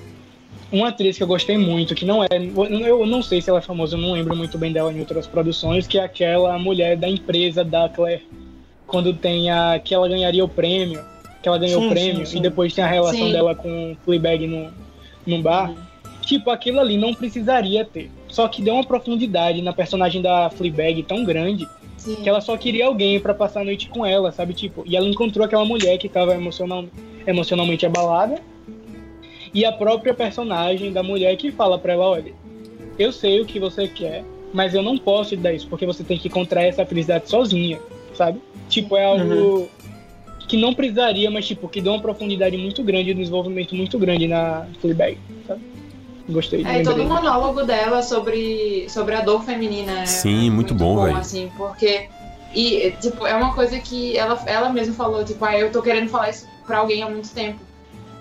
Uma 0.71 0.89
atriz 0.89 1.15
que 1.15 1.23
eu 1.23 1.27
gostei 1.27 1.57
muito, 1.57 1.93
que 1.95 2.05
não 2.05 2.23
é. 2.23 2.27
Eu 2.31 3.05
não 3.05 3.21
sei 3.21 3.41
se 3.41 3.49
ela 3.49 3.59
é 3.59 3.61
famosa, 3.61 3.95
eu 3.95 4.01
não 4.01 4.13
lembro 4.13 4.35
muito 4.35 4.57
bem 4.57 4.71
dela 4.73 4.91
em 4.91 4.99
outras 4.99 5.27
produções, 5.27 5.87
que 5.87 5.97
é 5.97 6.03
aquela 6.03 6.57
mulher 6.59 6.97
da 6.97 7.07
empresa 7.07 7.63
da 7.63 7.87
Claire. 7.87 8.23
Quando 8.87 9.13
tem 9.13 9.49
a. 9.49 9.79
que 9.79 9.93
ela 9.93 10.07
ganharia 10.07 10.43
o 10.43 10.49
prêmio. 10.49 11.01
Que 11.41 11.47
ela 11.47 11.57
ganhou 11.59 11.81
Sim, 11.81 11.87
o 11.87 11.89
prêmio 11.91 12.25
sim, 12.25 12.31
sim. 12.33 12.37
e 12.39 12.41
depois 12.41 12.73
tem 12.73 12.83
a 12.83 12.87
relação 12.87 13.27
Sim. 13.27 13.31
dela 13.31 13.53
com 13.53 13.91
o 13.91 13.97
Fleabag 14.03 14.47
no, 14.47 14.71
num 15.27 15.41
bar. 15.41 15.71
Tipo, 16.21 16.49
aquilo 16.49 16.79
ali 16.79 16.97
não 16.97 17.13
precisaria 17.13 17.85
ter. 17.85 18.09
Só 18.27 18.47
que 18.47 18.63
deu 18.63 18.73
uma 18.73 18.83
profundidade 18.83 19.61
na 19.61 19.71
personagem 19.71 20.23
da 20.23 20.49
Fleabag 20.49 21.03
tão 21.03 21.23
grande 21.23 21.67
Sim. 22.05 22.17
que 22.17 22.29
ela 22.29 22.39
só 22.39 22.55
queria 22.55 22.85
alguém 22.85 23.19
pra 23.19 23.33
passar 23.33 23.61
a 23.61 23.63
noite 23.63 23.89
com 23.89 24.05
ela, 24.05 24.31
sabe? 24.31 24.53
Tipo, 24.53 24.83
e 24.85 24.95
ela 24.95 25.07
encontrou 25.07 25.43
aquela 25.43 25.65
mulher 25.65 25.97
que 25.97 26.07
tava 26.07 26.35
emocional, 26.35 26.85
emocionalmente 27.25 27.85
abalada. 27.85 28.39
E 29.51 29.65
a 29.65 29.71
própria 29.71 30.13
personagem 30.13 30.93
da 30.93 31.01
mulher 31.01 31.35
que 31.35 31.51
fala 31.51 31.79
pra 31.79 31.93
ela, 31.93 32.05
olha, 32.05 32.33
eu 32.99 33.11
sei 33.11 33.41
o 33.41 33.45
que 33.45 33.59
você 33.59 33.87
quer, 33.87 34.23
mas 34.53 34.75
eu 34.75 34.83
não 34.83 34.97
posso 34.97 35.31
te 35.31 35.37
dar 35.37 35.53
isso, 35.53 35.67
porque 35.67 35.85
você 35.85 36.03
tem 36.03 36.17
que 36.17 36.27
encontrar 36.27 36.63
essa 36.63 36.85
felicidade 36.85 37.27
sozinha, 37.27 37.79
sabe? 38.13 38.39
Tipo, 38.69 38.95
é 38.97 39.05
algo 39.05 39.67
que 40.47 40.57
não 40.57 40.73
precisaria, 40.73 41.31
mas 41.31 41.47
tipo, 41.47 41.67
que 41.67 41.81
deu 41.81 41.93
uma 41.93 42.01
profundidade 42.01 42.55
muito 42.55 42.83
grande, 42.83 43.13
um 43.13 43.15
desenvolvimento 43.15 43.75
muito 43.75 43.97
grande 43.97 44.27
na 44.27 44.67
Fleabag, 44.79 45.17
sabe? 45.47 45.74
Gostei. 46.27 46.65
É, 46.65 46.81
e 46.81 46.83
todo 46.83 47.03
o 47.03 47.05
monólogo 47.07 47.63
dela 47.63 48.01
sobre, 48.01 48.87
sobre 48.89 49.15
a 49.15 49.21
dor 49.21 49.43
feminina. 49.43 50.01
é- 50.01 50.05
Sim, 50.05 50.47
é 50.47 50.51
muito 50.51 50.73
bom, 50.73 51.03
velho. 51.03 51.17
assim, 51.17 51.51
porque. 51.55 52.07
E, 52.53 52.91
tipo, 53.01 53.27
é 53.27 53.35
uma 53.35 53.53
coisa 53.53 53.77
que 53.79 54.17
ela, 54.17 54.41
ela 54.45 54.69
mesma 54.69 54.93
falou, 54.95 55.23
tipo, 55.25 55.43
ah, 55.43 55.57
eu 55.57 55.71
tô 55.71 55.81
querendo 55.81 56.09
falar 56.09 56.29
isso 56.29 56.47
pra 56.65 56.77
alguém 56.79 57.03
há 57.03 57.09
muito 57.09 57.29
tempo. 57.29 57.59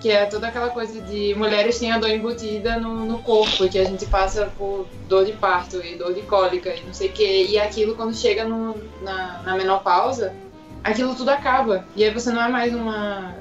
Que 0.01 0.11
é 0.11 0.27
toda 0.27 0.49
aquela 0.49 0.69
coisa 0.69 1.01
de 1.01 1.35
mulheres 1.37 1.79
têm 1.79 1.93
a 1.93 1.99
dor 1.99 2.11
embutida 2.11 2.77
no, 2.79 3.07
no 3.07 3.19
corpo, 3.21 3.67
que 3.69 3.79
a 3.79 3.85
gente 3.85 4.05
passa 4.07 4.53
por 4.59 4.87
dor 5.09 5.25
de 5.25 5.33
parto 5.33 5.81
e 5.83 5.95
dor 5.95 6.13
de 6.13 6.21
cólica 6.23 6.75
e 6.75 6.83
não 6.85 6.93
sei 6.93 7.09
o 7.09 7.13
quê. 7.13 7.47
E 7.49 7.59
aquilo, 7.59 7.95
quando 7.95 8.15
chega 8.15 8.45
no, 8.45 8.75
na, 9.03 9.41
na 9.45 9.57
menopausa, 9.57 10.35
aquilo 10.83 11.15
tudo 11.15 11.31
acaba. 11.31 11.87
E 11.97 12.05
aí 12.05 12.11
você 12.11 12.31
não 12.31 12.43
é 12.43 12.49
mais 12.49 12.75
uma. 12.75 13.35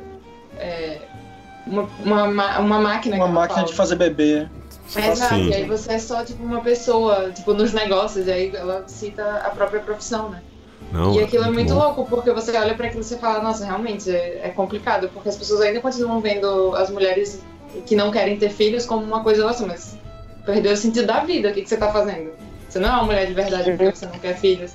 é, 0.57 0.99
uma, 1.65 1.87
uma, 2.03 2.27
ma- 2.27 2.59
uma 2.59 2.79
máquina 2.79 3.15
Uma 3.17 3.27
máquina 3.27 3.55
fala. 3.61 3.67
de 3.67 3.73
fazer 3.73 3.95
bebê. 3.95 4.47
É, 4.95 5.09
Exato, 5.11 5.35
Sim. 5.35 5.49
e 5.49 5.53
aí 5.55 5.65
você 5.65 5.93
é 5.93 5.99
só 5.99 6.23
tipo 6.23 6.43
uma 6.43 6.61
pessoa, 6.61 7.31
tipo, 7.31 7.53
nos 7.53 7.73
negócios, 7.73 8.27
e 8.27 8.31
aí 8.31 8.51
ela 8.55 8.83
cita 8.87 9.23
a 9.37 9.49
própria 9.49 9.79
profissão, 9.79 10.29
né? 10.29 10.41
Não, 10.91 11.15
e 11.15 11.23
aquilo 11.23 11.45
é 11.45 11.49
muito 11.49 11.73
bom. 11.73 11.79
louco, 11.79 12.05
porque 12.05 12.29
você 12.31 12.55
olha 12.55 12.75
pra 12.75 12.85
aquilo 12.87 13.01
e 13.01 13.05
você 13.05 13.17
fala, 13.17 13.41
nossa, 13.41 13.65
realmente 13.65 14.11
é, 14.11 14.41
é 14.43 14.49
complicado, 14.49 15.09
porque 15.13 15.29
as 15.29 15.35
pessoas 15.37 15.61
ainda 15.61 15.79
continuam 15.79 16.19
vendo 16.19 16.75
as 16.75 16.91
mulheres 16.91 17.41
que 17.87 17.95
não 17.95 18.11
querem 18.11 18.37
ter 18.37 18.49
filhos 18.49 18.85
como 18.85 19.03
uma 19.03 19.23
coisa, 19.23 19.43
nossa, 19.43 19.65
mas 19.65 19.97
perdeu 20.45 20.73
o 20.73 20.77
sentido 20.77 21.07
da 21.07 21.21
vida, 21.21 21.49
o 21.49 21.53
que, 21.53 21.61
que 21.63 21.69
você 21.69 21.77
tá 21.77 21.91
fazendo? 21.91 22.31
Você 22.69 22.77
não 22.77 22.89
é 22.89 22.91
uma 22.91 23.03
mulher 23.05 23.25
de 23.25 23.33
verdade 23.33 23.71
porque 23.71 23.95
você 23.95 24.05
não 24.05 24.19
quer 24.19 24.35
filhos. 24.37 24.73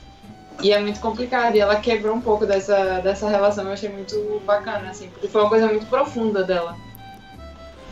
E 0.63 0.73
é 0.73 0.81
muito 0.81 1.01
complicado, 1.01 1.55
e 1.55 1.61
ela 1.61 1.77
quebrou 1.77 2.15
um 2.17 2.21
pouco 2.21 2.45
dessa, 2.45 3.01
dessa 3.01 3.29
relação, 3.29 3.65
eu 3.65 3.73
achei 3.73 3.89
muito 3.89 4.43
bacana, 4.45 4.91
assim, 4.91 5.09
porque 5.09 5.29
foi 5.29 5.41
uma 5.41 5.49
coisa 5.49 5.69
muito 5.69 5.87
profunda 5.87 6.43
dela. 6.43 6.77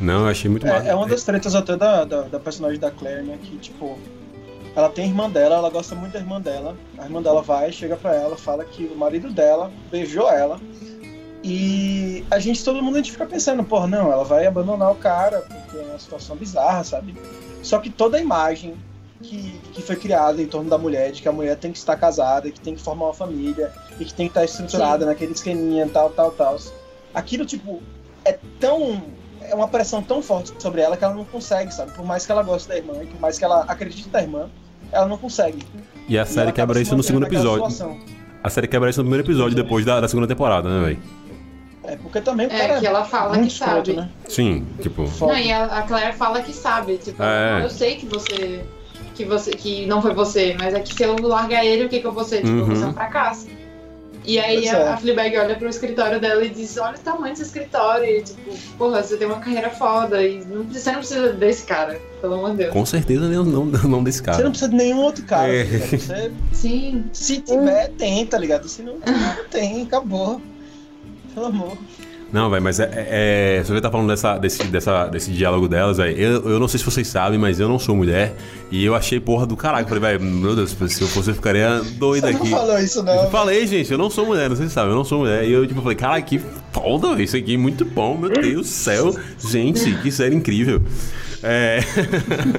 Não, 0.00 0.22
eu 0.24 0.28
achei 0.28 0.50
muito 0.50 0.66
massa. 0.66 0.86
É, 0.86 0.90
é 0.90 0.94
uma 0.94 1.06
das 1.06 1.22
tretas 1.22 1.54
até 1.54 1.76
da, 1.76 2.04
da, 2.04 2.22
da 2.22 2.40
personagem 2.40 2.78
da 2.78 2.90
Claire, 2.90 3.22
né? 3.22 3.38
Que, 3.42 3.56
tipo, 3.56 3.98
ela 4.74 4.90
tem 4.90 5.04
a 5.04 5.08
irmã 5.08 5.30
dela, 5.30 5.56
ela 5.56 5.70
gosta 5.70 5.94
muito 5.94 6.12
da 6.12 6.18
irmã 6.18 6.40
dela. 6.40 6.76
A 6.98 7.04
irmã 7.04 7.22
dela 7.22 7.40
vai, 7.40 7.72
chega 7.72 7.96
pra 7.96 8.14
ela, 8.14 8.36
fala 8.36 8.64
que 8.64 8.84
o 8.84 8.96
marido 8.96 9.30
dela 9.30 9.70
beijou 9.90 10.30
ela. 10.30 10.60
E 11.42 12.24
a 12.30 12.38
gente, 12.38 12.62
todo 12.62 12.82
mundo, 12.82 12.96
a 12.96 12.98
gente 12.98 13.12
fica 13.12 13.24
pensando, 13.24 13.62
porra, 13.64 13.86
não, 13.86 14.12
ela 14.12 14.24
vai 14.24 14.46
abandonar 14.46 14.90
o 14.90 14.96
cara, 14.96 15.42
porque 15.42 15.78
é 15.78 15.88
uma 15.88 15.98
situação 15.98 16.36
bizarra, 16.36 16.84
sabe? 16.84 17.14
Só 17.62 17.78
que 17.78 17.88
toda 17.88 18.18
a 18.18 18.20
imagem 18.20 18.74
que, 19.22 19.60
que 19.72 19.82
foi 19.82 19.96
criada 19.96 20.40
em 20.40 20.46
torno 20.46 20.68
da 20.70 20.78
mulher, 20.78 21.12
de 21.12 21.22
que 21.22 21.28
a 21.28 21.32
mulher 21.32 21.56
tem 21.56 21.72
que 21.72 21.78
estar 21.78 21.96
casada, 21.96 22.50
que 22.50 22.60
tem 22.60 22.74
que 22.74 22.82
formar 22.82 23.06
uma 23.06 23.14
família, 23.14 23.72
e 23.98 24.04
que 24.04 24.12
tem 24.14 24.26
que 24.26 24.30
estar 24.32 24.44
estruturada 24.44 25.06
naquele 25.06 25.32
esqueminha, 25.32 25.88
tal, 25.92 26.10
tal, 26.10 26.30
tal. 26.32 26.56
Aquilo, 27.14 27.44
tipo, 27.46 27.82
é 28.24 28.38
tão 28.60 29.02
é 29.40 29.54
uma 29.54 29.68
pressão 29.68 30.02
tão 30.02 30.20
forte 30.20 30.52
sobre 30.58 30.80
ela 30.80 30.96
que 30.96 31.04
ela 31.04 31.14
não 31.14 31.24
consegue, 31.24 31.72
sabe? 31.72 31.92
Por 31.92 32.04
mais 32.04 32.26
que 32.26 32.32
ela 32.32 32.42
goste 32.42 32.68
da 32.68 32.76
irmã 32.76 32.94
e 33.02 33.06
por 33.06 33.20
mais 33.20 33.38
que 33.38 33.44
ela 33.44 33.60
acredite 33.68 34.08
na 34.12 34.20
irmã, 34.20 34.50
ela 34.90 35.06
não 35.06 35.16
consegue. 35.16 35.64
E 36.08 36.18
a 36.18 36.22
E 36.22 36.26
série 36.26 36.48
acaba 36.50 36.72
quebra 36.72 36.80
isso 36.80 36.96
no 36.96 37.02
segundo 37.02 37.26
episódio. 37.26 37.70
situação. 37.70 37.98
A 38.42 38.50
série 38.50 38.66
quebra 38.66 38.90
isso 38.90 38.98
no 39.00 39.04
primeiro 39.04 39.24
episódio, 39.24 39.54
depois 39.54 39.84
da, 39.84 40.00
da 40.00 40.08
segunda 40.08 40.26
temporada, 40.26 40.68
né, 40.68 40.84
velho? 40.86 40.98
É 41.84 41.96
porque 41.96 42.20
também 42.20 42.46
o 42.48 42.50
cara 42.50 42.74
É, 42.74 42.80
que 42.80 42.86
ela 42.86 43.04
fala 43.04 43.38
que 43.38 43.48
sabe. 43.50 43.70
escroto, 43.92 43.94
né? 43.94 44.10
Sim, 44.28 44.66
tipo. 44.82 45.04
Não, 45.20 45.36
e 45.38 45.52
a, 45.52 45.64
a 45.66 45.82
Claire 45.82 46.16
fala 46.16 46.42
que 46.42 46.52
sabe, 46.52 46.98
tipo, 46.98 47.22
É. 47.22 47.62
eu 47.64 47.70
sei 47.70 47.94
que 47.96 48.06
você. 48.06 48.64
Que 49.16 49.24
você. 49.24 49.50
que 49.52 49.86
não 49.86 50.02
foi 50.02 50.12
você, 50.12 50.54
mas 50.58 50.74
é 50.74 50.80
que 50.80 50.94
se 50.94 51.02
eu 51.02 51.16
largar 51.20 51.64
ele, 51.64 51.84
o 51.86 51.88
que, 51.88 52.00
que 52.00 52.06
eu 52.06 52.12
vou 52.12 52.24
ser? 52.24 52.38
Tipo, 52.42 52.48
Uhum. 52.50 52.66
você 52.66 52.84
é 52.84 52.86
um 52.86 52.92
fracasso. 52.92 53.46
E 54.28 54.40
aí 54.40 54.68
a, 54.68 54.76
é. 54.76 54.88
a 54.88 54.96
Fleabag 54.96 55.38
olha 55.38 55.54
pro 55.54 55.68
escritório 55.68 56.18
dela 56.20 56.44
e 56.44 56.48
diz, 56.50 56.76
olha 56.78 56.96
o 56.96 56.98
tamanho 56.98 57.32
desse 57.32 57.42
escritório, 57.44 58.04
e 58.04 58.22
tipo, 58.22 58.50
porra, 58.76 59.00
você 59.00 59.16
tem 59.16 59.24
uma 59.28 59.38
carreira 59.38 59.70
foda 59.70 60.20
e 60.20 60.44
não, 60.44 60.64
precisa- 60.64 60.80
você 60.84 60.90
não 60.90 60.98
precisa 60.98 61.32
desse 61.32 61.62
cara, 61.64 62.00
pelo 62.20 62.34
amor 62.34 62.50
de 62.50 62.56
Deus. 62.56 62.72
Com 62.72 62.84
certeza 62.84 63.28
não, 63.28 63.44
não, 63.44 63.64
não 63.66 64.02
desse 64.02 64.18
Você 64.18 64.24
cara. 64.24 64.42
não 64.42 64.50
precisa 64.50 64.68
de 64.70 64.76
nenhum 64.76 64.98
outro 64.98 65.24
cara. 65.24 65.54
É. 65.54 65.64
tá? 65.64 65.86
Você, 65.96 66.32
Sim. 66.52 67.04
se 67.12 67.40
tiver, 67.40 67.88
tem, 67.96 68.26
tá 68.26 68.36
ligado? 68.36 68.68
Se 68.68 68.82
não, 68.82 68.94
não 68.94 69.44
tem, 69.48 69.82
acabou. 69.84 70.40
Pelo 71.32 71.46
amor. 71.46 71.78
Não, 72.36 72.50
velho, 72.50 72.62
mas 72.62 72.78
é, 72.78 72.90
é, 72.92 73.56
é. 73.60 73.64
Você 73.64 73.80
tá 73.80 73.90
falando 73.90 74.08
dessa, 74.08 74.36
desse, 74.36 74.62
dessa, 74.64 75.06
desse 75.06 75.30
diálogo 75.30 75.66
delas, 75.66 75.96
velho, 75.96 76.14
eu, 76.18 76.50
eu 76.50 76.60
não 76.60 76.68
sei 76.68 76.76
se 76.78 76.84
vocês 76.84 77.08
sabem, 77.08 77.38
mas 77.38 77.58
eu 77.58 77.66
não 77.66 77.78
sou 77.78 77.96
mulher. 77.96 78.36
E 78.70 78.84
eu 78.84 78.94
achei 78.94 79.18
porra 79.18 79.46
do 79.46 79.56
caralho. 79.56 79.88
Falei, 79.88 80.18
velho, 80.18 80.22
meu 80.22 80.54
Deus, 80.54 80.76
se 80.90 81.00
eu 81.00 81.08
fosse, 81.08 81.30
eu 81.30 81.34
ficaria 81.34 81.80
doido 81.92 82.26
Você 82.26 82.32
não 82.34 82.40
aqui. 82.42 82.50
falou 82.50 82.78
isso, 82.78 82.98
Eu 82.98 83.04
não. 83.04 83.30
falei, 83.30 83.66
gente, 83.66 83.90
eu 83.90 83.96
não 83.96 84.10
sou 84.10 84.26
mulher, 84.26 84.50
não 84.50 84.56
sei 84.56 84.66
se 84.66 84.74
sabe, 84.74 84.90
eu 84.90 84.94
não 84.94 85.02
sou 85.02 85.20
mulher. 85.20 85.48
E 85.48 85.52
eu, 85.52 85.66
tipo, 85.66 85.80
falei, 85.80 85.96
cara, 85.96 86.20
que 86.20 86.38
foda, 86.72 87.08
velho, 87.08 87.22
isso 87.22 87.38
aqui 87.38 87.54
é 87.54 87.56
muito 87.56 87.86
bom, 87.86 88.18
meu 88.18 88.28
Deus 88.28 88.54
do 88.54 88.64
céu. 88.64 89.16
Gente, 89.38 89.94
que 90.02 90.12
série 90.12 90.34
incrível. 90.34 90.82
É... 91.42 91.80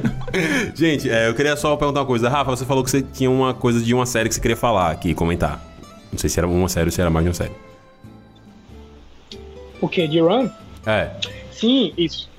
gente, 0.74 1.08
é, 1.08 1.30
eu 1.30 1.36
queria 1.36 1.56
só 1.56 1.76
perguntar 1.76 2.00
uma 2.00 2.06
coisa. 2.08 2.28
Rafa, 2.30 2.50
você 2.50 2.66
falou 2.66 2.84
que 2.84 2.90
você 2.90 3.04
tinha 3.04 3.30
uma 3.30 3.54
coisa 3.54 3.80
de 3.80 3.94
uma 3.94 4.08
série 4.08 4.28
que 4.28 4.34
você 4.34 4.42
queria 4.42 4.58
falar 4.58 4.90
aqui, 4.90 5.14
comentar. 5.14 5.64
Não 6.12 6.18
sei 6.18 6.32
se 6.32 6.40
era 6.40 6.48
uma 6.48 6.68
série 6.68 6.88
ou 6.88 6.92
se 6.92 7.00
era 7.00 7.12
mais 7.12 7.24
de 7.24 7.30
uma 7.30 7.36
série. 7.36 7.67
O 9.82 9.88
que? 9.88 10.08
De 10.08 10.20
Run? 10.20 10.50
É. 10.86 11.10
Sim, 11.52 11.94
isso. 11.98 12.30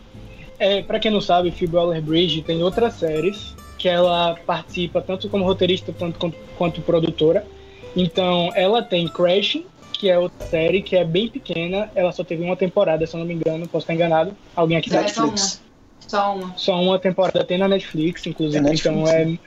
É, 0.58 0.82
pra 0.82 0.98
quem 0.98 1.10
não 1.10 1.20
sabe, 1.20 1.50
Phoebe 1.50 1.76
Waller-Bridge 1.76 2.42
tem 2.42 2.62
outras 2.62 2.94
séries 2.94 3.54
que 3.78 3.88
ela 3.88 4.36
participa 4.44 5.00
tanto 5.00 5.28
como 5.28 5.44
roteirista 5.44 5.94
tanto 5.96 6.18
quanto, 6.18 6.36
quanto 6.56 6.80
produtora. 6.82 7.46
Então, 7.94 8.50
ela 8.54 8.82
tem 8.82 9.06
Crashing, 9.06 9.64
que 9.92 10.10
é 10.10 10.18
outra 10.18 10.46
série 10.46 10.82
que 10.82 10.96
é 10.96 11.04
bem 11.04 11.28
pequena. 11.28 11.90
Ela 11.94 12.10
só 12.12 12.24
teve 12.24 12.42
uma 12.42 12.56
temporada, 12.56 13.06
se 13.06 13.14
eu 13.14 13.20
não 13.20 13.26
me 13.26 13.34
engano. 13.34 13.68
Posso 13.68 13.84
estar 13.84 13.94
enganado. 13.94 14.36
Alguém 14.54 14.76
aqui 14.78 14.90
É, 14.90 14.92
sabe? 14.94 15.10
só 15.10 15.22
uma. 15.22 15.30
Netflix. 15.30 15.62
Só 16.06 16.34
uma. 16.34 16.56
Só 16.56 16.82
uma 16.82 16.98
temporada 16.98 17.44
tem 17.44 17.58
na 17.58 17.68
Netflix, 17.68 18.26
inclusive. 18.26 18.62
Tem 18.62 18.72
Netflix, 18.72 18.96
então, 18.96 19.08
é, 19.08 19.38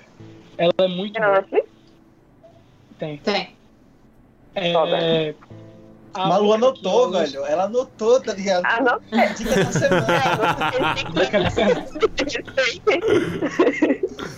ela 0.57 0.73
é 0.79 0.87
muito 0.87 1.13
Tem 1.13 1.21
na. 1.21 1.31
Netflix? 1.33 1.67
Tem. 2.97 3.17
Tem. 3.17 3.47
É, 4.55 5.33
a 6.13 6.27
Malu 6.27 6.53
anotou, 6.53 7.11
que 7.11 7.17
velho. 7.17 7.45
Ela 7.45 7.63
anotou, 7.65 8.19
tá 8.19 8.33
ligado? 8.33 8.63
Não 8.83 8.99
Dica 11.15 11.39
da 11.39 11.49
semana. 11.49 11.85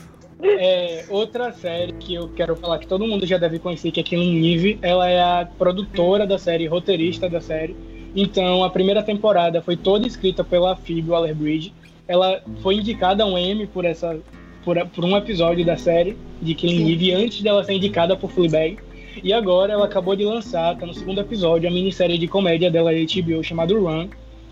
É, 0.46 1.06
outra 1.08 1.54
série 1.54 1.94
que 1.94 2.16
eu 2.16 2.28
quero 2.28 2.54
falar 2.58 2.78
que 2.78 2.86
todo 2.86 3.08
mundo 3.08 3.26
já 3.26 3.38
deve 3.38 3.60
conhecer, 3.60 3.92
que 3.92 4.02
é 4.02 4.04
Killing 4.04 4.46
Eve, 4.54 4.78
ela 4.82 5.10
é 5.10 5.22
a 5.22 5.48
produtora 5.58 6.28
da 6.28 6.38
série, 6.38 6.68
roteirista 6.68 7.30
da 7.30 7.40
série. 7.40 7.74
Então, 8.14 8.62
a 8.62 8.70
primeira 8.70 9.02
temporada 9.02 9.62
foi 9.62 9.78
toda 9.78 10.06
escrita 10.06 10.44
pela 10.44 10.76
Phoebe 10.76 11.10
Waller-Bridge. 11.10 11.74
Ela 12.08 12.42
foi 12.62 12.76
indicada 12.76 13.24
a 13.24 13.26
um 13.26 13.38
Emmy 13.38 13.66
por 13.66 13.86
essa 13.86 14.20
por, 14.66 14.78
por 14.90 15.06
um 15.06 15.16
episódio 15.16 15.66
da 15.66 15.78
série 15.78 16.18
de 16.42 16.54
Killing 16.54 16.86
Sim. 16.88 16.92
Eve 16.92 17.14
antes 17.14 17.42
dela 17.42 17.64
ser 17.64 17.74
indicada 17.74 18.16
por 18.16 18.30
Fleabag. 18.30 18.80
E 19.22 19.32
agora 19.34 19.74
ela 19.74 19.86
acabou 19.86 20.16
de 20.16 20.24
lançar, 20.24 20.76
tá 20.78 20.86
no 20.86 20.94
segundo 20.94 21.20
episódio, 21.22 21.70
a 21.70 21.72
minissérie 21.72 22.18
de 22.18 22.28
comédia 22.28 22.72
dela 22.72 22.92
da 22.92 22.98
HBO 22.98 23.44
chamada 23.44 23.74
Run, 23.78 24.08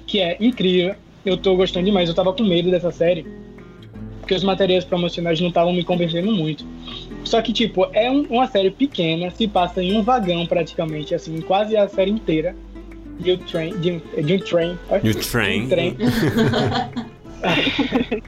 que 0.06 0.20
é 0.20 0.38
incrível. 0.40 0.96
Eu 1.26 1.38
tô 1.38 1.56
gostando 1.56 1.86
demais, 1.86 2.10
eu 2.10 2.16
tava 2.16 2.34
com 2.34 2.44
medo 2.44 2.70
dessa 2.70 2.92
série 2.92 3.26
porque 4.20 4.36
os 4.36 4.44
materiais 4.44 4.86
promocionais 4.86 5.40
não 5.42 5.48
estavam 5.50 5.74
me 5.74 5.84
convencendo 5.84 6.32
muito. 6.32 6.64
Só 7.24 7.42
que, 7.42 7.52
tipo, 7.52 7.88
é 7.92 8.10
um- 8.10 8.26
uma 8.30 8.48
série 8.48 8.70
pequena, 8.72 9.30
se 9.32 9.48
passa 9.48 9.84
em 9.84 9.98
um 9.98 10.04
vagão 10.04 10.46
praticamente, 10.46 11.14
assim, 11.16 11.42
quase 11.42 11.76
a 11.76 11.88
série 11.88 12.12
inteira. 12.12 12.56
De 13.20 13.32
um 13.34 13.38
trem. 13.38 13.78
De 13.80 13.92
um, 13.92 14.02
de 14.24 14.34
um 14.36 14.40
trem. 14.40 14.80
olha, 14.90 15.02
You 15.06 15.16
train. 15.16 15.60
de 15.60 15.66
um 15.66 15.70
trem. 15.70 15.98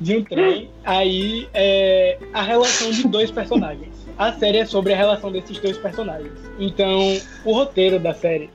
de 0.00 0.16
um 0.16 0.24
trem. 0.24 0.68
Aí 0.84 1.48
é 1.54 2.18
a 2.32 2.42
relação 2.42 2.90
de 2.90 3.06
dois 3.08 3.30
personagens. 3.30 3.95
A 4.18 4.32
série 4.32 4.58
é 4.58 4.64
sobre 4.64 4.94
a 4.94 4.96
relação 4.96 5.30
desses 5.30 5.58
dois 5.58 5.76
personagens. 5.76 6.32
Então, 6.58 7.18
o 7.44 7.52
roteiro 7.52 7.98
da 7.98 8.14
série 8.14 8.48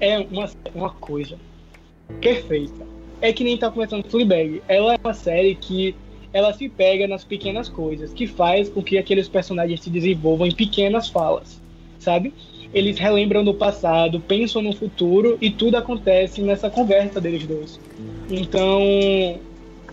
é 0.00 0.18
uma, 0.18 0.50
uma 0.74 0.90
coisa 0.90 1.38
perfeita. 2.20 2.86
É 3.20 3.32
que 3.32 3.42
nem 3.42 3.56
tá 3.56 3.70
começando 3.70 4.04
Fleabag. 4.04 4.62
Ela 4.68 4.94
é 4.94 4.98
uma 5.02 5.14
série 5.14 5.54
que 5.54 5.94
ela 6.32 6.52
se 6.52 6.68
pega 6.68 7.08
nas 7.08 7.24
pequenas 7.24 7.68
coisas, 7.68 8.12
que 8.12 8.26
faz 8.26 8.68
com 8.68 8.82
que 8.82 8.98
aqueles 8.98 9.28
personagens 9.28 9.80
se 9.80 9.90
desenvolvam 9.90 10.46
em 10.46 10.54
pequenas 10.54 11.08
falas, 11.08 11.60
sabe? 11.98 12.32
Eles 12.72 12.98
relembram 12.98 13.42
do 13.42 13.52
passado, 13.52 14.20
pensam 14.20 14.62
no 14.62 14.72
futuro 14.72 15.36
e 15.40 15.50
tudo 15.50 15.76
acontece 15.76 16.40
nessa 16.40 16.70
conversa 16.70 17.20
deles 17.20 17.44
dois. 17.46 17.80
Então, 18.30 18.80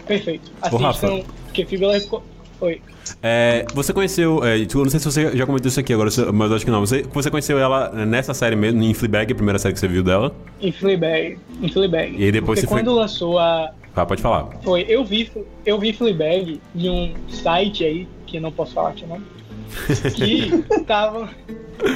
perfeito. 0.05 0.51
Assistam, 0.61 1.21
porque 1.45 1.65
ficou... 1.65 2.21
Oi. 2.59 2.81
É, 3.21 3.65
você 3.73 3.93
conheceu. 3.93 4.43
É, 4.43 4.57
eu 4.57 4.67
não 4.83 4.89
sei 4.89 4.99
se 4.99 5.05
você 5.05 5.35
já 5.37 5.45
comentou 5.45 5.67
isso 5.69 5.79
aqui 5.79 5.93
agora, 5.93 6.09
mas 6.33 6.49
eu 6.49 6.55
acho 6.55 6.65
que 6.65 6.71
não. 6.71 6.79
Você, 6.79 7.03
você 7.03 7.29
conheceu 7.29 7.59
ela 7.59 7.89
nessa 8.05 8.33
série 8.33 8.55
mesmo, 8.55 8.81
em 8.83 8.93
Fleabag, 8.93 9.31
a 9.31 9.35
primeira 9.35 9.59
série 9.59 9.73
que 9.73 9.79
você 9.79 9.87
viu 9.87 10.03
dela? 10.03 10.35
Em 10.61 10.71
Fleabag. 10.71 11.37
Em 11.61 11.69
Fleabag. 11.69 12.15
E 12.17 12.23
aí 12.23 12.31
depois 12.31 12.59
Porque 12.59 12.61
você 12.61 12.67
foi- 12.67 12.79
quando 12.83 12.95
lançou 12.95 13.37
a, 13.37 13.71
Ah, 13.95 14.05
pode 14.05 14.21
falar. 14.21 14.49
Foi, 14.63 14.85
eu 14.89 15.03
vi, 15.05 15.29
eu 15.65 15.79
vi 15.79 15.93
Fleabag 15.93 16.59
em 16.75 16.89
um 16.89 17.13
site 17.29 17.83
aí, 17.83 18.07
que 18.25 18.37
eu 18.37 18.41
não 18.41 18.51
posso 18.51 18.73
falar 18.73 18.89
aqui 18.89 19.03
o 19.05 19.07
nome, 19.07 19.23
que 20.15 20.63
estavam 20.79 21.29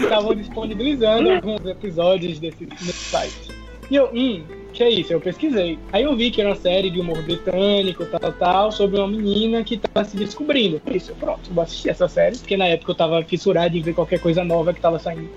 estavam 0.04 0.36
disponibilizando 0.36 1.32
alguns 1.32 1.66
episódios 1.66 2.38
desse, 2.40 2.66
desse 2.68 2.94
site. 2.94 3.50
E 3.90 3.96
eu, 3.96 4.10
hum, 4.14 4.44
é 4.84 4.90
isso? 4.90 5.14
Eu 5.14 5.20
pesquisei. 5.22 5.78
Aí 5.92 6.04
eu 6.04 6.16
vi 6.16 6.32
que 6.32 6.42
era 6.42 6.50
uma 6.52 6.56
série 6.56 6.90
de 6.90 7.00
humor 7.00 7.22
britânico, 7.22 8.06
tal, 8.06 8.32
tal, 8.34 8.72
sobre 8.72 9.00
uma 9.00 9.08
menina 9.08 9.64
que 9.64 9.78
tava 9.78 10.06
se 10.08 10.18
descobrindo. 10.18 10.82
Isso, 10.94 11.14
pronto, 11.20 11.50
vou 11.52 11.64
assistir 11.64 11.90
essa 11.90 12.08
série, 12.08 12.38
porque 12.38 12.56
na 12.58 12.66
época 12.68 12.92
eu 12.92 12.96
tava 12.96 13.24
fissurado 13.24 13.76
em 13.78 13.82
ver 13.82 13.94
qualquer 13.94 14.20
coisa 14.20 14.44
nova 14.44 14.74
que 14.74 14.82
tava 14.82 15.00
saindo. 15.00 15.30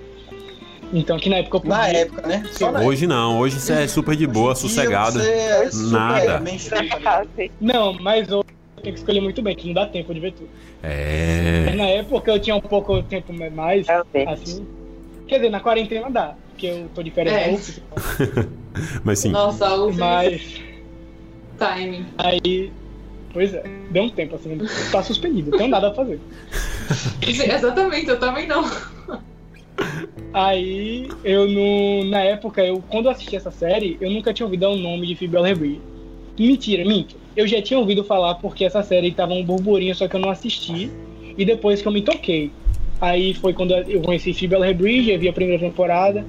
Então, 0.92 1.18
que 1.18 1.28
na 1.28 1.36
época 1.36 1.57
eu 1.57 1.61
podia. 1.61 1.76
Na 1.76 1.88
época, 1.88 2.26
né? 2.26 2.45
Só 2.53 2.70
na 2.70 2.80
Hoje 2.82 3.07
não, 3.07 3.38
hoje 3.40 3.59
você 3.59 3.72
é 3.72 3.88
super 3.88 4.14
de 4.14 4.26
boa, 4.26 4.53
época. 4.53 4.61
sossegado. 4.68 5.18
Você 5.18 5.30
é 5.30 5.70
super 5.70 5.90
Nada. 5.92 6.42
tá. 7.03 7.24
Não, 7.61 7.95
mas 7.95 8.28
eu 8.28 8.45
tenho 8.82 8.95
que 8.95 9.01
escolher 9.01 9.20
muito 9.20 9.42
bem, 9.42 9.57
que 9.57 9.66
não 9.66 9.74
dá 9.74 9.86
tempo 9.86 10.12
de 10.14 10.20
ver 10.20 10.32
tudo. 10.32 10.49
Mas 10.82 10.92
É. 10.92 11.74
na 11.74 11.86
época 11.86 12.30
eu 12.30 12.38
tinha 12.38 12.55
um 12.55 12.61
pouco 12.61 13.03
tempo 13.03 13.32
mais, 13.51 13.86
assim. 13.88 14.66
Quer 15.26 15.36
dizer, 15.36 15.51
na 15.51 15.59
quarentena 15.59 16.11
dá, 16.11 16.34
porque 16.55 16.66
eu 16.68 16.88
tô 16.94 17.02
de 17.02 17.11
férias 17.11 17.34
É. 17.34 17.46
loucas, 17.48 17.80
Mas 19.05 19.18
sim. 19.18 19.30
Nossa, 19.30 19.74
o 19.74 19.92
mas 19.92 20.61
timing. 21.59 22.07
aí. 22.18 22.72
Pois 23.32 23.52
é, 23.52 23.64
deu 23.90 24.05
um 24.05 24.11
tempo 24.11 24.36
assim, 24.36 24.57
tá 24.92 25.02
suspendido, 25.02 25.50
não 25.50 25.59
tem 25.59 25.68
nada 25.68 25.88
a 25.88 25.94
fazer. 25.94 26.20
Exatamente, 27.20 28.09
eu 28.09 28.18
também 28.20 28.46
não. 28.46 28.64
Aí 30.32 31.09
eu 31.24 31.48
no, 31.48 32.05
na 32.11 32.20
época, 32.20 32.64
eu, 32.64 32.82
quando 32.88 33.07
eu 33.07 33.11
assisti 33.11 33.34
essa 33.34 33.50
série, 33.50 33.96
eu 34.00 34.09
nunca 34.11 34.32
tinha 34.32 34.46
ouvido 34.46 34.66
o 34.68 34.76
nome 34.76 35.07
de 35.09 35.16
Phoebe 35.16 35.34
Waller-Bridge. 35.36 35.80
Mentira, 36.38 36.84
minto. 36.84 37.16
Eu 37.36 37.46
já 37.48 37.61
tinha 37.61 37.78
ouvido 37.78 38.05
falar 38.05 38.36
porque 38.36 38.64
essa 38.64 38.82
série 38.84 39.11
tava 39.12 39.32
um 39.32 39.44
burburinho, 39.44 39.94
só 39.96 40.07
que 40.07 40.14
eu 40.14 40.20
não 40.20 40.30
assisti. 40.30 40.88
E 41.36 41.44
depois 41.44 41.82
que 41.82 41.88
eu 41.88 41.92
me 41.92 42.02
toquei. 42.02 42.52
Aí 43.00 43.34
foi 43.34 43.52
quando 43.52 43.74
eu 43.74 44.00
conheci 44.00 44.32
Phoebe 44.32 44.55
Waller-Bridge, 44.55 45.11
eu 45.11 45.18
vi 45.18 45.28
a 45.28 45.32
primeira 45.32 45.61
temporada. 45.61 46.24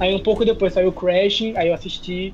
Aí 0.00 0.14
um 0.14 0.18
pouco 0.18 0.44
depois 0.44 0.72
saiu 0.72 0.90
Crashing, 0.90 1.54
aí 1.56 1.68
eu 1.68 1.74
assisti. 1.74 2.32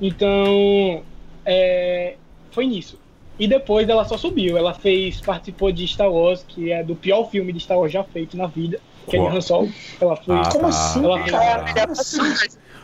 Então, 0.00 1.02
é, 1.46 2.16
foi 2.50 2.66
nisso. 2.66 2.98
E 3.38 3.46
depois 3.46 3.88
ela 3.88 4.04
só 4.04 4.16
subiu. 4.18 4.58
Ela 4.58 4.74
fez, 4.74 5.20
participou 5.20 5.70
de 5.70 5.86
Star 5.86 6.10
Wars, 6.12 6.44
que 6.46 6.72
é 6.72 6.82
do 6.82 6.96
pior 6.96 7.30
filme 7.30 7.52
de 7.52 7.60
Star 7.60 7.78
Wars 7.78 7.92
já 7.92 8.02
feito 8.02 8.36
na 8.36 8.46
vida, 8.46 8.80
que 9.08 9.16
é 9.16 9.20
Qual? 9.20 9.30
de 9.30 9.36
Han 9.36 9.40
Solo. 9.40 9.68
Ela 10.00 10.16
foi. 10.16 10.36
Ah, 10.36 10.48
Como 10.50 10.62
tá. 10.62 10.68
assim, 10.68 11.04
Ela- 11.04 11.18
Qual 11.30 11.40
é 11.40 11.86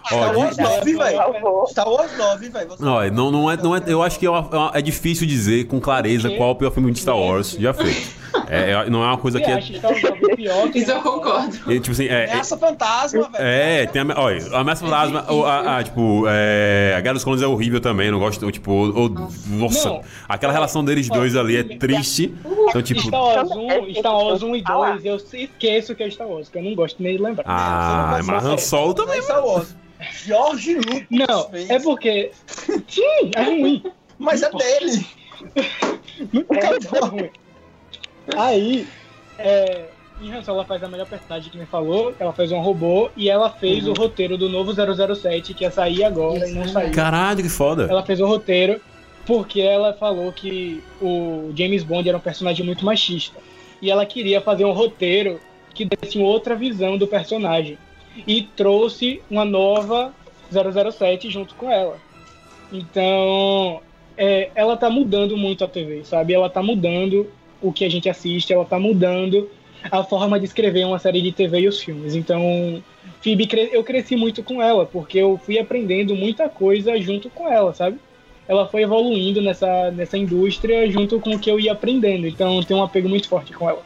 Ah. 0.04 0.08
Star 0.08 0.36
Wars 0.36 0.56
verdade. 0.56 0.92
9, 0.92 0.96
velho. 0.96 1.66
Star 1.68 1.88
Wars 1.88 2.16
9, 2.18 2.48
velho. 2.50 2.68
Você- 2.68 2.84
Não, 2.84 3.00
é, 3.02 3.10
não, 3.10 3.30
não 3.30 3.50
é, 3.50 3.56
não 3.56 3.74
é, 3.76 3.82
eu 3.86 4.02
acho 4.02 4.18
que 4.18 4.26
é, 4.26 4.30
uma- 4.30 4.70
é 4.74 4.82
difícil 4.82 5.26
dizer 5.26 5.64
com 5.66 5.80
clareza 5.80 6.30
qual 6.30 6.50
é 6.50 6.52
o 6.52 6.54
pior 6.56 6.70
filme 6.70 6.92
de 6.92 6.98
Star 7.00 7.16
Wars 7.18 7.52
já 7.58 7.72
feito. 7.72 8.24
É, 8.48 8.72
é- 8.72 8.90
não 8.90 9.02
é 9.02 9.06
uma 9.06 9.16
coisa 9.18 9.40
que 9.40 9.48
é. 9.48 9.56
tá 9.80 9.88
um 9.88 10.68
Isso 10.74 10.90
eu 10.90 11.00
concordo. 11.00 11.56
é, 11.72 11.74
tipo 11.78 11.92
assim, 11.92 12.06
é, 12.06 12.24
é- 12.24 12.30
Ameaça 12.32 12.58
fantasma, 12.58 13.22
velho. 13.30 13.44
É, 13.44 13.86
tem 13.86 14.02
a. 14.02 14.20
Olha, 14.20 14.44
a 14.56 14.60
Ameaça 14.60 14.84
Fantasma, 14.84 15.32
o- 15.32 15.44
a, 15.44 15.78
a, 15.78 15.84
tipo, 15.84 16.24
é, 16.28 16.94
a 16.96 17.00
Guerra 17.00 17.14
dos 17.14 17.24
Clones 17.24 17.42
é 17.42 17.46
horrível 17.46 17.80
também, 17.80 18.10
não 18.10 18.18
gosto, 18.18 18.50
tipo, 18.50 18.72
o- 18.72 19.08
nossa, 19.48 19.88
Não. 19.88 20.00
aquela 20.28 20.52
relação 20.52 20.84
deles 20.84 21.08
dois 21.08 21.36
ali 21.36 21.56
é 21.56 21.62
triste. 21.62 22.34
Então, 22.68 22.82
tipo, 22.82 23.00
Star 23.02 23.22
Wars 23.22 23.48
Também. 23.48 23.90
1, 23.90 23.94
Star 23.94 24.12
Wars 24.12 24.42
1 24.42 24.56
e 24.56 24.62
Ah 24.66 24.76
lá. 24.76 24.90
2, 24.92 25.04
eu 25.04 25.16
esqueço 25.16 25.94
que 25.94 26.02
é 26.02 26.10
Star 26.10 26.26
Wars, 26.28 26.48
que 26.48 26.58
eu 26.58 26.62
não 26.62 26.74
gosto 26.74 27.00
nem 27.02 27.16
de 27.16 27.22
lembrar. 27.22 27.44
ah, 27.46 28.18
mas 28.24 28.44
Han 28.44 28.58
Solo 28.58 28.94
também. 28.94 29.18
é 29.18 29.22
Star 29.22 29.44
Wars. 29.46 29.74
George 30.24 30.74
Lucas 30.74 31.06
Não, 31.10 31.48
fez. 31.50 31.70
é 31.70 31.78
porque. 31.80 32.30
Sim, 32.88 33.30
é 33.34 33.42
ruim. 33.42 33.82
Mas 34.18 34.42
é 34.42 34.50
dele. 34.50 35.06
É 36.50 37.04
ruim. 37.06 37.30
Aí, 38.36 38.86
é, 39.38 39.84
em 40.20 40.32
Han 40.32 40.42
Solo 40.42 40.58
ela 40.58 40.66
faz 40.66 40.82
a 40.82 40.88
melhor 40.88 41.06
personagem 41.06 41.50
que 41.50 41.58
me 41.58 41.66
falou, 41.66 42.14
ela 42.18 42.32
fez 42.32 42.50
um 42.52 42.60
robô 42.60 43.10
e 43.16 43.28
ela 43.28 43.50
fez 43.50 43.84
Uhum. 43.84 43.92
o 43.92 43.94
roteiro 43.94 44.38
do 44.38 44.48
novo 44.48 44.72
007 44.72 45.52
que 45.54 45.64
ia 45.64 45.70
sair 45.70 46.04
agora 46.04 46.48
e 46.48 46.52
não 46.52 46.62
Isso, 46.62 46.72
saiu. 46.72 46.92
Caralho, 46.92 47.42
que 47.42 47.48
foda. 47.48 47.86
Ela 47.90 48.04
fez 48.04 48.20
o 48.20 48.26
roteiro 48.26 48.80
porque 49.26 49.60
ela 49.60 49.92
falou 49.94 50.32
que 50.32 50.82
o 51.00 51.52
James 51.56 51.82
Bond 51.82 52.08
era 52.08 52.16
um 52.16 52.20
personagem 52.20 52.64
muito 52.64 52.84
machista. 52.84 53.38
E 53.82 53.90
ela 53.90 54.06
queria 54.06 54.40
fazer 54.40 54.64
um 54.64 54.72
roteiro 54.72 55.40
que 55.74 55.84
desse 55.84 56.16
uma 56.18 56.26
outra 56.28 56.54
visão 56.54 56.96
do 56.96 57.06
personagem. 57.06 57.76
E 58.26 58.42
trouxe 58.42 59.20
uma 59.30 59.44
nova 59.44 60.12
007 60.50 61.30
junto 61.30 61.54
com 61.54 61.70
ela. 61.70 61.98
Então, 62.72 63.80
é, 64.16 64.50
ela 64.54 64.76
tá 64.76 64.88
mudando 64.88 65.36
muito 65.36 65.64
a 65.64 65.68
TV, 65.68 66.04
sabe? 66.04 66.32
Ela 66.32 66.48
tá 66.48 66.62
mudando 66.62 67.30
o 67.60 67.72
que 67.72 67.84
a 67.84 67.88
gente 67.88 68.08
assiste, 68.08 68.52
ela 68.52 68.64
tá 68.64 68.78
mudando 68.78 69.50
a 69.90 70.02
forma 70.02 70.38
de 70.38 70.46
escrever 70.46 70.84
uma 70.86 70.98
série 70.98 71.20
de 71.20 71.32
TV 71.32 71.60
e 71.60 71.68
os 71.68 71.80
filmes. 71.80 72.14
Então, 72.14 72.82
Phoebe, 73.20 73.48
eu 73.72 73.82
cresci 73.82 74.16
muito 74.16 74.42
com 74.42 74.62
ela, 74.62 74.86
porque 74.86 75.18
eu 75.18 75.38
fui 75.38 75.58
aprendendo 75.58 76.14
muita 76.14 76.48
coisa 76.48 76.98
junto 77.00 77.28
com 77.30 77.48
ela, 77.48 77.72
sabe? 77.74 77.98
Ela 78.46 78.66
foi 78.66 78.82
evoluindo 78.82 79.40
nessa, 79.40 79.90
nessa 79.90 80.18
indústria 80.18 80.90
junto 80.90 81.18
com 81.18 81.34
o 81.34 81.38
que 81.38 81.50
eu 81.50 81.58
ia 81.58 81.72
aprendendo. 81.72 82.26
Então, 82.26 82.58
eu 82.58 82.64
tenho 82.64 82.80
um 82.80 82.82
apego 82.82 83.08
muito 83.08 83.28
forte 83.28 83.52
com 83.52 83.68
ela. 83.68 83.82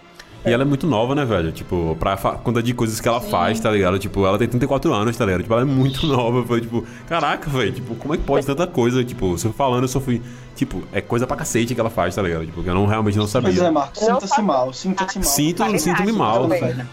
E 0.47 0.53
ela 0.53 0.63
é 0.63 0.67
muito 0.67 0.87
nova, 0.87 1.15
né, 1.15 1.25
velho? 1.25 1.51
Tipo, 1.53 1.97
pra 1.99 2.17
conta 2.17 2.63
de 2.63 2.73
coisas 2.73 3.01
que 3.01 3.09
ela 3.09 3.21
faz, 3.21 3.59
tá 3.61 3.71
ligado? 3.71 3.99
Tipo, 3.99 4.25
ela 4.25 4.39
tem 4.39 4.49
34 4.49 4.93
anos, 4.95 5.17
tá 5.17 5.25
ligado? 5.25 5.43
Tipo, 5.43 5.53
ela 5.55 5.63
é 5.63 5.67
muito 5.67 6.07
nova. 6.07 6.45
Foi 6.47 6.61
tipo, 6.61 6.87
caraca, 7.09 7.51
velho, 7.51 7.73
tipo, 7.73 7.95
como 7.97 8.15
é 8.15 8.17
que 8.17 8.23
pode 8.23 8.47
tanta 8.47 8.67
coisa? 8.67 9.05
Tipo, 9.05 9.37
você 9.37 9.51
falando, 9.51 9.83
eu 9.83 9.89
só 9.89 10.01
fui. 10.01 10.23
Tipo, 10.55 10.83
é 10.93 11.01
coisa 11.01 11.27
pra 11.27 11.37
cacete 11.37 11.75
que 11.75 11.81
ela 11.81 11.91
faz, 11.91 12.15
tá 12.15 12.23
ligado? 12.23 12.47
Tipo, 12.47 12.63
que 12.63 12.69
eu 12.69 12.75
não, 12.75 12.87
realmente 12.87 13.19
não 13.19 13.27
Pois 13.29 13.35
é, 13.35 13.53
sabia. 13.53 13.71
Marcos, 13.73 13.99
sinta-se 13.99 14.43
mal, 14.43 14.73
sinta-se 14.73 15.19
mal. 15.19 15.29
Sinto, 15.29 15.57
Qualidade, 15.59 15.83
sinto-me 15.83 16.13
mal. 16.13 16.43
também. 16.43 16.61
velho. 16.61 16.89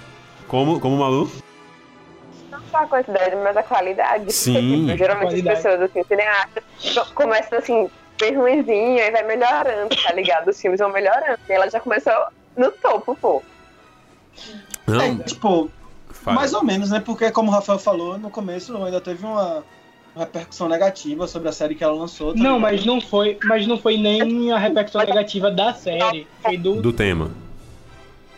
Como, 0.48 0.80
como 0.80 0.98
Malu? 0.98 1.32
Não 2.52 2.60
só 2.72 2.78
a 2.80 2.88
quantidade, 2.88 3.36
mas 3.44 3.56
a 3.56 3.64
qualidade. 3.64 4.32
Sim. 4.34 4.54
Porque, 4.54 4.86
tipo, 4.86 4.98
geralmente 4.98 5.30
Qualidade. 5.30 5.58
as 5.58 5.64
pessoas, 5.64 5.82
assim, 5.90 6.04
cineastas, 6.04 6.64
começam 7.14 7.58
assim, 7.60 7.90
bem 8.20 8.36
ruimzinho, 8.36 9.02
aí 9.02 9.12
vai 9.12 9.24
melhorando, 9.24 9.96
tá 10.04 10.14
ligado? 10.14 10.50
Os 10.50 10.60
filmes 10.60 10.80
vão 10.80 10.92
melhorando. 10.92 11.40
E 11.50 11.54
ela 11.54 11.70
já 11.70 11.80
começou 11.80 12.14
no 12.58 12.72
topo, 12.72 13.16
pô. 13.16 13.42
Não, 14.88 15.02
É, 15.02 15.16
tipo, 15.24 15.70
fala. 16.10 16.36
mais 16.36 16.54
ou 16.54 16.64
menos, 16.64 16.90
né? 16.90 17.00
Porque, 17.00 17.32
como 17.32 17.50
o 17.50 17.54
Rafael 17.54 17.80
falou, 17.80 18.18
no 18.18 18.30
começo 18.30 18.76
ainda 18.84 19.00
teve 19.02 19.26
uma 19.26 19.64
repercussão 20.16 20.70
negativa 20.70 21.28
sobre 21.28 21.50
a 21.50 21.52
série 21.52 21.76
que 21.76 21.84
ela 21.84 21.94
lançou. 21.94 22.34
tá 22.34 22.40
Não, 22.42 22.60
mas 22.60 22.86
não 22.86 23.02
foi, 23.02 23.38
mas 23.44 23.68
não 23.68 23.78
foi 23.78 23.98
nem 23.98 24.52
a 24.52 24.58
repercussão 24.58 25.02
negativa 25.06 25.52
da 25.52 25.74
série, 25.74 26.28
foi 26.42 26.58
do, 26.58 26.82
Do 26.82 26.94
tema. 26.94 27.32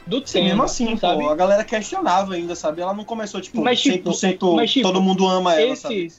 do 0.06 0.18
Sim, 0.26 0.34
tema, 0.34 0.45
mesmo 0.48 0.64
assim, 0.64 0.98
sabe? 0.98 1.22
pô, 1.23 1.30
a 1.30 1.35
galera 1.35 1.64
questionava 1.64 2.34
ainda, 2.34 2.56
sabe? 2.56 2.81
Ela 2.81 2.94
não 2.94 3.03
começou, 3.03 3.41
tipo, 3.41 3.61
Mas, 3.61 3.80
tipo, 3.81 4.10
100% 4.11 4.56
mas, 4.56 4.72
tipo, 4.72 4.88
todo 4.88 5.02
mundo 5.02 5.27
ama 5.27 5.53
ela, 5.60 5.76
sabe? 5.76 6.11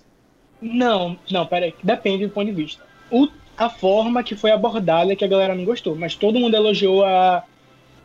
Não, 0.60 1.16
não, 1.30 1.46
peraí. 1.46 1.74
Depende 1.82 2.26
do 2.26 2.32
ponto 2.32 2.46
de 2.46 2.52
vista. 2.52 2.82
O, 3.10 3.28
a 3.56 3.70
forma 3.70 4.22
que 4.22 4.36
foi 4.36 4.50
abordada 4.50 5.12
é 5.12 5.16
que 5.16 5.24
a 5.24 5.28
galera 5.28 5.54
não 5.54 5.64
gostou, 5.64 5.94
mas 5.96 6.14
todo 6.14 6.38
mundo 6.38 6.54
elogiou 6.54 7.04
a, 7.04 7.42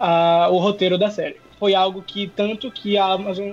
a, 0.04 0.50
o 0.52 0.58
roteiro 0.58 0.98
da 0.98 1.10
série. 1.10 1.38
Foi 1.58 1.74
algo 1.74 2.04
que, 2.06 2.28
tanto 2.28 2.70
que 2.70 2.98
a 2.98 3.06
Amazon, 3.06 3.52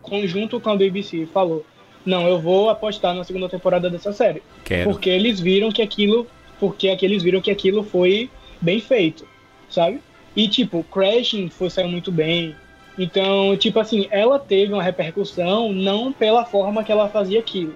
conjunto 0.00 0.60
com 0.60 0.70
a 0.70 0.76
BBC, 0.76 1.26
falou: 1.26 1.66
não, 2.06 2.28
eu 2.28 2.40
vou 2.40 2.70
apostar 2.70 3.12
na 3.12 3.24
segunda 3.24 3.48
temporada 3.48 3.90
dessa 3.90 4.12
série. 4.12 4.40
Quero. 4.64 4.88
Porque 4.88 5.10
eles 5.10 5.40
viram 5.40 5.72
que 5.72 5.82
aquilo. 5.82 6.28
Porque 6.60 6.90
aqueles 6.90 7.22
viram 7.22 7.40
que 7.40 7.50
aquilo 7.50 7.82
foi 7.82 8.30
bem 8.60 8.80
feito, 8.80 9.26
sabe? 9.68 10.00
E 10.36 10.46
tipo, 10.46 10.84
Crashing 10.84 11.48
foi 11.48 11.70
saiu 11.70 11.88
muito 11.88 12.12
bem. 12.12 12.54
Então, 12.96 13.56
tipo 13.56 13.80
assim, 13.80 14.06
ela 14.10 14.38
teve 14.38 14.72
uma 14.72 14.82
repercussão 14.82 15.72
não 15.72 16.12
pela 16.12 16.44
forma 16.44 16.84
que 16.84 16.92
ela 16.92 17.08
fazia 17.08 17.40
aquilo, 17.40 17.74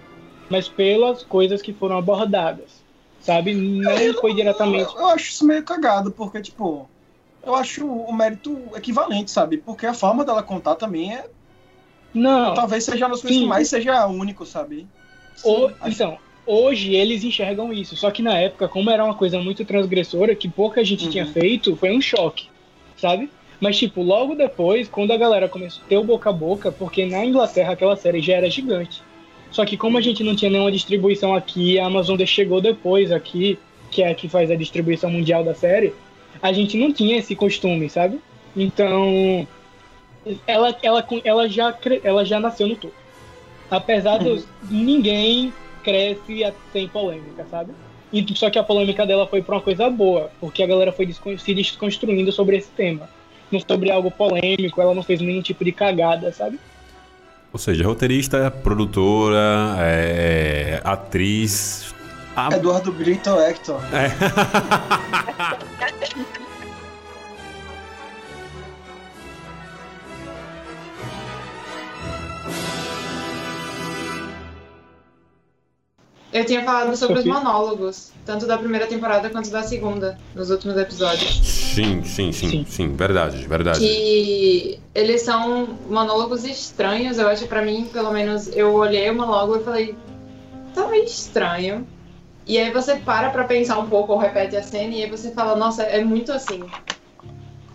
mas 0.51 0.69
pelas 0.69 1.23
coisas 1.23 1.63
que 1.63 1.73
foram 1.73 1.97
abordadas, 1.97 2.83
sabe? 3.21 3.55
Não 3.55 4.15
foi 4.21 4.35
diretamente. 4.35 4.95
Eu, 4.95 5.01
eu 5.01 5.07
acho 5.07 5.31
isso 5.31 5.47
meio 5.47 5.65
cagado, 5.65 6.11
porque, 6.11 6.43
tipo, 6.43 6.87
eu 7.47 7.55
acho 7.55 7.87
o 7.87 8.13
mérito 8.13 8.59
equivalente, 8.77 9.31
sabe? 9.31 9.59
Porque 9.59 9.87
a 9.87 9.95
forma 9.95 10.25
dela 10.25 10.43
contar 10.43 10.75
também 10.77 11.15
é. 11.15 11.25
Não. 12.13 12.55
Talvez 12.55 12.85
seja 12.85 13.05
uma 13.07 13.11
das 13.13 13.21
coisas 13.21 13.37
Sim. 13.37 13.43
que 13.45 13.49
mais 13.49 13.69
seja 13.69 14.07
único, 14.07 14.47
sabe? 14.47 14.87
Sim, 15.35 15.67
acho- 15.81 15.91
então, 15.93 16.19
hoje 16.47 16.95
eles 16.95 17.25
enxergam 17.25 17.73
isso. 17.73 17.97
Só 17.97 18.11
que 18.11 18.23
na 18.23 18.39
época, 18.39 18.69
como 18.69 18.89
era 18.91 19.05
uma 19.05 19.15
coisa 19.15 19.39
muito 19.41 19.65
transgressora, 19.65 20.35
que 20.35 20.49
pouca 20.49 20.85
gente 20.85 21.05
Uhum. 21.07 21.11
tinha 21.11 21.27
feito, 21.27 21.75
foi 21.77 21.91
um 21.97 22.01
choque, 22.01 22.47
sabe? 22.97 23.29
Mas, 23.61 23.79
tipo, 23.79 24.03
logo 24.03 24.35
depois, 24.35 24.89
quando 24.89 25.13
a 25.13 25.17
galera 25.17 25.49
começou 25.49 25.83
a 25.85 25.89
ter 25.89 25.97
o 25.97 26.05
boca 26.05 26.31
a 26.31 26.33
boca, 26.33 26.71
porque 26.71 27.05
na 27.07 27.25
Inglaterra 27.25 27.73
aquela 27.73 27.97
série 27.97 28.21
já 28.21 28.35
era 28.35 28.51
gigante. 28.51 29.03
Só 29.51 29.65
que 29.65 29.77
como 29.77 29.97
a 29.97 30.01
gente 30.01 30.23
não 30.25 30.35
tinha 30.37 30.51
nenhuma 30.51 30.71
distribuição 30.73 31.35
aqui, 31.35 31.79
a 31.79 31.87
Amazon 31.87 32.19
chegou 32.27 32.61
depois 32.61 33.11
aqui, 33.13 33.59
que 33.91 34.03
é 34.03 34.11
a 34.11 34.15
que 34.15 34.29
faz 34.29 34.51
a 34.51 34.57
distribuição 34.57 35.09
mundial 35.11 35.45
da 35.45 35.55
série, 35.55 35.95
a 36.45 36.53
gente 36.53 36.77
não 36.77 36.93
tinha 36.93 37.17
esse 37.17 37.35
costume, 37.35 37.89
sabe? 37.89 38.21
Então, 38.55 39.49
ela, 40.47 40.77
ela, 40.83 41.07
ela, 41.25 41.49
já, 41.49 41.75
ela 42.03 42.23
já 42.23 42.39
nasceu 42.39 42.69
no 42.69 42.77
topo. 42.77 42.93
Apesar 43.71 44.19
de 44.19 44.45
ninguém 44.71 45.55
cresce 45.83 46.45
sem 46.71 46.87
polêmica, 46.87 47.47
sabe? 47.51 47.73
E, 48.13 48.27
só 48.37 48.51
que 48.51 48.59
a 48.59 48.63
polêmica 48.63 49.07
dela 49.07 49.27
foi 49.27 49.41
pra 49.41 49.55
uma 49.55 49.63
coisa 49.63 49.89
boa, 49.89 50.31
porque 50.39 50.63
a 50.63 50.67
galera 50.67 50.93
foi 50.93 51.11
se 51.39 51.55
desconstruindo 51.55 52.31
sobre 52.31 52.59
esse 52.59 52.69
tema. 52.77 53.09
Não 53.51 53.59
sobre 53.59 53.91
algo 53.91 54.11
polêmico, 54.11 54.83
ela 54.83 54.95
não 54.95 55.03
fez 55.03 55.23
nenhum 55.23 55.41
tipo 55.41 55.65
de 55.65 55.73
cagada, 55.73 56.31
sabe? 56.31 56.61
Ou 57.55 57.59
seja, 57.59 57.87
roteirista, 57.87 58.51
produtora, 58.51 59.77
é, 59.79 60.79
atriz. 60.85 61.94
A... 62.37 62.55
Eduardo 62.55 62.93
Brito 62.93 63.31
Hector. 63.39 63.81
É. 63.93 64.11
Eu 76.35 76.45
tinha 76.45 76.65
falado 76.65 76.97
sobre 76.97 77.21
os 77.21 77.25
monólogos, 77.25 78.11
tanto 78.27 78.45
da 78.45 78.59
primeira 78.59 78.89
temporada 78.89 79.31
quanto 79.31 79.51
da 79.51 79.63
segunda, 79.63 80.19
nos 80.35 80.51
últimos 80.51 80.77
episódios. 80.77 81.31
Sim, 81.47 82.03
sim, 82.03 82.33
sim, 82.33 82.51
sim, 82.51 82.67
Sim. 82.69 82.97
verdade, 82.97 83.47
verdade. 83.47 83.79
Que 83.79 84.81
eles 84.93 85.23
são 85.23 85.79
monólogos 85.89 86.45
estranhos, 86.45 87.19
eu 87.19 87.29
acho, 87.29 87.47
pra 87.47 87.63
mim, 87.63 87.89
pelo 87.93 88.11
menos, 88.11 88.49
eu 88.49 88.75
olhei 88.75 89.09
o 89.11 89.15
monólogo 89.15 89.61
e 89.61 89.65
falei, 89.65 89.97
tá 90.75 90.89
meio 90.89 91.05
estranho. 91.05 91.87
E 92.47 92.59
aí 92.59 92.71
você 92.71 92.97
para 92.97 93.31
pra 93.31 93.45
pensar 93.45 93.79
um 93.79 93.89
pouco 93.89 94.13
ou 94.13 94.19
repete 94.19 94.57
a 94.57 94.63
cena 94.63 94.95
e 94.95 95.03
aí 95.03 95.11
você 95.11 95.31
fala, 95.31 95.57
nossa, 95.57 95.83
é 95.83 96.05
muito 96.05 96.33
assim. 96.33 96.63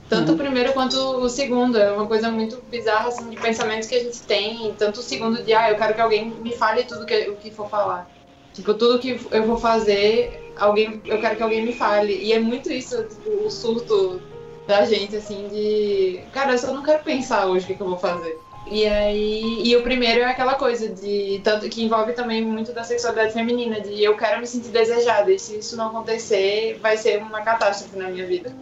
Tanto 0.08 0.34
o 0.34 0.38
primeiro 0.38 0.74
quanto 0.74 0.96
o 0.96 1.30
segundo, 1.30 1.78
é 1.78 1.92
uma 1.92 2.08
coisa 2.08 2.32
muito 2.32 2.58
bizarra, 2.70 3.10
assim, 3.10 3.30
de 3.30 3.38
pensamentos 3.38 3.88
que 3.88 3.96
a 3.96 4.04
gente 4.04 4.22
tem, 4.24 4.74
tanto 4.74 5.02
o 5.02 5.04
segundo 5.04 5.44
de, 5.44 5.54
ah, 5.54 5.70
eu 5.70 5.78
quero 5.78 5.94
que 5.94 6.02
alguém 6.02 6.30
me 6.30 6.52
fale 6.56 6.84
tudo 6.84 7.06
que, 7.06 7.30
o 7.30 7.36
que 7.36 7.52
for 7.52 7.70
falar. 7.70 8.10
Tipo, 8.52 8.74
tudo 8.74 8.98
que 8.98 9.20
eu 9.32 9.44
vou 9.46 9.58
fazer, 9.58 10.52
alguém, 10.58 11.00
eu 11.06 11.22
quero 11.22 11.36
que 11.36 11.44
alguém 11.44 11.64
me 11.64 11.74
fale. 11.74 12.14
E 12.14 12.34
é 12.34 12.40
muito 12.40 12.72
isso, 12.72 13.04
tipo, 13.04 13.46
o 13.46 13.52
surto 13.52 14.20
da 14.68 14.84
gente, 14.86 15.16
assim, 15.16 15.48
de. 15.48 16.22
Cara, 16.32 16.54
eu 16.54 16.58
só 16.58 16.74
não 16.74 16.84
quero 16.84 17.04
pensar 17.04 17.46
hoje 17.46 17.66
o 17.66 17.68
que, 17.68 17.76
que 17.76 17.82
eu 17.82 17.90
vou 17.90 17.98
fazer. 17.98 18.36
E 18.72 18.86
aí. 18.86 19.62
E 19.66 19.76
o 19.76 19.82
primeiro 19.82 20.22
é 20.22 20.26
aquela 20.26 20.56
coisa 20.56 20.88
de. 20.90 21.42
Tanto 21.44 21.68
que 21.70 21.84
envolve 21.84 22.14
também 22.14 22.44
muito 22.44 22.72
da 22.72 22.84
sexualidade 22.84 23.34
feminina, 23.34 23.82
de 23.82 24.04
eu 24.04 24.16
quero 24.16 24.40
me 24.40 24.48
sentir 24.48 24.70
desejada. 24.70 25.32
E 25.32 25.40
se 25.40 25.58
isso 25.58 25.76
não 25.76 25.88
acontecer, 25.88 26.80
vai 26.82 26.96
ser 26.98 27.22
uma 27.22 27.42
catástrofe 27.42 27.98
na 27.98 28.10
minha 28.10 28.26
vida. 28.26 28.54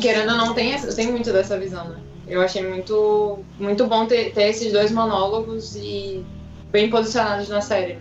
Querendo 0.00 0.30
ou 0.30 0.36
não, 0.36 0.54
tem, 0.54 0.76
tem 0.80 1.08
muito 1.08 1.32
dessa 1.32 1.58
visão, 1.58 1.88
né? 1.88 1.96
Eu 2.26 2.40
achei 2.40 2.66
muito, 2.66 3.38
muito 3.58 3.86
bom 3.86 4.06
ter, 4.06 4.32
ter 4.32 4.48
esses 4.48 4.72
dois 4.72 4.90
monólogos 4.90 5.76
e 5.76 6.24
bem 6.70 6.88
posicionados 6.88 7.48
na 7.48 7.60
série. 7.60 7.98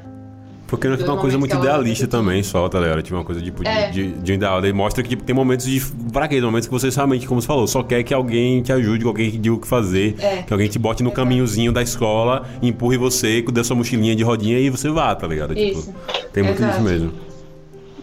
Porque 0.75 0.87
não 0.87 0.95
é 0.95 1.03
uma 1.03 1.17
coisa 1.21 1.37
muito 1.37 1.53
ela- 1.53 1.63
idealista 1.63 2.07
também, 2.07 2.41
só, 2.41 2.67
tá 2.67 2.79
ligado? 2.79 3.01
Tipo, 3.03 3.15
uma 3.17 3.23
coisa 3.23 3.39
tipo, 3.41 3.63
de, 3.63 3.69
É. 3.69 3.89
de, 3.91 4.11
de 4.13 4.31
um 4.31 4.35
ideal. 4.35 4.57
Ele 4.59 4.73
mostra 4.73 5.03
que 5.03 5.09
tipo, 5.09 5.23
tem 5.23 5.35
momentos 5.35 5.65
de 5.67 5.79
fraqueza, 5.79 6.45
momentos 6.45 6.67
que 6.67 6.73
você 6.73 6.89
realmente, 6.89 7.27
como 7.27 7.39
você 7.41 7.47
falou, 7.47 7.67
só 7.67 7.83
quer 7.83 8.01
que 8.03 8.13
alguém 8.13 8.61
te 8.63 8.71
ajude, 8.73 9.01
que 9.03 9.07
alguém 9.07 9.29
te 9.29 9.37
diga 9.37 9.55
o 9.55 9.59
que 9.59 9.67
fazer, 9.67 10.15
É. 10.19 10.41
que 10.41 10.51
alguém 10.51 10.67
te 10.67 10.79
bote 10.79 11.03
no 11.03 11.09
Exato. 11.09 11.21
caminhozinho 11.21 11.71
da 11.71 11.81
escola, 11.83 12.47
empurre 12.61 12.97
você, 12.97 13.41
dê 13.43 13.63
sua 13.63 13.75
mochilinha 13.75 14.15
de 14.15 14.23
rodinha 14.23 14.57
e 14.57 14.69
você 14.69 14.89
vá, 14.89 15.13
tá 15.15 15.27
ligado? 15.27 15.53
Tipo, 15.53 15.79
Isso. 15.79 15.93
tem 16.33 16.41
muito 16.43 16.57
Exato. 16.59 16.71
disso 16.79 16.83
mesmo. 16.89 17.11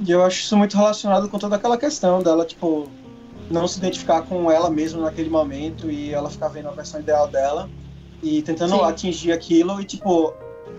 E 0.07 0.11
eu 0.11 0.23
acho 0.25 0.41
isso 0.41 0.57
muito 0.57 0.77
relacionado 0.77 1.29
com 1.29 1.39
toda 1.39 1.57
aquela 1.57 1.77
questão 1.77 2.23
dela, 2.23 2.45
tipo, 2.45 2.87
não 3.51 3.67
se 3.67 3.79
identificar 3.79 4.23
com 4.23 4.51
ela 4.51 4.71
mesma 4.71 5.03
naquele 5.03 5.29
momento 5.29 5.91
e 5.91 6.15
ela 6.15 6.31
ficar 6.31 6.49
vendo 6.49 6.69
a 6.69 6.73
versão 6.73 7.01
ideal 7.01 7.27
dela 7.27 7.69
e 8.23 8.41
tentando 8.43 8.77
Sim. 8.77 8.85
atingir 8.85 9.33
aquilo 9.33 9.81
e, 9.81 9.85
tipo, 9.85 10.33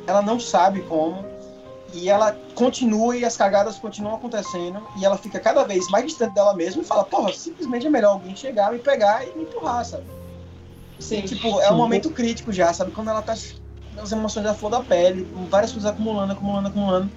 ela 0.07 0.21
não 0.21 0.39
sabe 0.39 0.79
como 0.81 1.23
e 1.93 2.09
ela 2.09 2.37
continua 2.55 3.17
e 3.17 3.25
as 3.25 3.35
cagadas 3.35 3.77
continuam 3.77 4.15
acontecendo 4.15 4.85
e 4.97 5.05
ela 5.05 5.17
fica 5.17 5.39
cada 5.39 5.63
vez 5.63 5.89
mais 5.89 6.05
distante 6.05 6.33
dela 6.33 6.53
mesma 6.53 6.81
e 6.81 6.85
fala, 6.85 7.03
porra, 7.03 7.33
simplesmente 7.33 7.87
é 7.87 7.89
melhor 7.89 8.13
alguém 8.13 8.35
chegar, 8.35 8.71
me 8.71 8.79
pegar 8.79 9.27
e 9.27 9.35
me 9.35 9.43
empurrar, 9.43 9.83
sabe? 9.85 10.05
Sim. 10.99 11.21
Tipo, 11.21 11.59
é 11.59 11.71
um 11.71 11.77
momento 11.77 12.11
crítico 12.11 12.53
já, 12.53 12.71
sabe? 12.73 12.91
Quando 12.91 13.09
ela 13.09 13.21
tá 13.21 13.33
as 13.33 14.11
emoções 14.11 14.43
da 14.43 14.53
flor 14.53 14.69
da 14.69 14.81
pele, 14.81 15.27
várias 15.49 15.71
coisas 15.71 15.89
acumulando, 15.89 16.33
acumulando, 16.33 16.69
acumulando. 16.69 17.11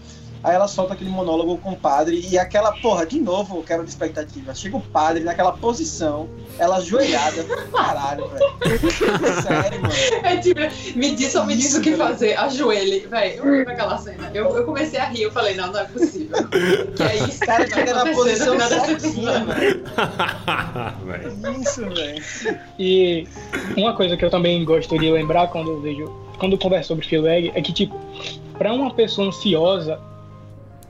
Aí 0.44 0.54
ela 0.54 0.68
solta 0.68 0.92
aquele 0.92 1.08
monólogo 1.08 1.56
com 1.56 1.70
o 1.70 1.76
padre 1.76 2.28
e 2.30 2.38
aquela, 2.38 2.70
porra, 2.72 3.06
de 3.06 3.18
novo, 3.18 3.62
quebra 3.62 3.82
de 3.82 3.88
expectativa. 3.88 4.54
Chega 4.54 4.76
o 4.76 4.80
padre 4.80 5.24
naquela 5.24 5.52
posição, 5.52 6.28
ela 6.58 6.76
ajoelhada, 6.76 7.42
caralho, 7.72 8.28
velho. 8.28 8.92
Sério, 9.42 9.80
mano. 9.80 9.94
É 10.22 10.36
tipo, 10.36 10.60
me 10.98 11.14
diz 11.14 11.34
ou 11.34 11.46
me 11.46 11.56
diz 11.56 11.74
o 11.74 11.80
que 11.80 11.92
velho. 11.92 12.02
fazer. 12.02 12.38
Ajoelhe. 12.38 13.06
Véi, 13.06 13.38
eu 13.38 13.44
lembro 13.50 13.72
aquela 13.72 13.96
cena. 13.96 14.30
Eu, 14.34 14.54
eu 14.54 14.66
comecei 14.66 15.00
a 15.00 15.06
rir, 15.06 15.22
eu 15.22 15.32
falei, 15.32 15.54
não, 15.54 15.72
não 15.72 15.80
é 15.80 15.84
possível. 15.84 16.36
Que 16.94 17.02
é 17.02 17.16
isso? 17.26 17.40
Cara 17.40 17.64
que 17.64 17.82
na 17.82 18.12
posição 18.12 18.60
certinha, 18.60 19.44
velho. 21.06 21.62
Isso, 21.62 21.88
velho. 21.88 22.24
E 22.78 23.26
uma 23.78 23.96
coisa 23.96 24.14
que 24.14 24.24
eu 24.24 24.30
também 24.30 24.62
gosto 24.62 24.98
de 24.98 25.10
lembrar 25.10 25.48
quando 25.48 25.70
eu 25.70 25.80
vejo, 25.80 26.04
quando 26.38 26.52
eu 26.52 26.58
converso 26.58 26.88
sobre 26.88 27.06
Fleabag, 27.06 27.50
é 27.54 27.62
que, 27.62 27.72
tipo, 27.72 27.98
pra 28.58 28.74
uma 28.74 28.92
pessoa 28.92 29.28
ansiosa 29.28 29.98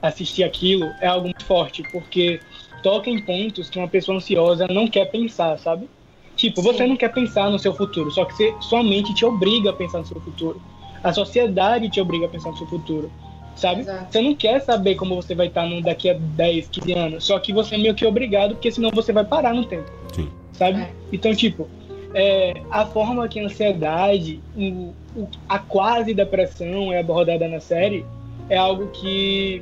assistir 0.07 0.43
aquilo 0.43 0.91
é 1.01 1.07
algo 1.07 1.25
muito 1.25 1.43
forte, 1.45 1.83
porque 1.91 2.39
toca 2.83 3.09
em 3.09 3.19
pontos 3.19 3.69
que 3.69 3.79
uma 3.79 3.87
pessoa 3.87 4.17
ansiosa 4.17 4.67
não 4.67 4.87
quer 4.87 5.05
pensar, 5.11 5.57
sabe? 5.57 5.89
Tipo, 6.35 6.61
você 6.61 6.79
Sim. 6.83 6.87
não 6.89 6.97
quer 6.97 7.13
pensar 7.13 7.49
no 7.49 7.57
seu 7.57 7.73
futuro, 7.73 8.11
só 8.11 8.25
que 8.25 8.33
você, 8.33 8.53
sua 8.61 8.83
mente 8.83 9.13
te 9.13 9.25
obriga 9.25 9.69
a 9.69 9.73
pensar 9.73 9.99
no 9.99 10.05
seu 10.05 10.19
futuro. 10.19 10.61
A 11.03 11.13
sociedade 11.13 11.89
te 11.89 12.01
obriga 12.01 12.25
a 12.25 12.29
pensar 12.29 12.51
no 12.51 12.57
seu 12.57 12.67
futuro, 12.67 13.11
sabe? 13.55 13.81
Exato. 13.81 14.11
Você 14.11 14.21
não 14.21 14.35
quer 14.35 14.59
saber 14.61 14.95
como 14.95 15.15
você 15.15 15.33
vai 15.33 15.47
estar 15.47 15.65
no, 15.65 15.81
daqui 15.81 16.09
a 16.09 16.13
10, 16.13 16.67
15 16.67 16.93
anos, 16.93 17.23
só 17.25 17.39
que 17.39 17.53
você 17.53 17.75
é 17.75 17.77
meio 17.77 17.95
que 17.95 18.05
obrigado, 18.05 18.55
porque 18.55 18.71
senão 18.71 18.89
você 18.93 19.13
vai 19.13 19.23
parar 19.23 19.53
no 19.53 19.65
tempo. 19.65 19.89
Sim. 20.13 20.29
Sabe? 20.53 20.81
É. 20.81 20.89
Então, 21.11 21.33
tipo, 21.33 21.69
é, 22.13 22.61
a 22.69 22.85
forma 22.85 23.27
que 23.27 23.39
a 23.39 23.45
ansiedade, 23.45 24.41
o, 24.55 24.93
o- 25.15 25.29
a 25.47 25.57
quase 25.59 26.13
depressão 26.13 26.91
é 26.91 26.99
abordada 26.99 27.47
na 27.47 27.59
série 27.59 28.05
é 28.49 28.57
algo 28.57 28.87
que, 28.87 29.61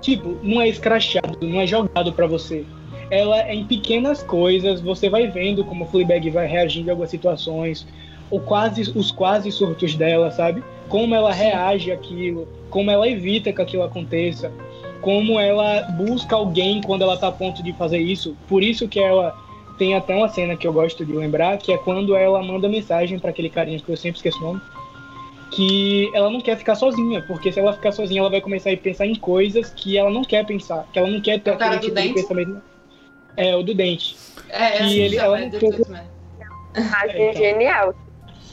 tipo, 0.00 0.36
não 0.42 0.60
é 0.60 0.68
escrachado, 0.68 1.38
não 1.42 1.60
é 1.60 1.66
jogado 1.66 2.12
pra 2.12 2.26
você. 2.26 2.64
Ela 3.10 3.40
é 3.40 3.54
em 3.54 3.64
pequenas 3.64 4.22
coisas, 4.22 4.80
você 4.80 5.08
vai 5.08 5.26
vendo 5.28 5.64
como 5.64 5.84
o 5.84 5.88
Fleabag 5.88 6.28
vai 6.30 6.46
reagindo 6.46 6.90
a 6.90 6.92
algumas 6.92 7.10
situações, 7.10 7.86
o 8.30 8.38
quase, 8.38 8.82
os 8.94 9.10
quase 9.10 9.50
surtos 9.50 9.94
dela, 9.94 10.30
sabe? 10.30 10.62
Como 10.88 11.14
ela 11.14 11.32
reage 11.32 11.90
àquilo, 11.90 12.46
como 12.70 12.90
ela 12.90 13.08
evita 13.08 13.52
que 13.52 13.62
aquilo 13.62 13.82
aconteça, 13.82 14.52
como 15.00 15.38
ela 15.38 15.82
busca 15.92 16.36
alguém 16.36 16.80
quando 16.82 17.02
ela 17.02 17.16
tá 17.16 17.28
a 17.28 17.32
ponto 17.32 17.62
de 17.62 17.72
fazer 17.72 17.98
isso. 17.98 18.36
Por 18.46 18.62
isso 18.62 18.88
que 18.88 19.00
ela 19.00 19.34
tem 19.78 19.94
até 19.94 20.14
uma 20.14 20.28
cena 20.28 20.56
que 20.56 20.66
eu 20.66 20.72
gosto 20.72 21.04
de 21.04 21.12
lembrar, 21.12 21.56
que 21.56 21.72
é 21.72 21.78
quando 21.78 22.14
ela 22.14 22.42
manda 22.42 22.68
mensagem 22.68 23.18
pra 23.18 23.30
aquele 23.30 23.48
carinha 23.48 23.78
que 23.78 23.88
eu 23.88 23.96
sempre 23.96 24.18
esqueço 24.18 24.38
o 24.38 24.42
nome, 24.42 24.60
que 25.50 26.10
ela 26.14 26.30
não 26.30 26.40
quer 26.40 26.56
ficar 26.56 26.74
sozinha, 26.74 27.22
porque 27.22 27.50
se 27.50 27.58
ela 27.58 27.72
ficar 27.72 27.92
sozinha, 27.92 28.20
ela 28.20 28.30
vai 28.30 28.40
começar 28.40 28.70
a 28.70 28.76
pensar 28.76 29.06
em 29.06 29.14
coisas 29.14 29.70
que 29.70 29.96
ela 29.96 30.10
não 30.10 30.22
quer 30.22 30.44
pensar, 30.46 30.86
que 30.92 30.98
ela 30.98 31.08
não 31.08 31.20
quer 31.20 31.40
ter 31.40 31.50
É 31.50 31.54
o 31.54 31.58
cara 31.58 31.76
aquele 31.76 31.92
do 31.92 31.94
tipo 31.96 32.00
de 32.00 32.14
dente? 32.14 32.22
pensamento. 32.22 32.62
É, 33.36 33.56
o 33.56 33.62
do 33.62 33.74
dente. 33.74 34.16
É, 34.48 34.62
é 34.78 34.80
E 34.80 34.84
assim, 34.84 34.98
ele- 35.00 35.16
já, 35.16 35.24
ela 35.24 35.38
é 35.38 35.42
não 35.42 35.50
tem- 35.50 35.70
Toothman. 35.70 36.02
Imagem 36.76 37.22
então. 37.30 37.42
genial. 37.42 37.94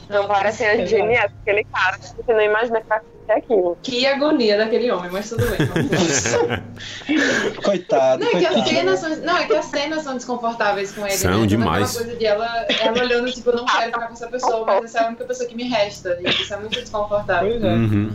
Não 0.08 0.26
para 0.28 0.52
cena 0.52 0.74
Exato. 0.82 0.88
genial, 0.88 1.24
aquele 1.42 1.64
cara, 1.64 1.98
você 1.98 2.32
não 2.32 2.40
imagina 2.40 2.80
que 2.80 2.86
vai 2.88 3.00
acontecer 3.26 3.32
aquilo. 3.32 3.78
Que 3.82 4.06
agonia 4.06 4.56
daquele 4.56 4.90
homem, 4.90 5.10
mas 5.10 5.28
tudo 5.28 5.44
bem. 5.46 5.58
Coitado, 7.62 8.24
Não, 8.24 8.28
é 8.28 8.38
que 8.38 8.46
as 8.46 8.52
coitado. 8.54 8.68
cenas 8.68 9.00
são, 9.00 9.16
não, 9.16 9.36
é 9.36 9.46
que 9.46 9.54
as 9.54 9.64
cenas 9.66 10.02
são 10.02 10.14
desconfortáveis 10.14 10.92
com 10.92 11.02
ele. 11.02 11.12
São 11.16 11.30
né? 11.30 11.36
Toda 11.36 11.46
demais. 11.48 11.90
Aquela 11.90 12.04
coisa 12.04 12.18
de 12.18 12.26
ela, 12.26 12.66
ela 12.80 13.00
olhando, 13.02 13.32
tipo, 13.32 13.50
eu 13.50 13.56
não 13.56 13.64
quero 13.64 13.84
ficar 13.92 14.06
com 14.06 14.12
essa 14.12 14.26
pessoa, 14.28 14.64
mas 14.66 14.84
essa 14.84 14.98
é 14.98 15.04
a 15.04 15.08
única 15.08 15.24
pessoa 15.24 15.48
que 15.48 15.54
me 15.54 15.64
resta. 15.64 16.18
E 16.24 16.28
isso 16.28 16.52
é 16.52 16.56
muito 16.58 16.80
desconfortável. 16.80 17.50
Pois 17.50 17.64
é. 17.64 17.72
Uhum. 17.74 18.10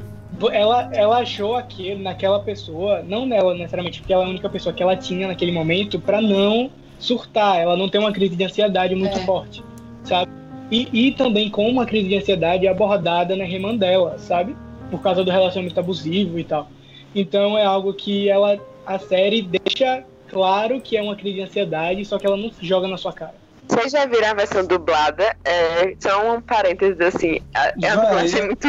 Ela, 0.52 0.90
ela 0.94 1.18
achou 1.20 1.56
aquilo 1.56 2.02
naquela 2.02 2.40
pessoa, 2.40 3.04
não 3.08 3.26
nela 3.26 3.54
necessariamente, 3.54 4.00
porque 4.00 4.14
ela 4.14 4.24
é 4.24 4.26
a 4.26 4.30
única 4.30 4.50
pessoa 4.50 4.74
que 4.74 4.82
ela 4.82 4.96
tinha 4.96 5.28
naquele 5.28 5.52
momento 5.52 6.00
pra 6.00 6.20
não 6.22 6.72
surtar, 6.98 7.58
ela 7.60 7.76
não 7.78 7.88
tem 7.90 8.00
uma 8.02 8.12
crise 8.12 8.36
de 8.36 8.44
ansiedade 8.44 8.96
muito 8.96 9.18
É. 9.18 9.26
forte, 9.26 9.64
sabe? 10.04 10.32
E, 10.72 10.88
e 10.94 11.12
também 11.12 11.50
com 11.50 11.68
uma 11.70 11.86
crise 11.86 12.08
de 12.08 12.16
ansiedade 12.18 12.68
abordada 12.68 13.36
na 13.36 13.44
irmã 13.44 13.76
dela, 13.76 14.16
sabe? 14.18 14.56
Por 14.92 15.02
causa 15.02 15.24
do 15.24 15.32
relacionamento 15.32 15.80
abusivo 15.80 16.38
e 16.38 16.44
tal. 16.44 16.70
Então 17.16 17.58
é 17.58 17.66
algo 17.66 17.94
que 17.94 18.30
ela, 18.30 18.60
a 18.86 19.00
série 19.00 19.42
deixa 19.42 20.04
claro 20.30 20.80
que 20.82 20.96
é 20.98 21.02
uma 21.02 21.16
crise 21.16 21.36
de 21.38 21.42
ansiedade, 21.42 22.06
só 22.06 22.20
que 22.20 22.26
ela 22.28 22.38
não 22.38 22.52
joga 22.62 22.88
na 22.88 22.98
sua 22.98 23.12
cara. 23.14 23.34
Vocês 23.68 23.92
já 23.92 24.06
viram 24.06 24.28
a 24.30 24.34
versão 24.34 24.66
dublada? 24.66 25.36
É, 25.46 25.96
só 26.00 26.34
um 26.36 26.42
parênteses 26.42 27.00
assim. 27.00 27.40
A, 27.56 27.64
a 27.68 27.74
Já, 27.78 27.96
dublagem 27.96 28.40
é 28.40 28.42
eu- 28.44 28.46
muito. 28.48 28.68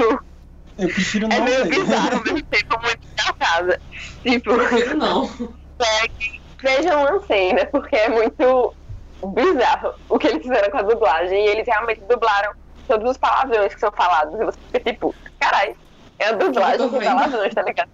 Eu 0.79 0.89
prefiro 0.89 1.27
É 1.27 1.29
não 1.39 1.45
meio 1.45 1.65
ver. 1.65 1.69
bizarro, 1.71 2.17
ao 2.17 2.23
mesmo 2.25 2.43
tempo 2.45 2.81
muito 2.83 2.99
engraçada. 3.13 3.81
Tipo, 4.23 4.55
Prefiro 4.55 4.97
não. 4.97 5.29
peguem, 5.77 6.41
vejam 6.63 7.01
uma 7.03 7.21
cena, 7.27 7.67
porque 7.67 7.95
é 7.97 8.09
muito 8.09 8.75
bizarro 9.35 9.93
o 10.09 10.19
que 10.19 10.29
eles 10.29 10.43
fizeram 10.43 10.71
com 10.71 10.79
a 10.79 10.83
dublagem. 10.83 11.45
E 11.45 11.49
eles 11.49 11.67
realmente 11.67 12.01
dublaram 12.09 12.53
todos 12.89 13.11
os 13.11 13.19
palavrões 13.19 13.75
que 13.75 13.81
são 13.81 13.93
falados. 13.93 14.35
E 14.41 14.45
você 14.45 14.59
fica 14.73 14.93
tipo, 14.93 15.15
caralho, 15.39 15.77
é 16.23 16.29
a 16.29 16.33
dublagem 16.33 16.89
com 16.89 16.99
vendo. 16.99 17.05
palavrões, 17.05 17.55
tá 17.55 17.63
ligado? 17.63 17.89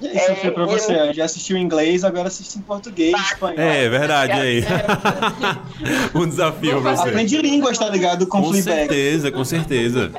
Isso 0.00 0.34
foi 0.36 0.50
pra 0.50 0.64
É, 0.64 0.66
você. 0.66 0.92
Eu 0.94 1.14
já 1.14 1.24
assistiu 1.26 1.56
em 1.56 1.62
inglês, 1.62 2.02
agora 2.02 2.26
assiste 2.26 2.58
em 2.58 2.62
português, 2.62 3.14
espanhol. 3.20 3.58
É, 3.60 3.88
verdade, 3.88 4.32
aí. 4.32 4.64
um 6.14 6.26
desafio 6.28 6.82
pra 6.82 6.96
você. 6.96 7.08
Aprende 7.08 7.36
línguas, 7.38 7.78
tá 7.78 7.88
ligado? 7.88 8.26
Com, 8.26 8.42
Com 8.42 8.52
certeza, 8.54 9.30
com 9.30 9.44
certeza. 9.44 10.10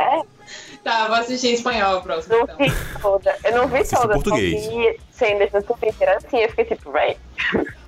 Tá, 0.83 1.07
vou 1.07 1.15
assistir 1.15 1.47
em 1.47 1.53
espanhol 1.53 1.97
a 1.97 2.01
próxima, 2.01 2.35
Não 2.37 2.43
então. 2.43 2.57
vi 2.57 2.71
toda. 3.01 3.35
Eu 3.43 3.57
não 3.57 3.67
vi 3.67 3.83
toda. 3.87 4.13
português. 4.13 4.63
Só 4.65 4.69
vi 4.71 4.99
cenas 5.11 5.49
no 5.53 5.61
Twitter 5.63 6.09
assim. 6.09 6.37
Eu 6.37 6.49
fiquei 6.49 6.65
tipo, 6.65 6.91
véi. 6.91 7.17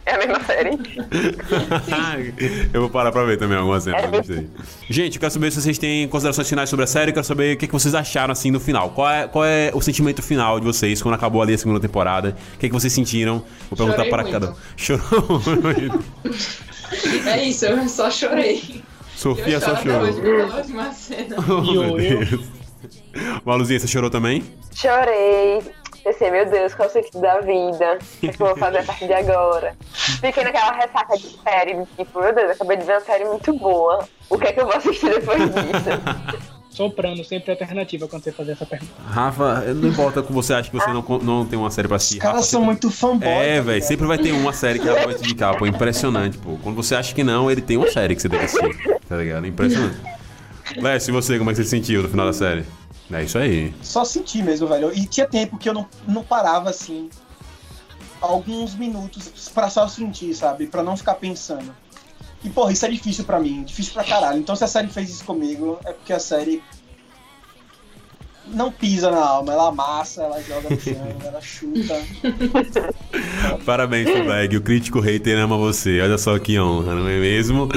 É 0.05 0.13
a 0.13 0.17
mesma 0.19 0.39
série. 0.43 0.69
eu 2.73 2.81
vou 2.81 2.89
parar 2.89 3.11
pra 3.11 3.23
ver 3.23 3.37
também 3.37 3.57
algumas 3.57 3.83
cenas, 3.83 4.29
É. 4.29 4.43
Gente, 4.89 5.15
eu 5.15 5.19
quero 5.19 5.31
saber 5.33 5.51
se 5.51 5.61
vocês 5.61 5.77
têm 5.79 6.07
considerações 6.07 6.47
finais 6.47 6.69
sobre 6.69 6.83
a 6.83 6.87
série. 6.87 7.09
Eu 7.09 7.13
quero 7.15 7.25
saber 7.25 7.55
o 7.55 7.57
que, 7.57 7.65
que 7.67 7.73
vocês 7.73 7.95
acharam, 7.95 8.31
assim, 8.31 8.51
no 8.51 8.59
final. 8.59 8.91
Qual 8.91 9.09
é, 9.09 9.27
qual 9.27 9.43
é 9.43 9.71
o 9.73 9.81
sentimento 9.81 10.21
final 10.21 10.59
de 10.59 10.65
vocês 10.65 11.01
quando 11.01 11.15
acabou 11.15 11.41
ali 11.41 11.53
a 11.55 11.57
segunda 11.57 11.79
temporada? 11.79 12.35
O 12.55 12.57
que, 12.59 12.67
que 12.67 12.73
vocês 12.73 12.93
sentiram? 12.93 13.43
Vou 13.69 13.77
perguntar 13.77 14.05
Chorei 14.05 14.09
para 14.11 14.23
muito. 14.23 14.33
cada 14.33 14.51
um. 14.51 14.55
Chorou. 14.77 15.41
É 17.25 17.43
isso, 17.43 17.65
eu 17.65 17.89
só 17.89 18.11
chorei. 18.11 18.83
Sofia 19.15 19.59
só 19.59 19.75
chorou. 19.75 20.03
Oh, 21.47 21.61
meu 21.61 21.83
Eu- 21.83 21.99
eu- 21.99 22.19
Deus. 22.25 22.41
Maluzinha, 23.43 23.79
você 23.79 23.87
chorou 23.87 24.09
também? 24.11 24.43
Chorei. 24.73 25.61
Pensei, 26.05 26.29
meu 26.29 26.45
Deus, 26.49 26.75
qual 26.75 26.87
é 26.87 26.89
o 26.89 26.93
sentido 26.93 27.19
da 27.19 27.39
vida? 27.41 27.97
O 27.99 28.19
que, 28.19 28.27
é 28.27 28.31
que 28.31 28.41
eu 28.41 28.45
vou 28.47 28.55
fazer 28.57 28.77
a 28.77 28.83
partir 28.85 29.07
de 29.07 29.13
agora? 29.13 29.75
Fiquei 29.91 30.43
naquela 30.43 30.71
ressaca 30.71 31.17
de 31.17 31.27
série, 31.43 31.73
de 31.73 31.85
tipo, 31.97 32.21
meu 32.21 32.33
Deus, 32.33 32.51
acabei 32.51 32.77
de 32.77 32.85
ver 32.85 32.93
uma 32.93 33.01
série 33.01 33.25
muito 33.25 33.51
boa. 33.57 34.07
O 34.29 34.37
que 34.37 34.45
é 34.47 34.53
que 34.53 34.61
eu 34.61 34.65
vou 34.67 34.75
assistir 34.75 35.09
depois 35.09 35.39
disso? 35.39 36.45
Soprando 36.69 37.23
sempre 37.23 37.51
alternativa 37.51 38.05
quando 38.07 38.21
você 38.23 38.31
fazer 38.33 38.51
essa 38.51 38.65
pergunta. 38.65 38.91
Rafa, 39.07 39.61
não 39.73 39.87
importa 39.89 40.21
que 40.21 40.31
você 40.31 40.53
acha 40.53 40.69
que 40.69 40.77
você 40.77 40.89
não, 40.91 41.01
não 41.23 41.45
tem 41.45 41.57
uma 41.57 41.71
série 41.71 41.87
pra 41.87 41.95
Os 41.95 42.03
assistir. 42.03 42.19
caras 42.19 42.35
Rafa, 42.37 42.47
são 42.49 42.59
você- 42.61 42.65
muito 42.65 42.91
fanboy. 42.91 43.27
É, 43.29 43.61
velho, 43.61 43.81
sempre 43.81 44.05
vai 44.05 44.17
ter 44.17 44.31
uma 44.33 44.51
série 44.53 44.77
que 44.79 44.87
ela 44.87 45.05
vai 45.05 45.15
te 45.15 45.21
indicar, 45.23 45.57
pô. 45.57 45.65
Impressionante, 45.65 46.37
pô. 46.37 46.57
Quando 46.61 46.75
você 46.75 46.93
acha 46.93 47.15
que 47.15 47.23
não, 47.23 47.49
ele 47.49 47.61
tem 47.61 47.77
uma 47.77 47.89
série 47.89 48.13
que 48.15 48.21
você 48.21 48.27
deve 48.29 48.43
assistir. 48.45 48.77
Tá 49.07 49.15
ligado? 49.15 49.47
Impressionante. 49.47 49.97
Lécio, 50.77 51.11
e 51.11 51.13
você, 51.13 51.37
como 51.37 51.49
é 51.49 51.53
que 51.53 51.57
você 51.57 51.63
se 51.63 51.69
sentiu 51.69 52.03
no 52.03 52.09
final 52.09 52.25
da 52.25 52.33
série? 52.33 52.65
É 53.11 53.23
isso 53.23 53.37
aí. 53.37 53.73
Só 53.81 54.03
senti 54.03 54.41
mesmo, 54.41 54.67
velho. 54.67 54.91
E 54.93 55.05
tinha 55.05 55.27
tempo 55.27 55.57
que 55.57 55.69
eu 55.69 55.73
não, 55.73 55.87
não 56.07 56.23
parava 56.23 56.69
assim. 56.69 57.09
Alguns 58.19 58.73
minutos 58.73 59.49
pra 59.53 59.69
só 59.69 59.87
sentir, 59.87 60.33
sabe? 60.33 60.65
Pra 60.67 60.81
não 60.81 60.97
ficar 60.97 61.15
pensando. 61.15 61.75
E, 62.43 62.49
porra, 62.49 62.71
isso 62.71 62.85
é 62.85 62.89
difícil 62.89 63.23
pra 63.23 63.39
mim. 63.39 63.63
Difícil 63.63 63.93
pra 63.93 64.03
caralho. 64.03 64.39
Então, 64.39 64.55
se 64.55 64.63
a 64.63 64.67
série 64.67 64.87
fez 64.87 65.09
isso 65.09 65.23
comigo, 65.23 65.79
é 65.85 65.93
porque 65.93 66.13
a 66.13 66.19
série. 66.19 66.63
não 68.47 68.71
pisa 68.71 69.09
na 69.11 69.23
alma, 69.23 69.53
ela 69.53 69.69
amassa, 69.69 70.23
ela 70.23 70.41
joga 70.41 70.69
no 70.69 70.79
chão, 70.79 71.07
ela 71.25 71.41
chuta. 71.41 72.01
Parabéns, 73.65 74.09
Fleabag. 74.09 74.57
O 74.57 74.61
crítico 74.61 74.99
hater 74.99 75.37
ama 75.37 75.57
você. 75.57 75.99
Olha 76.01 76.17
só 76.17 76.37
que 76.39 76.59
honra, 76.59 76.93
não 76.95 77.07
é 77.07 77.19
mesmo? 77.19 77.67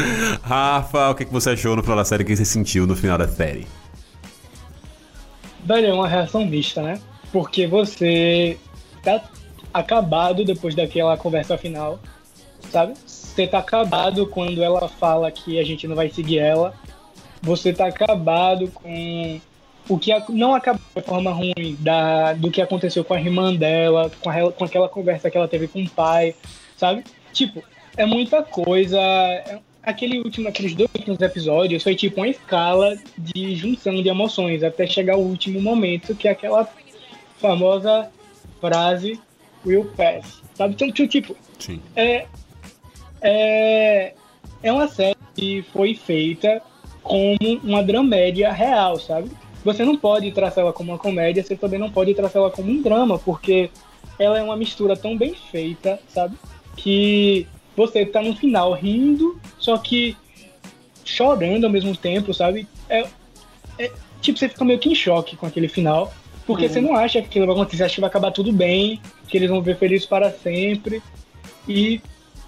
Rafa, 0.43 1.11
o 1.11 1.15
que, 1.15 1.25
que 1.25 1.33
você 1.33 1.51
achou 1.51 1.75
no 1.77 1.83
final 1.83 1.97
da 1.97 2.05
série? 2.05 2.23
O 2.23 2.27
que 2.27 2.37
você 2.37 2.45
sentiu 2.45 2.87
no 2.87 2.97
final 2.97 3.17
da 3.19 3.29
série? 3.29 3.67
Velho, 5.65 5.87
é 5.87 5.93
uma 5.93 6.09
reação 6.09 6.47
mista, 6.47 6.83
né? 6.83 7.01
Porque 7.33 7.67
você 7.67 8.59
tá 9.03 9.23
acabado 9.73 10.45
depois 10.45 10.75
daquela 10.75 11.17
conversa 11.17 11.59
final, 11.59 11.99
sabe? 12.71 12.95
Você 13.07 13.47
tá 13.47 13.59
acabado 13.59 14.27
quando 14.27 14.63
ela 14.63 14.89
fala 14.89 15.31
que 15.31 15.59
a 15.59 15.65
gente 15.65 15.87
não 15.87 15.95
vai 15.95 16.09
seguir 16.09 16.39
ela. 16.39 16.75
Você 17.43 17.73
tá 17.73 17.87
acabado 17.87 18.69
com 18.69 19.41
o 19.89 19.99
que 19.99 20.13
não 20.31 20.55
acabou 20.55 20.83
de 20.95 21.03
forma 21.03 21.33
ruim 21.33 21.77
da, 21.79 22.35
do 22.35 22.51
que 22.51 22.61
aconteceu 22.61 23.05
com 23.05 23.15
a 23.15 23.21
irmã 23.21 23.55
dela, 23.55 24.11
com, 24.21 24.29
a, 24.29 24.53
com 24.53 24.65
aquela 24.65 24.89
conversa 24.89 25.31
que 25.31 25.37
ela 25.37 25.49
teve 25.49 25.67
com 25.67 25.83
o 25.83 25.91
pai, 25.91 26.35
sabe? 26.77 27.05
Tipo, 27.33 27.63
é 27.97 28.05
muita 28.05 28.43
coisa. 28.43 28.99
É, 28.99 29.59
aquele 29.89 30.19
último, 30.21 30.49
aqueles 30.49 30.75
dois 30.75 30.91
últimos 30.95 31.21
episódios 31.21 31.83
foi 31.83 31.95
tipo 31.95 32.21
uma 32.21 32.29
escala 32.29 32.97
de 33.17 33.57
junção 33.57 34.03
de 34.03 34.09
emoções 34.09 34.63
até 34.63 34.87
chegar 34.87 35.17
o 35.17 35.23
último 35.23 35.61
momento, 35.61 36.15
que 36.15 36.29
é 36.29 36.33
aquela 36.33 36.69
famosa 37.39 38.11
frase 38.61 39.19
will 39.65 39.91
pass. 39.97 40.43
Sabe? 40.55 40.75
Então, 40.75 40.91
tipo, 40.91 41.35
Sim. 41.59 41.81
é, 41.97 42.27
é, 43.23 44.13
é 44.63 44.73
uma 44.73 44.89
série 44.89 45.17
que 45.35 45.65
foi 45.73 45.95
feita 45.95 46.61
como 47.03 47.39
uma 47.65 47.83
dramédia 47.83 48.53
real, 48.53 48.99
sabe? 48.99 49.31
Você 49.65 49.85
não 49.85 49.97
pode 49.97 50.31
traçar 50.33 50.65
ela 50.65 50.73
como 50.73 50.93
uma 50.93 50.99
comédia, 50.99 51.43
você 51.43 51.57
também 51.57 51.79
não 51.79 51.91
pode 51.91 52.15
traçar 52.15 52.43
ela 52.43 52.51
como 52.51 52.71
um 52.71 52.83
drama, 52.83 53.19
porque 53.19 53.71
ela 54.19 54.39
é 54.39 54.43
uma 54.43 54.57
mistura 54.57 54.97
tão 54.97 55.17
bem 55.17 55.35
feita, 55.35 55.99
sabe? 56.09 56.37
Que 56.77 57.47
você 57.79 58.05
tá 58.05 58.21
no 58.21 58.35
final 58.35 58.73
rindo, 58.73 59.41
só 59.59 59.79
que 59.79 60.17
chorando 61.05 61.65
ao 61.65 61.71
mesmo 61.71 61.97
tempo, 61.97 62.35
sabe? 62.35 62.67
É, 62.89 63.07
é, 63.79 63.93
tipo, 64.21 64.39
você 64.39 64.49
fica 64.49 64.65
meio 64.65 64.79
que 64.79 64.91
em 64.91 64.95
choque 64.95 65.37
com 65.37 65.47
aquele 65.47 65.69
final, 65.69 66.13
porque 66.45 66.67
Uhum. 66.67 66.73
você 66.73 66.81
não 66.81 66.97
acha 66.97 67.21
que 67.23 67.29
aquilo 67.29 67.47
vai 67.47 67.55
acontecer, 67.55 67.85
acha 67.85 67.95
que 67.95 68.01
vai 68.01 68.11
acabar 68.11 68.33
tudo 68.33 68.53
bem, 68.53 69.01
que 69.29 69.37
eles 69.37 69.49
vão 69.49 69.63
ver 69.63 69.79
felizes 69.79 70.07
para 70.07 70.31
sempre. 70.31 71.01
E, 71.67 72.01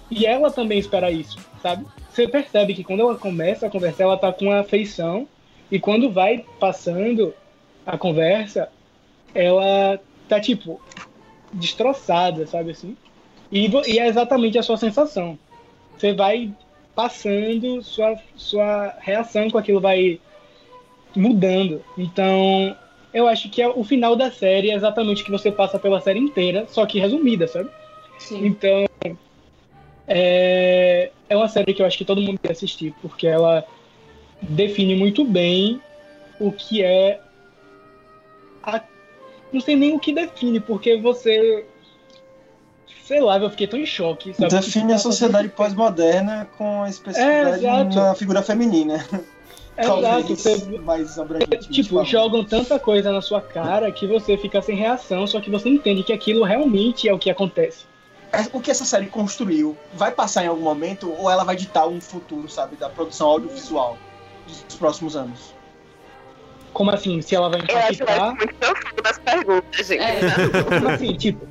e 0.09 0.25
ela 0.25 0.51
também 0.51 0.77
espera 0.79 1.09
isso, 1.09 1.37
sabe? 1.63 1.85
Você 2.11 2.27
percebe 2.27 2.73
que 2.73 2.83
quando 2.83 2.99
ela 2.99 3.15
começa 3.15 3.67
a 3.67 3.69
conversar, 3.69 4.03
ela 4.03 4.17
tá 4.17 4.33
com 4.33 4.45
uma 4.45 4.59
afeição, 4.59 5.27
e 5.71 5.79
quando 5.79 6.11
vai 6.11 6.43
passando 6.59 7.33
a 7.85 7.97
conversa, 7.97 8.67
ela 9.33 9.97
tá 10.27 10.39
tipo 10.39 10.81
destroçada, 11.53 12.45
sabe 12.45 12.71
assim? 12.71 12.97
E, 13.51 13.67
e 13.87 13.99
é 13.99 14.07
exatamente 14.07 14.57
a 14.57 14.63
sua 14.63 14.77
sensação. 14.77 15.37
Você 15.97 16.13
vai 16.13 16.51
passando, 16.95 17.81
sua, 17.83 18.15
sua 18.35 18.95
reação 18.99 19.49
com 19.49 19.57
aquilo 19.57 19.79
vai 19.79 20.19
mudando. 21.15 21.83
Então, 21.97 22.75
eu 23.13 23.27
acho 23.27 23.49
que 23.49 23.61
é- 23.61 23.67
o 23.67 23.83
final 23.83 24.15
da 24.15 24.31
série 24.31 24.71
é 24.71 24.75
exatamente 24.75 25.21
o 25.21 25.25
que 25.25 25.31
você 25.31 25.51
passa 25.51 25.77
pela 25.77 26.01
série 26.01 26.19
inteira, 26.19 26.65
só 26.69 26.85
que 26.85 26.99
resumida, 26.99 27.47
sabe? 27.47 27.69
Sim. 28.17 28.45
Então, 28.45 28.85
é, 30.07 31.11
é 31.29 31.37
uma 31.37 31.47
série 31.47 31.73
que 31.73 31.81
eu 31.81 31.85
acho 31.85 31.97
que 31.97 32.05
todo 32.05 32.21
mundo 32.21 32.37
deve 32.41 32.53
assistir, 32.53 32.93
porque 33.01 33.27
ela 33.27 33.65
define 34.41 34.95
muito 34.95 35.23
bem 35.23 35.79
o 36.39 36.51
que 36.51 36.83
é. 36.83 37.19
A, 38.63 38.81
não 39.51 39.61
sei 39.61 39.75
nem 39.75 39.93
o 39.93 39.99
que 39.99 40.13
define, 40.13 40.59
porque 40.59 40.97
você. 40.97 41.65
Sei 43.11 43.19
lá, 43.19 43.37
eu 43.37 43.49
fiquei 43.49 43.67
tão 43.67 43.77
em 43.77 43.85
choque. 43.85 44.33
Sabe? 44.33 44.47
Define 44.47 44.93
a 44.93 44.97
sociedade 44.97 45.49
pós-moderna 45.53 46.47
com 46.57 46.83
a 46.83 46.89
especificidade 46.89 47.65
É, 47.65 47.83
na 47.83 48.15
figura 48.15 48.41
feminina. 48.41 49.05
Exato, 49.77 50.01
Talvez 50.01 50.27
você, 50.27 50.79
mais 50.79 51.19
abrangente. 51.19 51.69
Tipo, 51.69 52.05
jogam 52.05 52.45
tanta 52.45 52.79
coisa 52.79 53.11
na 53.11 53.19
sua 53.19 53.41
cara 53.41 53.91
que 53.91 54.07
você 54.07 54.37
fica 54.37 54.61
sem 54.61 54.77
reação, 54.77 55.27
só 55.27 55.41
que 55.41 55.49
você 55.49 55.67
entende 55.67 56.03
que 56.03 56.13
aquilo 56.13 56.45
realmente 56.45 57.09
é 57.09 57.13
o 57.13 57.19
que 57.19 57.29
acontece. 57.29 57.83
É, 58.31 58.45
O 58.53 58.61
que 58.61 58.71
essa 58.71 58.85
série 58.85 59.07
construiu 59.07 59.75
vai 59.93 60.11
passar 60.11 60.45
em 60.45 60.47
algum 60.47 60.63
momento 60.63 61.13
ou 61.19 61.29
ela 61.29 61.43
vai 61.43 61.57
ditar 61.57 61.87
um 61.89 61.99
futuro, 61.99 62.47
sabe, 62.47 62.77
da 62.77 62.87
produção 62.87 63.27
audiovisual 63.27 63.97
dos 64.47 64.77
próximos 64.77 65.17
anos? 65.17 65.53
Como 66.71 66.89
assim? 66.91 67.21
Se 67.21 67.35
ela 67.35 67.49
vai 67.49 67.59
Eu 67.59 67.77
acho 67.77 67.97
que 67.97 68.05
vai 68.05 68.15
impactar? 68.15 68.35
muito 68.35 68.55
profundo 68.55 69.03
as 69.05 69.19
perguntas, 69.19 69.87
gente. 69.87 70.01
É. 70.01 70.63
Como 70.63 70.89
assim? 70.89 71.13
Tipo, 71.15 71.50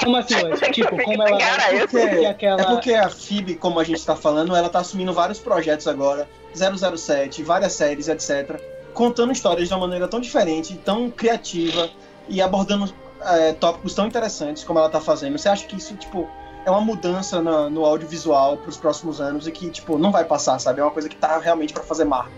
como 0.00 0.16
assim? 0.16 0.34
Tipo, 0.72 0.96
como 1.02 1.22
ela 1.22 1.38
Cara, 1.38 1.62
vai 1.62 1.78
porque 1.80 1.98
sei. 1.98 2.26
aquela... 2.26 2.60
É 2.62 2.64
porque 2.64 2.94
a 2.94 3.08
FIB, 3.08 3.54
como 3.56 3.78
a 3.80 3.84
gente 3.84 4.04
tá 4.04 4.16
falando, 4.16 4.54
ela 4.56 4.68
tá 4.68 4.80
assumindo 4.80 5.12
vários 5.12 5.38
projetos 5.38 5.86
agora, 5.86 6.28
007, 6.54 7.42
várias 7.42 7.72
séries, 7.72 8.08
etc. 8.08 8.60
Contando 8.94 9.32
histórias 9.32 9.68
de 9.68 9.74
uma 9.74 9.80
maneira 9.80 10.06
tão 10.08 10.20
diferente, 10.20 10.76
tão 10.76 11.10
criativa 11.10 11.88
e 12.28 12.40
abordando 12.42 12.92
é, 13.24 13.52
tópicos 13.52 13.94
tão 13.94 14.06
interessantes 14.06 14.64
como 14.64 14.78
ela 14.78 14.88
tá 14.88 15.00
fazendo. 15.00 15.38
Você 15.38 15.48
acha 15.48 15.66
que 15.66 15.76
isso, 15.76 15.94
tipo, 15.96 16.28
é 16.66 16.70
uma 16.70 16.80
mudança 16.80 17.40
na- 17.40 17.70
no 17.70 17.84
audiovisual 17.84 18.56
pros 18.56 18.76
próximos 18.76 19.20
anos 19.20 19.46
e 19.46 19.52
que, 19.52 19.70
tipo, 19.70 19.96
não 19.98 20.10
vai 20.10 20.24
passar, 20.24 20.58
sabe? 20.58 20.80
É 20.80 20.84
uma 20.84 20.90
coisa 20.90 21.08
que 21.08 21.16
tá 21.16 21.38
realmente 21.38 21.72
pra 21.72 21.82
fazer 21.82 22.04
marca. 22.04 22.30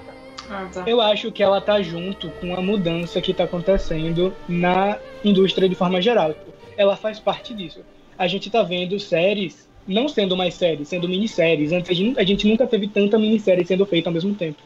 Ah, 0.51 0.67
tá. 0.73 0.83
Eu 0.87 1.01
acho 1.01 1.33
que 1.33 1.43
ela 1.43 1.59
tá 1.61 1.81
junto 1.81 2.29
com 2.33 2.55
a 2.55 2.61
mudança 2.61 3.19
que 3.21 3.33
tá 3.33 3.45
acontecendo 3.45 4.35
na 4.47 4.99
indústria 5.25 5.67
de 5.69 5.75
forma 5.75 6.03
geral. 6.03 6.35
Ela 6.77 6.97
faz 6.97 7.19
parte 7.19 7.55
disso. 7.55 7.81
A 8.19 8.27
gente 8.27 8.51
tá 8.51 8.63
vendo 8.63 8.99
séries 8.99 9.69
não 9.87 10.09
sendo 10.09 10.37
mais 10.37 10.55
séries, 10.55 10.89
sendo 10.89 11.09
minisséries. 11.09 11.73
Antes 11.73 11.91
a 11.91 11.95
gente, 11.95 12.19
a 12.19 12.25
gente 12.25 12.47
nunca 12.47 12.67
teve 12.67 12.89
tanta 12.89 13.19
minissérie 13.19 13.65
sendo 13.65 13.85
feita 13.87 14.09
ao 14.09 14.15
mesmo 14.15 14.35
tempo. 14.35 14.59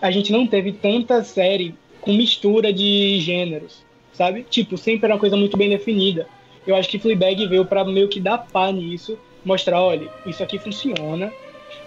A 0.00 0.10
gente 0.10 0.32
não 0.32 0.46
teve 0.46 0.72
tanta 0.72 1.22
série 1.22 1.74
com 2.00 2.12
mistura 2.12 2.72
de 2.72 3.20
gêneros, 3.20 3.84
sabe? 4.12 4.44
Tipo, 4.48 4.76
sempre 4.76 5.06
era 5.06 5.14
uma 5.14 5.20
coisa 5.20 5.36
muito 5.36 5.56
bem 5.56 5.68
definida. 5.68 6.26
Eu 6.66 6.74
acho 6.74 6.88
que 6.88 6.98
Fleabag 6.98 7.46
veio 7.46 7.64
pra 7.64 7.84
meio 7.84 8.08
que 8.08 8.20
dar 8.20 8.38
pá 8.38 8.72
nisso, 8.72 9.18
mostrar, 9.44 9.80
olha, 9.80 10.08
isso 10.26 10.42
aqui 10.42 10.58
funciona, 10.58 11.32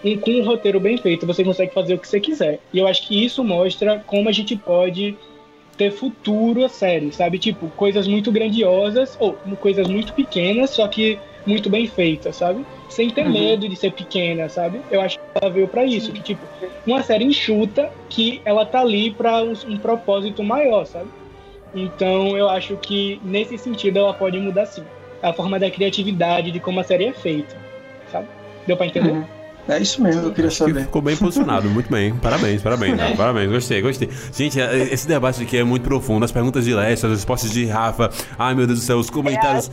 um, 0.04 0.16
com 0.18 0.30
um 0.30 0.44
roteiro 0.44 0.80
bem 0.80 0.96
feito, 0.96 1.26
você 1.26 1.44
consegue 1.44 1.72
fazer 1.72 1.94
o 1.94 1.98
que 1.98 2.08
você 2.08 2.20
quiser. 2.20 2.60
E 2.72 2.78
eu 2.78 2.86
acho 2.86 3.06
que 3.06 3.24
isso 3.24 3.44
mostra 3.44 4.02
como 4.06 4.28
a 4.28 4.32
gente 4.32 4.56
pode 4.56 5.16
ter 5.80 5.90
futuro 5.90 6.62
a 6.62 6.68
série, 6.68 7.10
sabe? 7.10 7.38
Tipo, 7.38 7.70
coisas 7.70 8.06
muito 8.06 8.30
grandiosas, 8.30 9.16
ou 9.18 9.32
coisas 9.58 9.88
muito 9.88 10.12
pequenas, 10.12 10.68
só 10.68 10.86
que 10.86 11.18
muito 11.46 11.70
bem 11.70 11.86
feitas, 11.86 12.36
sabe? 12.36 12.66
Sem 12.90 13.08
ter 13.08 13.24
Uhum. 13.24 13.32
medo 13.32 13.66
de 13.66 13.74
ser 13.76 13.92
pequena, 13.92 14.46
sabe? 14.50 14.82
Eu 14.90 15.00
acho 15.00 15.16
que 15.16 15.22
ela 15.42 15.50
veio 15.50 15.66
pra 15.66 15.86
isso, 15.86 16.12
que 16.12 16.20
tipo, 16.20 16.46
uma 16.86 17.02
série 17.02 17.24
enxuta 17.24 17.90
que 18.10 18.42
ela 18.44 18.66
tá 18.66 18.80
ali 18.80 19.10
pra 19.10 19.42
um, 19.42 19.54
um 19.68 19.78
propósito 19.78 20.42
maior, 20.44 20.84
sabe? 20.84 21.08
Então 21.74 22.36
eu 22.36 22.50
acho 22.50 22.76
que 22.76 23.18
nesse 23.24 23.56
sentido 23.56 24.00
ela 24.00 24.12
pode 24.12 24.38
mudar 24.38 24.66
sim. 24.66 24.84
A 25.22 25.32
forma 25.32 25.58
da 25.58 25.70
criatividade, 25.70 26.50
de 26.50 26.60
como 26.60 26.80
a 26.80 26.84
série 26.84 27.06
é 27.06 27.12
feita, 27.14 27.56
sabe? 28.12 28.28
Deu 28.66 28.76
pra 28.76 28.86
entender? 28.86 29.12
Uhum. 29.12 29.24
É 29.70 29.78
isso 29.78 30.02
mesmo, 30.02 30.22
eu 30.22 30.32
queria 30.32 30.48
Acho 30.48 30.64
que 30.64 30.70
saber. 30.72 30.84
ficou 30.84 31.00
bem 31.00 31.16
posicionado, 31.16 31.68
muito 31.68 31.90
bem. 31.90 32.12
Parabéns, 32.16 32.60
parabéns, 32.60 32.98
Rafa, 32.98 33.16
parabéns. 33.16 33.50
Gostei, 33.50 33.80
gostei. 33.80 34.08
Gente, 34.34 34.60
é- 34.60 34.92
esse 34.92 35.06
debate 35.06 35.42
aqui 35.42 35.56
é 35.56 35.64
muito 35.64 35.82
profundo. 35.84 36.24
As 36.24 36.32
perguntas 36.32 36.64
de 36.64 36.74
Leste, 36.74 37.06
as 37.06 37.12
respostas 37.12 37.50
de 37.52 37.64
Rafa. 37.66 38.10
Ai, 38.38 38.54
meu 38.54 38.66
Deus 38.66 38.80
do 38.80 38.84
céu, 38.84 38.98
os 38.98 39.08
comentários. 39.08 39.70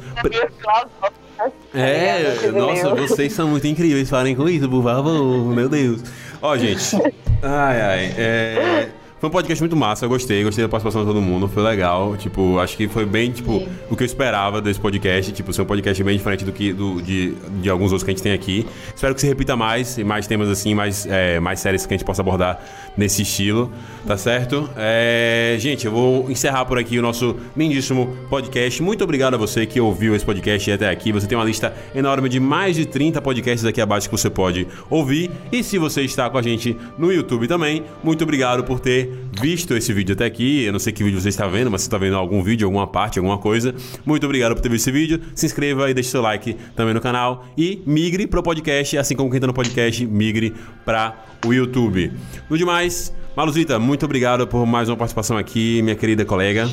É? 1.74 1.82
É, 2.46 2.52
nossa, 2.52 2.96
vocês 2.96 3.34
são 3.34 3.48
muito 3.50 3.68
incríveis. 3.68 4.10
Falem 4.10 4.36
com 4.36 4.48
isso, 4.50 4.68
por 4.70 4.84
favor. 4.84 5.46
Meu 5.54 5.70
Deus. 5.70 6.02
Ó, 6.42 6.58
gente. 6.58 6.96
Ai, 7.42 7.82
ai. 7.82 8.14
É. 8.18 8.88
Foi 9.20 9.30
um 9.30 9.32
podcast 9.32 9.64
muito 9.64 9.76
massa, 9.76 10.06
eu 10.06 10.10
gostei, 10.10 10.44
gostei 10.44 10.64
da 10.64 10.70
participação 10.70 11.02
de 11.02 11.08
todo 11.08 11.20
mundo, 11.20 11.48
foi 11.48 11.64
legal. 11.64 12.16
Tipo, 12.16 12.60
acho 12.60 12.78
que 12.78 12.88
foi 12.88 13.04
bem, 13.04 13.32
tipo, 13.32 13.58
Sim. 13.58 13.68
o 13.90 13.96
que 13.96 14.04
eu 14.04 14.06
esperava 14.06 14.62
desse 14.62 14.80
podcast. 14.80 15.32
Tipo, 15.32 15.52
ser 15.52 15.64
um 15.64 15.66
podcast 15.66 16.04
bem 16.04 16.16
diferente 16.16 16.46
do 16.46 16.52
que 16.52 16.72
do, 16.72 17.02
de, 17.02 17.34
de 17.60 17.68
alguns 17.68 17.92
outros 17.92 18.04
que 18.04 18.12
a 18.12 18.14
gente 18.14 18.22
tem 18.22 18.32
aqui. 18.32 18.68
Espero 18.96 19.16
que 19.16 19.22
se 19.22 19.28
repita 19.28 19.56
mais, 19.56 19.98
e 19.98 20.04
mais 20.04 20.28
temas 20.28 20.48
assim, 20.50 20.76
mais, 20.76 21.08
é, 21.08 21.40
mais 21.40 21.60
séries 21.60 21.84
que 21.88 21.94
a 21.96 21.98
gente 21.98 22.06
possa 22.06 22.22
abordar 22.22 22.64
nesse 22.98 23.22
estilo, 23.22 23.72
tá 24.06 24.18
certo? 24.18 24.70
É, 24.76 25.56
gente, 25.60 25.86
eu 25.86 25.92
vou 25.92 26.30
encerrar 26.32 26.66
por 26.66 26.78
aqui 26.80 26.98
o 26.98 27.02
nosso 27.02 27.36
lindíssimo 27.56 28.18
podcast. 28.30 28.82
Muito 28.82 29.04
obrigado 29.04 29.36
a 29.36 29.38
você 29.38 29.66
que 29.66 29.80
ouviu 29.80 30.16
esse 30.16 30.26
podcast 30.26 30.72
até 30.72 30.90
aqui. 30.90 31.12
Você 31.12 31.28
tem 31.28 31.38
uma 31.38 31.46
lista 31.46 31.74
enorme 31.94 32.28
de 32.28 32.40
mais 32.40 32.76
de 32.76 32.86
30 32.86 33.22
podcasts 33.22 33.66
aqui 33.66 33.80
abaixo 33.80 34.10
que 34.10 34.18
você 34.18 34.30
pode 34.30 34.68
ouvir. 34.90 35.30
E 35.52 35.64
se 35.64 35.78
você 35.78 36.02
está 36.02 36.30
com 36.30 36.38
a 36.38 36.42
gente 36.42 36.76
no 36.98 37.12
YouTube 37.12 37.48
também, 37.48 37.84
muito 38.04 38.24
obrigado 38.24 38.64
por 38.64 38.80
ter 38.80 39.12
visto 39.40 39.76
esse 39.76 39.94
vídeo 39.94 40.14
até 40.14 40.26
aqui. 40.26 40.64
Eu 40.64 40.72
não 40.72 40.80
sei 40.80 40.92
que 40.92 41.04
vídeo 41.04 41.22
você 41.22 41.30
está 41.30 41.48
vendo, 41.48 41.70
mas 41.70 41.82
se 41.82 41.88
está 41.88 41.98
vendo 41.98 42.16
algum 42.16 42.42
vídeo, 42.42 42.66
alguma 42.66 42.88
parte, 42.88 43.20
alguma 43.20 43.38
coisa. 43.38 43.76
Muito 44.06 44.26
obrigado 44.26 44.56
por 44.56 44.62
ter 44.62 44.70
visto 44.70 44.88
esse 44.88 44.92
vídeo. 44.92 45.22
Se 45.36 45.46
inscreva 45.46 45.90
e 45.90 45.94
deixe 45.94 46.10
seu 46.10 46.22
like 46.22 46.56
também 46.76 46.94
no 46.94 47.02
canal. 47.02 47.46
E 47.58 47.82
migre 47.86 48.26
para 48.26 48.40
o 48.40 48.44
podcast, 48.44 48.98
assim 48.98 49.16
como 49.16 49.30
quem 49.30 49.38
está 49.38 49.48
no 49.48 49.54
podcast, 49.54 50.06
migre 50.06 50.54
para 50.84 51.28
o 51.46 51.54
YouTube. 51.54 52.12
No 52.50 52.58
demais, 52.58 52.87
Maluzita, 53.36 53.78
muito 53.78 54.06
obrigado 54.06 54.48
por 54.48 54.66
mais 54.66 54.90
uma 54.90 54.98
participação 54.98 55.38
aqui, 55.38 55.82
minha 55.82 55.96
querida 55.96 56.26
colega. 56.26 56.68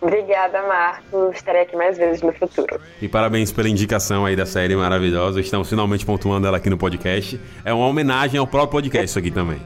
Obrigada, 0.00 0.60
Marcos. 0.66 1.36
Estarei 1.36 1.62
aqui 1.62 1.76
mais 1.76 1.96
vezes 1.96 2.22
no 2.22 2.32
futuro. 2.32 2.80
E 3.00 3.08
parabéns 3.08 3.52
pela 3.52 3.68
indicação 3.68 4.26
aí 4.26 4.34
da 4.34 4.44
série 4.44 4.74
maravilhosa. 4.74 5.40
Estamos 5.40 5.68
finalmente 5.68 6.04
pontuando 6.04 6.46
ela 6.46 6.56
aqui 6.56 6.68
no 6.68 6.76
podcast. 6.76 7.40
É 7.64 7.72
uma 7.72 7.86
homenagem 7.86 8.38
ao 8.38 8.46
próprio 8.46 8.72
podcast 8.72 9.04
isso 9.04 9.18
aqui 9.18 9.30
também. 9.30 9.60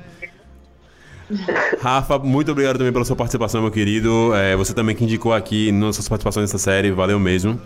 Rafa, 1.80 2.18
muito 2.18 2.52
obrigado 2.52 2.76
também 2.76 2.92
pela 2.92 3.04
sua 3.04 3.16
participação, 3.16 3.62
meu 3.62 3.70
querido. 3.70 4.34
É, 4.34 4.54
você 4.54 4.74
também 4.74 4.94
que 4.94 5.04
indicou 5.04 5.32
aqui 5.32 5.72
nas 5.72 5.96
suas 5.96 6.08
participações 6.08 6.50
nessa 6.50 6.62
série, 6.62 6.90
valeu 6.90 7.18
mesmo. 7.18 7.60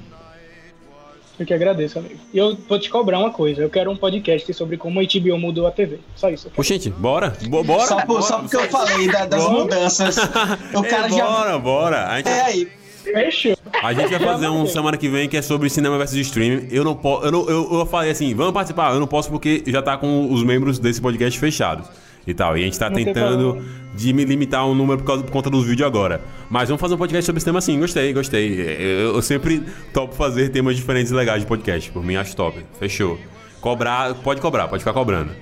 Eu 1.40 1.46
que 1.46 1.54
agradeço, 1.54 1.98
amigo. 1.98 2.16
E 2.34 2.36
eu 2.38 2.56
vou 2.68 2.78
te 2.78 2.90
cobrar 2.90 3.18
uma 3.18 3.30
coisa. 3.30 3.62
Eu 3.62 3.70
quero 3.70 3.90
um 3.90 3.96
podcast 3.96 4.52
sobre 4.52 4.76
como 4.76 5.00
a 5.00 5.02
HBO 5.02 5.38
mudou 5.38 5.66
a 5.66 5.70
TV. 5.70 5.98
Só 6.14 6.28
isso. 6.28 6.48
eu 6.48 6.50
quero. 6.50 6.60
Ô, 6.60 6.62
gente, 6.62 6.90
bora? 6.90 7.32
Bo- 7.48 7.64
bora? 7.64 7.86
Só, 7.86 8.04
por, 8.04 8.22
só 8.22 8.38
porque 8.40 8.56
eu 8.56 8.68
falei 8.68 9.10
da- 9.10 9.24
das 9.24 9.42
Bora. 9.42 9.54
mudanças. 9.58 10.16
O 10.76 10.82
cara 10.82 11.06
É, 11.06 11.10
já. 11.10 11.24
Bora, 11.26 11.58
bora. 11.58 12.06
A 12.08 12.16
gente, 12.18 12.28
É 12.28 12.40
aí. 12.42 12.68
Fechou. 13.02 13.56
a 13.82 13.92
gente 13.94 14.10
vai 14.10 14.20
fazer 14.20 14.48
um 14.48 14.66
semana 14.66 14.96
que 14.98 15.08
vem 15.08 15.26
que 15.30 15.36
é 15.36 15.40
sobre 15.42 15.70
cinema 15.70 15.96
versus 15.96 16.18
streaming. 16.18 16.68
Eu 16.70 16.84
não 16.84 16.94
posso. 16.94 17.24
Eu, 17.24 17.32
não- 17.32 17.48
eu, 17.48 17.68
eu 17.72 17.86
falei 17.86 18.10
assim, 18.10 18.34
vamos 18.34 18.52
participar. 18.52 18.92
Eu 18.92 19.00
não 19.00 19.06
posso 19.06 19.30
porque 19.30 19.64
já 19.66 19.80
tá 19.80 19.96
com 19.96 20.30
os 20.30 20.42
membros 20.44 20.78
desse 20.78 21.00
podcast 21.00 21.40
fechados. 21.40 21.88
E 22.30 22.34
tal. 22.34 22.56
E 22.56 22.62
a 22.62 22.64
gente 22.64 22.78
tá 22.78 22.88
Não 22.88 22.96
tentando 22.96 23.62
de 23.94 24.12
me 24.12 24.24
limitar 24.24 24.66
um 24.66 24.74
número 24.74 24.98
por, 24.98 25.06
causa, 25.06 25.22
por 25.22 25.30
conta 25.30 25.50
dos 25.50 25.66
vídeos 25.66 25.86
agora. 25.86 26.20
Mas 26.48 26.68
vamos 26.68 26.80
fazer 26.80 26.94
um 26.94 26.98
podcast 26.98 27.26
sobre 27.26 27.40
cinema 27.40 27.60
sim. 27.60 27.78
Gostei, 27.78 28.12
gostei. 28.12 28.60
Eu, 28.60 29.14
eu 29.16 29.22
sempre 29.22 29.62
topo 29.92 30.14
fazer 30.14 30.50
temas 30.50 30.76
diferentes 30.76 31.10
e 31.10 31.14
legais 31.14 31.40
de 31.40 31.46
podcast. 31.46 31.90
Por 31.90 32.04
mim, 32.04 32.16
acho 32.16 32.34
top. 32.36 32.64
Fechou. 32.78 33.18
Cobrar, 33.60 34.14
pode 34.14 34.40
cobrar, 34.40 34.68
pode 34.68 34.82
ficar 34.82 34.92
cobrando. 34.92 35.32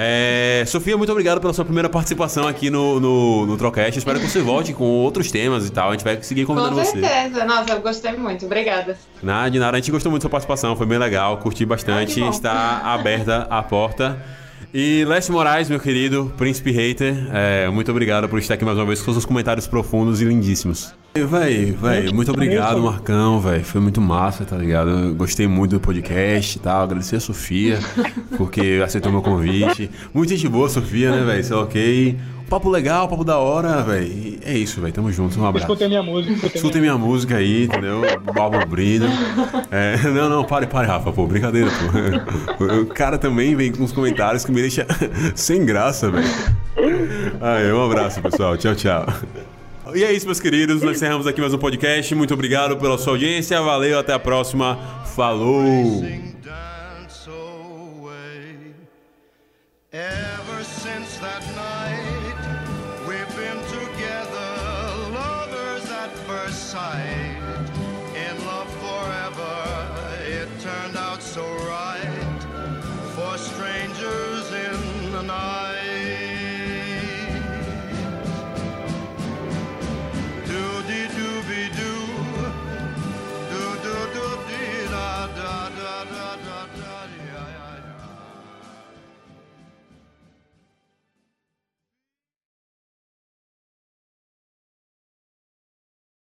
É, 0.00 0.62
Sofia, 0.64 0.96
muito 0.96 1.10
obrigado 1.10 1.40
pela 1.40 1.52
sua 1.52 1.64
primeira 1.64 1.88
participação 1.88 2.46
aqui 2.46 2.70
no, 2.70 3.00
no, 3.00 3.46
no 3.46 3.56
Trocast. 3.56 3.98
Espero 3.98 4.20
que 4.20 4.28
você 4.28 4.40
volte 4.40 4.72
com 4.72 4.84
outros 4.84 5.28
temas 5.28 5.66
e 5.66 5.72
tal. 5.72 5.88
A 5.88 5.92
gente 5.92 6.04
vai 6.04 6.22
seguir 6.22 6.46
Com 6.46 6.54
convidando 6.54 6.76
você. 6.76 7.00
certeza. 7.00 7.44
Nossa, 7.44 7.72
eu 7.72 7.80
gostei 7.80 8.12
muito. 8.16 8.46
Obrigada. 8.46 8.96
Nada, 9.20 9.50
de 9.50 9.58
nada. 9.58 9.76
A 9.76 9.80
gente 9.80 9.90
gostou 9.90 10.08
muito 10.12 10.20
da 10.20 10.26
sua 10.26 10.30
participação, 10.30 10.76
foi 10.76 10.86
bem 10.86 10.98
legal, 10.98 11.38
curti 11.38 11.66
bastante. 11.66 12.20
Está 12.28 12.78
aberta 12.84 13.48
a 13.50 13.60
porta. 13.60 14.22
E 14.72 15.02
Lécio 15.06 15.32
Moraes, 15.32 15.70
meu 15.70 15.80
querido, 15.80 16.30
príncipe 16.36 16.70
hater, 16.70 17.14
é, 17.32 17.70
muito 17.70 17.90
obrigado 17.90 18.28
por 18.28 18.38
estar 18.38 18.54
aqui 18.54 18.66
mais 18.66 18.76
uma 18.76 18.84
vez 18.84 19.00
com 19.00 19.10
seus 19.12 19.24
comentários 19.24 19.66
profundos 19.66 20.20
e 20.20 20.26
lindíssimos. 20.26 20.94
Véi, 21.14 21.72
véi, 21.72 22.12
muito 22.12 22.30
obrigado, 22.30 22.80
Marcão, 22.82 23.40
véi. 23.40 23.60
Foi 23.64 23.80
muito 23.80 24.00
massa, 24.00 24.44
tá 24.44 24.56
ligado? 24.56 24.90
Eu 24.90 25.14
gostei 25.14 25.48
muito 25.48 25.72
do 25.72 25.80
podcast 25.80 26.58
e 26.58 26.60
tal. 26.60 26.82
Agradecer 26.82 27.16
a 27.16 27.20
Sofia, 27.20 27.78
porque 28.36 28.80
aceitou 28.84 29.10
meu 29.10 29.22
convite. 29.22 29.90
Muita 30.12 30.36
gente 30.36 30.48
boa, 30.48 30.68
Sofia, 30.68 31.10
né, 31.10 31.24
véi? 31.24 31.42
Sei 31.42 31.56
lá, 31.56 31.62
ok. 31.62 32.18
Papo 32.48 32.70
legal, 32.70 33.06
papo 33.06 33.24
da 33.24 33.36
hora, 33.36 33.82
velho. 33.82 34.38
É 34.42 34.56
isso, 34.56 34.80
velho. 34.80 34.92
Tamo 34.92 35.12
junto. 35.12 35.38
Um 35.38 35.44
abraço. 35.44 35.66
Escutem 35.66 35.88
minha 35.88 36.02
música. 36.02 36.32
Escutem, 36.32 36.56
escutem 36.56 36.80
minha, 36.80 36.96
música 36.96 37.36
aí, 37.36 37.64
entendeu? 37.64 38.00
Balbo 38.34 38.64
brindo. 38.66 39.06
É, 39.70 39.98
não, 40.08 40.30
não, 40.30 40.44
pare, 40.44 40.66
pare, 40.66 40.88
Rafa, 40.88 41.12
pô. 41.12 41.26
Brincadeira, 41.26 41.70
pô. 42.56 42.64
O 42.64 42.86
cara 42.86 43.18
também 43.18 43.54
vem 43.54 43.70
com 43.70 43.82
uns 43.82 43.92
comentários 43.92 44.46
que 44.46 44.50
me 44.50 44.62
deixa 44.62 44.86
sem 45.36 45.64
graça, 45.66 46.10
velho. 46.10 46.26
Aí, 47.40 47.70
um 47.70 47.84
abraço, 47.84 48.22
pessoal. 48.22 48.56
Tchau, 48.56 48.74
tchau. 48.74 49.06
E 49.94 50.02
é 50.02 50.12
isso, 50.12 50.24
meus 50.24 50.40
queridos. 50.40 50.80
Nós 50.82 50.96
encerramos 50.96 51.26
aqui 51.26 51.40
mais 51.42 51.52
um 51.52 51.58
podcast. 51.58 52.14
Muito 52.14 52.32
obrigado 52.32 52.78
pela 52.78 52.96
sua 52.96 53.12
audiência. 53.12 53.60
Valeu, 53.60 53.98
até 53.98 54.14
a 54.14 54.18
próxima. 54.18 54.78
Falou! 55.14 56.02